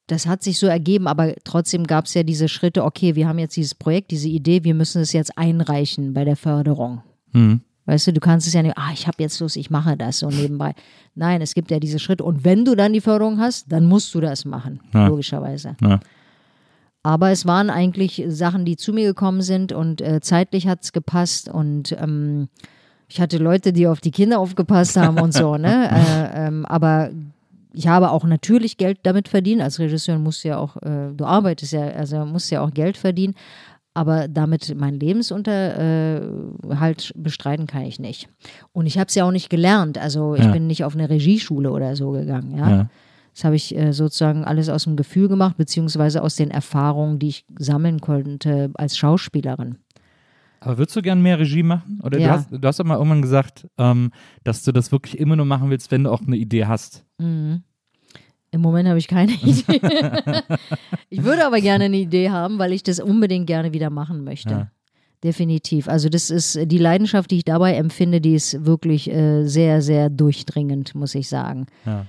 das 0.06 0.26
hat 0.26 0.42
sich 0.42 0.58
so 0.58 0.66
ergeben, 0.66 1.06
aber 1.06 1.34
trotzdem 1.44 1.86
gab 1.86 2.04
es 2.04 2.14
ja 2.14 2.22
diese 2.22 2.48
Schritte, 2.48 2.84
okay, 2.84 3.14
wir 3.14 3.28
haben 3.28 3.38
jetzt 3.38 3.56
dieses 3.56 3.74
Projekt, 3.74 4.10
diese 4.10 4.28
Idee, 4.28 4.64
wir 4.64 4.74
müssen 4.74 5.00
es 5.00 5.12
jetzt 5.12 5.36
einreichen 5.38 6.12
bei 6.12 6.24
der 6.24 6.36
Förderung. 6.36 7.02
Hm. 7.32 7.60
Weißt 7.84 8.06
du, 8.06 8.12
du 8.12 8.20
kannst 8.20 8.46
es 8.46 8.52
ja 8.52 8.62
nicht, 8.62 8.76
ah, 8.76 8.90
ich 8.92 9.06
habe 9.06 9.22
jetzt 9.22 9.40
Lust, 9.40 9.56
ich 9.56 9.70
mache 9.70 9.96
das 9.96 10.18
so 10.18 10.28
nebenbei. 10.28 10.74
Nein, 11.14 11.40
es 11.40 11.54
gibt 11.54 11.70
ja 11.70 11.78
diese 11.80 11.98
Schritte. 11.98 12.24
Und 12.24 12.44
wenn 12.44 12.66
du 12.66 12.74
dann 12.74 12.92
die 12.92 13.00
Förderung 13.00 13.38
hast, 13.38 13.72
dann 13.72 13.86
musst 13.86 14.14
du 14.14 14.20
das 14.20 14.44
machen, 14.44 14.80
Ja. 14.92 15.06
logischerweise. 15.06 15.74
Ja. 15.80 16.00
Aber 17.02 17.30
es 17.30 17.46
waren 17.46 17.70
eigentlich 17.70 18.22
Sachen, 18.28 18.64
die 18.66 18.76
zu 18.76 18.92
mir 18.92 19.06
gekommen 19.06 19.40
sind 19.40 19.72
und 19.72 20.00
äh, 20.02 20.20
zeitlich 20.20 20.66
hat 20.68 20.82
es 20.82 20.92
gepasst 20.92 21.48
und 21.48 21.92
ähm, 21.98 22.48
ich 23.08 23.20
hatte 23.20 23.38
Leute, 23.38 23.72
die 23.72 23.86
auf 23.86 24.00
die 24.00 24.10
Kinder 24.10 24.38
aufgepasst 24.38 24.96
haben 24.96 25.18
und 25.20 25.32
so, 25.32 25.56
ne? 25.56 25.88
äh, 26.34 26.46
ähm, 26.46 26.66
aber 26.66 27.10
ich 27.72 27.88
habe 27.88 28.10
auch 28.10 28.24
natürlich 28.24 28.76
Geld 28.76 28.98
damit 29.04 29.28
verdient. 29.28 29.62
Als 29.62 29.78
Regisseur 29.78 30.18
musst 30.18 30.44
du 30.44 30.48
ja 30.48 30.58
auch, 30.58 30.76
äh, 30.82 31.12
du 31.16 31.24
arbeitest 31.24 31.72
ja, 31.72 31.86
also 31.88 32.24
musst 32.24 32.50
ja 32.50 32.62
auch 32.62 32.72
Geld 32.72 32.96
verdienen. 32.96 33.34
Aber 33.94 34.28
damit 34.28 34.76
meinen 34.78 35.00
Lebensunterhalt 35.00 37.12
bestreiten 37.16 37.66
kann 37.66 37.82
ich 37.82 37.98
nicht. 37.98 38.28
Und 38.72 38.86
ich 38.86 38.98
habe 38.98 39.08
es 39.08 39.14
ja 39.14 39.24
auch 39.24 39.30
nicht 39.32 39.50
gelernt. 39.50 39.98
Also 39.98 40.34
ich 40.34 40.44
Ja. 40.44 40.52
bin 40.52 40.66
nicht 40.66 40.84
auf 40.84 40.94
eine 40.94 41.10
Regieschule 41.10 41.70
oder 41.70 41.96
so 41.96 42.12
gegangen. 42.12 42.56
Ja? 42.56 42.70
Ja. 42.70 42.88
Das 43.34 43.44
habe 43.44 43.56
ich 43.56 43.76
äh, 43.76 43.92
sozusagen 43.92 44.44
alles 44.44 44.68
aus 44.68 44.84
dem 44.84 44.96
Gefühl 44.96 45.28
gemacht, 45.28 45.56
beziehungsweise 45.56 46.22
aus 46.22 46.36
den 46.36 46.50
Erfahrungen, 46.50 47.18
die 47.18 47.28
ich 47.28 47.44
sammeln 47.58 48.00
konnte 48.00 48.70
als 48.74 48.96
Schauspielerin. 48.96 49.76
Aber 50.60 50.78
würdest 50.78 50.96
du 50.96 51.02
gern 51.02 51.22
mehr 51.22 51.38
Regie 51.38 51.62
machen? 51.62 52.00
Oder 52.02 52.18
du, 52.18 52.24
Ja. 52.24 52.30
hast, 52.30 52.50
du 52.50 52.60
hast 52.66 52.80
doch 52.80 52.84
mal 52.84 52.96
irgendwann 52.96 53.22
gesagt, 53.22 53.66
ähm, 53.78 54.10
dass 54.44 54.62
du 54.64 54.72
das 54.72 54.90
wirklich 54.92 55.18
immer 55.18 55.36
nur 55.36 55.46
machen 55.46 55.70
willst, 55.70 55.90
wenn 55.90 56.04
du 56.04 56.10
auch 56.10 56.20
eine 56.26 56.36
Idee 56.36 56.66
hast. 56.66 57.04
Mhm. 57.18 57.62
Im 58.50 58.60
Moment 58.62 58.88
habe 58.88 58.98
ich 58.98 59.08
keine 59.08 59.32
Idee. 59.42 59.80
ich 61.10 61.22
würde 61.22 61.46
aber 61.46 61.60
gerne 61.60 61.84
eine 61.84 61.96
Idee 61.98 62.30
haben, 62.30 62.58
weil 62.58 62.72
ich 62.72 62.82
das 62.82 62.98
unbedingt 62.98 63.46
gerne 63.46 63.72
wieder 63.72 63.90
machen 63.90 64.24
möchte. 64.24 64.50
Ja. 64.50 64.70
Definitiv. 65.22 65.88
Also 65.88 66.08
das 66.08 66.30
ist 66.30 66.58
die 66.70 66.78
Leidenschaft, 66.78 67.30
die 67.32 67.38
ich 67.38 67.44
dabei 67.44 67.74
empfinde, 67.74 68.20
die 68.20 68.34
ist 68.34 68.64
wirklich 68.64 69.10
äh, 69.10 69.44
sehr, 69.46 69.82
sehr 69.82 70.10
durchdringend, 70.10 70.94
muss 70.94 71.14
ich 71.14 71.28
sagen. 71.28 71.66
Ja. 71.84 72.06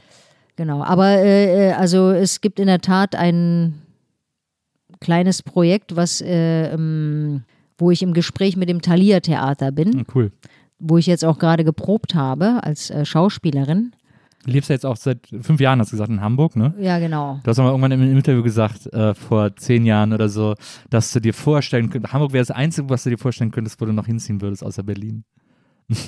Genau. 0.56 0.84
Aber 0.84 1.08
äh, 1.08 1.70
äh, 1.70 1.74
also 1.74 2.12
es 2.12 2.40
gibt 2.42 2.60
in 2.60 2.68
der 2.68 2.82
Tat 2.82 3.16
ein 3.16 3.82
kleines 5.00 5.42
Projekt, 5.42 5.96
was 5.96 6.22
äh, 6.22 6.72
ähm, 6.74 7.44
wo 7.80 7.90
ich 7.92 8.04
im 8.04 8.14
Gespräch 8.14 8.56
mit 8.58 8.70
dem 8.70 8.82
Thalia 8.82 9.20
Theater 9.22 9.72
bin, 9.72 9.94
Hm, 9.94 10.06
Cool. 10.14 10.32
wo 10.78 10.98
ich 10.98 11.08
jetzt 11.08 11.26
auch 11.26 11.40
gerade 11.40 11.64
geprobt 11.64 12.14
habe 12.14 12.64
als 12.64 12.90
äh, 12.92 13.04
Schauspielerin. 13.06 13.92
Du 14.46 14.52
lebst 14.52 14.70
ja 14.70 14.74
jetzt 14.76 14.86
auch 14.86 14.96
seit 14.96 15.28
fünf 15.42 15.60
Jahren, 15.60 15.80
hast 15.82 15.90
du 15.92 15.96
gesagt, 15.96 16.10
in 16.12 16.22
Hamburg, 16.22 16.56
ne? 16.56 16.74
Ja, 16.80 16.98
genau. 17.00 17.40
Du 17.44 17.50
hast 17.50 17.58
mal 17.58 17.68
irgendwann 17.68 17.92
im 17.92 18.02
Interview 18.04 18.42
gesagt, 18.42 18.86
äh, 18.94 19.14
vor 19.14 19.54
zehn 19.58 19.86
Jahren 19.86 20.14
oder 20.14 20.30
so, 20.30 20.56
dass 20.90 21.12
du 21.12 21.20
dir 21.20 21.34
vorstellen 21.34 21.90
könntest, 21.90 22.14
Hamburg 22.14 22.32
wäre 22.32 22.42
das 22.46 22.52
Einzige, 22.56 22.90
was 22.90 23.04
du 23.04 23.10
dir 23.10 23.18
vorstellen 23.18 23.52
könntest, 23.52 23.82
wo 23.82 23.86
du 23.86 23.92
noch 23.92 24.06
hinziehen 24.06 24.40
würdest, 24.42 24.64
außer 24.64 24.84
Berlin. 24.84 25.26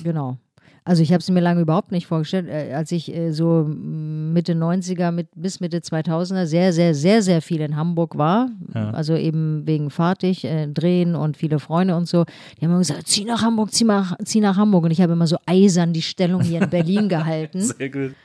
Genau. 0.04 0.38
Also 0.84 1.04
ich 1.04 1.12
habe 1.12 1.20
es 1.20 1.30
mir 1.30 1.42
lange 1.42 1.62
überhaupt 1.62 1.92
nicht 1.92 2.08
vorgestellt, 2.08 2.48
äh, 2.48 2.74
als 2.74 2.92
ich 2.92 3.14
äh, 3.14 3.32
so 3.32 3.66
Mitte 3.68 4.54
90er 4.54 5.12
mit, 5.12 5.28
bis 5.36 5.60
Mitte 5.60 5.78
2000er 5.78 6.48
sehr, 6.48 6.74
sehr, 6.74 6.96
sehr, 6.96 7.22
sehr 7.22 7.42
viel 7.44 7.62
in 7.62 7.76
Hamburg 7.76 8.18
war. 8.18 8.50
Ja. 8.74 8.90
Also 8.90 9.16
eben 9.16 9.68
wegen 9.68 9.92
Fahrtig, 9.92 10.44
äh, 10.44 10.66
Drehen 10.68 11.16
und 11.16 11.38
viele 11.38 11.60
Freunde 11.60 11.96
und 11.96 12.08
so. 12.08 12.26
Die 12.58 12.66
haben 12.66 12.72
immer 12.72 12.80
gesagt, 12.80 13.08
zieh 13.08 13.26
nach 13.26 13.44
Hamburg, 13.44 13.72
zieh, 13.72 13.84
nach, 13.84 14.18
zieh 14.26 14.40
nach 14.40 14.58
Hamburg. 14.58 14.86
Und 14.86 14.92
ich 14.92 15.02
habe 15.02 15.14
immer 15.14 15.28
so 15.28 15.38
eisern 15.46 15.94
die 15.94 16.02
Stellung 16.02 16.42
hier 16.42 16.64
in 16.64 16.70
Berlin 16.70 17.10
gehalten 17.10 17.62
Sehr 17.62 17.90
gut. 17.90 18.16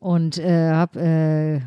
und 0.00 0.38
äh, 0.38 0.70
habe... 0.70 1.00
Äh, 1.00 1.60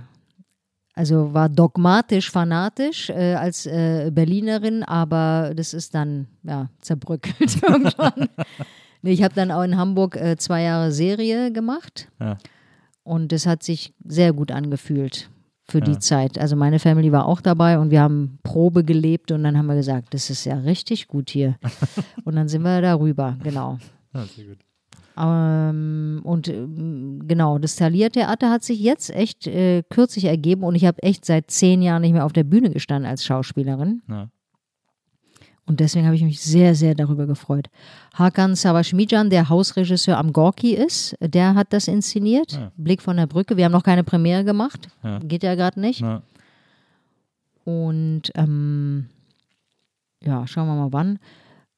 also 0.95 1.33
war 1.33 1.49
dogmatisch, 1.49 2.29
fanatisch 2.29 3.09
äh, 3.09 3.33
als 3.33 3.65
äh, 3.65 4.11
Berlinerin, 4.13 4.83
aber 4.83 5.51
das 5.55 5.73
ist 5.73 5.95
dann 5.95 6.27
ja 6.43 6.69
zerbröckelt 6.81 7.63
irgendwann. 7.67 8.29
ich 9.11 9.23
habe 9.23 9.33
dann 9.35 9.51
auch 9.51 9.63
in 9.63 9.77
Hamburg 9.77 10.15
äh, 10.15 10.37
zwei 10.37 10.63
Jahre 10.63 10.91
Serie 10.91 11.51
gemacht 11.51 12.07
Ja. 12.19 12.37
und 13.03 13.31
das 13.31 13.45
hat 13.45 13.63
sich 13.63 13.93
sehr 14.05 14.33
gut 14.33 14.51
angefühlt 14.51 15.29
für 15.65 15.79
Ja. 15.79 15.85
die 15.85 15.99
Zeit. 15.99 16.37
Also 16.37 16.55
meine 16.55 16.79
Family 16.79 17.11
war 17.11 17.25
auch 17.25 17.41
dabei 17.41 17.79
und 17.79 17.89
wir 17.91 18.01
haben 18.01 18.39
Probe 18.43 18.83
gelebt 18.83 19.31
und 19.31 19.43
dann 19.43 19.57
haben 19.57 19.67
wir 19.67 19.75
gesagt, 19.75 20.13
das 20.13 20.29
ist 20.29 20.45
ja 20.45 20.55
richtig 20.57 21.07
gut 21.07 21.29
hier. 21.29 21.55
und 22.25 22.35
dann 22.35 22.47
sind 22.47 22.63
wir 22.63 22.81
darüber, 22.81 23.37
genau. 23.43 23.77
Ja, 24.13 24.23
sehr 24.25 24.45
gut. 24.45 24.57
Ähm, 25.15 26.21
und 26.23 26.47
ähm, 26.47 27.21
genau, 27.27 27.59
das 27.59 27.75
Thalia-Theater 27.75 28.49
hat 28.49 28.63
sich 28.63 28.79
jetzt 28.79 29.11
echt 29.11 29.45
äh, 29.47 29.83
kürzlich 29.89 30.25
ergeben 30.25 30.63
und 30.63 30.75
ich 30.75 30.85
habe 30.85 31.01
echt 31.03 31.23
seit 31.25 31.51
zehn 31.51 31.81
Jahren 31.83 32.01
nicht 32.01 32.13
mehr 32.13 32.25
auf 32.25 32.33
der 32.33 32.43
Bühne 32.43 32.71
gestanden 32.71 33.07
als 33.09 33.23
Schauspielerin. 33.23 34.01
Ja. 34.09 34.29
Und 35.65 35.79
deswegen 35.79 36.05
habe 36.05 36.15
ich 36.15 36.23
mich 36.23 36.41
sehr, 36.41 36.75
sehr 36.75 36.93
darüber 36.93 37.25
gefreut. 37.25 37.69
Hakan 38.15 38.55
Savashmijan, 38.55 39.29
der 39.29 39.47
Hausregisseur 39.47 40.17
am 40.17 40.33
Gorki 40.33 40.73
ist, 40.75 41.15
der 41.21 41.55
hat 41.55 41.71
das 41.71 41.87
inszeniert. 41.87 42.51
Ja. 42.53 42.71
Blick 42.75 43.01
von 43.01 43.15
der 43.15 43.27
Brücke. 43.27 43.55
Wir 43.55 43.65
haben 43.65 43.71
noch 43.71 43.83
keine 43.83 44.03
Premiere 44.03 44.43
gemacht. 44.43 44.89
Ja. 45.03 45.19
Geht 45.19 45.41
ja 45.43 45.55
gerade 45.55 45.79
nicht. 45.79 46.01
Ja. 46.01 46.21
Und 47.63 48.23
ähm, 48.35 49.07
ja, 50.21 50.45
schauen 50.47 50.67
wir 50.67 50.75
mal 50.75 50.91
wann. 50.91 51.19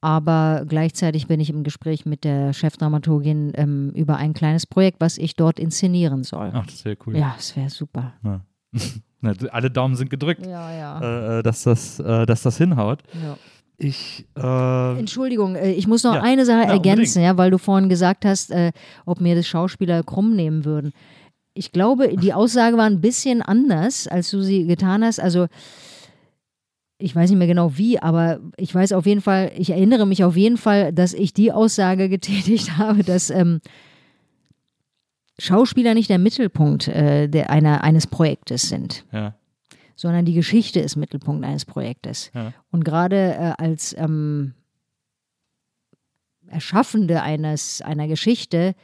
Aber 0.02 0.66
gleichzeitig 0.68 1.28
bin 1.28 1.40
ich 1.40 1.50
im 1.50 1.64
Gespräch 1.64 2.06
mit 2.06 2.24
der 2.24 2.54
Chefdramaturgin 2.54 3.54
ähm, 3.56 3.92
über 3.96 4.18
ein 4.18 4.34
kleines 4.34 4.66
Projekt, 4.68 5.00
was 5.00 5.18
ich 5.18 5.36
dort 5.36 5.60
inszenieren 5.60 6.24
soll. 6.24 6.52
Ach, 6.54 6.66
das 6.66 6.86
wäre 6.86 6.98
cool. 7.06 7.18
Ja, 7.18 7.36
es 7.38 7.56
wäre 7.56 7.70
super. 7.70 8.14
Ja. 8.24 8.42
Alle 9.52 9.72
Daumen 9.72 9.96
sind 9.96 10.10
gedrückt, 10.12 10.46
Ja, 10.46 10.72
ja. 10.72 11.00
äh, 11.02 11.40
äh, 11.40 11.44
dass, 11.44 11.64
das, 11.64 12.00
äh, 12.00 12.26
dass 12.28 12.44
das 12.44 12.58
hinhaut. 12.58 13.04
ja. 13.14 13.38
Ich, 13.78 14.26
äh, 14.38 14.98
Entschuldigung, 15.00 15.56
äh, 15.56 15.72
ich 15.74 15.88
muss 15.88 16.04
noch 16.04 16.16
Ja. 16.16 16.22
eine 16.22 16.46
Sache 16.46 16.68
Ja, 16.68 16.74
ergänzen, 16.74 17.22
ja, 17.22 17.38
weil 17.38 17.52
du 17.52 17.58
vorhin 17.58 17.90
gesagt 17.90 18.24
hast, 18.26 18.52
äh, 18.52 18.72
ob 19.06 19.20
mir 19.20 19.36
das 19.36 19.48
Schauspieler 19.48 20.02
krumm 20.04 20.36
nehmen 20.36 20.64
würden. 20.66 20.94
Ich 21.54 21.72
glaube, 21.72 22.16
die 22.18 22.34
Aussage 22.34 22.78
war 22.78 22.86
ein 22.86 23.02
bisschen 23.02 23.42
anders, 23.42 24.08
als 24.08 24.30
du 24.32 24.42
sie 24.42 24.66
getan 24.66 25.04
hast. 25.04 25.20
Also 25.20 25.48
ich 26.98 27.14
weiß 27.16 27.30
nicht 27.30 27.40
mehr 27.40 27.48
genau 27.48 27.78
wie, 27.78 28.00
aber 28.00 28.40
ich 28.58 28.74
weiß 28.74 28.94
auf 28.94 29.06
jeden 29.06 29.22
Fall, 29.22 29.52
ich 29.58 29.70
erinnere 29.72 30.06
mich 30.08 30.24
auf 30.24 30.38
jeden 30.38 30.58
Fall, 30.58 30.94
dass 30.94 31.14
ich 31.14 31.34
die 31.34 31.52
Aussage 31.52 32.08
getätigt 32.18 32.78
habe, 32.78 33.04
dass 33.04 33.30
ähm, 33.30 33.60
Schauspieler 35.38 35.94
nicht 35.94 36.10
der 36.10 36.20
Mittelpunkt 36.20 36.88
äh, 36.88 37.28
der, 37.28 37.50
einer, 37.50 37.84
eines 37.84 38.08
Projektes 38.08 38.70
sind 38.70 39.04
ja, 39.12 39.36
sondern 39.96 40.26
die 40.26 40.34
Geschichte 40.34 40.80
ist 40.80 40.96
Mittelpunkt 40.96 41.46
eines 41.46 41.66
Projektes. 41.66 42.32
Ja. 42.34 42.54
Und 42.72 42.84
gerade 42.86 43.36
äh, 43.36 43.54
als 43.58 43.96
ähm, 43.98 44.54
Erschaffende 46.48 47.22
eines, 47.22 47.82
einer 47.82 48.08
Geschichte 48.08 48.76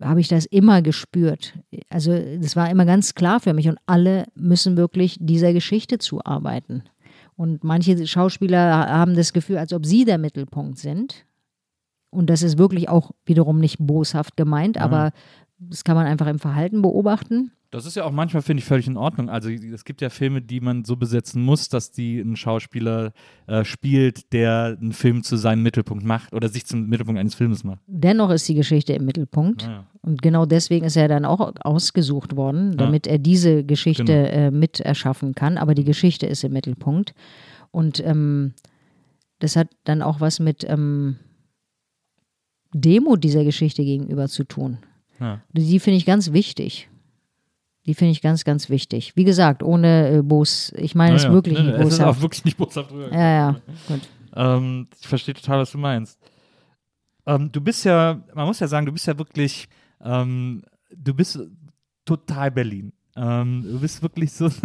habe 0.00 0.20
ich 0.20 0.28
das 0.28 0.46
immer 0.46 0.82
gespürt. 0.82 1.54
Also 1.88 2.12
das 2.12 2.54
war 2.54 2.70
immer 2.70 2.84
ganz 2.84 3.14
klar 3.14 3.40
für 3.40 3.52
mich 3.52 3.68
und 3.68 3.78
alle 3.86 4.26
müssen 4.34 4.76
wirklich 4.76 5.16
dieser 5.20 5.52
Geschichte 5.52 5.98
zuarbeiten. 5.98 6.84
Und 7.36 7.64
manche 7.64 8.06
Schauspieler 8.06 8.88
haben 8.88 9.14
das 9.14 9.32
Gefühl, 9.32 9.58
als 9.58 9.72
ob 9.72 9.86
sie 9.86 10.04
der 10.04 10.18
Mittelpunkt 10.18 10.78
sind. 10.78 11.24
Und 12.10 12.30
das 12.30 12.42
ist 12.42 12.58
wirklich 12.58 12.88
auch 12.88 13.12
wiederum 13.26 13.58
nicht 13.58 13.76
boshaft 13.78 14.36
gemeint, 14.36 14.78
aber 14.78 15.12
das 15.58 15.84
kann 15.84 15.96
man 15.96 16.06
einfach 16.06 16.26
im 16.26 16.38
Verhalten 16.38 16.82
beobachten. 16.82 17.52
Das 17.70 17.84
ist 17.84 17.96
ja 17.96 18.04
auch 18.04 18.12
manchmal, 18.12 18.42
finde 18.42 18.60
ich, 18.62 18.64
völlig 18.64 18.86
in 18.86 18.96
Ordnung. 18.96 19.28
Also 19.28 19.50
es 19.50 19.84
gibt 19.84 20.00
ja 20.00 20.08
Filme, 20.08 20.40
die 20.40 20.60
man 20.60 20.84
so 20.84 20.96
besetzen 20.96 21.42
muss, 21.42 21.68
dass 21.68 21.90
die 21.90 22.18
ein 22.18 22.34
Schauspieler 22.34 23.12
äh, 23.46 23.62
spielt, 23.64 24.32
der 24.32 24.78
einen 24.80 24.92
Film 24.92 25.22
zu 25.22 25.36
seinem 25.36 25.62
Mittelpunkt 25.62 26.02
macht 26.02 26.32
oder 26.32 26.48
sich 26.48 26.64
zum 26.64 26.86
Mittelpunkt 26.86 27.20
eines 27.20 27.34
Filmes 27.34 27.64
macht. 27.64 27.80
Dennoch 27.86 28.30
ist 28.30 28.48
die 28.48 28.54
Geschichte 28.54 28.94
im 28.94 29.04
Mittelpunkt. 29.04 29.62
Ja. 29.64 29.86
Und 30.00 30.22
genau 30.22 30.46
deswegen 30.46 30.86
ist 30.86 30.96
er 30.96 31.08
dann 31.08 31.26
auch 31.26 31.52
ausgesucht 31.60 32.36
worden, 32.36 32.76
damit 32.78 33.06
er 33.06 33.18
diese 33.18 33.64
Geschichte 33.64 34.04
Genau. 34.04 34.28
äh, 34.28 34.50
mit 34.50 34.80
erschaffen 34.80 35.34
kann. 35.34 35.58
Aber 35.58 35.74
die 35.74 35.84
Geschichte 35.84 36.26
ist 36.26 36.44
im 36.44 36.54
Mittelpunkt. 36.54 37.12
Und 37.70 38.00
ähm, 38.02 38.54
das 39.40 39.56
hat 39.56 39.68
dann 39.84 40.00
auch 40.00 40.20
was 40.22 40.40
mit 40.40 40.64
ähm, 40.66 41.16
Demut 42.72 43.24
dieser 43.24 43.44
Geschichte 43.44 43.84
gegenüber 43.84 44.28
zu 44.28 44.44
tun. 44.44 44.78
Ja. 45.20 45.42
Die 45.52 45.78
finde 45.80 45.98
ich 45.98 46.06
ganz 46.06 46.32
wichtig. 46.32 46.88
Die 47.88 47.94
finde 47.94 48.12
ich 48.12 48.22
ganz, 48.22 48.44
ganz 48.44 48.68
wichtig. 48.70 49.16
Wie 49.16 49.24
gesagt, 49.24 49.62
ohne 49.64 50.18
äh, 50.18 50.22
Bos. 50.22 50.72
Ich 50.76 50.94
meine 50.94 51.16
es 51.16 51.22
Ja, 51.24 51.30
ja. 51.30 51.34
wirklich 51.34 51.58
Nee, 51.58 51.64
nicht 51.64 51.78
nee, 51.78 51.82
Es 51.84 51.94
ist 51.94 52.00
auch 52.00 52.04
boshaft. 52.06 52.22
wirklich 52.22 52.44
nicht 52.44 52.56
boshaft. 52.58 52.92
Ja, 53.10 53.18
ja, 53.18 53.56
gut. 53.88 54.00
Ähm, 54.36 54.86
ich 55.00 55.08
verstehe 55.08 55.34
total, 55.34 55.58
was 55.60 55.72
du 55.72 55.78
meinst. 55.78 56.18
Ähm, 57.26 57.50
du 57.50 57.60
bist 57.60 57.84
ja, 57.84 58.22
man 58.34 58.46
muss 58.46 58.60
ja 58.60 58.68
sagen, 58.68 58.86
du 58.86 58.92
bist 58.92 59.06
ja 59.06 59.18
wirklich, 59.18 59.68
ähm, 60.04 60.62
du 60.94 61.14
bist 61.14 61.40
total 62.04 62.50
Berlin. 62.50 62.92
Ähm, 63.16 63.62
du 63.66 63.80
bist 63.80 64.02
wirklich 64.02 64.32
so, 64.32 64.48
So 64.50 64.64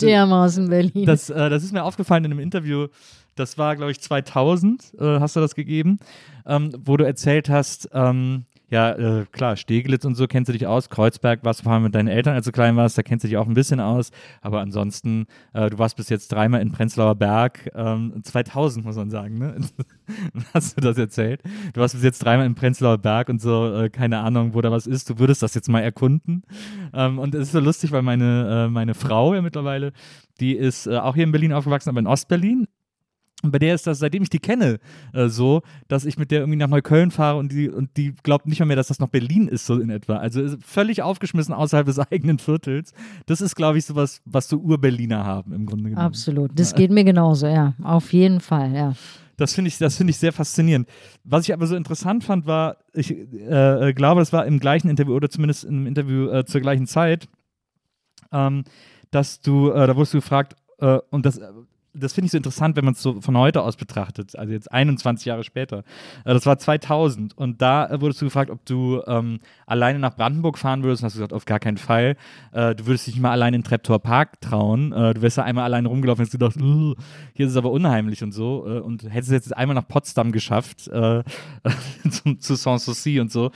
dermaßen 0.00 0.68
Berlin. 0.68 1.04
das, 1.04 1.30
äh, 1.30 1.50
das 1.50 1.62
ist 1.64 1.72
mir 1.72 1.82
aufgefallen 1.84 2.24
in 2.24 2.30
einem 2.32 2.40
Interview, 2.40 2.86
das 3.34 3.58
war, 3.58 3.76
glaube 3.76 3.90
ich, 3.92 4.00
2000, 4.00 4.94
äh, 4.98 5.20
hast 5.20 5.36
du 5.36 5.40
das 5.40 5.54
gegeben, 5.54 5.98
ähm, 6.46 6.72
wo 6.84 6.96
du 6.96 7.04
erzählt 7.04 7.50
hast, 7.50 7.88
ähm, 7.92 8.44
ja, 8.70 8.92
äh, 8.92 9.24
klar, 9.32 9.56
Steglitz 9.56 10.04
und 10.04 10.14
so 10.14 10.26
kennst 10.26 10.48
du 10.48 10.52
dich 10.52 10.66
aus. 10.66 10.90
Kreuzberg 10.90 11.42
warst 11.42 11.60
du 11.60 11.64
vor 11.64 11.72
allem 11.72 11.84
mit 11.84 11.94
deinen 11.94 12.08
Eltern, 12.08 12.34
als 12.34 12.44
du 12.44 12.52
klein 12.52 12.76
warst, 12.76 12.98
da 12.98 13.02
kennst 13.02 13.24
du 13.24 13.28
dich 13.28 13.38
auch 13.38 13.46
ein 13.46 13.54
bisschen 13.54 13.80
aus. 13.80 14.10
Aber 14.42 14.60
ansonsten, 14.60 15.26
äh, 15.54 15.70
du 15.70 15.78
warst 15.78 15.96
bis 15.96 16.10
jetzt 16.10 16.28
dreimal 16.28 16.60
in 16.60 16.70
Prenzlauer 16.70 17.14
Berg, 17.14 17.70
ähm, 17.74 18.20
2000 18.22 18.84
muss 18.84 18.96
man 18.96 19.08
sagen, 19.10 19.38
ne? 19.38 19.56
Hast 20.54 20.76
du 20.76 20.82
das 20.82 20.98
erzählt? 20.98 21.42
Du 21.72 21.80
warst 21.80 21.94
bis 21.94 22.04
jetzt 22.04 22.18
dreimal 22.18 22.46
in 22.46 22.54
Prenzlauer 22.54 22.98
Berg 22.98 23.30
und 23.30 23.40
so, 23.40 23.74
äh, 23.74 23.88
keine 23.88 24.18
Ahnung, 24.18 24.52
wo 24.52 24.60
da 24.60 24.70
was 24.70 24.86
ist. 24.86 25.08
Du 25.08 25.18
würdest 25.18 25.42
das 25.42 25.54
jetzt 25.54 25.68
mal 25.68 25.80
erkunden. 25.80 26.42
Ähm, 26.92 27.18
und 27.18 27.34
es 27.34 27.48
ist 27.48 27.52
so 27.52 27.60
lustig, 27.60 27.92
weil 27.92 28.02
meine, 28.02 28.66
äh, 28.66 28.70
meine 28.70 28.94
Frau 28.94 29.34
ja 29.34 29.40
mittlerweile, 29.40 29.92
die 30.40 30.54
ist 30.54 30.86
äh, 30.86 30.98
auch 30.98 31.14
hier 31.14 31.24
in 31.24 31.32
Berlin 31.32 31.52
aufgewachsen, 31.52 31.88
aber 31.88 32.00
in 32.00 32.06
Ostberlin. 32.06 32.66
Und 33.42 33.52
bei 33.52 33.60
der 33.60 33.74
ist 33.74 33.86
das, 33.86 34.00
seitdem 34.00 34.24
ich 34.24 34.30
die 34.30 34.40
kenne, 34.40 34.78
äh, 35.12 35.28
so, 35.28 35.62
dass 35.86 36.04
ich 36.04 36.18
mit 36.18 36.32
der 36.32 36.40
irgendwie 36.40 36.58
nach 36.58 36.68
Neukölln 36.68 37.12
fahre 37.12 37.38
und 37.38 37.52
die, 37.52 37.68
und 37.68 37.96
die 37.96 38.12
glaubt 38.24 38.46
nicht 38.46 38.58
mal 38.58 38.66
mehr, 38.66 38.76
dass 38.76 38.88
das 38.88 38.98
noch 38.98 39.08
Berlin 39.08 39.46
ist, 39.46 39.64
so 39.64 39.78
in 39.78 39.90
etwa. 39.90 40.16
Also 40.16 40.56
völlig 40.64 41.02
aufgeschmissen 41.02 41.54
außerhalb 41.54 41.86
des 41.86 41.98
eigenen 42.10 42.38
Viertels. 42.40 42.92
Das 43.26 43.40
ist, 43.40 43.54
glaube 43.54 43.78
ich, 43.78 43.84
sowas, 43.84 44.20
was 44.24 44.48
so 44.48 44.58
Ur-Berliner 44.58 45.24
haben 45.24 45.52
im 45.52 45.66
Grunde 45.66 45.90
genommen. 45.90 46.04
Absolut. 46.04 46.50
Das 46.58 46.74
geht 46.74 46.90
mir 46.90 47.04
genauso, 47.04 47.46
ja. 47.46 47.74
Auf 47.82 48.12
jeden 48.12 48.40
Fall, 48.40 48.74
ja. 48.74 48.94
Das 49.36 49.54
finde 49.54 49.68
ich, 49.68 49.78
das 49.78 49.96
finde 49.96 50.10
ich 50.10 50.16
sehr 50.16 50.32
faszinierend. 50.32 50.88
Was 51.22 51.44
ich 51.44 51.54
aber 51.54 51.68
so 51.68 51.76
interessant 51.76 52.24
fand, 52.24 52.46
war, 52.46 52.78
ich 52.92 53.12
äh, 53.12 53.92
glaube, 53.94 54.20
das 54.20 54.32
war 54.32 54.44
im 54.46 54.58
gleichen 54.58 54.88
Interview 54.90 55.14
oder 55.14 55.30
zumindest 55.30 55.62
im 55.62 55.86
Interview 55.86 56.28
äh, 56.28 56.44
zur 56.44 56.60
gleichen 56.60 56.88
Zeit, 56.88 57.28
ähm, 58.32 58.64
dass 59.12 59.40
du, 59.40 59.70
äh, 59.70 59.86
da 59.86 59.94
wurdest 59.94 60.14
du 60.14 60.18
gefragt, 60.18 60.56
äh, 60.80 60.98
und 61.10 61.24
das 61.24 61.40
das 61.94 62.12
finde 62.12 62.26
ich 62.26 62.32
so 62.32 62.36
interessant, 62.36 62.76
wenn 62.76 62.84
man 62.84 62.94
es 62.94 63.02
so 63.02 63.20
von 63.20 63.36
heute 63.36 63.62
aus 63.62 63.76
betrachtet, 63.76 64.36
also 64.36 64.52
jetzt 64.52 64.70
21 64.70 65.26
Jahre 65.26 65.44
später. 65.44 65.78
Äh, 66.24 66.34
das 66.34 66.46
war 66.46 66.58
2000 66.58 67.36
und 67.36 67.62
da 67.62 67.86
äh, 67.88 68.00
wurdest 68.00 68.20
du 68.20 68.26
gefragt, 68.26 68.50
ob 68.50 68.64
du 68.66 69.02
ähm, 69.06 69.40
alleine 69.66 69.98
nach 69.98 70.14
Brandenburg 70.14 70.58
fahren 70.58 70.82
würdest 70.82 71.02
und 71.02 71.06
hast 71.06 71.14
gesagt, 71.14 71.32
auf 71.32 71.44
gar 71.44 71.58
keinen 71.58 71.78
Fall. 71.78 72.16
Äh, 72.52 72.74
du 72.74 72.86
würdest 72.86 73.06
dich 73.06 73.14
nicht 73.14 73.22
mal 73.22 73.32
allein 73.32 73.54
in 73.54 73.64
Treptower 73.64 74.00
Park 74.00 74.40
trauen. 74.40 74.92
Äh, 74.92 75.14
du 75.14 75.22
wärst 75.22 75.38
da 75.38 75.42
einmal 75.42 75.64
alleine 75.64 75.88
rumgelaufen 75.88 76.22
und 76.22 76.26
hast 76.26 76.32
gedacht, 76.32 76.56
hier 77.34 77.46
ist 77.46 77.52
es 77.52 77.56
aber 77.56 77.70
unheimlich 77.70 78.22
und 78.22 78.32
so. 78.32 78.66
Äh, 78.66 78.80
und 78.80 79.02
hättest 79.10 79.32
jetzt 79.32 79.56
einmal 79.56 79.74
nach 79.74 79.88
Potsdam 79.88 80.32
geschafft, 80.32 80.88
äh, 80.88 81.22
zum, 82.10 82.38
zu 82.40 82.54
Sanssouci 82.54 83.20
und 83.20 83.32
so. 83.32 83.50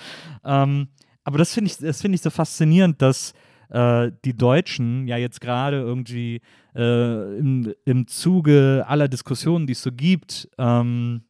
Ähm, 0.44 0.88
aber 1.24 1.38
das 1.38 1.54
finde 1.54 1.70
ich, 1.70 1.76
das 1.78 2.02
ich 2.02 2.22
so 2.22 2.30
faszinierend, 2.30 3.00
dass 3.02 3.34
die 3.74 4.36
Deutschen 4.36 5.08
ja 5.08 5.16
jetzt 5.16 5.40
gerade 5.40 5.78
irgendwie 5.78 6.42
äh, 6.74 7.38
im, 7.38 7.74
im 7.84 8.06
Zuge 8.06 8.84
aller 8.86 9.08
Diskussionen, 9.08 9.66
die 9.66 9.72
es 9.72 9.82
so 9.82 9.92
gibt, 9.92 10.48
ähm, 10.58 11.22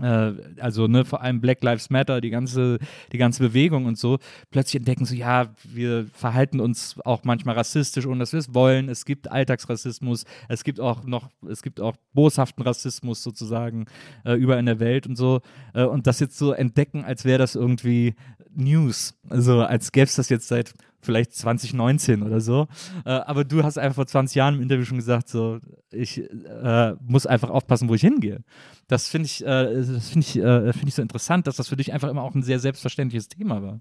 äh, 0.00 0.32
also 0.60 0.86
ne, 0.86 1.04
vor 1.04 1.22
allem 1.22 1.40
Black 1.40 1.62
Lives 1.62 1.90
Matter, 1.90 2.20
die 2.20 2.30
ganze, 2.30 2.78
die 3.12 3.18
ganze 3.18 3.42
Bewegung 3.42 3.86
und 3.86 3.98
so, 3.98 4.18
plötzlich 4.50 4.76
entdecken 4.76 5.04
so, 5.04 5.14
ja, 5.14 5.48
wir 5.64 6.06
verhalten 6.12 6.60
uns 6.60 6.96
auch 7.04 7.24
manchmal 7.24 7.54
rassistisch, 7.54 8.06
ohne 8.06 8.20
dass 8.20 8.32
wir 8.32 8.40
es 8.40 8.54
wollen. 8.54 8.88
Es 8.88 9.04
gibt 9.04 9.30
Alltagsrassismus, 9.30 10.24
es 10.48 10.64
gibt 10.64 10.80
auch 10.80 11.04
noch, 11.04 11.30
es 11.48 11.62
gibt 11.62 11.80
auch 11.80 11.96
boshaften 12.12 12.62
Rassismus 12.62 13.22
sozusagen 13.22 13.86
äh, 14.24 14.34
überall 14.34 14.60
in 14.60 14.66
der 14.66 14.80
Welt 14.80 15.06
und 15.06 15.16
so. 15.16 15.40
Äh, 15.74 15.84
und 15.84 16.06
das 16.06 16.20
jetzt 16.20 16.36
so 16.36 16.52
entdecken, 16.52 17.04
als 17.04 17.24
wäre 17.24 17.38
das 17.38 17.54
irgendwie 17.54 18.14
News. 18.54 19.14
Also 19.28 19.62
als 19.62 19.92
gäbe 19.92 20.06
es 20.06 20.16
das 20.16 20.28
jetzt 20.28 20.48
seit 20.48 20.72
vielleicht 21.06 21.32
2019 21.34 22.22
oder 22.22 22.40
so. 22.40 22.68
Äh, 23.06 23.10
aber 23.10 23.44
du 23.44 23.62
hast 23.62 23.78
einfach 23.78 23.94
vor 23.94 24.06
20 24.06 24.34
Jahren 24.34 24.56
im 24.56 24.62
Interview 24.62 24.84
schon 24.84 24.98
gesagt, 24.98 25.28
so, 25.28 25.60
ich 25.90 26.18
äh, 26.18 26.94
muss 27.00 27.26
einfach 27.26 27.48
aufpassen, 27.48 27.88
wo 27.88 27.94
ich 27.94 28.02
hingehe. 28.02 28.40
Das 28.88 29.08
finde 29.08 29.26
ich, 29.26 29.42
äh, 29.42 29.74
das 29.74 30.10
finde 30.10 30.26
ich, 30.26 30.36
äh, 30.36 30.72
finde 30.72 30.88
ich 30.88 30.94
so 30.94 31.02
interessant, 31.02 31.46
dass 31.46 31.56
das 31.56 31.68
für 31.68 31.76
dich 31.76 31.94
einfach 31.94 32.08
immer 32.08 32.22
auch 32.22 32.34
ein 32.34 32.42
sehr 32.42 32.58
selbstverständliches 32.58 33.28
Thema 33.28 33.62
war. 33.62 33.80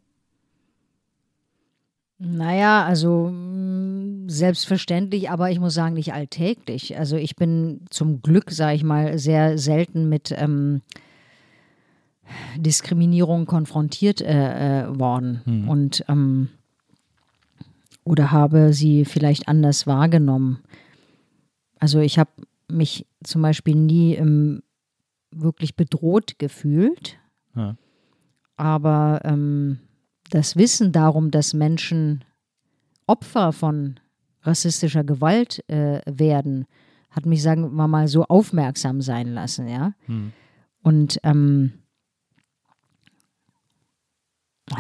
Naja, 2.17 2.85
also 2.85 3.33
selbstverständlich, 4.27 5.29
aber 5.29 5.51
ich 5.51 5.59
muss 5.59 5.73
sagen, 5.73 5.95
nicht 5.95 6.13
alltäglich. 6.13 6.97
Also 6.97 7.17
ich 7.17 7.35
bin 7.35 7.81
zum 7.89 8.21
Glück, 8.21 8.51
sage 8.51 8.75
ich 8.75 8.83
mal, 8.85 9.19
sehr 9.19 9.57
selten 9.57 10.07
mit 10.07 10.33
ähm, 10.37 10.81
Diskriminierung 12.57 13.45
konfrontiert 13.45 14.21
äh, 14.21 14.83
äh, 14.83 14.99
worden. 14.99 15.41
Hm. 15.45 15.69
Und 15.69 16.05
ähm, 16.07 16.49
oder 18.05 18.31
habe 18.31 18.71
sie 18.71 19.03
vielleicht 19.03 19.49
anders 19.49 19.85
wahrgenommen. 19.85 20.59
Also 21.79 21.99
ich 21.99 22.17
habe 22.17 22.31
mich 22.69 23.05
zum 23.23 23.41
Beispiel 23.41 23.75
nie 23.75 24.15
ähm, 24.15 24.63
wirklich 25.31 25.75
bedroht 25.75 26.39
gefühlt, 26.39 27.17
ja. 27.55 27.75
aber 28.55 29.19
ähm, 29.25 29.79
das 30.29 30.55
Wissen 30.55 30.91
darum, 30.91 31.31
dass 31.31 31.53
Menschen 31.53 32.23
Opfer 33.07 33.51
von 33.51 33.99
rassistischer 34.41 35.03
Gewalt 35.03 35.67
äh, 35.69 36.01
werden, 36.05 36.65
hat 37.09 37.25
mich, 37.25 37.41
sagen 37.41 37.75
wir 37.75 37.87
mal, 37.87 38.07
so 38.07 38.23
aufmerksam 38.25 39.01
sein 39.01 39.33
lassen, 39.33 39.67
ja. 39.67 39.93
Hm. 40.05 40.31
Und 40.81 41.19
ähm, 41.23 41.73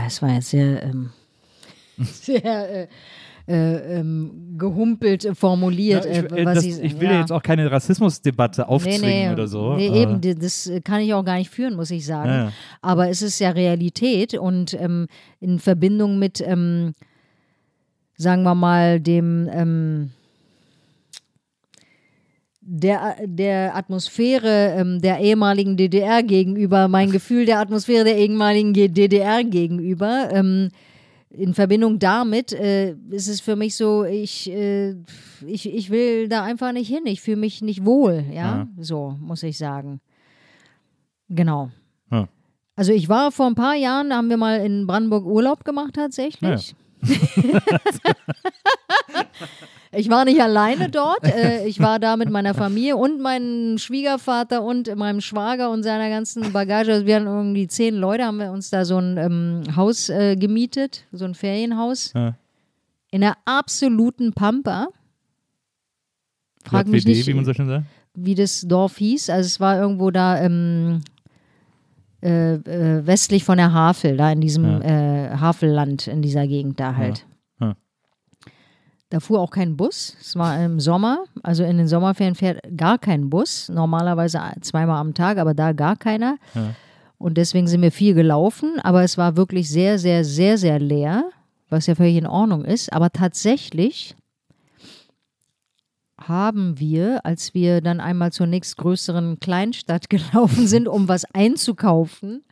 es 0.05 0.21
war 0.21 0.29
jetzt 0.29 0.49
sehr 0.49 0.83
ähm, 0.83 1.11
sehr 2.03 2.83
äh, 2.83 2.87
äh, 3.47 3.99
ähm, 3.99 4.55
gehumpelt 4.57 5.29
formuliert. 5.33 6.05
Ja, 6.05 6.11
ich, 6.11 6.31
äh, 6.31 6.45
das, 6.45 6.65
ich, 6.65 6.81
ich, 6.81 6.99
will 6.99 7.09
ja. 7.09 7.19
jetzt 7.19 7.31
auch 7.31 7.43
keine 7.43 7.69
Rassismusdebatte 7.69 8.67
aufzwingen 8.67 9.01
nee, 9.01 9.27
nee, 9.27 9.33
oder 9.33 9.47
so. 9.47 9.75
Nee, 9.75 9.89
eben, 9.89 10.19
das 10.39 10.71
kann 10.83 11.01
ich 11.01 11.13
auch 11.13 11.23
gar 11.23 11.37
nicht 11.37 11.51
führen, 11.51 11.75
muss 11.75 11.91
ich 11.91 12.07
sagen. 12.07 12.29
Ja. 12.29 12.51
Aber 12.81 13.09
es 13.09 13.21
ist 13.21 13.37
ja 13.37 13.51
Realität 13.51 14.33
und 14.33 14.73
ähm, 14.73 15.07
in 15.39 15.59
Verbindung 15.59 16.17
mit, 16.17 16.41
ähm, 16.41 16.95
sagen 18.17 18.41
wir 18.41 18.55
mal, 18.55 18.99
dem 18.99 19.47
ähm, 19.53 20.09
der, 22.61 23.17
der 23.23 23.75
Atmosphäre 23.75 24.73
ähm, 24.75 25.01
der 25.01 25.19
ehemaligen 25.19 25.77
DDR 25.77 26.23
gegenüber, 26.23 26.87
mein 26.87 27.11
Gefühl 27.11 27.45
der 27.45 27.59
Atmosphäre 27.59 28.05
der 28.05 28.17
ehemaligen 28.17 28.73
DDR 28.73 29.43
gegenüber, 29.43 30.29
ähm, 30.31 30.69
in 31.37 31.53
Verbindung 31.53 31.99
damit 31.99 32.53
äh, 32.53 32.95
ist 33.09 33.27
es 33.27 33.41
für 33.41 33.55
mich 33.55 33.75
so, 33.75 34.03
ich, 34.03 34.49
äh, 34.49 34.95
ich, 35.45 35.73
ich 35.73 35.89
will 35.89 36.27
da 36.27 36.43
einfach 36.43 36.71
nicht 36.71 36.87
hin. 36.87 37.05
Ich 37.05 37.21
fühle 37.21 37.37
mich 37.37 37.61
nicht 37.61 37.85
wohl, 37.85 38.23
ja? 38.29 38.33
ja? 38.33 38.67
So, 38.77 39.15
muss 39.19 39.43
ich 39.43 39.57
sagen. 39.57 40.01
Genau. 41.29 41.71
Ja. 42.11 42.27
Also 42.75 42.91
ich 42.91 43.09
war 43.09 43.31
vor 43.31 43.47
ein 43.47 43.55
paar 43.55 43.75
Jahren, 43.75 44.09
da 44.09 44.17
haben 44.17 44.29
wir 44.29 44.37
mal 44.37 44.59
in 44.59 44.87
Brandenburg 44.87 45.25
Urlaub 45.25 45.63
gemacht 45.63 45.93
tatsächlich. 45.93 46.75
Ja. 47.01 47.15
Ich 49.95 50.09
war 50.09 50.25
nicht 50.25 50.41
alleine 50.41 50.89
dort. 50.91 51.23
Äh, 51.23 51.65
ich 51.67 51.79
war 51.79 51.99
da 51.99 52.17
mit 52.17 52.29
meiner 52.29 52.53
Familie 52.53 52.97
und 52.97 53.19
meinem 53.21 53.77
Schwiegervater 53.77 54.63
und 54.63 54.93
meinem 54.95 55.21
Schwager 55.21 55.71
und 55.71 55.83
seiner 55.83 56.09
ganzen 56.09 56.51
Bagage. 56.51 56.93
Also 56.93 57.05
wir 57.05 57.15
hatten 57.15 57.27
irgendwie 57.27 57.67
zehn 57.67 57.95
Leute, 57.95 58.25
haben 58.25 58.37
wir 58.37 58.51
uns 58.51 58.69
da 58.69 58.85
so 58.85 58.97
ein 58.97 59.17
ähm, 59.17 59.75
Haus 59.75 60.09
äh, 60.09 60.35
gemietet, 60.35 61.05
so 61.11 61.25
ein 61.25 61.35
Ferienhaus. 61.35 62.13
Ja. 62.13 62.35
In 63.11 63.21
der 63.21 63.37
absoluten 63.45 64.33
Pampa. 64.33 64.87
Frag 66.63 66.87
mich 66.87 67.05
nicht, 67.05 67.27
wie 67.27 67.33
man 67.33 67.45
so 67.45 67.53
schön 67.53 67.67
sagt. 67.67 67.85
Wie 68.15 68.35
das 68.35 68.61
Dorf 68.61 68.97
hieß. 68.97 69.29
Also 69.29 69.45
es 69.45 69.59
war 69.59 69.79
irgendwo 69.79 70.11
da 70.11 70.41
ähm, 70.41 71.01
äh, 72.21 72.55
äh 72.55 73.05
westlich 73.05 73.43
von 73.43 73.57
der 73.57 73.71
Havel, 73.73 74.17
da 74.17 74.31
in 74.31 74.41
diesem 74.41 74.65
ja. 74.65 74.81
Äh, 74.81 75.37
Havelland, 75.37 76.07
in 76.07 76.21
dieser 76.21 76.47
Gegend 76.47 76.79
da 76.79 76.95
halt. 76.95 77.19
Ja. 77.19 77.34
Da 79.15 79.21
fuhr 79.21 79.39
auch 79.39 79.51
kein 79.51 79.77
Bus. 79.77 80.17
Es 80.19 80.35
war 80.35 80.61
im 80.61 80.81
Sommer, 80.81 81.23
also 81.41 81.63
in 81.63 81.77
den 81.77 81.87
Sommerferien 81.87 82.35
fährt 82.35 82.59
gar 82.75 82.97
kein 82.97 83.29
Bus. 83.29 83.69
Normalerweise 83.69 84.41
zweimal 84.59 84.99
am 84.99 85.13
Tag, 85.13 85.37
aber 85.37 85.53
da 85.53 85.71
gar 85.71 85.95
keiner. 85.95 86.37
Ja. 86.53 86.75
Und 87.17 87.37
deswegen 87.37 87.65
sind 87.67 87.81
wir 87.81 87.93
viel 87.93 88.13
gelaufen, 88.13 88.77
aber 88.83 89.03
es 89.03 89.17
war 89.17 89.37
wirklich 89.37 89.69
sehr, 89.69 89.99
sehr, 89.99 90.25
sehr, 90.25 90.57
sehr 90.57 90.79
leer, 90.79 91.29
was 91.69 91.87
ja 91.87 91.95
völlig 91.95 92.17
in 92.17 92.27
Ordnung 92.27 92.65
ist. 92.65 92.91
Aber 92.91 93.09
tatsächlich 93.09 94.17
haben 96.17 96.77
wir, 96.77 97.25
als 97.25 97.53
wir 97.53 97.79
dann 97.79 98.01
einmal 98.01 98.33
zur 98.33 98.47
nächstgrößeren 98.47 99.39
Kleinstadt 99.39 100.09
gelaufen 100.09 100.67
sind, 100.67 100.89
um 100.89 101.07
was 101.07 101.23
einzukaufen, 101.33 102.43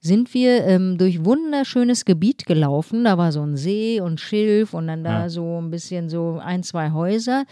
sind 0.00 0.32
wir 0.32 0.64
ähm, 0.64 0.96
durch 0.96 1.24
wunderschönes 1.24 2.04
Gebiet 2.04 2.46
gelaufen. 2.46 3.04
Da 3.04 3.18
war 3.18 3.32
so 3.32 3.42
ein 3.42 3.56
See 3.56 4.00
und 4.00 4.20
Schilf 4.20 4.72
und 4.72 4.86
dann 4.86 5.04
da 5.04 5.22
ja. 5.22 5.28
so 5.28 5.60
ein 5.60 5.70
bisschen 5.70 6.08
so 6.08 6.40
ein, 6.42 6.62
zwei 6.62 6.90
Häuser. 6.92 7.44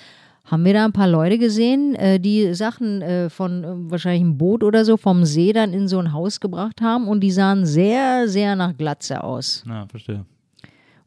Haben 0.45 0.65
wir 0.65 0.73
da 0.73 0.87
ein 0.87 0.95
paar 0.95 1.09
Leute 1.09 1.37
gesehen, 1.37 1.95
äh, 1.95 2.19
die 2.19 2.55
Sachen 2.55 3.03
äh, 3.03 3.29
von 3.29 3.65
äh, 3.65 3.91
wahrscheinlich 3.91 4.23
einem 4.23 4.39
Boot 4.39 4.65
oder 4.65 4.87
so 4.87 4.97
vom 4.97 5.27
See 5.27 5.53
dann 5.53 5.75
in 5.75 5.89
so 5.89 5.99
ein 5.99 6.15
Haus 6.15 6.41
gebracht 6.41 6.81
haben 6.81 7.07
und 7.07 7.21
die 7.21 7.31
sahen 7.31 7.67
sehr, 7.67 8.29
sehr 8.29 8.57
nach 8.57 8.75
Glatze 8.75 9.23
aus. 9.23 9.63
Ja, 9.69 9.87
verstehe. 9.87 10.25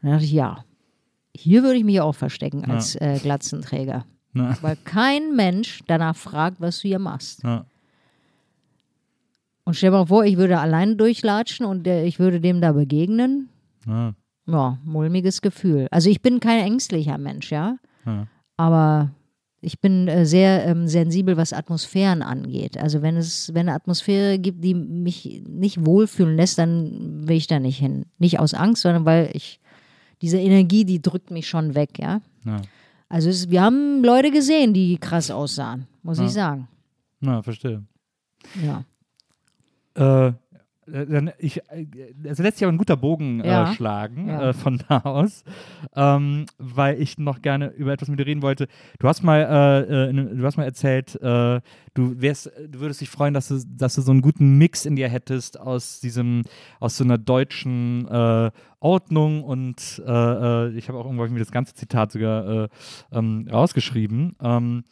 Und 0.01 0.09
da 0.09 0.09
dachte 0.11 0.26
ich, 0.26 0.31
ja, 0.31 0.63
hier 1.35 1.63
würde 1.63 1.77
ich 1.77 1.84
mich 1.84 2.01
auch 2.01 2.13
verstecken 2.13 2.65
als 2.65 2.93
ja. 2.93 3.13
Äh, 3.13 3.18
Glatzenträger. 3.18 4.05
Ja. 4.35 4.55
Weil 4.61 4.77
kein 4.84 5.35
Mensch 5.35 5.81
danach 5.88 6.15
fragt, 6.15 6.61
was 6.61 6.80
du 6.81 6.89
hier 6.89 6.99
machst. 6.99 7.43
Ja. 7.43 7.65
Und 9.72 9.76
stell 9.76 9.89
dir 9.91 9.99
mal 9.99 10.06
vor, 10.07 10.26
ich 10.26 10.35
würde 10.35 10.60
alleine 10.60 10.98
durchlatschen 10.98 11.65
und 11.65 11.85
der, 11.85 12.03
ich 12.03 12.19
würde 12.19 12.41
dem 12.41 12.60
da 12.60 12.73
begegnen. 12.73 13.48
Ja. 13.88 14.14
Ja, 14.45 14.77
mulmiges 14.84 15.41
Gefühl. 15.41 15.88
Also 15.91 16.10
ich 16.10 16.22
bin 16.22 16.41
kein 16.41 16.65
ängstlicher 16.65 17.18
Mensch, 17.18 17.53
ja. 17.53 17.77
Ja. 18.06 18.27
Aber 18.57 19.11
ich 19.61 19.80
bin 19.80 20.10
äh, 20.10 20.26
sehr 20.26 20.65
ähm, 20.65 20.89
sensibel, 20.89 21.38
was 21.38 21.53
Atmosphären 21.53 22.22
angeht. 22.22 22.77
Also 22.77 23.02
wenn 23.02 23.15
es, 23.15 23.53
wenn 23.53 23.69
eine 23.69 23.76
Atmosphäre 23.76 24.39
gibt, 24.39 24.61
die 24.61 24.73
mich 24.73 25.41
nicht 25.48 25.85
wohlfühlen 25.85 26.35
lässt, 26.35 26.57
dann 26.57 27.26
will 27.30 27.38
ich 27.38 27.48
da 27.48 27.57
nicht 27.61 27.77
hin. 27.77 28.07
Nicht 28.18 28.38
aus 28.39 28.53
Angst, 28.53 28.81
sondern 28.81 29.06
weil 29.06 29.30
ich 29.31 29.61
diese 30.22 30.38
Energie, 30.38 30.84
die 30.84 31.02
drückt 31.02 31.31
mich 31.31 31.48
schon 31.48 31.76
weg, 31.76 31.98
ja. 31.98 32.19
Ja. 32.43 32.57
Also 33.07 33.30
es, 33.30 33.49
wir 33.49 33.61
haben 33.61 34.03
Leute 34.03 34.31
gesehen, 34.31 34.73
die 34.73 34.98
krass 34.98 35.31
aussahen, 35.31 35.88
muss 36.03 36.18
Ja. 36.18 36.26
ich 36.26 36.31
sagen. 36.31 36.68
Na, 37.22 37.41
verstehe. 37.41 37.85
Ja. 38.61 38.84
Äh, 39.95 40.31
äh, 40.91 41.05
dann 41.05 41.31
ich, 41.38 41.57
äh, 41.69 41.85
es 42.23 42.39
lässt 42.39 42.57
sich 42.57 42.65
aber 42.65 42.73
ein 42.73 42.77
guter 42.77 42.97
Bogen 42.97 43.43
Ja. 43.43 43.72
äh, 43.72 43.76
schlagen 43.76 44.27
Ja. 44.27 44.49
äh, 44.49 44.53
von 44.53 44.81
da 44.88 44.99
aus, 44.99 45.43
ähm, 45.95 46.45
weil 46.57 47.01
ich 47.01 47.18
noch 47.18 47.41
gerne 47.41 47.68
über 47.69 47.93
etwas 47.93 48.09
mit 48.09 48.19
dir 48.19 48.26
reden 48.26 48.41
wollte. 48.41 48.68
Du 48.99 49.07
hast 49.07 49.23
mal, 49.23 49.41
äh, 49.89 50.09
äh, 50.09 50.13
du 50.35 50.43
hast 50.43 50.57
mal 50.57 50.63
erzählt, 50.63 51.15
äh, 51.22 51.61
du 51.93 52.22
wärst, 52.22 52.51
du 52.68 52.80
würdest 52.80 53.01
dich 53.01 53.09
freuen, 53.09 53.34
dass 53.34 53.47
du, 53.49 53.59
dass 53.77 53.95
du 53.95 54.01
so 54.01 54.11
einen 54.11 54.22
guten 54.22 54.57
Mix 54.57 54.85
in 54.85 54.95
dir 54.95 55.07
hättest 55.09 55.59
aus 55.59 55.99
diesem, 55.99 56.43
aus 56.80 56.97
so 56.97 57.03
einer 57.03 57.18
deutschen 57.18 58.07
äh, 58.07 58.51
Ordnung 58.80 59.43
und 59.43 60.01
äh, 60.05 60.11
äh, 60.11 60.69
ich 60.77 60.89
habe 60.89 60.97
auch 60.97 61.11
mir 61.11 61.39
das 61.39 61.51
ganze 61.51 61.76
Zitat 61.76 62.11
sogar 62.11 62.63
äh, 62.63 62.68
ähm, 63.11 63.47
rausgeschrieben. 63.51 64.35
Ähm, 64.41 64.84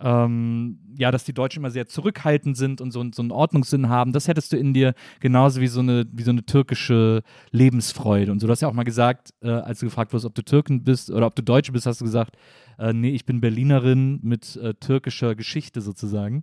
ähm, 0.00 0.78
ja, 0.96 1.10
dass 1.10 1.24
die 1.24 1.32
Deutschen 1.32 1.60
immer 1.60 1.70
sehr 1.70 1.86
zurückhaltend 1.86 2.56
sind 2.56 2.80
und 2.80 2.90
so, 2.90 3.04
so 3.12 3.22
einen 3.22 3.30
Ordnungssinn 3.30 3.88
haben, 3.88 4.12
das 4.12 4.28
hättest 4.28 4.52
du 4.52 4.56
in 4.56 4.74
dir 4.74 4.94
genauso 5.20 5.60
wie 5.60 5.66
so 5.66 5.80
eine, 5.80 6.06
wie 6.12 6.22
so 6.22 6.30
eine 6.30 6.44
türkische 6.44 7.22
Lebensfreude. 7.50 8.32
Und 8.32 8.40
so, 8.40 8.46
du 8.46 8.50
hast 8.50 8.60
ja 8.60 8.68
auch 8.68 8.72
mal 8.72 8.84
gesagt, 8.84 9.34
äh, 9.42 9.50
als 9.50 9.80
du 9.80 9.86
gefragt 9.86 10.12
wurdest, 10.12 10.26
ob 10.26 10.34
du 10.34 10.42
Türken 10.42 10.84
bist 10.84 11.10
oder 11.10 11.26
ob 11.26 11.34
du 11.34 11.42
Deutsche 11.42 11.72
bist, 11.72 11.86
hast 11.86 12.00
du 12.00 12.04
gesagt, 12.04 12.36
äh, 12.78 12.92
nee, 12.92 13.10
ich 13.10 13.24
bin 13.24 13.40
Berlinerin 13.40 14.20
mit 14.22 14.56
äh, 14.56 14.74
türkischer 14.74 15.34
Geschichte 15.34 15.80
sozusagen. 15.80 16.42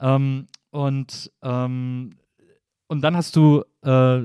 Ähm, 0.00 0.48
und, 0.70 1.32
ähm, 1.42 2.16
und 2.88 3.00
dann 3.02 3.16
hast 3.16 3.36
du 3.36 3.62
äh, 3.82 4.22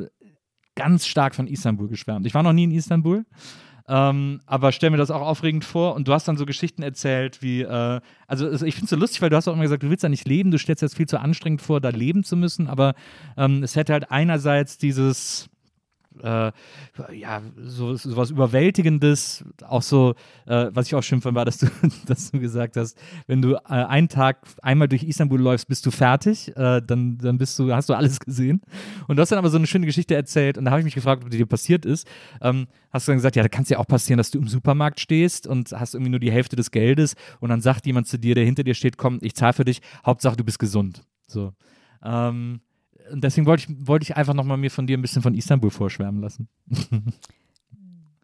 ganz 0.75 1.05
stark 1.05 1.35
von 1.35 1.47
Istanbul 1.47 1.87
geschwärmt. 1.87 2.25
Ich 2.25 2.33
war 2.33 2.43
noch 2.43 2.53
nie 2.53 2.63
in 2.63 2.71
Istanbul. 2.71 3.25
Ähm, 3.93 4.39
aber 4.45 4.71
stell 4.71 4.89
mir 4.89 4.95
das 4.97 5.11
auch 5.11 5.21
aufregend 5.21 5.65
vor. 5.65 5.95
Und 5.95 6.07
du 6.07 6.13
hast 6.13 6.25
dann 6.25 6.37
so 6.37 6.45
Geschichten 6.45 6.81
erzählt, 6.81 7.41
wie, 7.41 7.61
äh, 7.63 7.99
also 8.25 8.47
es- 8.47 8.61
ich 8.61 8.75
finde 8.75 8.85
es 8.85 8.89
so 8.91 8.95
lustig, 8.95 9.21
weil 9.21 9.29
du 9.29 9.35
hast 9.35 9.49
auch 9.49 9.53
immer 9.53 9.63
gesagt, 9.63 9.83
du 9.83 9.89
willst 9.89 10.05
da 10.05 10.09
nicht 10.09 10.25
leben, 10.25 10.49
du 10.49 10.57
stellst 10.57 10.81
dir 10.81 10.85
das 10.85 10.95
viel 10.95 11.07
zu 11.07 11.19
anstrengend 11.19 11.61
vor, 11.61 11.81
da 11.81 11.89
leben 11.89 12.23
zu 12.23 12.37
müssen, 12.37 12.67
aber 12.67 12.93
ähm, 13.35 13.63
es 13.63 13.75
hätte 13.75 13.91
halt 13.91 14.09
einerseits 14.09 14.77
dieses, 14.77 15.49
äh, 16.21 16.51
ja, 17.13 17.41
so, 17.63 17.95
so 17.95 18.15
was 18.17 18.31
Überwältigendes, 18.31 19.45
auch 19.67 19.81
so, 19.81 20.15
äh, 20.45 20.67
was 20.73 20.87
ich 20.87 20.95
auch 20.95 21.03
schön 21.03 21.21
fand, 21.21 21.35
war, 21.35 21.45
dass 21.45 21.57
du, 21.57 21.67
dass 22.05 22.31
du 22.31 22.39
gesagt 22.39 22.77
hast, 22.77 22.97
wenn 23.27 23.41
du 23.41 23.55
äh, 23.55 23.59
einen 23.67 24.09
Tag 24.09 24.39
einmal 24.61 24.87
durch 24.87 25.03
Istanbul 25.03 25.39
läufst, 25.39 25.67
bist 25.67 25.85
du 25.85 25.91
fertig, 25.91 26.55
äh, 26.55 26.81
dann, 26.81 27.17
dann 27.17 27.37
bist 27.37 27.57
du, 27.57 27.73
hast 27.73 27.89
du 27.89 27.93
alles 27.93 28.19
gesehen. 28.19 28.61
Und 29.07 29.15
du 29.15 29.21
hast 29.21 29.31
dann 29.31 29.39
aber 29.39 29.49
so 29.49 29.57
eine 29.57 29.67
schöne 29.67 29.85
Geschichte 29.85 30.15
erzählt 30.15 30.57
und 30.57 30.65
da 30.65 30.71
habe 30.71 30.81
ich 30.81 30.85
mich 30.85 30.95
gefragt, 30.95 31.23
ob 31.23 31.29
die 31.29 31.37
dir 31.37 31.45
passiert 31.45 31.85
ist. 31.85 32.07
Ähm, 32.41 32.67
hast 32.91 33.07
du 33.07 33.11
dann 33.11 33.17
gesagt, 33.17 33.35
ja, 33.35 33.43
da 33.43 33.49
kann 33.49 33.63
es 33.63 33.69
ja 33.69 33.77
auch 33.77 33.87
passieren, 33.87 34.17
dass 34.17 34.31
du 34.31 34.39
im 34.39 34.47
Supermarkt 34.47 34.99
stehst 34.99 35.47
und 35.47 35.71
hast 35.71 35.93
irgendwie 35.95 36.11
nur 36.11 36.19
die 36.19 36.31
Hälfte 36.31 36.55
des 36.55 36.71
Geldes 36.71 37.15
und 37.39 37.49
dann 37.49 37.61
sagt 37.61 37.85
jemand 37.85 38.07
zu 38.07 38.17
dir, 38.17 38.35
der 38.35 38.45
hinter 38.45 38.63
dir 38.63 38.73
steht, 38.73 38.97
komm, 38.97 39.19
ich 39.21 39.35
zahle 39.35 39.53
für 39.53 39.65
dich, 39.65 39.81
Hauptsache 40.05 40.35
du 40.35 40.43
bist 40.43 40.59
gesund. 40.59 41.03
So. 41.27 41.53
Ähm, 42.03 42.61
und 43.11 43.23
deswegen 43.23 43.45
wollte 43.47 43.65
ich, 43.69 43.87
wollte 43.87 44.03
ich 44.03 44.15
einfach 44.17 44.33
nochmal 44.33 44.57
mir 44.57 44.71
von 44.71 44.87
dir 44.87 44.97
ein 44.97 45.01
bisschen 45.01 45.21
von 45.21 45.33
Istanbul 45.33 45.69
vorschwärmen 45.69 46.21
lassen. 46.21 46.47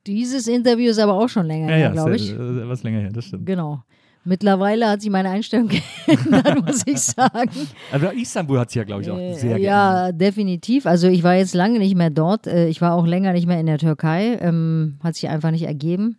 Dieses 0.05 0.47
Interview 0.47 0.89
ist 0.89 0.99
aber 0.99 1.13
auch 1.13 1.27
schon 1.27 1.45
länger 1.45 1.67
her, 1.73 1.91
glaube 1.91 2.15
ist, 2.15 2.29
ich. 2.29 2.35
was 2.37 2.83
länger 2.83 2.99
her, 3.01 3.11
das 3.11 3.25
stimmt. 3.25 3.45
Genau. 3.45 3.83
Mittlerweile 4.23 4.89
hat 4.89 5.01
sich 5.01 5.09
meine 5.09 5.29
Einstellung 5.29 5.69
geändert, 6.05 6.65
muss 6.65 6.83
ich 6.85 6.99
sagen. 6.99 7.49
Aber 7.91 8.13
Istanbul 8.13 8.59
hat 8.59 8.69
sich 8.69 8.77
ja, 8.77 8.83
glaube 8.83 9.01
ich, 9.01 9.09
auch 9.11 9.17
Äh, 9.17 9.33
sehr 9.33 9.57
geändert. 9.57 9.61
ja, 9.63 10.11
definitiv. 10.11 10.85
Also 10.85 11.07
ich 11.07 11.23
war 11.23 11.35
jetzt 11.35 11.55
lange 11.55 11.79
nicht 11.79 11.95
mehr 11.95 12.09
dort. 12.09 12.45
Äh, 12.47 12.67
Ich 12.67 12.81
war 12.81 12.93
auch 12.93 13.05
länger 13.05 13.31
nicht 13.33 13.47
mehr 13.47 13.59
in 13.59 13.65
der 13.67 13.77
Türkei. 13.77 14.37
Ähm, 14.41 14.97
hat 15.01 15.15
sich 15.15 15.29
einfach 15.29 15.51
nicht 15.51 15.63
ergeben. 15.63 16.17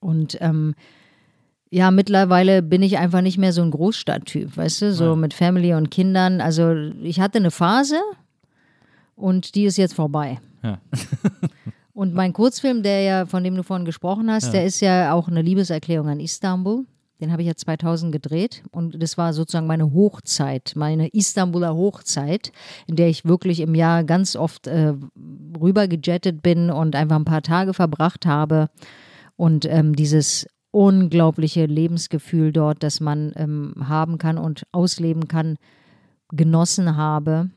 Und 0.00 0.38
ähm, 0.40 0.74
ja, 1.74 1.90
mittlerweile 1.90 2.62
bin 2.62 2.82
ich 2.82 2.98
einfach 2.98 3.22
nicht 3.22 3.38
mehr 3.38 3.54
so 3.54 3.62
ein 3.62 3.70
Großstadttyp, 3.70 4.56
weißt 4.58 4.82
du, 4.82 4.92
so 4.92 5.04
Ja. 5.06 5.16
mit 5.16 5.32
Family 5.32 5.72
und 5.72 5.90
Kindern. 5.90 6.42
Also 6.42 6.70
ich 7.02 7.18
hatte 7.18 7.38
eine 7.38 7.50
Phase 7.50 7.96
und 9.16 9.54
die 9.54 9.64
ist 9.64 9.78
jetzt 9.78 9.94
vorbei. 9.94 10.38
Ja. 10.62 10.78
Und 11.94 12.14
mein 12.14 12.32
Kurzfilm, 12.32 12.82
der 12.82 13.02
ja, 13.02 13.26
von 13.26 13.44
dem 13.44 13.54
du 13.54 13.62
vorhin 13.62 13.84
gesprochen 13.84 14.30
hast, 14.30 14.46
Ja. 14.46 14.52
der 14.52 14.64
ist 14.64 14.80
ja 14.80 15.12
auch 15.12 15.28
eine 15.28 15.42
Liebeserklärung 15.42 16.08
an 16.08 16.20
Istanbul. 16.20 16.86
Den 17.20 17.30
habe 17.30 17.42
ich 17.42 17.48
ja 17.48 17.54
2000 17.54 18.10
gedreht 18.12 18.62
und 18.72 19.00
das 19.02 19.18
war 19.18 19.32
sozusagen 19.34 19.66
meine 19.66 19.92
Hochzeit, 19.92 20.72
meine 20.74 21.08
Istanbuler 21.08 21.74
Hochzeit, 21.76 22.50
in 22.86 22.96
der 22.96 23.08
ich 23.08 23.26
wirklich 23.26 23.60
im 23.60 23.74
Jahr 23.74 24.04
ganz 24.04 24.36
oft 24.36 24.66
äh, 24.66 24.94
rüber 25.60 25.86
gejettet 25.86 26.42
bin 26.42 26.70
und 26.70 26.96
einfach 26.96 27.16
ein 27.16 27.26
paar 27.26 27.42
Tage 27.42 27.74
verbracht 27.74 28.24
habe 28.26 28.70
und 29.36 29.66
ähm, 29.66 29.94
dieses 29.94 30.46
unglaubliche 30.72 31.66
Lebensgefühl 31.66 32.50
dort, 32.50 32.82
das 32.82 32.98
man 32.98 33.32
ähm, 33.36 33.74
haben 33.88 34.18
kann 34.18 34.38
und 34.38 34.64
ausleben 34.72 35.28
kann, 35.28 35.56
genossen 36.32 36.96
habe. 36.96 37.50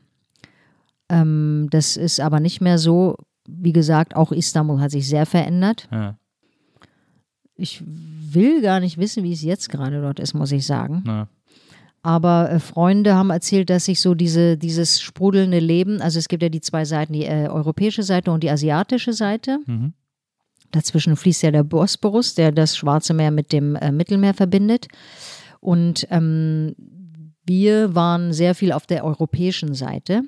Ähm, 1.08 1.68
das 1.70 1.96
ist 1.96 2.20
aber 2.20 2.38
nicht 2.40 2.60
mehr 2.60 2.78
so. 2.78 3.16
Wie 3.48 3.72
gesagt, 3.72 4.14
auch 4.14 4.32
Istanbul 4.32 4.80
hat 4.80 4.90
sich 4.90 5.08
sehr 5.08 5.24
verändert. 5.24 5.88
Ja, 5.90 6.16
Ich 7.56 7.82
will 7.86 8.60
gar 8.60 8.80
nicht 8.80 8.98
wissen, 8.98 9.24
wie 9.24 9.32
es 9.32 9.42
jetzt 9.42 9.70
gerade 9.70 10.00
dort 10.02 10.20
ist, 10.20 10.34
muss 10.34 10.52
ich 10.52 10.66
sagen. 10.66 11.02
na, 11.06 11.28
Aber 12.02 12.50
äh, 12.50 12.60
Freunde 12.60 13.14
haben 13.14 13.30
erzählt, 13.30 13.70
dass 13.70 13.86
sich 13.86 14.00
so 14.00 14.14
diese, 14.14 14.58
dieses 14.58 15.00
sprudelnde 15.00 15.60
Leben, 15.60 16.02
also 16.02 16.18
es 16.18 16.28
gibt 16.28 16.42
ja 16.42 16.48
die 16.50 16.60
zwei 16.60 16.84
Seiten, 16.84 17.14
die 17.14 17.24
äh, 17.24 17.48
europäische 17.48 18.02
Seite 18.02 18.30
und 18.30 18.42
die 18.42 18.50
asiatische 18.50 19.12
Seite. 19.14 19.60
Mhm. 19.66 19.94
Dazwischen 20.76 21.16
fließt 21.16 21.42
ja 21.42 21.50
der 21.50 21.64
Bosporus, 21.64 22.34
der 22.34 22.52
das 22.52 22.76
Schwarze 22.76 23.14
Meer 23.14 23.30
mit 23.30 23.50
dem 23.50 23.76
äh, 23.76 23.90
Mittelmeer 23.90 24.34
verbindet. 24.34 24.88
Und 25.60 26.06
ähm, 26.10 26.74
wir 27.46 27.94
waren 27.94 28.32
sehr 28.34 28.54
viel 28.54 28.72
auf 28.72 28.86
der 28.86 29.04
europäischen 29.04 29.72
Seite, 29.72 30.22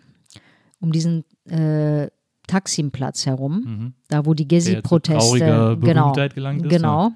um 0.81 0.91
diesen 0.91 1.25
äh, 1.51 2.09
Taksimplatz 2.47 3.27
herum, 3.27 3.63
Mhm. 3.67 3.93
da 4.09 4.25
wo 4.25 4.33
die 4.33 4.49
Gezi-Proteste 4.49 5.77
genau, 5.81 6.13
gelangt 6.13 6.63
ist, 6.65 6.71
genau. 6.71 7.13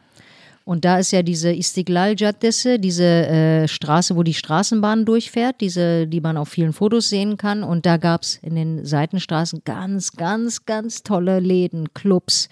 Und 0.64 0.84
da 0.84 0.98
ist 0.98 1.10
ja 1.10 1.22
diese 1.22 1.52
Istiklal 1.52 2.14
Caddesi, 2.14 2.78
diese 2.78 3.04
äh, 3.04 3.66
Straße, 3.66 4.14
wo 4.14 4.22
die 4.22 4.34
Straßenbahn 4.34 5.04
durchfährt, 5.04 5.60
diese, 5.60 6.06
die 6.06 6.20
man 6.20 6.36
auf 6.36 6.50
vielen 6.50 6.72
Fotos 6.72 7.08
sehen 7.08 7.36
kann. 7.36 7.64
Und 7.64 7.84
da 7.84 7.96
gab 7.96 8.22
es 8.22 8.36
in 8.42 8.54
den 8.54 8.84
Seitenstraßen 8.84 9.62
ganz, 9.64 10.12
ganz, 10.12 10.64
ganz 10.64 11.02
tolle 11.02 11.40
Läden, 11.40 11.92
Clubs, 11.94 12.48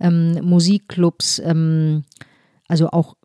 ähm, 0.00 0.38
Musikclubs, 0.42 1.40
ähm, 1.44 2.04
also 2.68 2.90
auch 2.90 3.16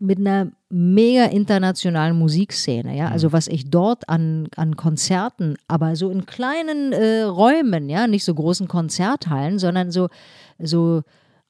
mit 0.00 0.18
einer 0.18 0.50
mega 0.68 1.26
internationalen 1.26 2.18
Musikszene, 2.18 2.96
ja. 2.96 3.08
Also 3.08 3.32
was 3.32 3.46
ich 3.46 3.70
dort 3.70 4.08
an, 4.08 4.48
an 4.56 4.76
Konzerten, 4.76 5.56
aber 5.68 5.94
so 5.94 6.10
in 6.10 6.26
kleinen 6.26 6.92
äh, 6.92 7.22
Räumen, 7.22 7.88
ja, 7.88 8.06
nicht 8.06 8.24
so 8.24 8.34
großen 8.34 8.66
Konzerthallen, 8.66 9.58
sondern 9.60 9.92
so, 9.92 10.08
so 10.58 11.02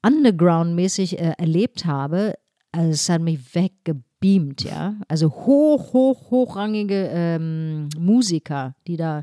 underground-mäßig 0.02 1.18
äh, 1.18 1.34
erlebt 1.39 1.86
habe, 1.86 2.34
also 2.72 2.90
es 2.90 3.09
hat 3.09 3.22
mich 3.22 3.55
weggebeamt, 3.55 4.64
ja. 4.64 4.97
Also 5.09 5.30
hoch, 5.30 5.93
hoch, 5.93 6.30
hochrangige 6.30 7.10
ähm, 7.12 7.89
Musiker, 7.98 8.74
die 8.86 8.97
da 8.97 9.22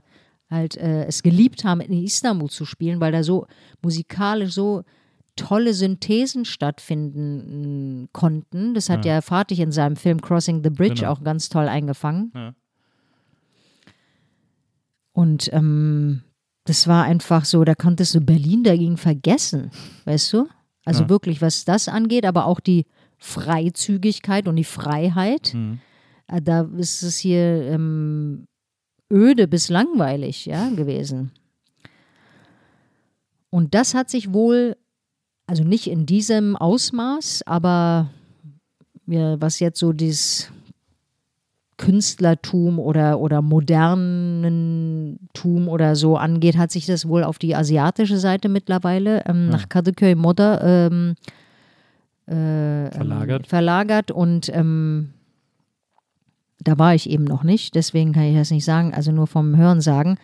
halt 0.50 0.78
äh, 0.78 1.06
es 1.06 1.22
geliebt 1.22 1.64
haben, 1.64 1.82
in 1.82 2.04
Istanbul 2.04 2.50
zu 2.50 2.66
spielen, 2.66 3.00
weil 3.00 3.12
da 3.12 3.24
so 3.24 3.46
musikalisch 3.82 4.54
so 4.54 4.84
tolle 5.48 5.74
Synthesen 5.74 6.46
stattfinden 6.46 8.02
mh, 8.04 8.08
konnten. 8.14 8.74
Das 8.74 8.90
hat 8.90 9.06
ja, 9.06 9.22
Fatih 9.22 9.62
in 9.62 9.72
seinem 9.72 9.96
Film 9.96 10.22
Crossing 10.22 10.64
the 10.64 10.70
Bridge 10.70 11.02
Genau. 11.02 11.12
auch 11.12 11.24
ganz 11.24 11.50
toll 11.50 11.68
eingefangen. 11.68 12.32
Ja. 12.36 12.54
Und 15.14 15.50
ähm, 15.54 16.22
das 16.66 16.88
war 16.88 17.04
einfach 17.04 17.46
so, 17.46 17.64
da 17.64 17.76
konntest 17.76 18.16
du 18.16 18.22
Berlin 18.22 18.64
dagegen 18.64 18.98
vergessen, 18.98 19.72
weißt 20.06 20.34
du? 20.34 20.48
Also 20.86 21.04
Ja. 21.04 21.10
wirklich, 21.10 21.42
was 21.42 21.66
das 21.66 21.88
angeht, 21.88 22.26
aber 22.26 22.46
auch 22.46 22.60
die 22.60 22.86
Freizügigkeit 23.18 24.48
und 24.48 24.56
die 24.56 24.64
Freiheit. 24.64 25.54
Mhm. 25.54 25.80
Äh, 26.28 26.42
Da 26.42 26.62
ist 26.78 27.02
es 27.04 27.18
hier 27.18 27.64
ähm, 27.72 28.46
öde 29.12 29.48
bis 29.48 29.70
langweilig 29.70 30.46
ja, 30.46 30.70
gewesen. 30.70 31.32
Und 33.50 33.74
das 33.74 33.94
hat 33.96 34.10
sich 34.12 34.32
wohl, 34.32 34.78
also 35.50 35.64
nicht 35.64 35.90
in 35.90 36.06
diesem 36.06 36.56
Ausmaß, 36.56 37.42
aber 37.48 38.12
ja, 39.08 39.42
was 39.42 39.60
jetzt 39.60 39.80
so 39.80 39.94
dieses 39.94 40.52
Künstlertum 41.78 42.78
oder, 42.78 43.20
oder 43.20 43.42
Modernentum 43.42 45.68
oder 45.68 45.96
so 45.96 46.18
angeht, 46.18 46.56
hat 46.56 46.72
sich 46.72 46.86
das 46.86 47.08
wohl 47.08 47.24
auf 47.24 47.40
die 47.40 47.56
asiatische 47.56 48.20
Seite 48.20 48.48
mittlerweile 48.48 49.24
ähm, 49.26 49.50
nach 49.50 49.70
Kadıköy 49.70 50.14
Moda 50.14 50.88
ähm, 50.88 51.16
äh, 52.28 52.92
Verlagert. 52.92 53.46
Ähm, 53.46 53.50
verlagert 53.50 54.12
und 54.12 54.52
ähm, 54.54 55.14
da 56.60 56.78
war 56.78 56.94
ich 56.94 57.10
eben 57.10 57.24
noch 57.24 57.42
nicht, 57.42 57.74
deswegen 57.74 58.14
kann 58.14 58.26
ich 58.26 58.36
das 58.36 58.52
nicht 58.52 58.66
sagen, 58.66 58.94
also 58.94 59.12
nur 59.12 59.26
vom 59.26 59.58
Hören 59.58 59.82
sagen. 59.82 60.20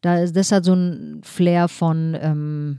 Da, 0.00 0.26
das 0.26 0.50
hat 0.50 0.64
so 0.64 0.74
ein 0.74 1.20
Flair 1.22 1.68
von 1.68 2.16
ähm, 2.20 2.78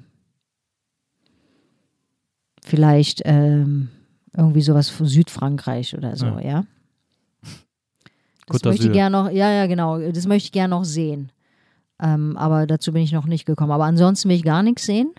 vielleicht 2.65 3.21
ähm, 3.25 3.89
irgendwie 4.35 4.61
sowas 4.61 4.89
von 4.89 5.05
Südfrankreich 5.05 5.95
oder 5.97 6.15
so, 6.15 6.25
Ja. 6.25 6.41
ja. 6.41 6.63
Das 8.47 8.57
Côte 8.61 8.69
möchte 8.69 8.85
ich 8.87 8.91
gerne 8.93 9.17
noch, 9.17 9.31
ja, 9.31 9.49
ja, 9.51 9.65
genau, 9.65 9.97
das 9.99 10.27
möchte 10.27 10.45
ich 10.47 10.51
gerne 10.51 10.69
noch 10.75 10.83
sehen. 10.85 11.31
Ähm, 11.99 12.37
aber 12.37 12.67
dazu 12.67 12.91
bin 12.93 13.01
ich 13.01 13.11
noch 13.11 13.25
nicht 13.25 13.45
gekommen. 13.45 13.71
Aber 13.71 13.85
ansonsten 13.85 14.29
will 14.29 14.35
ich 14.35 14.43
gar 14.43 14.61
nichts 14.61 14.85
sehen, 14.85 15.11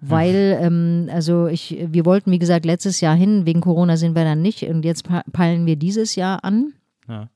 weil, 0.00 0.58
ähm, 0.60 1.08
also 1.10 1.46
ich, 1.46 1.78
wir 1.88 2.04
wollten, 2.04 2.30
wie 2.32 2.38
gesagt, 2.38 2.66
letztes 2.66 3.00
Jahr 3.00 3.14
hin, 3.14 3.46
wegen 3.46 3.62
Corona 3.62 3.96
sind 3.96 4.14
wir 4.14 4.24
dann 4.24 4.42
nicht 4.42 4.62
und 4.64 4.84
jetzt 4.84 5.04
pe- 5.04 5.22
peilen 5.32 5.64
wir 5.64 5.76
dieses 5.76 6.16
Jahr 6.16 6.44
an 6.44 6.74
Ja. 7.08 7.30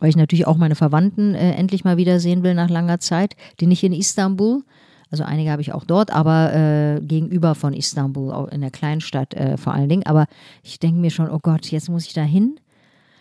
weil 0.00 0.10
ich 0.10 0.16
natürlich 0.16 0.46
auch 0.46 0.58
meine 0.58 0.74
Verwandten 0.74 1.34
äh, 1.34 1.52
endlich 1.52 1.84
mal 1.84 1.96
wiedersehen 1.96 2.42
will 2.42 2.54
nach 2.54 2.68
langer 2.68 3.00
Zeit, 3.00 3.36
die 3.60 3.66
nicht 3.66 3.82
in 3.84 3.92
Istanbul, 3.94 4.64
also 5.10 5.24
einige 5.24 5.50
habe 5.50 5.62
ich 5.62 5.72
auch 5.72 5.84
dort, 5.84 6.10
aber 6.12 6.52
äh, 6.54 7.00
gegenüber 7.00 7.54
von 7.54 7.72
Istanbul, 7.72 8.32
auch 8.32 8.48
in 8.48 8.60
der 8.60 8.70
Kleinstadt 8.70 9.34
äh, 9.34 9.56
vor 9.56 9.72
allen 9.74 9.88
Dingen. 9.88 10.04
Aber 10.06 10.26
ich 10.62 10.78
denke 10.78 11.00
mir 11.00 11.10
schon, 11.10 11.30
oh 11.30 11.38
Gott, 11.40 11.66
jetzt 11.70 11.88
muss 11.88 12.06
ich 12.06 12.12
da 12.12 12.22
hin. 12.22 12.60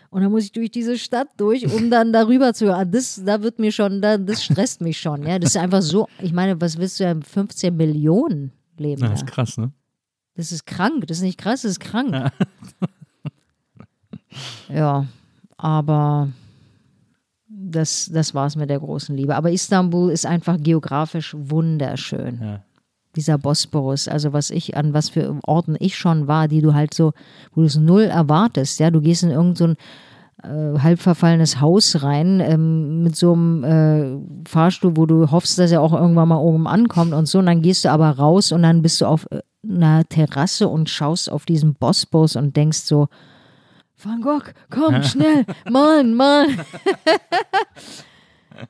Und 0.10 0.22
dann 0.22 0.32
muss 0.32 0.44
ich 0.46 0.52
durch 0.52 0.72
diese 0.72 0.98
Stadt 0.98 1.28
durch, 1.38 1.72
um 1.74 1.90
dann 1.92 2.12
darüber 2.14 2.54
zu. 2.54 2.74
ah, 2.74 2.86
Das, 2.86 3.22
da 3.26 3.42
wird 3.42 3.60
mir 3.60 3.72
schon, 3.72 4.02
da, 4.02 4.18
das 4.18 4.44
stresst 4.44 4.82
mich 4.82 5.00
schon. 5.00 5.26
Ja, 5.26 5.40
das 5.40 5.52
ist 5.52 5.58
einfach 5.58 5.82
so. 5.82 6.08
Ich 6.22 6.34
meine, 6.34 6.60
was 6.60 6.78
willst 6.78 7.00
du 7.00 7.04
ja? 7.06 7.16
15 7.20 7.76
Millionen 7.76 8.52
leben 8.78 9.02
da. 9.02 9.10
das 9.10 9.22
ist 9.22 9.28
krass, 9.28 9.58
ne? 9.58 9.72
Das 10.36 10.52
ist 10.52 10.66
krank. 10.66 11.08
Das 11.08 11.18
ist 11.18 11.24
nicht 11.24 11.40
krass, 11.40 11.64
das 11.64 11.72
ist 11.72 11.80
krank. 11.80 12.32
Ja, 14.70 15.06
aber 15.58 16.30
das, 17.72 18.10
das 18.14 18.34
war 18.34 18.48
es 18.48 18.56
mit 18.56 18.70
der 18.70 18.80
großen 18.80 19.16
Liebe. 19.16 19.36
Aber 19.36 19.52
Istanbul 19.52 20.12
ist 20.12 20.26
einfach 20.26 20.58
geografisch 20.60 21.36
wunderschön. 21.38 22.40
Ja. 22.42 22.64
Dieser 23.16 23.38
Bosporus, 23.38 24.08
also 24.08 24.34
was 24.34 24.52
ich, 24.52 24.78
an 24.78 24.94
was 24.94 25.10
für 25.10 25.40
Orten 25.44 25.76
ich 25.80 25.98
schon 25.98 26.28
war, 26.28 26.48
die 26.48 26.62
du 26.62 26.74
halt 26.74 26.94
so, 26.94 27.14
wo 27.54 27.62
du 27.62 27.68
es 27.68 27.76
null 27.76 28.04
erwartest, 28.04 28.80
ja, 28.80 28.92
du 28.92 29.02
gehst 29.02 29.24
in 29.24 29.32
irgendein 29.32 29.56
so 29.56 30.48
äh, 30.48 30.80
halb 30.80 31.00
verfallenes 31.00 31.60
Haus 31.60 32.04
rein 32.04 32.40
ähm, 32.40 33.04
mit 33.04 33.16
so 33.16 33.34
einem 33.34 33.64
äh, 33.64 34.48
Fahrstuhl, 34.48 34.96
wo 34.96 35.08
du 35.08 35.32
hoffst, 35.32 35.58
dass 35.58 35.72
er 35.72 35.82
auch 35.82 35.94
irgendwann 35.94 36.28
mal 36.28 36.38
oben 36.38 36.68
ankommt 36.68 37.14
und 37.14 37.28
so. 37.28 37.40
Und 37.40 37.48
dann 37.48 37.64
gehst 37.64 37.86
du 37.86 37.90
aber 37.90 38.12
raus 38.12 38.52
und 38.52 38.62
dann 38.62 38.84
bist 38.84 39.02
du 39.02 39.08
auf 39.08 39.28
äh, 39.32 39.42
einer 39.68 40.08
Terrasse 40.08 40.68
und 40.68 40.90
schaust 40.90 41.32
auf 41.32 41.46
diesen 41.46 41.74
Bosporus 41.74 42.36
und 42.36 42.56
denkst 42.56 42.80
so, 42.80 43.08
Van 44.02 44.22
Gogh, 44.22 44.54
komm, 44.70 45.04
schnell, 45.04 45.46
malen, 45.70 46.14
malen. 46.14 46.62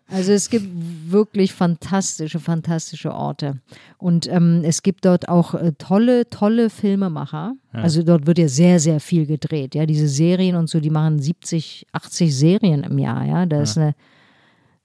Also 0.10 0.34
es 0.34 0.50
gibt 0.50 0.68
wirklich 1.10 1.54
fantastische, 1.54 2.40
fantastische 2.40 3.14
Orte. 3.14 3.60
Und 3.98 4.28
ähm, 4.32 4.62
es 4.66 4.82
gibt 4.84 5.06
dort 5.06 5.30
auch 5.30 5.54
äh, 5.54 5.72
tolle, 5.78 6.30
tolle 6.30 6.70
Filmemacher. 6.70 7.56
Also 7.72 8.04
dort 8.04 8.28
wird 8.28 8.40
ja 8.40 8.50
sehr, 8.50 8.80
sehr 8.80 9.00
viel 9.00 9.26
gedreht. 9.26 9.76
Ja, 9.76 9.86
diese 9.86 10.08
Serien 10.08 10.56
und 10.56 10.70
so, 10.70 10.80
die 10.80 10.90
machen 10.90 11.20
70, 11.20 11.88
80 11.92 12.36
Serien 12.36 12.84
im 12.84 12.98
Jahr. 12.98 13.24
Ja, 13.26 13.46
da 13.46 13.62
ist 13.62 13.78
eine 13.78 13.94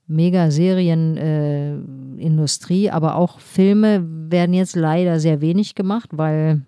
mega 0.07 0.51
Serienindustrie, 0.51 2.85
äh, 2.85 2.91
aber 2.91 3.15
auch 3.15 3.39
Filme 3.39 4.03
werden 4.29 4.53
jetzt 4.53 4.75
leider 4.75 5.19
sehr 5.19 5.41
wenig 5.41 5.73
gemacht, 5.75 6.09
weil 6.11 6.61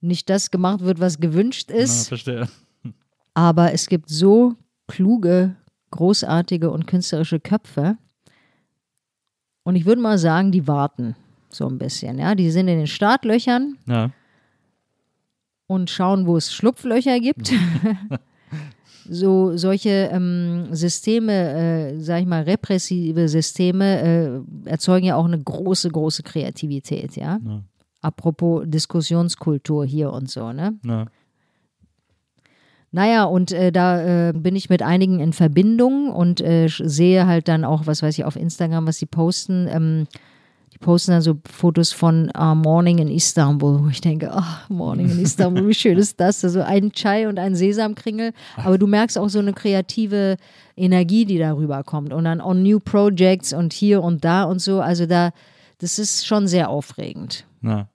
nicht 0.00 0.28
das 0.30 0.50
gemacht 0.50 0.80
wird, 0.80 1.00
was 1.00 1.18
gewünscht 1.20 1.68
Na, 1.70 1.76
ist. 1.76 2.08
verstehe. 2.08 2.48
Aber 3.34 3.72
es 3.72 3.88
gibt 3.88 4.08
so 4.08 4.54
kluge, 4.88 5.56
großartige 5.90 6.70
und 6.70 6.86
künstlerische 6.86 7.40
Köpfe. 7.40 7.96
Und 9.64 9.76
ich 9.76 9.84
würde 9.84 10.00
mal 10.00 10.18
sagen, 10.18 10.52
die 10.52 10.66
warten 10.68 11.16
so 11.48 11.66
ein 11.68 11.78
bisschen. 11.78 12.18
Ja, 12.18 12.34
die 12.34 12.50
sind 12.50 12.68
in 12.68 12.78
den 12.78 12.86
Startlöchern 12.86 13.76
Ja. 13.86 14.10
und 15.66 15.90
schauen, 15.90 16.26
wo 16.26 16.36
es 16.36 16.52
Schlupflöcher 16.52 17.18
gibt. 17.20 17.52
so 19.08 19.56
solche 19.56 20.08
ähm, 20.12 20.68
Systeme, 20.72 21.32
äh, 21.92 22.00
sag 22.00 22.20
ich 22.22 22.26
mal, 22.26 22.42
repressive 22.42 23.28
Systeme 23.28 24.44
äh, 24.64 24.68
erzeugen 24.70 25.06
ja 25.06 25.16
auch 25.16 25.24
eine 25.24 25.40
große, 25.42 25.90
große 25.90 26.22
Kreativität. 26.22 27.16
Ja. 27.16 27.38
Ja. 27.44 27.62
Apropos 28.06 28.62
Diskussionskultur 28.66 29.84
hier 29.84 30.12
und 30.12 30.30
so, 30.30 30.52
ne? 30.52 30.78
Ja. 30.84 31.06
Naja, 32.92 33.24
und 33.24 33.50
äh, 33.50 33.72
da 33.72 34.28
äh, 34.28 34.32
bin 34.32 34.54
ich 34.54 34.70
mit 34.70 34.80
einigen 34.80 35.18
in 35.18 35.32
Verbindung 35.32 36.12
und 36.12 36.40
äh, 36.40 36.68
sehe 36.68 37.26
halt 37.26 37.48
dann 37.48 37.64
auch, 37.64 37.88
was 37.88 38.04
weiß 38.04 38.16
ich, 38.16 38.24
auf 38.24 38.36
Instagram, 38.36 38.86
was 38.86 38.98
sie 38.98 39.06
posten. 39.06 39.66
Ähm, 39.68 40.06
die 40.72 40.78
posten 40.78 41.10
dann 41.10 41.20
so 41.20 41.38
Fotos 41.50 41.90
von 41.90 42.30
äh, 42.30 42.54
Morning 42.54 42.98
in 42.98 43.08
Istanbul, 43.08 43.82
wo 43.82 43.88
ich 43.88 44.02
denke, 44.02 44.30
ach, 44.32 44.70
Morning 44.70 45.10
in 45.10 45.20
Istanbul, 45.20 45.66
wie 45.66 45.74
schön 45.74 45.98
ist 45.98 46.20
das? 46.20 46.44
Also 46.44 46.62
ein 46.62 46.92
Chai 46.92 47.28
und 47.28 47.40
ein 47.40 47.56
Sesamkringel. 47.56 48.32
Aber 48.56 48.78
du 48.78 48.86
merkst 48.86 49.18
auch 49.18 49.28
so 49.28 49.40
eine 49.40 49.52
kreative 49.52 50.36
Energie, 50.76 51.24
die 51.24 51.38
darüber 51.38 51.82
kommt. 51.82 52.12
Und 52.12 52.22
dann 52.22 52.40
on 52.40 52.62
new 52.62 52.78
projects 52.78 53.52
und 53.52 53.72
hier 53.72 54.00
und 54.00 54.24
da 54.24 54.44
und 54.44 54.60
so. 54.60 54.80
Also 54.80 55.06
da, 55.06 55.32
das 55.78 55.98
ist 55.98 56.26
schon 56.26 56.48
sehr 56.48 56.70
aufregend. 56.70 57.46
Ja. 57.62 57.88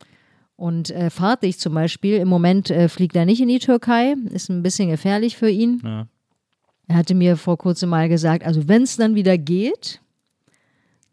Und 0.56 0.92
äh, 0.92 1.10
Fatih 1.10 1.58
zum 1.58 1.74
Beispiel, 1.74 2.18
im 2.18 2.28
Moment 2.28 2.70
äh, 2.70 2.88
fliegt 2.88 3.16
er 3.16 3.26
nicht 3.26 3.42
in 3.42 3.48
die 3.48 3.60
Türkei, 3.60 4.16
ist 4.30 4.50
ein 4.50 4.62
bisschen 4.62 4.90
gefährlich 4.90 5.36
für 5.36 5.50
ihn. 5.50 5.82
Ja. 5.84 6.08
Er 6.88 6.98
hatte 6.98 7.16
mir 7.16 7.38
vor 7.38 7.58
kurzem 7.58 7.90
mal 7.90 8.10
gesagt, 8.10 8.46
also 8.46 8.68
wenn 8.68 8.84
es 8.84 8.98
dann 8.98 9.16
wieder 9.16 9.38
geht, 9.38 10.02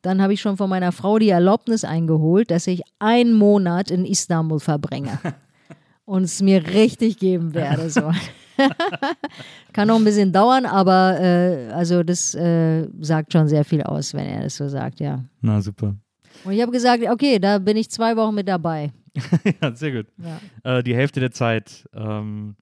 dann 0.03 0.21
habe 0.21 0.33
ich 0.33 0.41
schon 0.41 0.57
von 0.57 0.69
meiner 0.69 0.93
Frau 0.93 1.19
die 1.19 1.31
Erlaubnis 1.31 1.85
eingeholt, 1.85 2.51
dass 2.51 2.67
ich 2.67 2.83
einen 2.99 3.33
Monat 3.33 3.91
in 3.91 4.05
Istanbul 4.05 4.61
verbringe 4.61 5.19
und 6.05 6.25
es 6.25 6.43
mir 6.43 6.67
richtig 6.67 7.19
geben 7.19 7.55
werde. 7.55 7.91
So. 7.91 8.13
Kann 9.73 9.89
noch 9.89 9.97
ein 9.97 10.05
bisschen 10.05 10.33
dauern, 10.33 10.67
aber 10.67 11.21
äh, 11.21 11.71
also 11.73 12.03
das 12.03 12.35
äh, 12.35 12.87
sagt 13.01 13.33
schon 13.33 13.49
sehr 13.49 13.65
viel 13.65 13.83
aus, 13.83 14.15
wenn 14.15 14.27
er 14.27 14.43
das 14.43 14.57
so 14.57 14.69
sagt, 14.69 15.01
ja. 15.01 15.25
Na, 15.41 15.61
super. 15.61 15.95
Und 16.45 16.53
ich 16.53 16.63
habe 16.63 16.73
gesagt, 16.73 17.03
okay, 17.09 17.39
da 17.39 17.59
bin 17.59 17.77
ich 17.77 17.91
zwei 17.91 18.17
Wochen 18.17 18.35
mit 18.35 18.49
dabei. 18.49 18.93
ja, 19.63 19.75
sehr 19.75 19.93
gut. 19.93 20.07
Ja. 20.19 20.79
Äh, 20.79 20.83
die 20.83 20.95
Hälfte 20.95 21.21
der 21.21 21.31
Zeit 21.31 21.89
ähm, 21.95 22.57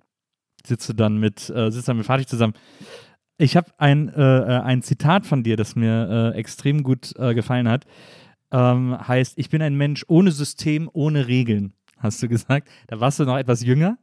sitzt 0.64 0.88
du 0.88 0.92
dann 0.92 1.18
mit, 1.18 1.50
äh, 1.50 1.70
sitzt 1.70 1.88
dann 1.88 1.96
mit 1.96 2.06
Fatih 2.06 2.26
zusammen. 2.26 2.54
Ich 3.38 3.56
habe 3.56 3.70
ein, 3.78 4.08
äh, 4.08 4.22
äh, 4.22 4.60
ein 4.60 4.82
Zitat 4.82 5.26
von 5.26 5.42
dir, 5.42 5.56
das 5.56 5.76
mir 5.76 6.32
äh, 6.34 6.38
extrem 6.38 6.82
gut 6.82 7.14
äh, 7.18 7.34
gefallen 7.34 7.68
hat. 7.68 7.84
Ähm, 8.50 8.96
heißt, 9.06 9.38
ich 9.38 9.50
bin 9.50 9.60
ein 9.60 9.74
Mensch 9.76 10.04
ohne 10.08 10.30
System, 10.30 10.88
ohne 10.92 11.26
Regeln, 11.26 11.74
hast 11.98 12.22
du 12.22 12.28
gesagt. 12.28 12.68
Da 12.86 13.00
warst 13.00 13.18
du 13.18 13.24
noch 13.24 13.36
etwas 13.36 13.62
jünger. 13.62 13.98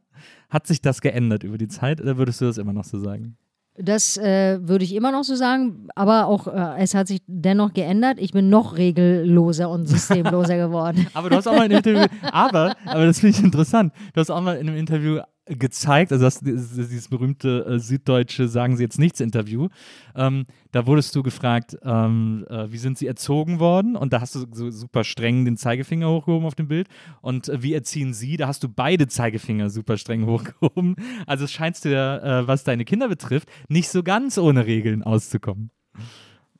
Hat 0.50 0.66
sich 0.66 0.80
das 0.80 1.00
geändert 1.00 1.42
über 1.42 1.58
die 1.58 1.68
Zeit 1.68 2.00
oder 2.00 2.16
würdest 2.16 2.40
du 2.40 2.44
das 2.44 2.58
immer 2.58 2.72
noch 2.72 2.84
so 2.84 2.98
sagen? 2.98 3.36
Das 3.76 4.16
äh, 4.16 4.58
würde 4.62 4.84
ich 4.84 4.94
immer 4.94 5.10
noch 5.10 5.24
so 5.24 5.34
sagen, 5.34 5.88
aber 5.96 6.26
auch 6.26 6.46
äh, 6.46 6.80
es 6.82 6.94
hat 6.94 7.08
sich 7.08 7.22
dennoch 7.26 7.72
geändert. 7.72 8.18
Ich 8.20 8.30
bin 8.30 8.48
noch 8.48 8.76
regelloser 8.76 9.68
und 9.68 9.88
systemloser 9.88 10.56
geworden. 10.68 11.08
Aber 11.12 11.28
du 11.28 11.36
hast 11.36 11.48
auch 11.48 11.56
mal 11.56 11.66
in 11.66 11.72
einem 11.72 11.78
Interview, 11.78 12.06
aber, 12.30 12.76
aber 12.86 13.06
das 13.06 13.18
finde 13.18 13.36
ich 13.36 13.44
interessant, 13.44 13.92
du 14.12 14.20
hast 14.20 14.30
auch 14.30 14.40
mal 14.40 14.58
in 14.58 14.68
einem 14.68 14.76
Interview 14.76 15.20
gezeigt, 15.46 16.12
also 16.12 16.24
das, 16.24 16.40
dieses 16.40 16.88
dieses 16.88 17.08
berühmte 17.08 17.66
äh, 17.66 17.78
süddeutsche 17.78 18.48
Sagen 18.48 18.76
Sie 18.76 18.82
jetzt 18.82 18.98
nichts 18.98 19.20
Interview, 19.20 19.68
ähm, 20.14 20.44
da 20.72 20.86
wurdest 20.86 21.14
du 21.14 21.22
gefragt, 21.22 21.76
ähm, 21.82 22.46
äh, 22.48 22.70
wie 22.72 22.78
sind 22.78 22.98
Sie 22.98 23.06
erzogen 23.06 23.60
worden? 23.60 23.96
Und 23.96 24.12
da 24.12 24.20
hast 24.20 24.34
du 24.34 24.46
so 24.52 24.70
super 24.70 25.04
streng 25.04 25.44
den 25.44 25.56
Zeigefinger 25.56 26.08
hochgehoben 26.08 26.46
auf 26.46 26.54
dem 26.54 26.68
Bild. 26.68 26.88
Und 27.20 27.48
äh, 27.48 27.62
wie 27.62 27.74
erziehen 27.74 28.14
Sie? 28.14 28.36
Da 28.36 28.48
hast 28.48 28.62
du 28.62 28.68
beide 28.68 29.06
Zeigefinger 29.06 29.70
super 29.70 29.98
streng 29.98 30.26
hochgehoben. 30.26 30.96
Also 31.26 31.44
es 31.44 31.52
scheinst 31.52 31.84
du 31.84 31.92
ja, 31.92 32.40
äh, 32.40 32.48
was 32.48 32.64
deine 32.64 32.84
Kinder 32.84 33.08
betrifft, 33.08 33.48
nicht 33.68 33.88
so 33.88 34.02
ganz 34.02 34.38
ohne 34.38 34.66
Regeln 34.66 35.02
auszukommen. 35.02 35.70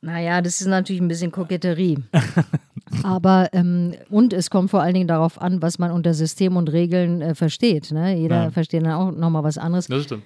Naja, 0.01 0.41
das 0.41 0.61
ist 0.61 0.67
natürlich 0.67 1.01
ein 1.01 1.07
bisschen 1.07 1.31
Koketterie. 1.31 1.97
Aber, 3.03 3.49
ähm, 3.53 3.93
und 4.09 4.31
es 4.33 4.49
kommt 4.49 4.69
vor 4.69 4.81
allen 4.81 4.93
Dingen 4.93 5.07
darauf 5.07 5.41
an, 5.41 5.61
was 5.61 5.79
man 5.79 5.91
unter 5.91 6.13
System 6.13 6.55
und 6.55 6.71
Regeln 6.71 7.21
äh, 7.21 7.35
versteht. 7.35 7.91
Ne? 7.91 8.15
Jeder 8.17 8.43
Ja. 8.45 8.51
versteht 8.51 8.83
dann 8.85 8.91
auch 8.91 9.11
nochmal 9.11 9.43
was 9.43 9.57
anderes. 9.57 9.87
Das 9.87 10.03
stimmt. 10.03 10.23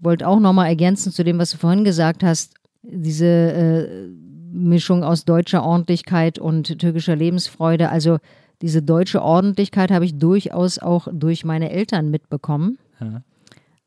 wollte 0.00 0.26
auch 0.26 0.40
nochmal 0.40 0.68
ergänzen 0.68 1.12
zu 1.12 1.24
dem, 1.24 1.38
was 1.38 1.50
du 1.50 1.56
vorhin 1.58 1.84
gesagt 1.84 2.22
hast. 2.22 2.54
Diese 2.82 3.26
äh, 3.26 4.08
Mischung 4.52 5.02
aus 5.04 5.24
deutscher 5.24 5.64
Ordentlichkeit 5.64 6.38
und 6.38 6.78
türkischer 6.78 7.16
Lebensfreude. 7.16 7.88
Also 7.90 8.18
diese 8.62 8.82
deutsche 8.82 9.22
Ordentlichkeit 9.22 9.90
habe 9.90 10.04
ich 10.04 10.16
durchaus 10.18 10.78
auch 10.78 11.08
durch 11.12 11.44
meine 11.44 11.70
Eltern 11.70 12.10
mitbekommen. 12.10 12.78
Ja. 13.00 13.22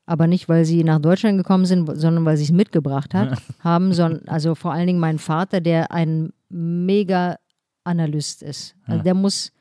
Aber 0.06 0.28
nicht, 0.28 0.48
weil 0.50 0.66
sie 0.66 0.84
nach 0.84 1.00
Deutschland 1.00 1.38
gekommen 1.38 1.66
sind, 1.66 1.90
sondern 2.00 2.26
weil 2.26 2.38
sie 2.38 2.44
es 2.46 2.52
mitgebracht 2.52 3.14
hat, 3.14 3.42
haben, 3.60 3.92
sondern 3.94 4.28
also 4.28 4.56
vor 4.56 4.72
allen 4.72 4.88
Dingen 4.88 5.00
mein 5.00 5.20
Vater, 5.20 5.62
der 5.62 5.92
ein 5.92 6.32
mega 6.50 7.38
Analyst 7.88 8.44
ist. 8.44 8.76
Also 8.86 8.98
Ja. 8.98 9.04
der 9.04 9.14
muss, 9.14 9.52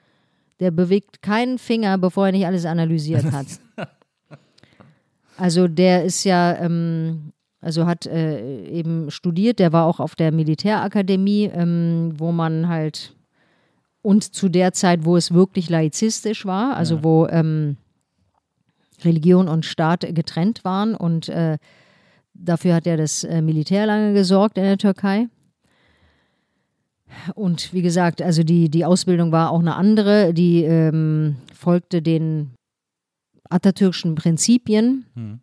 der 0.61 0.71
bewegt 0.71 1.23
keinen 1.23 1.59
Finger, 1.59 1.97
bevor 1.99 2.27
er 2.27 2.33
nicht 2.33 2.47
alles 2.47 2.67
analysiert 2.67 3.31
hat. 3.33 3.47
Also 5.39 5.69
der 5.69 6.05
ist 6.05 6.25
ja, 6.25 6.57
ähm, 6.57 7.33
also 7.61 7.85
hat 7.87 8.07
äh, 8.07 8.65
eben 8.69 9.11
studiert, 9.11 9.59
der 9.59 9.71
war 9.73 9.85
auch 9.85 10.01
auf 10.01 10.15
der 10.15 10.33
Militärakademie, 10.33 11.51
ähm, 11.53 12.15
wo 12.17 12.33
man 12.33 12.69
halt 12.69 13.15
und 14.03 14.23
zu 14.35 14.49
der 14.49 14.73
Zeit, 14.73 15.05
wo 15.05 15.17
es 15.17 15.35
wirklich 15.35 15.69
laizistisch 15.69 16.47
war, 16.47 16.77
also 16.77 17.03
wo 17.03 17.27
ähm, 17.27 17.77
Religion 19.05 19.49
und 19.49 19.67
Staat 19.67 20.07
getrennt 20.15 20.65
waren 20.65 20.95
und 20.95 21.29
äh, 21.29 21.59
dafür 22.33 22.75
hat 22.77 22.87
ja 22.87 22.97
das 22.97 23.25
äh, 23.25 23.43
Militär 23.43 23.85
lange 23.85 24.15
gesorgt 24.15 24.57
in 24.59 24.65
der 24.65 24.79
Türkei. 24.79 25.27
Und 27.35 27.73
wie 27.73 27.83
gesagt, 27.83 28.21
also 28.23 28.43
die, 28.43 28.69
die 28.69 28.85
Ausbildung 28.85 29.33
war 29.33 29.51
auch 29.51 29.61
eine 29.61 29.77
andere, 29.77 30.35
die 30.35 30.65
ähm, 30.65 31.37
folgte 31.55 32.03
den 32.03 32.51
atatürkischen 33.49 34.15
Prinzipien, 34.15 35.07
Hm. 35.15 35.41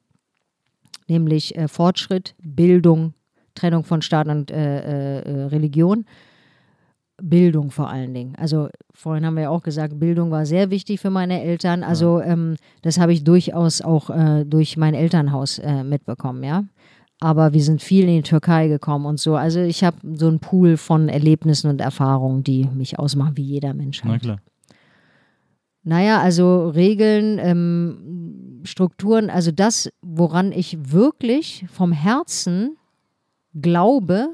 nämlich 1.07 1.55
äh, 1.57 1.67
Fortschritt, 1.67 2.35
Bildung, 2.41 3.13
Trennung 3.55 3.83
von 3.83 4.01
Staat 4.01 4.27
und 4.27 4.51
äh, 4.51 5.19
äh, 5.19 5.19
äh, 5.21 5.43
Religion. 5.45 6.05
Bildung 7.21 7.69
vor 7.69 7.89
allen 7.89 8.13
Dingen. 8.13 8.35
Also 8.35 8.69
vorhin 8.93 9.25
haben 9.25 9.35
wir 9.35 9.43
ja 9.43 9.49
auch 9.49 9.61
gesagt, 9.61 9.99
Bildung 9.99 10.31
war 10.31 10.45
sehr 10.45 10.71
wichtig 10.71 10.99
für 10.99 11.11
meine 11.11 11.43
Eltern. 11.43 11.83
Also 11.83 12.19
ähm, 12.19 12.55
das 12.81 12.99
habe 12.99 13.13
ich 13.13 13.23
durchaus 13.23 13.81
auch 13.81 14.09
äh, 14.09 14.43
durch 14.45 14.77
mein 14.77 14.95
Elternhaus 14.95 15.59
äh, 15.59 15.83
mitbekommen, 15.83 16.43
ja. 16.43 16.65
Aber 17.23 17.53
wir 17.53 17.63
sind 17.63 17.81
viel 17.81 18.03
in 18.03 18.17
die 18.17 18.21
Türkei 18.21 18.67
gekommen 18.67 19.05
und 19.05 19.17
so. 19.17 19.37
Also 19.37 19.61
ich 19.61 19.85
habe 19.85 19.95
so 20.13 20.27
einen 20.27 20.39
Pool 20.39 20.75
von 20.75 21.07
Erlebnissen 21.07 21.69
und 21.69 21.79
Erfahrungen, 21.79 22.43
die 22.43 22.65
mich 22.65 22.99
ausmachen, 22.99 23.37
wie 23.37 23.43
jeder 23.43 23.73
Mensch 23.73 24.01
Na 24.03 24.11
halt. 24.11 24.23
klar. 24.23 24.39
Naja, 25.83 26.21
also 26.21 26.67
Regeln, 26.69 27.39
ähm, 27.39 28.61
Strukturen, 28.65 29.29
also 29.29 29.51
das, 29.51 29.89
woran 30.01 30.51
ich 30.51 30.91
wirklich 30.91 31.65
vom 31.71 31.93
Herzen 31.93 32.75
glaube, 33.53 34.33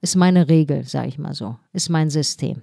ist 0.00 0.16
meine 0.16 0.48
Regel, 0.48 0.84
sage 0.84 1.08
ich 1.08 1.18
mal 1.18 1.34
so, 1.34 1.56
ist 1.74 1.90
mein 1.90 2.08
System. 2.08 2.62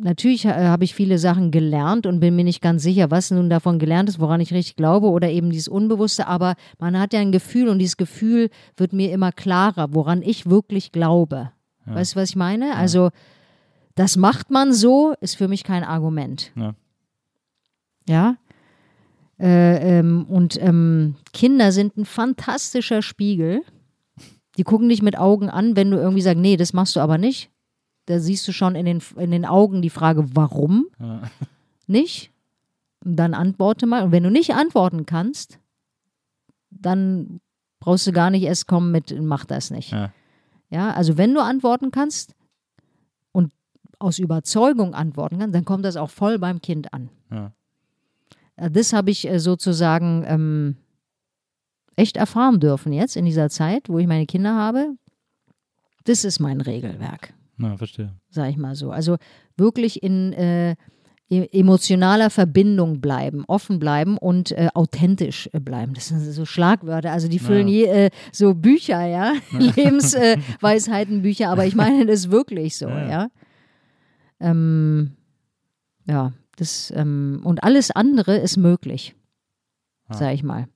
Natürlich 0.00 0.44
äh, 0.44 0.52
habe 0.52 0.84
ich 0.84 0.94
viele 0.94 1.18
Sachen 1.18 1.50
gelernt 1.50 2.06
und 2.06 2.20
bin 2.20 2.36
mir 2.36 2.44
nicht 2.44 2.62
ganz 2.62 2.82
sicher, 2.84 3.10
was 3.10 3.32
nun 3.32 3.50
davon 3.50 3.78
gelernt 3.78 4.08
ist, 4.08 4.20
woran 4.20 4.40
ich 4.40 4.54
richtig 4.54 4.76
glaube 4.76 5.08
oder 5.08 5.28
eben 5.28 5.50
dieses 5.50 5.66
Unbewusste, 5.66 6.28
aber 6.28 6.54
man 6.78 6.98
hat 6.98 7.12
ja 7.12 7.20
ein 7.20 7.32
Gefühl 7.32 7.68
und 7.68 7.80
dieses 7.80 7.96
Gefühl 7.96 8.50
wird 8.76 8.92
mir 8.92 9.10
immer 9.12 9.32
klarer, 9.32 9.92
woran 9.92 10.22
ich 10.22 10.48
wirklich 10.48 10.92
glaube. 10.92 11.50
Weißt 11.94 12.14
du, 12.14 12.20
was 12.20 12.30
ich 12.30 12.36
meine? 12.36 12.76
Also, 12.76 13.10
das 13.94 14.16
macht 14.16 14.50
man 14.50 14.72
so, 14.72 15.14
ist 15.20 15.36
für 15.36 15.48
mich 15.48 15.64
kein 15.64 15.84
Argument. 15.84 16.52
Ja. 16.54 16.74
Ja. 18.06 18.36
Äh, 19.40 19.98
ähm, 19.98 20.26
und 20.28 20.60
ähm, 20.60 21.16
Kinder 21.32 21.72
sind 21.72 21.96
ein 21.96 22.04
fantastischer 22.04 23.02
Spiegel. 23.02 23.62
Die 24.56 24.64
gucken 24.64 24.88
dich 24.88 25.02
mit 25.02 25.16
Augen 25.16 25.48
an, 25.48 25.76
wenn 25.76 25.90
du 25.90 25.96
irgendwie 25.96 26.22
sagst, 26.22 26.40
nee, 26.40 26.56
das 26.56 26.72
machst 26.72 26.96
du 26.96 27.00
aber 27.00 27.18
nicht. 27.18 27.50
Da 28.08 28.20
siehst 28.20 28.48
du 28.48 28.52
schon 28.52 28.74
in 28.74 28.86
den, 28.86 29.02
in 29.16 29.30
den 29.30 29.44
Augen 29.44 29.82
die 29.82 29.90
Frage, 29.90 30.24
warum 30.34 30.86
Ja. 30.98 31.22
nicht? 31.86 32.30
Und 33.04 33.16
dann 33.16 33.34
antworte 33.34 33.86
mal. 33.86 34.04
Und 34.04 34.12
wenn 34.12 34.22
du 34.22 34.30
nicht 34.30 34.54
antworten 34.54 35.04
kannst, 35.06 35.58
dann 36.70 37.40
brauchst 37.80 38.06
du 38.06 38.12
gar 38.12 38.30
nicht 38.30 38.42
erst 38.44 38.66
kommen 38.66 38.90
mit, 38.92 39.14
mach 39.20 39.44
das 39.44 39.70
nicht. 39.70 39.92
Ja. 39.92 40.12
Ja, 40.70 40.90
also 40.92 41.16
wenn 41.16 41.32
du 41.34 41.42
antworten 41.42 41.90
kannst 41.90 42.34
und 43.32 43.52
aus 43.98 44.18
Überzeugung 44.18 44.94
antworten 44.94 45.38
kannst, 45.38 45.54
dann 45.54 45.64
kommt 45.64 45.84
das 45.84 45.96
auch 45.96 46.10
voll 46.10 46.38
beim 46.38 46.60
Kind 46.60 46.92
an. 46.92 47.08
Ja. 47.30 47.52
Äh, 48.56 48.70
Das 48.70 48.92
habe 48.92 49.10
ich 49.10 49.26
äh, 49.28 49.38
sozusagen 49.38 50.24
ähm, 50.26 50.76
echt 51.96 52.16
erfahren 52.16 52.58
dürfen 52.60 52.92
jetzt 52.92 53.16
in 53.16 53.24
dieser 53.26 53.48
Zeit, 53.50 53.88
wo 53.88 53.98
ich 53.98 54.06
meine 54.06 54.26
Kinder 54.26 54.54
habe. 54.54 54.94
Das 56.04 56.24
ist 56.24 56.38
mein 56.38 56.60
Regelwerk, 56.60 57.32
Na, 57.58 57.76
verstehe. 57.76 58.14
sage 58.30 58.50
ich 58.50 58.56
mal 58.56 58.74
so. 58.74 58.90
Also 58.90 59.16
wirklich 59.56 60.02
in 60.02 60.32
äh, 60.32 60.76
e- 61.28 61.48
emotionaler 61.52 62.30
Verbindung 62.30 63.00
bleiben, 63.00 63.44
offen 63.48 63.78
bleiben 63.78 64.16
und 64.16 64.52
äh, 64.52 64.68
authentisch 64.74 65.48
äh, 65.52 65.60
bleiben. 65.60 65.92
Das 65.94 66.08
sind 66.08 66.20
so 66.20 66.44
Schlagwörter, 66.44 67.10
also 67.12 67.28
die 67.28 67.38
füllen 67.40 67.68
je, 67.68 67.84
äh, 67.84 68.10
so 68.32 68.54
Bücher, 68.54 69.04
ja, 69.06 69.32
Lebensweisheitenbücher, 69.52 70.62
Weisheitenbücher, 70.62 71.48
aber 71.50 71.66
ich 71.66 71.74
meine 71.74 72.06
das 72.06 72.30
wirklich 72.30 72.76
so, 72.76 72.88
Ja. 72.88 73.08
ja. 73.10 73.28
Ähm, 74.40 75.16
ja, 76.06 76.32
das 76.56 76.92
ähm, 76.94 77.40
und 77.44 77.64
alles 77.64 77.90
andere 77.90 78.36
ist 78.36 78.56
möglich, 78.56 79.14
sage 80.10 80.34
ich 80.34 80.42
mal. 80.42 80.66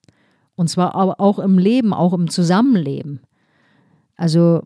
Und 0.56 0.68
zwar 0.68 0.94
aber 0.94 1.20
auch 1.20 1.38
im 1.38 1.58
Leben, 1.58 1.94
auch 1.94 2.12
im 2.12 2.28
Zusammenleben. 2.28 3.20
Also 4.16 4.62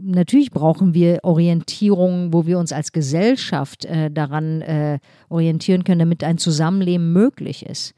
natürlich 0.00 0.50
brauchen 0.50 0.94
wir 0.94 1.20
Orientierung, 1.22 2.32
wo 2.32 2.46
wir 2.46 2.58
uns 2.58 2.72
als 2.72 2.92
Gesellschaft 2.92 3.84
äh, 3.84 4.10
daran 4.10 4.62
äh, 4.62 4.98
orientieren 5.28 5.84
können, 5.84 6.00
damit 6.00 6.24
ein 6.24 6.38
Zusammenleben 6.38 7.12
möglich 7.12 7.66
ist. 7.66 7.94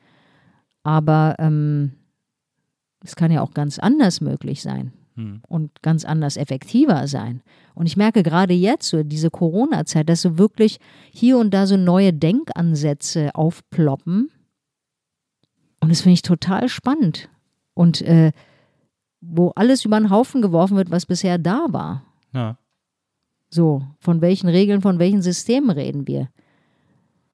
Aber 0.82 1.36
ähm, 1.38 1.92
es 3.04 3.16
kann 3.16 3.30
ja 3.30 3.42
auch 3.42 3.52
ganz 3.52 3.78
anders 3.78 4.20
möglich 4.20 4.62
sein 4.62 4.92
Hm. 5.18 5.42
und 5.48 5.82
ganz 5.82 6.04
anders 6.04 6.36
effektiver 6.36 7.08
sein. 7.08 7.42
Und 7.74 7.86
ich 7.86 7.96
merke 7.96 8.22
gerade 8.22 8.54
jetzt, 8.54 8.88
so 8.88 9.02
diese 9.02 9.30
Corona-Zeit, 9.30 10.08
dass 10.08 10.22
so 10.22 10.38
wirklich 10.38 10.78
hier 11.10 11.38
und 11.38 11.52
da 11.52 11.66
so 11.66 11.76
neue 11.76 12.12
Denkansätze 12.12 13.34
aufploppen. 13.34 14.30
Und 15.80 15.90
das 15.90 16.02
finde 16.02 16.14
ich 16.14 16.22
total 16.22 16.68
spannend. 16.68 17.28
Und 17.74 18.00
äh, 18.02 18.30
wo 19.20 19.50
alles 19.56 19.84
über 19.84 19.98
den 19.98 20.10
Haufen 20.10 20.42
geworfen 20.42 20.76
wird, 20.76 20.90
was 20.90 21.06
bisher 21.06 21.38
da 21.38 21.66
war. 21.70 22.02
Ja. 22.32 22.56
So, 23.50 23.82
von 23.98 24.20
welchen 24.20 24.48
Regeln, 24.48 24.80
von 24.82 24.98
welchen 24.98 25.22
Systemen 25.22 25.70
reden 25.70 26.06
wir? 26.06 26.28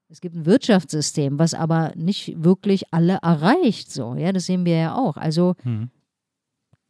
Es 0.09 0.21
gibt 0.21 0.37
ein 0.37 0.47
Wirtschaftssystem, 0.47 1.39
was 1.41 1.55
aber 1.55 1.93
nicht 1.97 2.43
wirklich 2.43 2.93
alle 2.93 3.19
erreicht. 3.23 3.91
So, 3.91 4.15
ja, 4.15 4.33
das 4.33 4.47
sehen 4.47 4.65
wir 4.65 4.77
ja 4.77 4.95
auch. 4.95 5.17
Also 5.17 5.55
Mhm. 5.65 5.91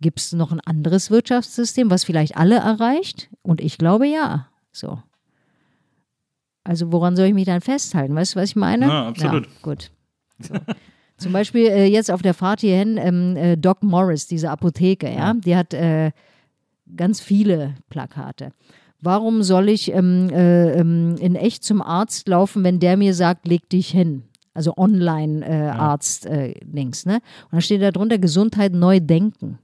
gibt 0.01 0.21
es 0.21 0.33
noch 0.33 0.53
ein 0.53 0.61
anderes 0.61 1.11
Wirtschaftssystem, 1.11 1.91
was 1.91 2.05
vielleicht 2.05 2.37
alle 2.37 2.57
erreicht? 2.57 3.31
Und 3.43 3.61
ich 3.63 3.79
glaube 3.79 4.07
ja. 4.07 4.49
So. 4.73 5.03
Also 6.65 6.93
woran 6.93 7.17
soll 7.17 7.27
ich 7.27 7.35
mich 7.35 7.47
dann 7.47 7.61
festhalten? 7.63 8.15
Weißt 8.15 8.35
du, 8.35 8.41
was 8.41 8.51
ich 8.51 8.57
meine? 8.57 8.87
Ja, 8.87 9.09
absolut. 9.09 9.47
Ja, 9.47 9.53
gut. 9.63 9.91
So. 10.41 10.55
Zum 11.25 11.33
Beispiel 11.33 11.67
äh, 11.69 11.87
jetzt 11.87 12.11
auf 12.11 12.21
der 12.21 12.35
Fahrt 12.35 12.61
hierhin, 12.61 12.99
ähm, 12.99 13.35
äh, 13.35 13.57
Doc 13.57 13.83
Morris, 13.83 14.27
diese 14.27 14.51
Apotheke, 14.51 15.11
ja, 15.11 15.33
die 15.33 15.57
hat 15.57 15.73
äh, 15.73 16.11
ganz 16.95 17.23
viele 17.23 17.77
Plakate. 17.89 18.53
Warum 19.01 19.43
soll 19.43 19.71
ich 19.71 19.91
ähm, 19.91 20.29
äh, 20.29 20.73
ähm, 20.73 21.17
in 21.19 21.35
echt 21.35 21.65
zum 21.65 21.81
Arzt 21.81 22.29
laufen, 22.29 22.63
wenn 22.63 22.79
der 22.79 22.99
mir 22.99 23.15
sagt, 23.15 23.49
leg 23.49 23.71
dich 23.71 23.89
hin? 23.89 24.25
Also 24.53 24.77
Online-Arzt-Links, 24.77 27.07
ne? 27.07 27.15
Und 27.15 27.53
dann 27.53 27.63
steht 27.63 27.81
da 27.81 27.91
drunter 27.91 28.19
Gesundheit 28.19 28.75
neu 28.75 29.01
denken. 29.01 29.59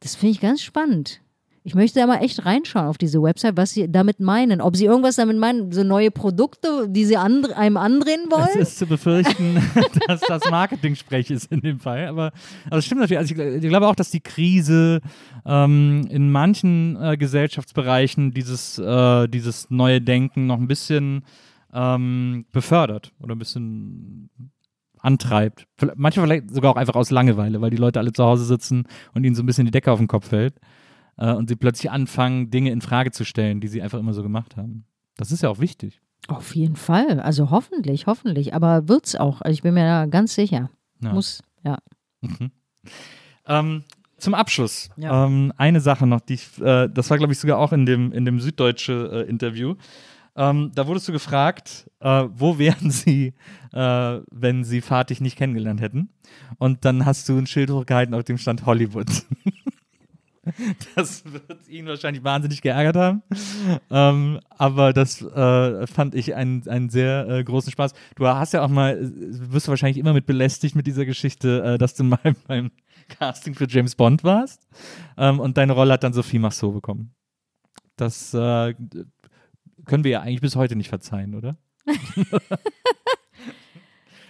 Das 0.00 0.14
finde 0.14 0.32
ich 0.32 0.40
ganz 0.40 0.62
spannend. 0.62 1.20
Ich 1.68 1.74
möchte 1.74 2.00
da 2.00 2.06
mal 2.06 2.22
echt 2.22 2.46
reinschauen 2.46 2.86
auf 2.86 2.96
diese 2.96 3.20
Website, 3.20 3.58
was 3.58 3.72
sie 3.72 3.92
damit 3.92 4.20
meinen. 4.20 4.62
Ob 4.62 4.74
sie 4.74 4.86
irgendwas 4.86 5.16
damit 5.16 5.36
meinen, 5.36 5.70
so 5.70 5.84
neue 5.84 6.10
Produkte, 6.10 6.88
die 6.88 7.04
sie 7.04 7.18
andre, 7.18 7.58
einem 7.58 7.76
andrehen 7.76 8.22
Es 8.24 8.30
wollen? 8.30 8.58
ist 8.58 8.78
zu 8.78 8.86
befürchten, 8.86 9.62
dass 10.06 10.22
das 10.22 10.50
Marketing-Sprech 10.50 11.30
ist 11.30 11.52
in 11.52 11.60
dem 11.60 11.78
Fall. 11.78 12.06
Aber 12.06 12.32
also 12.70 12.78
es 12.78 12.86
stimmt 12.86 13.02
natürlich. 13.02 13.18
Also 13.18 13.34
ich, 13.34 13.62
ich 13.62 13.68
glaube 13.68 13.86
auch, 13.86 13.94
dass 13.94 14.10
die 14.10 14.22
Krise 14.22 15.02
ähm, 15.44 16.08
in 16.08 16.32
manchen 16.32 16.96
äh, 17.02 17.18
Gesellschaftsbereichen 17.18 18.32
dieses, 18.32 18.78
äh, 18.78 19.28
dieses 19.28 19.68
neue 19.68 20.00
Denken 20.00 20.46
noch 20.46 20.56
ein 20.56 20.68
bisschen 20.68 21.22
ähm, 21.74 22.46
befördert 22.50 23.12
oder 23.20 23.34
ein 23.34 23.38
bisschen 23.38 24.30
antreibt. 25.00 25.66
Manchmal 25.96 26.28
vielleicht 26.28 26.50
sogar 26.50 26.70
auch 26.70 26.76
einfach 26.76 26.94
aus 26.94 27.10
Langeweile, 27.10 27.60
weil 27.60 27.68
die 27.68 27.76
Leute 27.76 27.98
alle 27.98 28.14
zu 28.14 28.24
Hause 28.24 28.46
sitzen 28.46 28.84
und 29.12 29.24
ihnen 29.24 29.34
so 29.34 29.42
ein 29.42 29.46
bisschen 29.46 29.66
die 29.66 29.70
Decke 29.70 29.92
auf 29.92 29.98
den 29.98 30.08
Kopf 30.08 30.28
fällt 30.28 30.54
äh, 31.18 31.32
und 31.32 31.48
sie 31.48 31.56
plötzlich 31.56 31.90
anfangen, 31.90 32.50
Dinge 32.50 32.70
in 32.70 32.80
Frage 32.80 33.10
zu 33.10 33.24
stellen, 33.24 33.60
die 33.60 33.68
sie 33.68 33.82
einfach 33.82 33.98
immer 33.98 34.12
so 34.14 34.22
gemacht 34.22 34.56
haben. 34.56 34.84
Das 35.16 35.32
ist 35.32 35.42
ja 35.42 35.48
auch 35.50 35.58
wichtig. 35.58 36.00
Auf 36.28 36.54
jeden 36.54 36.76
Fall. 36.76 37.20
Also 37.20 37.50
hoffentlich, 37.50 38.06
hoffentlich. 38.06 38.54
Aber 38.54 38.88
wird's 38.88 39.14
auch. 39.16 39.40
Also 39.42 39.52
ich 39.52 39.62
bin 39.62 39.74
mir 39.74 39.84
da 39.84 40.06
ganz 40.06 40.34
sicher. 40.34 40.70
Ja. 41.02 41.12
Muss, 41.12 41.42
ja. 41.64 41.78
Ähm, 43.46 43.84
zum 44.18 44.34
Abschluss 44.34 44.90
Ja. 44.96 45.26
ähm, 45.26 45.52
eine 45.56 45.80
Sache 45.80 46.06
noch, 46.06 46.20
die 46.20 46.34
ich, 46.34 46.60
äh, 46.60 46.88
das 46.88 47.08
war 47.10 47.18
glaube 47.18 47.32
ich 47.32 47.38
sogar 47.38 47.58
auch 47.58 47.72
in 47.72 47.86
dem, 47.86 48.12
in 48.12 48.24
dem 48.24 48.40
Süddeutsche 48.40 49.24
äh, 49.26 49.30
Interview. 49.30 49.76
Ähm, 50.36 50.70
da 50.74 50.86
wurdest 50.86 51.08
du 51.08 51.12
gefragt, 51.12 51.88
äh, 52.00 52.24
wo 52.32 52.58
wären 52.58 52.90
sie, 52.90 53.34
äh, 53.72 54.20
wenn 54.30 54.64
sie 54.64 54.80
Fatih 54.80 55.20
nicht 55.22 55.36
kennengelernt 55.36 55.80
hätten? 55.80 56.10
Und 56.58 56.84
dann 56.84 57.06
hast 57.06 57.28
du 57.28 57.38
ein 57.38 57.46
Schild 57.46 57.70
hochgehalten, 57.70 58.14
auf 58.14 58.24
dem 58.24 58.38
stand 58.38 58.66
Hollywood. 58.66 59.06
Das 60.94 61.24
wird 61.24 61.68
ihn 61.68 61.86
wahrscheinlich 61.86 62.24
wahnsinnig 62.24 62.62
geärgert 62.62 62.96
haben. 62.96 63.22
Ähm, 63.90 64.40
aber 64.50 64.92
das 64.92 65.22
äh, 65.22 65.86
fand 65.86 66.14
ich 66.14 66.34
einen, 66.34 66.66
einen 66.68 66.90
sehr 66.90 67.28
äh, 67.28 67.44
großen 67.44 67.72
Spaß. 67.72 67.92
Du 68.16 68.26
hast 68.26 68.52
ja 68.52 68.62
auch 68.62 68.68
mal, 68.68 68.96
äh, 68.96 69.52
wirst 69.52 69.66
du 69.66 69.70
wahrscheinlich 69.70 69.98
immer 69.98 70.12
mit 70.12 70.26
belästigt 70.26 70.74
mit 70.74 70.86
dieser 70.86 71.04
Geschichte, 71.04 71.62
äh, 71.62 71.78
dass 71.78 71.94
du 71.94 72.04
mal 72.04 72.34
beim 72.46 72.70
Casting 73.08 73.54
für 73.54 73.66
James 73.68 73.94
Bond 73.94 74.24
warst. 74.24 74.66
Ähm, 75.16 75.40
und 75.40 75.56
deine 75.56 75.72
Rolle 75.72 75.94
hat 75.94 76.04
dann 76.04 76.12
Sophie 76.12 76.38
Marceau 76.38 76.72
bekommen. 76.72 77.14
Das 77.96 78.34
äh, 78.34 78.74
können 79.84 80.04
wir 80.04 80.10
ja 80.10 80.20
eigentlich 80.20 80.40
bis 80.40 80.56
heute 80.56 80.76
nicht 80.76 80.88
verzeihen, 80.88 81.34
oder? 81.34 81.56
du 81.84 81.92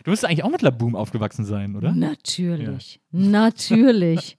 müsstest 0.07 0.25
eigentlich 0.25 0.45
auch 0.45 0.51
mit 0.51 0.63
Laboom 0.63 0.97
aufgewachsen 0.97 1.45
sein, 1.45 1.77
oder? 1.77 1.93
Natürlich. 1.93 3.01
Natürlich. 3.11 4.38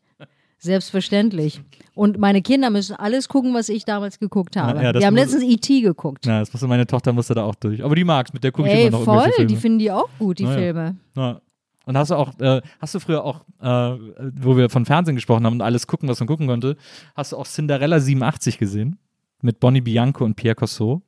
Selbstverständlich. 0.60 1.62
Und 1.96 2.18
meine 2.20 2.42
Kinder 2.42 2.70
müssen 2.70 2.96
alles 2.96 3.28
gucken, 3.30 3.54
was 3.54 3.70
ich 3.70 3.86
damals 3.86 4.20
geguckt 4.20 4.56
habe. 4.58 4.82
ja, 4.84 4.92
das 4.94 5.02
die 5.02 5.08
haben 5.08 5.16
letztens 5.16 5.44
E.T. 5.44 5.82
geguckt. 5.82 6.26
Ja, 6.26 6.40
das 6.40 6.52
musste 6.54 6.68
meine 6.68 6.86
Tochter 6.86 7.12
musste 7.14 7.34
da 7.34 7.44
auch 7.44 7.56
durch. 7.56 7.84
Aber 7.84 7.96
die 7.96 8.04
mag's, 8.04 8.32
mit 8.34 8.44
der 8.44 8.52
gucke 8.52 8.68
ich 8.70 8.74
Ey, 8.76 8.88
immer 8.88 9.00
noch 9.00 9.06
voll, 9.06 9.32
Filme. 9.32 9.48
die 9.48 9.56
finden 9.56 9.80
die 9.80 9.92
auch 9.92 10.10
gut, 10.20 10.40
die 10.40 10.44
Na 10.44 10.52
ja. 10.52 10.58
Filme. 10.58 10.96
Ja. 11.16 11.42
Und 11.86 11.98
hast 11.98 12.12
du 12.12 12.16
auch, 12.16 12.38
äh, 12.40 12.62
hast 12.80 12.94
du 12.94 13.00
früher 13.00 13.24
auch, 13.24 13.46
äh, 13.62 13.98
wo 14.36 14.56
wir 14.58 14.70
von 14.70 14.86
Fernsehen 14.86 15.16
gesprochen 15.16 15.46
haben 15.46 15.54
und 15.54 15.62
alles 15.62 15.88
gucken, 15.88 16.08
was 16.08 16.20
man 16.20 16.28
gucken 16.28 16.46
konnte, 16.48 16.76
hast 17.16 17.32
du 17.32 17.38
auch 17.38 17.48
Cinderella 17.48 18.00
87 18.00 18.58
gesehen? 18.60 19.00
Mit 19.42 19.60
Bonnie 19.60 19.82
Bianco 19.82 20.24
und 20.26 20.36
Pierre 20.36 20.56
Cossot? 20.56 21.02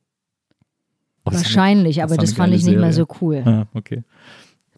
Oh, 1.24 1.30
das 1.30 1.34
Wahrscheinlich, 1.44 1.96
das 1.96 2.04
aber 2.10 2.16
das 2.20 2.32
fand 2.32 2.54
ich 2.54 2.64
nicht 2.64 2.78
mehr 2.78 2.92
so 2.92 3.06
Serie. 3.06 3.16
cool. 3.20 3.42
Ja, 3.46 3.66
okay. 3.74 4.02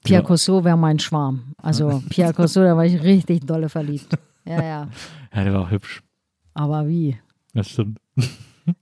Pierre 0.03 0.23
Ja. 0.23 0.27
Cossot 0.27 0.65
wäre 0.65 0.77
mein 0.77 0.99
Schwarm. 0.99 1.55
Also 1.57 2.03
Pierre 2.11 2.35
Cossot, 2.35 2.65
da 2.65 2.77
war 2.77 2.85
ich 2.85 3.03
richtig 3.03 3.47
dolle 3.47 3.69
verliebt. 3.71 4.09
Ja, 4.47 4.63
ja. 4.63 4.89
Ja, 5.35 5.45
der 5.45 5.53
war 5.53 5.63
auch 5.63 5.71
hübsch. 5.71 6.03
Aber 6.55 6.87
wie? 6.89 7.17
Das 7.55 7.69
stimmt. 7.71 7.99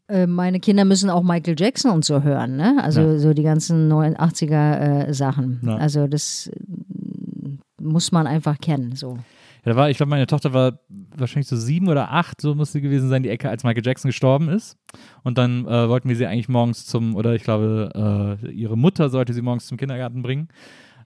Äh, 0.06 0.28
meine 0.28 0.60
Kinder 0.60 0.84
müssen 0.84 1.10
auch 1.10 1.24
Michael 1.24 1.56
Jackson 1.58 1.90
und 1.90 2.04
so 2.04 2.22
hören, 2.22 2.54
ne? 2.56 2.78
Also 2.84 3.00
Ja. 3.00 3.18
so 3.18 3.34
die 3.34 3.42
ganzen 3.42 3.90
89er 3.90 5.08
äh, 5.08 5.12
Sachen. 5.12 5.60
Ja. 5.66 5.74
Also 5.74 6.06
das 6.06 6.46
äh, 6.46 7.58
muss 7.80 8.12
man 8.12 8.28
einfach 8.28 8.58
kennen. 8.60 8.94
So. 8.94 9.16
Ja, 9.64 9.72
da 9.72 9.76
war, 9.76 9.90
ich 9.90 9.96
glaube, 9.96 10.10
meine 10.10 10.28
Tochter 10.28 10.52
war 10.52 10.78
wahrscheinlich 11.16 11.48
so 11.48 11.56
sieben 11.56 11.88
oder 11.88 12.12
acht, 12.12 12.40
so 12.40 12.54
muss 12.54 12.70
sie 12.70 12.80
gewesen 12.80 13.08
sein, 13.08 13.24
die 13.24 13.28
Ecke, 13.28 13.50
als 13.50 13.64
Michael 13.64 13.84
Jackson 13.84 14.08
gestorben 14.10 14.48
ist. 14.50 14.76
Und 15.24 15.36
dann 15.36 15.66
äh, 15.66 15.88
wollten 15.88 16.08
wir 16.08 16.14
sie 16.14 16.26
eigentlich 16.26 16.48
morgens 16.48 16.86
zum, 16.86 17.16
oder 17.16 17.34
ich 17.34 17.42
glaube, 17.42 18.38
äh, 18.44 18.50
ihre 18.52 18.78
Mutter 18.78 19.08
sollte 19.10 19.32
sie 19.32 19.42
morgens 19.42 19.66
zum 19.66 19.78
Kindergarten 19.78 20.22
bringen. 20.22 20.46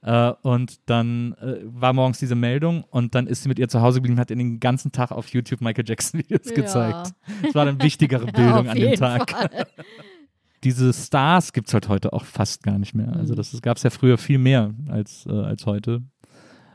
Äh, 0.07 0.33
und 0.43 0.79
dann 0.89 1.33
äh, 1.41 1.57
war 1.65 1.93
morgens 1.93 2.19
diese 2.21 2.37
Meldung 2.37 2.85
und 2.91 3.15
dann 3.17 3.27
ist 3.27 3.43
sie 3.43 3.49
mit 3.49 3.59
ihr 3.59 3.69
zu 3.69 3.81
Hause 3.83 3.99
geblieben 3.99 4.15
und 4.15 4.21
hat 4.21 4.31
ihr 4.31 4.37
den 4.37 4.61
ganzen 4.61 4.93
Tag 4.93 5.11
auf 5.11 5.27
YouTube 5.29 5.61
Michael 5.61 5.85
Jackson 5.87 6.21
Videos 6.29 6.47
Ja. 6.49 6.55
gezeigt. 6.55 7.11
Das 7.43 7.55
war 7.57 7.65
dann 7.65 7.83
wichtigere 7.83 8.25
Bildung 8.33 8.69
an 8.69 8.77
dem 8.79 8.95
Tag. 8.95 9.31
Fall. 9.31 9.51
Diese 10.65 10.93
Stars 10.93 11.53
gibt 11.53 11.69
es 11.69 11.75
halt 11.75 11.89
heute 11.89 12.13
auch 12.13 12.25
fast 12.25 12.63
gar 12.63 12.79
nicht 12.79 12.95
mehr. 12.95 13.13
Also 13.17 13.35
das 13.35 13.61
gab 13.63 13.77
es 13.77 13.83
ja 13.83 13.91
früher 13.91 14.17
viel 14.17 14.39
mehr 14.39 14.73
als, 14.89 15.27
äh, 15.27 15.33
als 15.33 15.67
heute. 15.67 16.03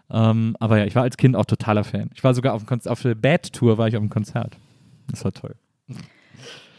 Ähm, 0.10 0.58
aber 0.60 0.78
ja, 0.80 0.86
ich 0.86 0.96
war 0.96 1.04
als 1.04 1.16
Kind 1.16 1.38
auch 1.38 1.46
totaler 1.46 1.86
Fan. 1.86 2.10
Ich 2.14 2.24
war 2.24 2.34
sogar 2.34 2.54
auf, 2.54 2.64
dem 2.64 2.68
Konz- 2.68 2.86
auf 2.88 3.02
der 3.02 3.16
Bad 3.16 3.54
Tour 3.54 3.78
war 3.78 3.88
ich 3.88 3.96
auf 3.96 4.02
dem 4.02 4.10
Konzert. 4.10 4.58
Das 5.10 5.24
war 5.24 5.32
toll. 5.32 5.56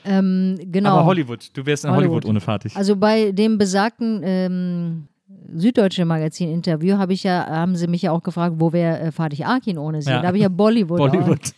Ähm, 0.05 0.59
genau. 0.65 0.91
Aber 0.91 1.05
Hollywood, 1.07 1.51
du 1.57 1.65
wärst 1.65 1.85
in 1.85 1.91
Hollywood, 1.93 2.25
Hollywood. 2.25 2.25
ohne 2.27 2.41
Fatih. 2.41 2.71
Also 2.75 2.97
bei 2.97 3.33
dem 3.33 3.57
besagten 3.57 4.21
ähm, 4.25 5.09
Süddeutsche 5.55 6.05
Magazin-Interview 6.05 6.97
habe 6.97 7.13
ich 7.13 7.25
ja, 7.25 7.47
haben 7.47 7.77
sie 7.77 7.87
mich 7.87 8.03
ja 8.03 8.13
auch 8.13 8.23
gefragt, 8.23 8.57
wo 8.59 8.73
wäre 8.73 8.99
äh, 9.01 9.13
Fatih 9.13 9.45
Akin 9.45 9.79
ohne 9.79 10.03
sie? 10.03 10.11
Ja. 10.11 10.21
Da 10.21 10.29
habe 10.29 10.39
ich 10.39 10.43
ja 10.43 10.49
Bollywood. 10.49 10.99
Bollywood. 10.99 11.53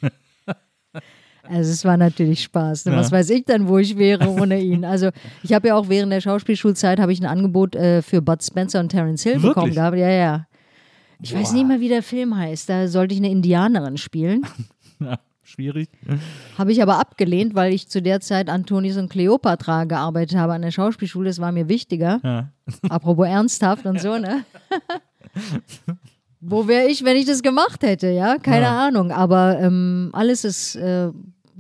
Also 1.46 1.70
es 1.70 1.84
war 1.84 1.96
natürlich 1.96 2.42
Spaß. 2.42 2.86
Ne? 2.86 2.92
Ja. 2.92 2.98
Was 2.98 3.12
weiß 3.12 3.30
ich 3.30 3.44
dann, 3.44 3.68
wo 3.68 3.78
ich 3.78 3.98
wäre 3.98 4.28
ohne 4.28 4.60
ihn? 4.60 4.84
Also 4.84 5.10
ich 5.42 5.52
habe 5.52 5.68
ja 5.68 5.76
auch 5.76 5.88
während 5.88 6.12
der 6.12 6.20
Schauspielschulzeit 6.20 6.98
habe 6.98 7.12
ich 7.12 7.20
ein 7.20 7.26
Angebot 7.26 7.76
äh, 7.76 8.02
für 8.02 8.22
Bud 8.22 8.42
Spencer 8.42 8.80
und 8.80 8.88
Terence 8.88 9.22
Hill 9.22 9.34
Wirklich? 9.34 9.55
bekommen 9.55 9.74
gehabt. 9.74 9.96
Ja, 9.96 10.09
ja. 10.09 10.46
Ich 11.20 11.34
weiß 11.34 11.52
nicht 11.52 11.66
mehr, 11.66 11.80
wie 11.80 11.88
der 11.88 12.02
Film 12.02 12.36
heißt. 12.36 12.68
Da 12.68 12.88
sollte 12.88 13.14
ich 13.14 13.20
eine 13.20 13.30
Indianerin 13.30 13.96
spielen. 13.96 14.42
Ja, 15.01 15.18
schwierig. 15.55 15.89
Habe 16.59 16.72
ich 16.72 16.82
aber 16.82 16.98
abgelehnt, 16.98 17.55
weil 17.55 17.72
ich 17.72 17.89
zu 17.89 18.02
der 18.02 18.20
Zeit 18.20 18.48
Antonis 18.48 18.97
und 18.97 19.09
Cleopatra 19.09 19.85
gearbeitet 19.85 20.36
habe 20.39 20.52
an 20.52 20.62
der 20.62 20.70
Schauspielschule. 20.70 21.28
Das 21.28 21.39
war 21.40 21.52
mir 21.52 21.68
wichtiger. 21.68 22.20
Ja. 22.22 22.51
Apropos 22.89 23.26
ernsthaft 23.26 23.86
und 23.86 24.01
so, 24.01 24.18
ne? 24.18 24.44
Wo 26.40 26.68
wäre 26.68 26.89
ich, 26.89 27.05
wenn 27.05 27.16
ich 27.16 27.24
das 27.24 27.43
gemacht 27.43 27.82
hätte, 27.82 28.09
ja? 28.10 28.36
Keine 28.39 28.66
Ja. 28.66 28.86
Ahnung. 28.89 29.10
Aber 29.10 29.59
ähm, 29.60 30.10
alles 30.12 30.44
ist 30.44 30.76
äh, 30.76 31.10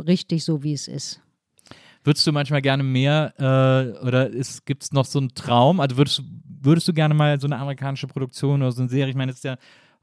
richtig 0.06 0.44
so, 0.44 0.62
wie 0.62 0.74
es 0.74 0.88
ist. 0.88 1.20
Würdest 2.02 2.26
du 2.26 2.32
manchmal 2.32 2.60
gerne 2.60 2.82
mehr 2.82 3.32
äh, 3.38 4.04
oder 4.06 4.28
gibt 4.66 4.82
es 4.82 4.92
noch 4.92 5.06
so 5.06 5.18
einen 5.20 5.34
Traum? 5.34 5.80
Also 5.80 5.96
würdest, 5.96 6.18
du- 6.18 6.22
würdest 6.60 6.86
du 6.86 6.92
gerne 6.92 7.14
mal 7.14 7.40
so 7.40 7.46
eine 7.46 7.56
amerikanische 7.58 8.06
Produktion 8.06 8.60
oder 8.60 8.72
so 8.72 8.82
eine 8.82 8.90
Serie? 8.90 9.08
Ich 9.08 9.16
meine, 9.16 9.30
es 9.32 9.38
ist 9.38 9.44
ja 9.44 9.56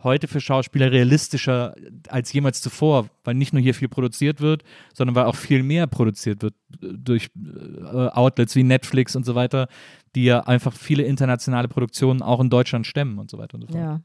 heute 0.03 0.27
für 0.27 0.41
Schauspieler 0.41 0.91
realistischer 0.91 1.75
als 2.07 2.31
jemals 2.33 2.61
zuvor, 2.61 3.09
weil 3.23 3.35
nicht 3.35 3.53
nur 3.53 3.61
hier 3.61 3.73
viel 3.73 3.89
produziert 3.89 4.41
wird, 4.41 4.63
sondern 4.93 5.15
weil 5.15 5.25
auch 5.25 5.35
viel 5.35 5.63
mehr 5.63 5.87
produziert 5.87 6.41
wird 6.41 6.53
durch 6.79 7.29
äh, 7.35 8.07
Outlets 8.07 8.55
wie 8.55 8.63
Netflix 8.63 9.15
und 9.15 9.25
so 9.25 9.35
weiter, 9.35 9.67
die 10.15 10.25
ja 10.25 10.41
einfach 10.41 10.73
viele 10.73 11.03
internationale 11.03 11.67
Produktionen 11.67 12.21
auch 12.21 12.39
in 12.39 12.49
Deutschland 12.49 12.87
stemmen 12.87 13.19
und 13.19 13.29
so 13.29 13.37
weiter 13.37 13.55
und 13.55 13.61
so 13.61 13.67
fort. 13.67 13.79
Ja. 13.79 14.01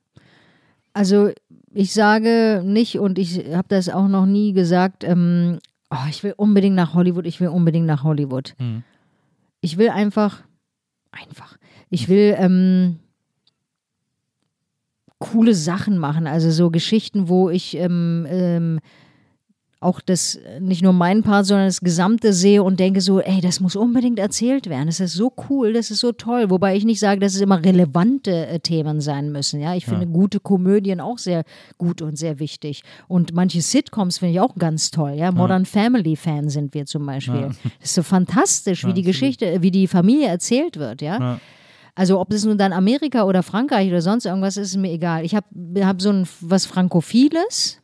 Also 0.92 1.30
ich 1.74 1.92
sage 1.92 2.62
nicht 2.64 2.98
und 2.98 3.18
ich 3.18 3.52
habe 3.52 3.68
das 3.68 3.88
auch 3.88 4.08
noch 4.08 4.24
nie 4.24 4.52
gesagt, 4.52 5.04
ähm, 5.04 5.58
oh, 5.90 6.08
ich 6.08 6.22
will 6.22 6.34
unbedingt 6.36 6.74
nach 6.74 6.94
Hollywood, 6.94 7.26
ich 7.26 7.40
will 7.40 7.48
unbedingt 7.48 7.86
nach 7.86 8.02
Hollywood. 8.02 8.54
Mhm. 8.58 8.82
Ich 9.60 9.76
will 9.76 9.90
einfach, 9.90 10.42
einfach, 11.10 11.58
ich 11.90 12.08
will 12.08 12.34
ähm, 12.38 12.98
coole 15.18 15.54
Sachen 15.54 15.98
machen, 15.98 16.26
also 16.26 16.50
so 16.50 16.70
Geschichten, 16.70 17.28
wo 17.28 17.48
ich 17.50 17.76
ähm, 17.76 18.26
ähm, 18.28 18.80
auch 19.80 20.00
das, 20.00 20.38
nicht 20.58 20.82
nur 20.82 20.94
meinen 20.94 21.22
Part, 21.22 21.46
sondern 21.46 21.66
das 21.66 21.80
Gesamte 21.80 22.32
sehe 22.32 22.62
und 22.62 22.80
denke 22.80 23.02
so, 23.02 23.20
ey, 23.20 23.40
das 23.42 23.60
muss 23.60 23.76
unbedingt 23.76 24.18
erzählt 24.18 24.68
werden. 24.68 24.86
Das 24.86 25.00
ist 25.00 25.12
so 25.12 25.32
cool, 25.48 25.74
das 25.74 25.90
ist 25.90 26.00
so 26.00 26.12
toll. 26.12 26.50
Wobei 26.50 26.76
ich 26.76 26.84
nicht 26.84 26.98
sage, 26.98 27.20
dass 27.20 27.34
es 27.34 27.40
immer 27.42 27.62
relevante 27.62 28.46
äh, 28.46 28.58
Themen 28.58 29.00
sein 29.00 29.30
müssen. 29.32 29.60
Ja, 29.60 29.74
ich 29.74 29.84
finde 29.84 30.06
gute 30.06 30.40
Komödien 30.40 31.00
auch 31.00 31.18
sehr 31.18 31.44
gut 31.76 32.00
und 32.00 32.16
sehr 32.16 32.38
wichtig. 32.38 32.82
Und 33.06 33.34
manche 33.34 33.60
Sitcoms 33.60 34.18
finde 34.18 34.32
ich 34.32 34.40
auch 34.40 34.54
ganz 34.56 34.90
toll. 34.90 35.12
Ja, 35.12 35.30
Modern 35.30 35.66
Family 35.66 36.16
Fan 36.16 36.48
sind 36.48 36.72
wir 36.72 36.86
zum 36.86 37.04
Beispiel. 37.04 37.50
Das 37.80 37.90
ist 37.90 37.94
so 37.94 38.02
fantastisch, 38.02 38.84
wie 38.86 38.94
die 38.94 39.02
Geschichte, 39.02 39.60
wie 39.60 39.70
die 39.70 39.86
Familie 39.86 40.28
erzählt 40.28 40.78
wird. 40.78 41.02
Ja. 41.02 41.38
Also 41.96 42.20
ob 42.20 42.30
es 42.30 42.44
nun 42.44 42.58
dann 42.58 42.74
Amerika 42.74 43.24
oder 43.24 43.42
Frankreich 43.42 43.88
oder 43.88 44.02
sonst 44.02 44.26
irgendwas 44.26 44.58
ist, 44.58 44.68
ist 44.68 44.76
mir 44.76 44.92
egal. 44.92 45.24
Ich 45.24 45.34
habe 45.34 45.46
hab 45.78 46.00
so 46.00 46.10
ein 46.10 46.28
was 46.42 46.66
Frankophiles. 46.66 47.80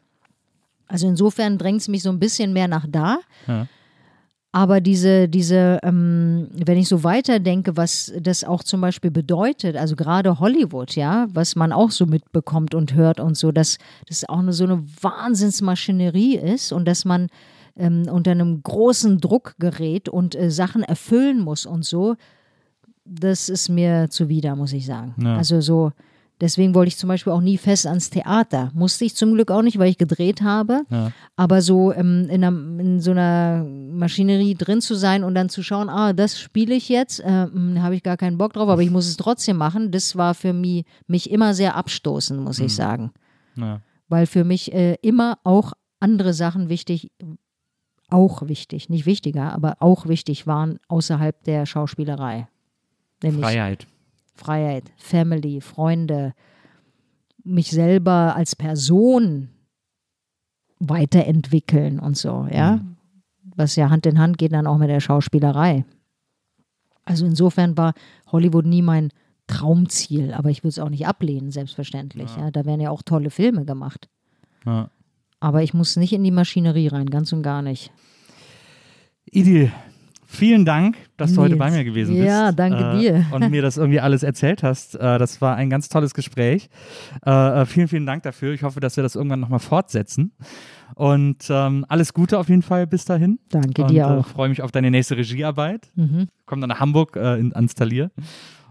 Also 0.87 1.09
insofern 1.09 1.57
drängt 1.57 1.81
es 1.81 1.89
mich 1.89 2.03
so 2.03 2.11
ein 2.11 2.19
bisschen 2.19 2.53
mehr 2.53 2.69
nach 2.69 2.87
da. 2.87 3.21
Ja. 3.49 3.67
Aber 4.55 4.83
diese, 4.83 5.31
diese, 5.31 5.79
ähm, 5.83 6.49
wenn 6.53 6.77
ich 6.77 6.87
so 6.87 7.05
weiterdenke, 7.05 7.79
was 7.79 8.13
das 8.21 8.45
auch 8.45 8.63
zum 8.63 8.83
Beispiel 8.83 9.11
bedeutet, 9.11 9.77
also 9.77 9.97
gerade 9.97 10.39
Hollywood, 10.41 10.95
ja, 10.95 11.27
was 11.33 11.57
man 11.57 11.73
auch 11.73 11.91
so 11.91 12.05
mitbekommt 12.05 12.75
und 12.75 12.93
hört 12.93 13.19
und 13.19 13.35
so, 13.35 13.51
dass 13.51 13.79
das 14.09 14.29
auch 14.29 14.41
eine, 14.41 14.53
so 14.53 14.65
eine 14.65 14.85
Wahnsinnsmaschinerie 15.01 16.37
ist 16.37 16.71
und 16.71 16.85
dass 16.85 17.07
man 17.07 17.29
ähm, 17.77 18.03
unter 18.11 18.33
einem 18.33 18.63
großen 18.63 19.23
Druck 19.23 19.55
gerät 19.59 20.11
und 20.11 20.35
äh, 20.35 20.51
Sachen 20.51 20.83
erfüllen 20.83 21.41
muss 21.41 21.65
und 21.65 21.87
so, 21.87 22.17
das 23.21 23.49
ist 23.49 23.69
mir 23.69 24.09
zuwider, 24.11 24.57
muss 24.57 24.73
ich 24.73 24.87
sagen. 24.87 25.15
Ja. 25.19 25.37
Also 25.37 25.61
so, 25.61 25.93
deswegen 26.41 26.75
wollte 26.75 26.89
ich 26.89 26.97
zum 26.97 27.09
Beispiel 27.09 27.33
auch 27.33 27.41
nie 27.41 27.59
fest 27.59 27.87
ans 27.87 28.11
Theater. 28.11 28.71
Musste 28.75 29.05
ich 29.05 29.15
zum 29.15 29.35
Glück 29.35 29.51
auch 29.51 29.63
nicht, 29.63 29.79
weil 29.79 29.91
ich 29.91 29.99
gedreht 29.99 30.43
habe. 30.43 30.83
Ja. 30.91 31.13
Aber 31.37 31.63
so 31.63 31.93
ähm, 31.93 32.29
in, 32.31 32.45
einer, 32.45 32.81
in 32.81 33.01
so 33.01 33.11
einer 33.11 33.65
Maschinerie 33.65 34.55
drin 34.55 34.81
zu 34.81 34.95
sein 34.95 35.25
und 35.25 35.35
dann 35.35 35.49
zu 35.49 35.63
schauen, 35.63 35.89
ah, 35.89 36.13
das 36.13 36.39
spiele 36.39 36.75
ich 36.75 36.89
jetzt, 36.89 37.21
äh, 37.21 37.47
mh, 37.47 37.83
habe 37.83 37.95
ich 37.95 38.03
gar 38.03 38.17
keinen 38.17 38.39
Bock 38.39 38.55
drauf, 38.55 38.69
aber 38.69 38.83
ich 38.83 38.91
muss 38.91 39.07
es 39.07 39.17
trotzdem 39.17 39.57
machen, 39.57 39.91
das 39.91 40.17
war 40.17 40.35
für 40.35 40.53
mich, 40.53 40.85
mich 41.07 41.31
immer 41.31 41.55
sehr 41.55 41.77
abstoßend, 41.77 42.41
muss 42.41 42.59
ich 42.59 42.75
sagen. 42.75 43.13
Ja. 43.57 43.81
Weil 44.09 44.27
für 44.27 44.45
mich 44.45 44.73
äh, 44.73 44.97
immer 45.03 45.39
auch 45.45 45.73
andere 46.01 46.35
Sachen 46.35 46.69
wichtig, 46.69 47.11
auch 48.09 48.47
wichtig, 48.49 48.89
nicht 48.89 49.07
wichtiger, 49.07 49.53
aber 49.53 49.77
auch 49.81 50.07
wichtig 50.07 50.47
waren 50.47 50.79
außerhalb 50.89 51.43
der 51.45 51.65
Schauspielerei. 51.67 52.49
Nämlich 53.23 53.45
Freiheit. 53.45 53.87
Freiheit, 54.35 54.93
Family, 54.97 55.61
Freunde, 55.61 56.35
mich 57.45 57.71
selber 57.71 58.35
als 58.37 58.57
Person 58.57 59.49
weiterentwickeln 60.79 61.99
und 61.99 62.17
so, 62.17 62.47
ja. 62.51 62.81
Was 63.55 63.77
ja 63.77 63.91
Hand 63.91 64.07
in 64.07 64.19
Hand 64.19 64.39
geht 64.39 64.53
dann 64.53 64.67
auch 64.67 64.79
mit 64.79 64.89
der 64.89 65.01
Schauspielerei. 65.01 65.85
Also 67.05 67.27
insofern 67.27 67.77
war 67.77 67.95
Hollywood 68.31 68.67
nie 68.67 68.83
mein 68.83 69.11
Traumziel, 69.47 70.33
aber 70.33 70.51
ich 70.51 70.63
würde 70.63 70.71
es 70.71 70.79
auch 70.79 70.89
nicht 70.89 71.07
ablehnen, 71.07 71.51
selbstverständlich. 71.51 72.31
Ja. 72.37 72.51
da 72.51 72.65
werden 72.65 72.81
ja 72.81 72.91
auch 72.91 73.03
tolle 73.03 73.31
Filme 73.31 73.65
gemacht. 73.65 74.09
Ja. 74.65 74.89
Aber 75.41 75.63
ich 75.63 75.75
muss 75.75 75.97
nicht 75.97 76.13
in 76.13 76.23
die 76.23 76.31
Maschinerie 76.31 76.89
rein, 76.89 77.11
ganz 77.11 77.33
und 77.33 77.43
gar 77.43 77.63
nicht. 77.63 77.91
Idil, 79.25 79.73
vielen 80.25 80.65
Dank, 80.65 80.97
dass 81.23 81.35
du 81.35 81.41
heute 81.41 81.57
bei 81.57 81.71
mir 81.71 81.85
gewesen 81.85 82.15
bist. 82.15 82.27
Ja, 82.27 82.53
danke 82.53 82.79
äh, 82.97 82.99
dir. 82.99 83.27
Und 83.31 83.51
mir 83.51 83.63
das 83.63 83.77
irgendwie 83.77 84.01
alles 84.01 84.23
erzählt 84.23 84.63
hast. 84.63 84.95
Äh, 84.95 85.19
das 85.19 85.41
war 85.41 85.57
ein 85.57 85.71
ganz 85.71 85.89
tolles 85.89 86.15
Gespräch. 86.15 86.69
Äh, 87.25 87.31
äh, 87.63 87.67
vielen, 87.67 87.89
vielen 87.89 88.07
Dank 88.07 88.23
dafür. 88.23 88.53
Ich 88.53 88.63
hoffe, 88.63 88.81
dass 88.81 88.97
wir 88.97 89.03
das 89.03 89.15
irgendwann 89.15 89.41
nochmal 89.41 89.59
fortsetzen. 89.61 90.33
Und 90.95 91.47
ähm, 91.49 91.87
alles 91.89 92.13
Gute 92.13 92.39
auf 92.39 92.49
jeden 92.49 92.63
Fall 92.63 92.87
bis 92.87 93.05
dahin. 93.05 93.39
Danke 93.51 93.83
und, 93.83 93.91
dir 93.91 94.03
Äh, 94.03 94.05
auch. 94.07 94.27
freue 94.27 94.49
mich 94.49 94.61
auf 94.63 94.73
deine 94.73 94.91
nächste 94.91 95.17
Regiearbeit. 95.17 95.91
Mhm. 95.95 96.29
Komm 96.45 96.61
dann 96.61 96.69
nach 96.69 96.81
Hamburg 96.81 97.17
äh, 97.17 97.39
in, 97.41 97.55
ans 97.55 97.75
Talier. 97.75 98.11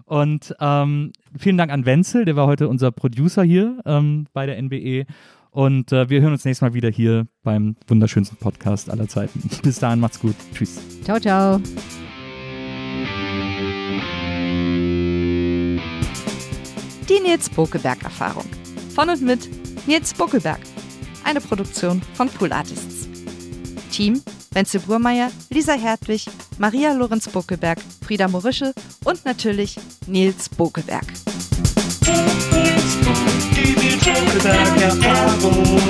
Und 0.06 0.53
ähm, 0.60 1.14
vielen 1.38 1.57
Dank 1.57 1.72
an 1.72 1.86
Wenzel, 1.86 2.26
der 2.26 2.36
war 2.36 2.45
heute 2.45 2.68
unser 2.68 2.91
Producer 2.91 3.44
hier 3.44 3.80
ähm, 3.86 4.26
bei 4.34 4.45
der 4.45 4.61
NBE. 4.61 5.06
Und 5.52 5.91
äh, 5.91 6.10
wir 6.10 6.22
hören 6.22 6.32
uns 6.34 6.45
nächstes 6.45 6.61
Mal 6.61 6.73
wieder 6.73 6.90
hier 6.90 7.28
beim 7.44 7.76
wunderschönsten 7.88 8.38
Podcast 8.38 8.90
aller 8.90 9.07
Zeiten. 9.07 9.41
Bis 9.64 9.80
dahin, 9.80 9.99
macht's 9.99 10.19
gut. 10.19 10.36
Tschüss. 10.53 10.80
Ciao, 11.03 11.19
ciao. 11.19 11.61
Die 17.12 17.20
Nils 17.20 17.50
Bokelberg-Erfahrung. 17.50 18.46
Von 18.96 19.10
und 19.10 19.20
mit 19.20 19.50
Nils 19.86 20.14
Buckelberg. 20.14 20.62
Eine 21.26 21.42
Produktion 21.42 22.02
von 22.14 22.30
Pool 22.30 22.54
Artists. 22.54 23.10
Team: 23.92 24.24
Wenzel 24.54 24.80
Burmeier, 24.80 25.30
Lisa 25.50 25.74
Hertwig, 25.74 26.28
Maria 26.58 26.94
Lorenz 26.94 27.28
Buckelberg, 27.28 27.80
Frieda 28.06 28.30
Morische 28.30 28.74
und 29.04 29.26
natürlich 29.26 29.76
Nils 30.08 30.48
Bokelberg. 30.48 31.06
Die 32.06 32.12
Nils 33.76 34.06
Bokelberg 34.16 34.82
Erfahrung. 34.82 35.82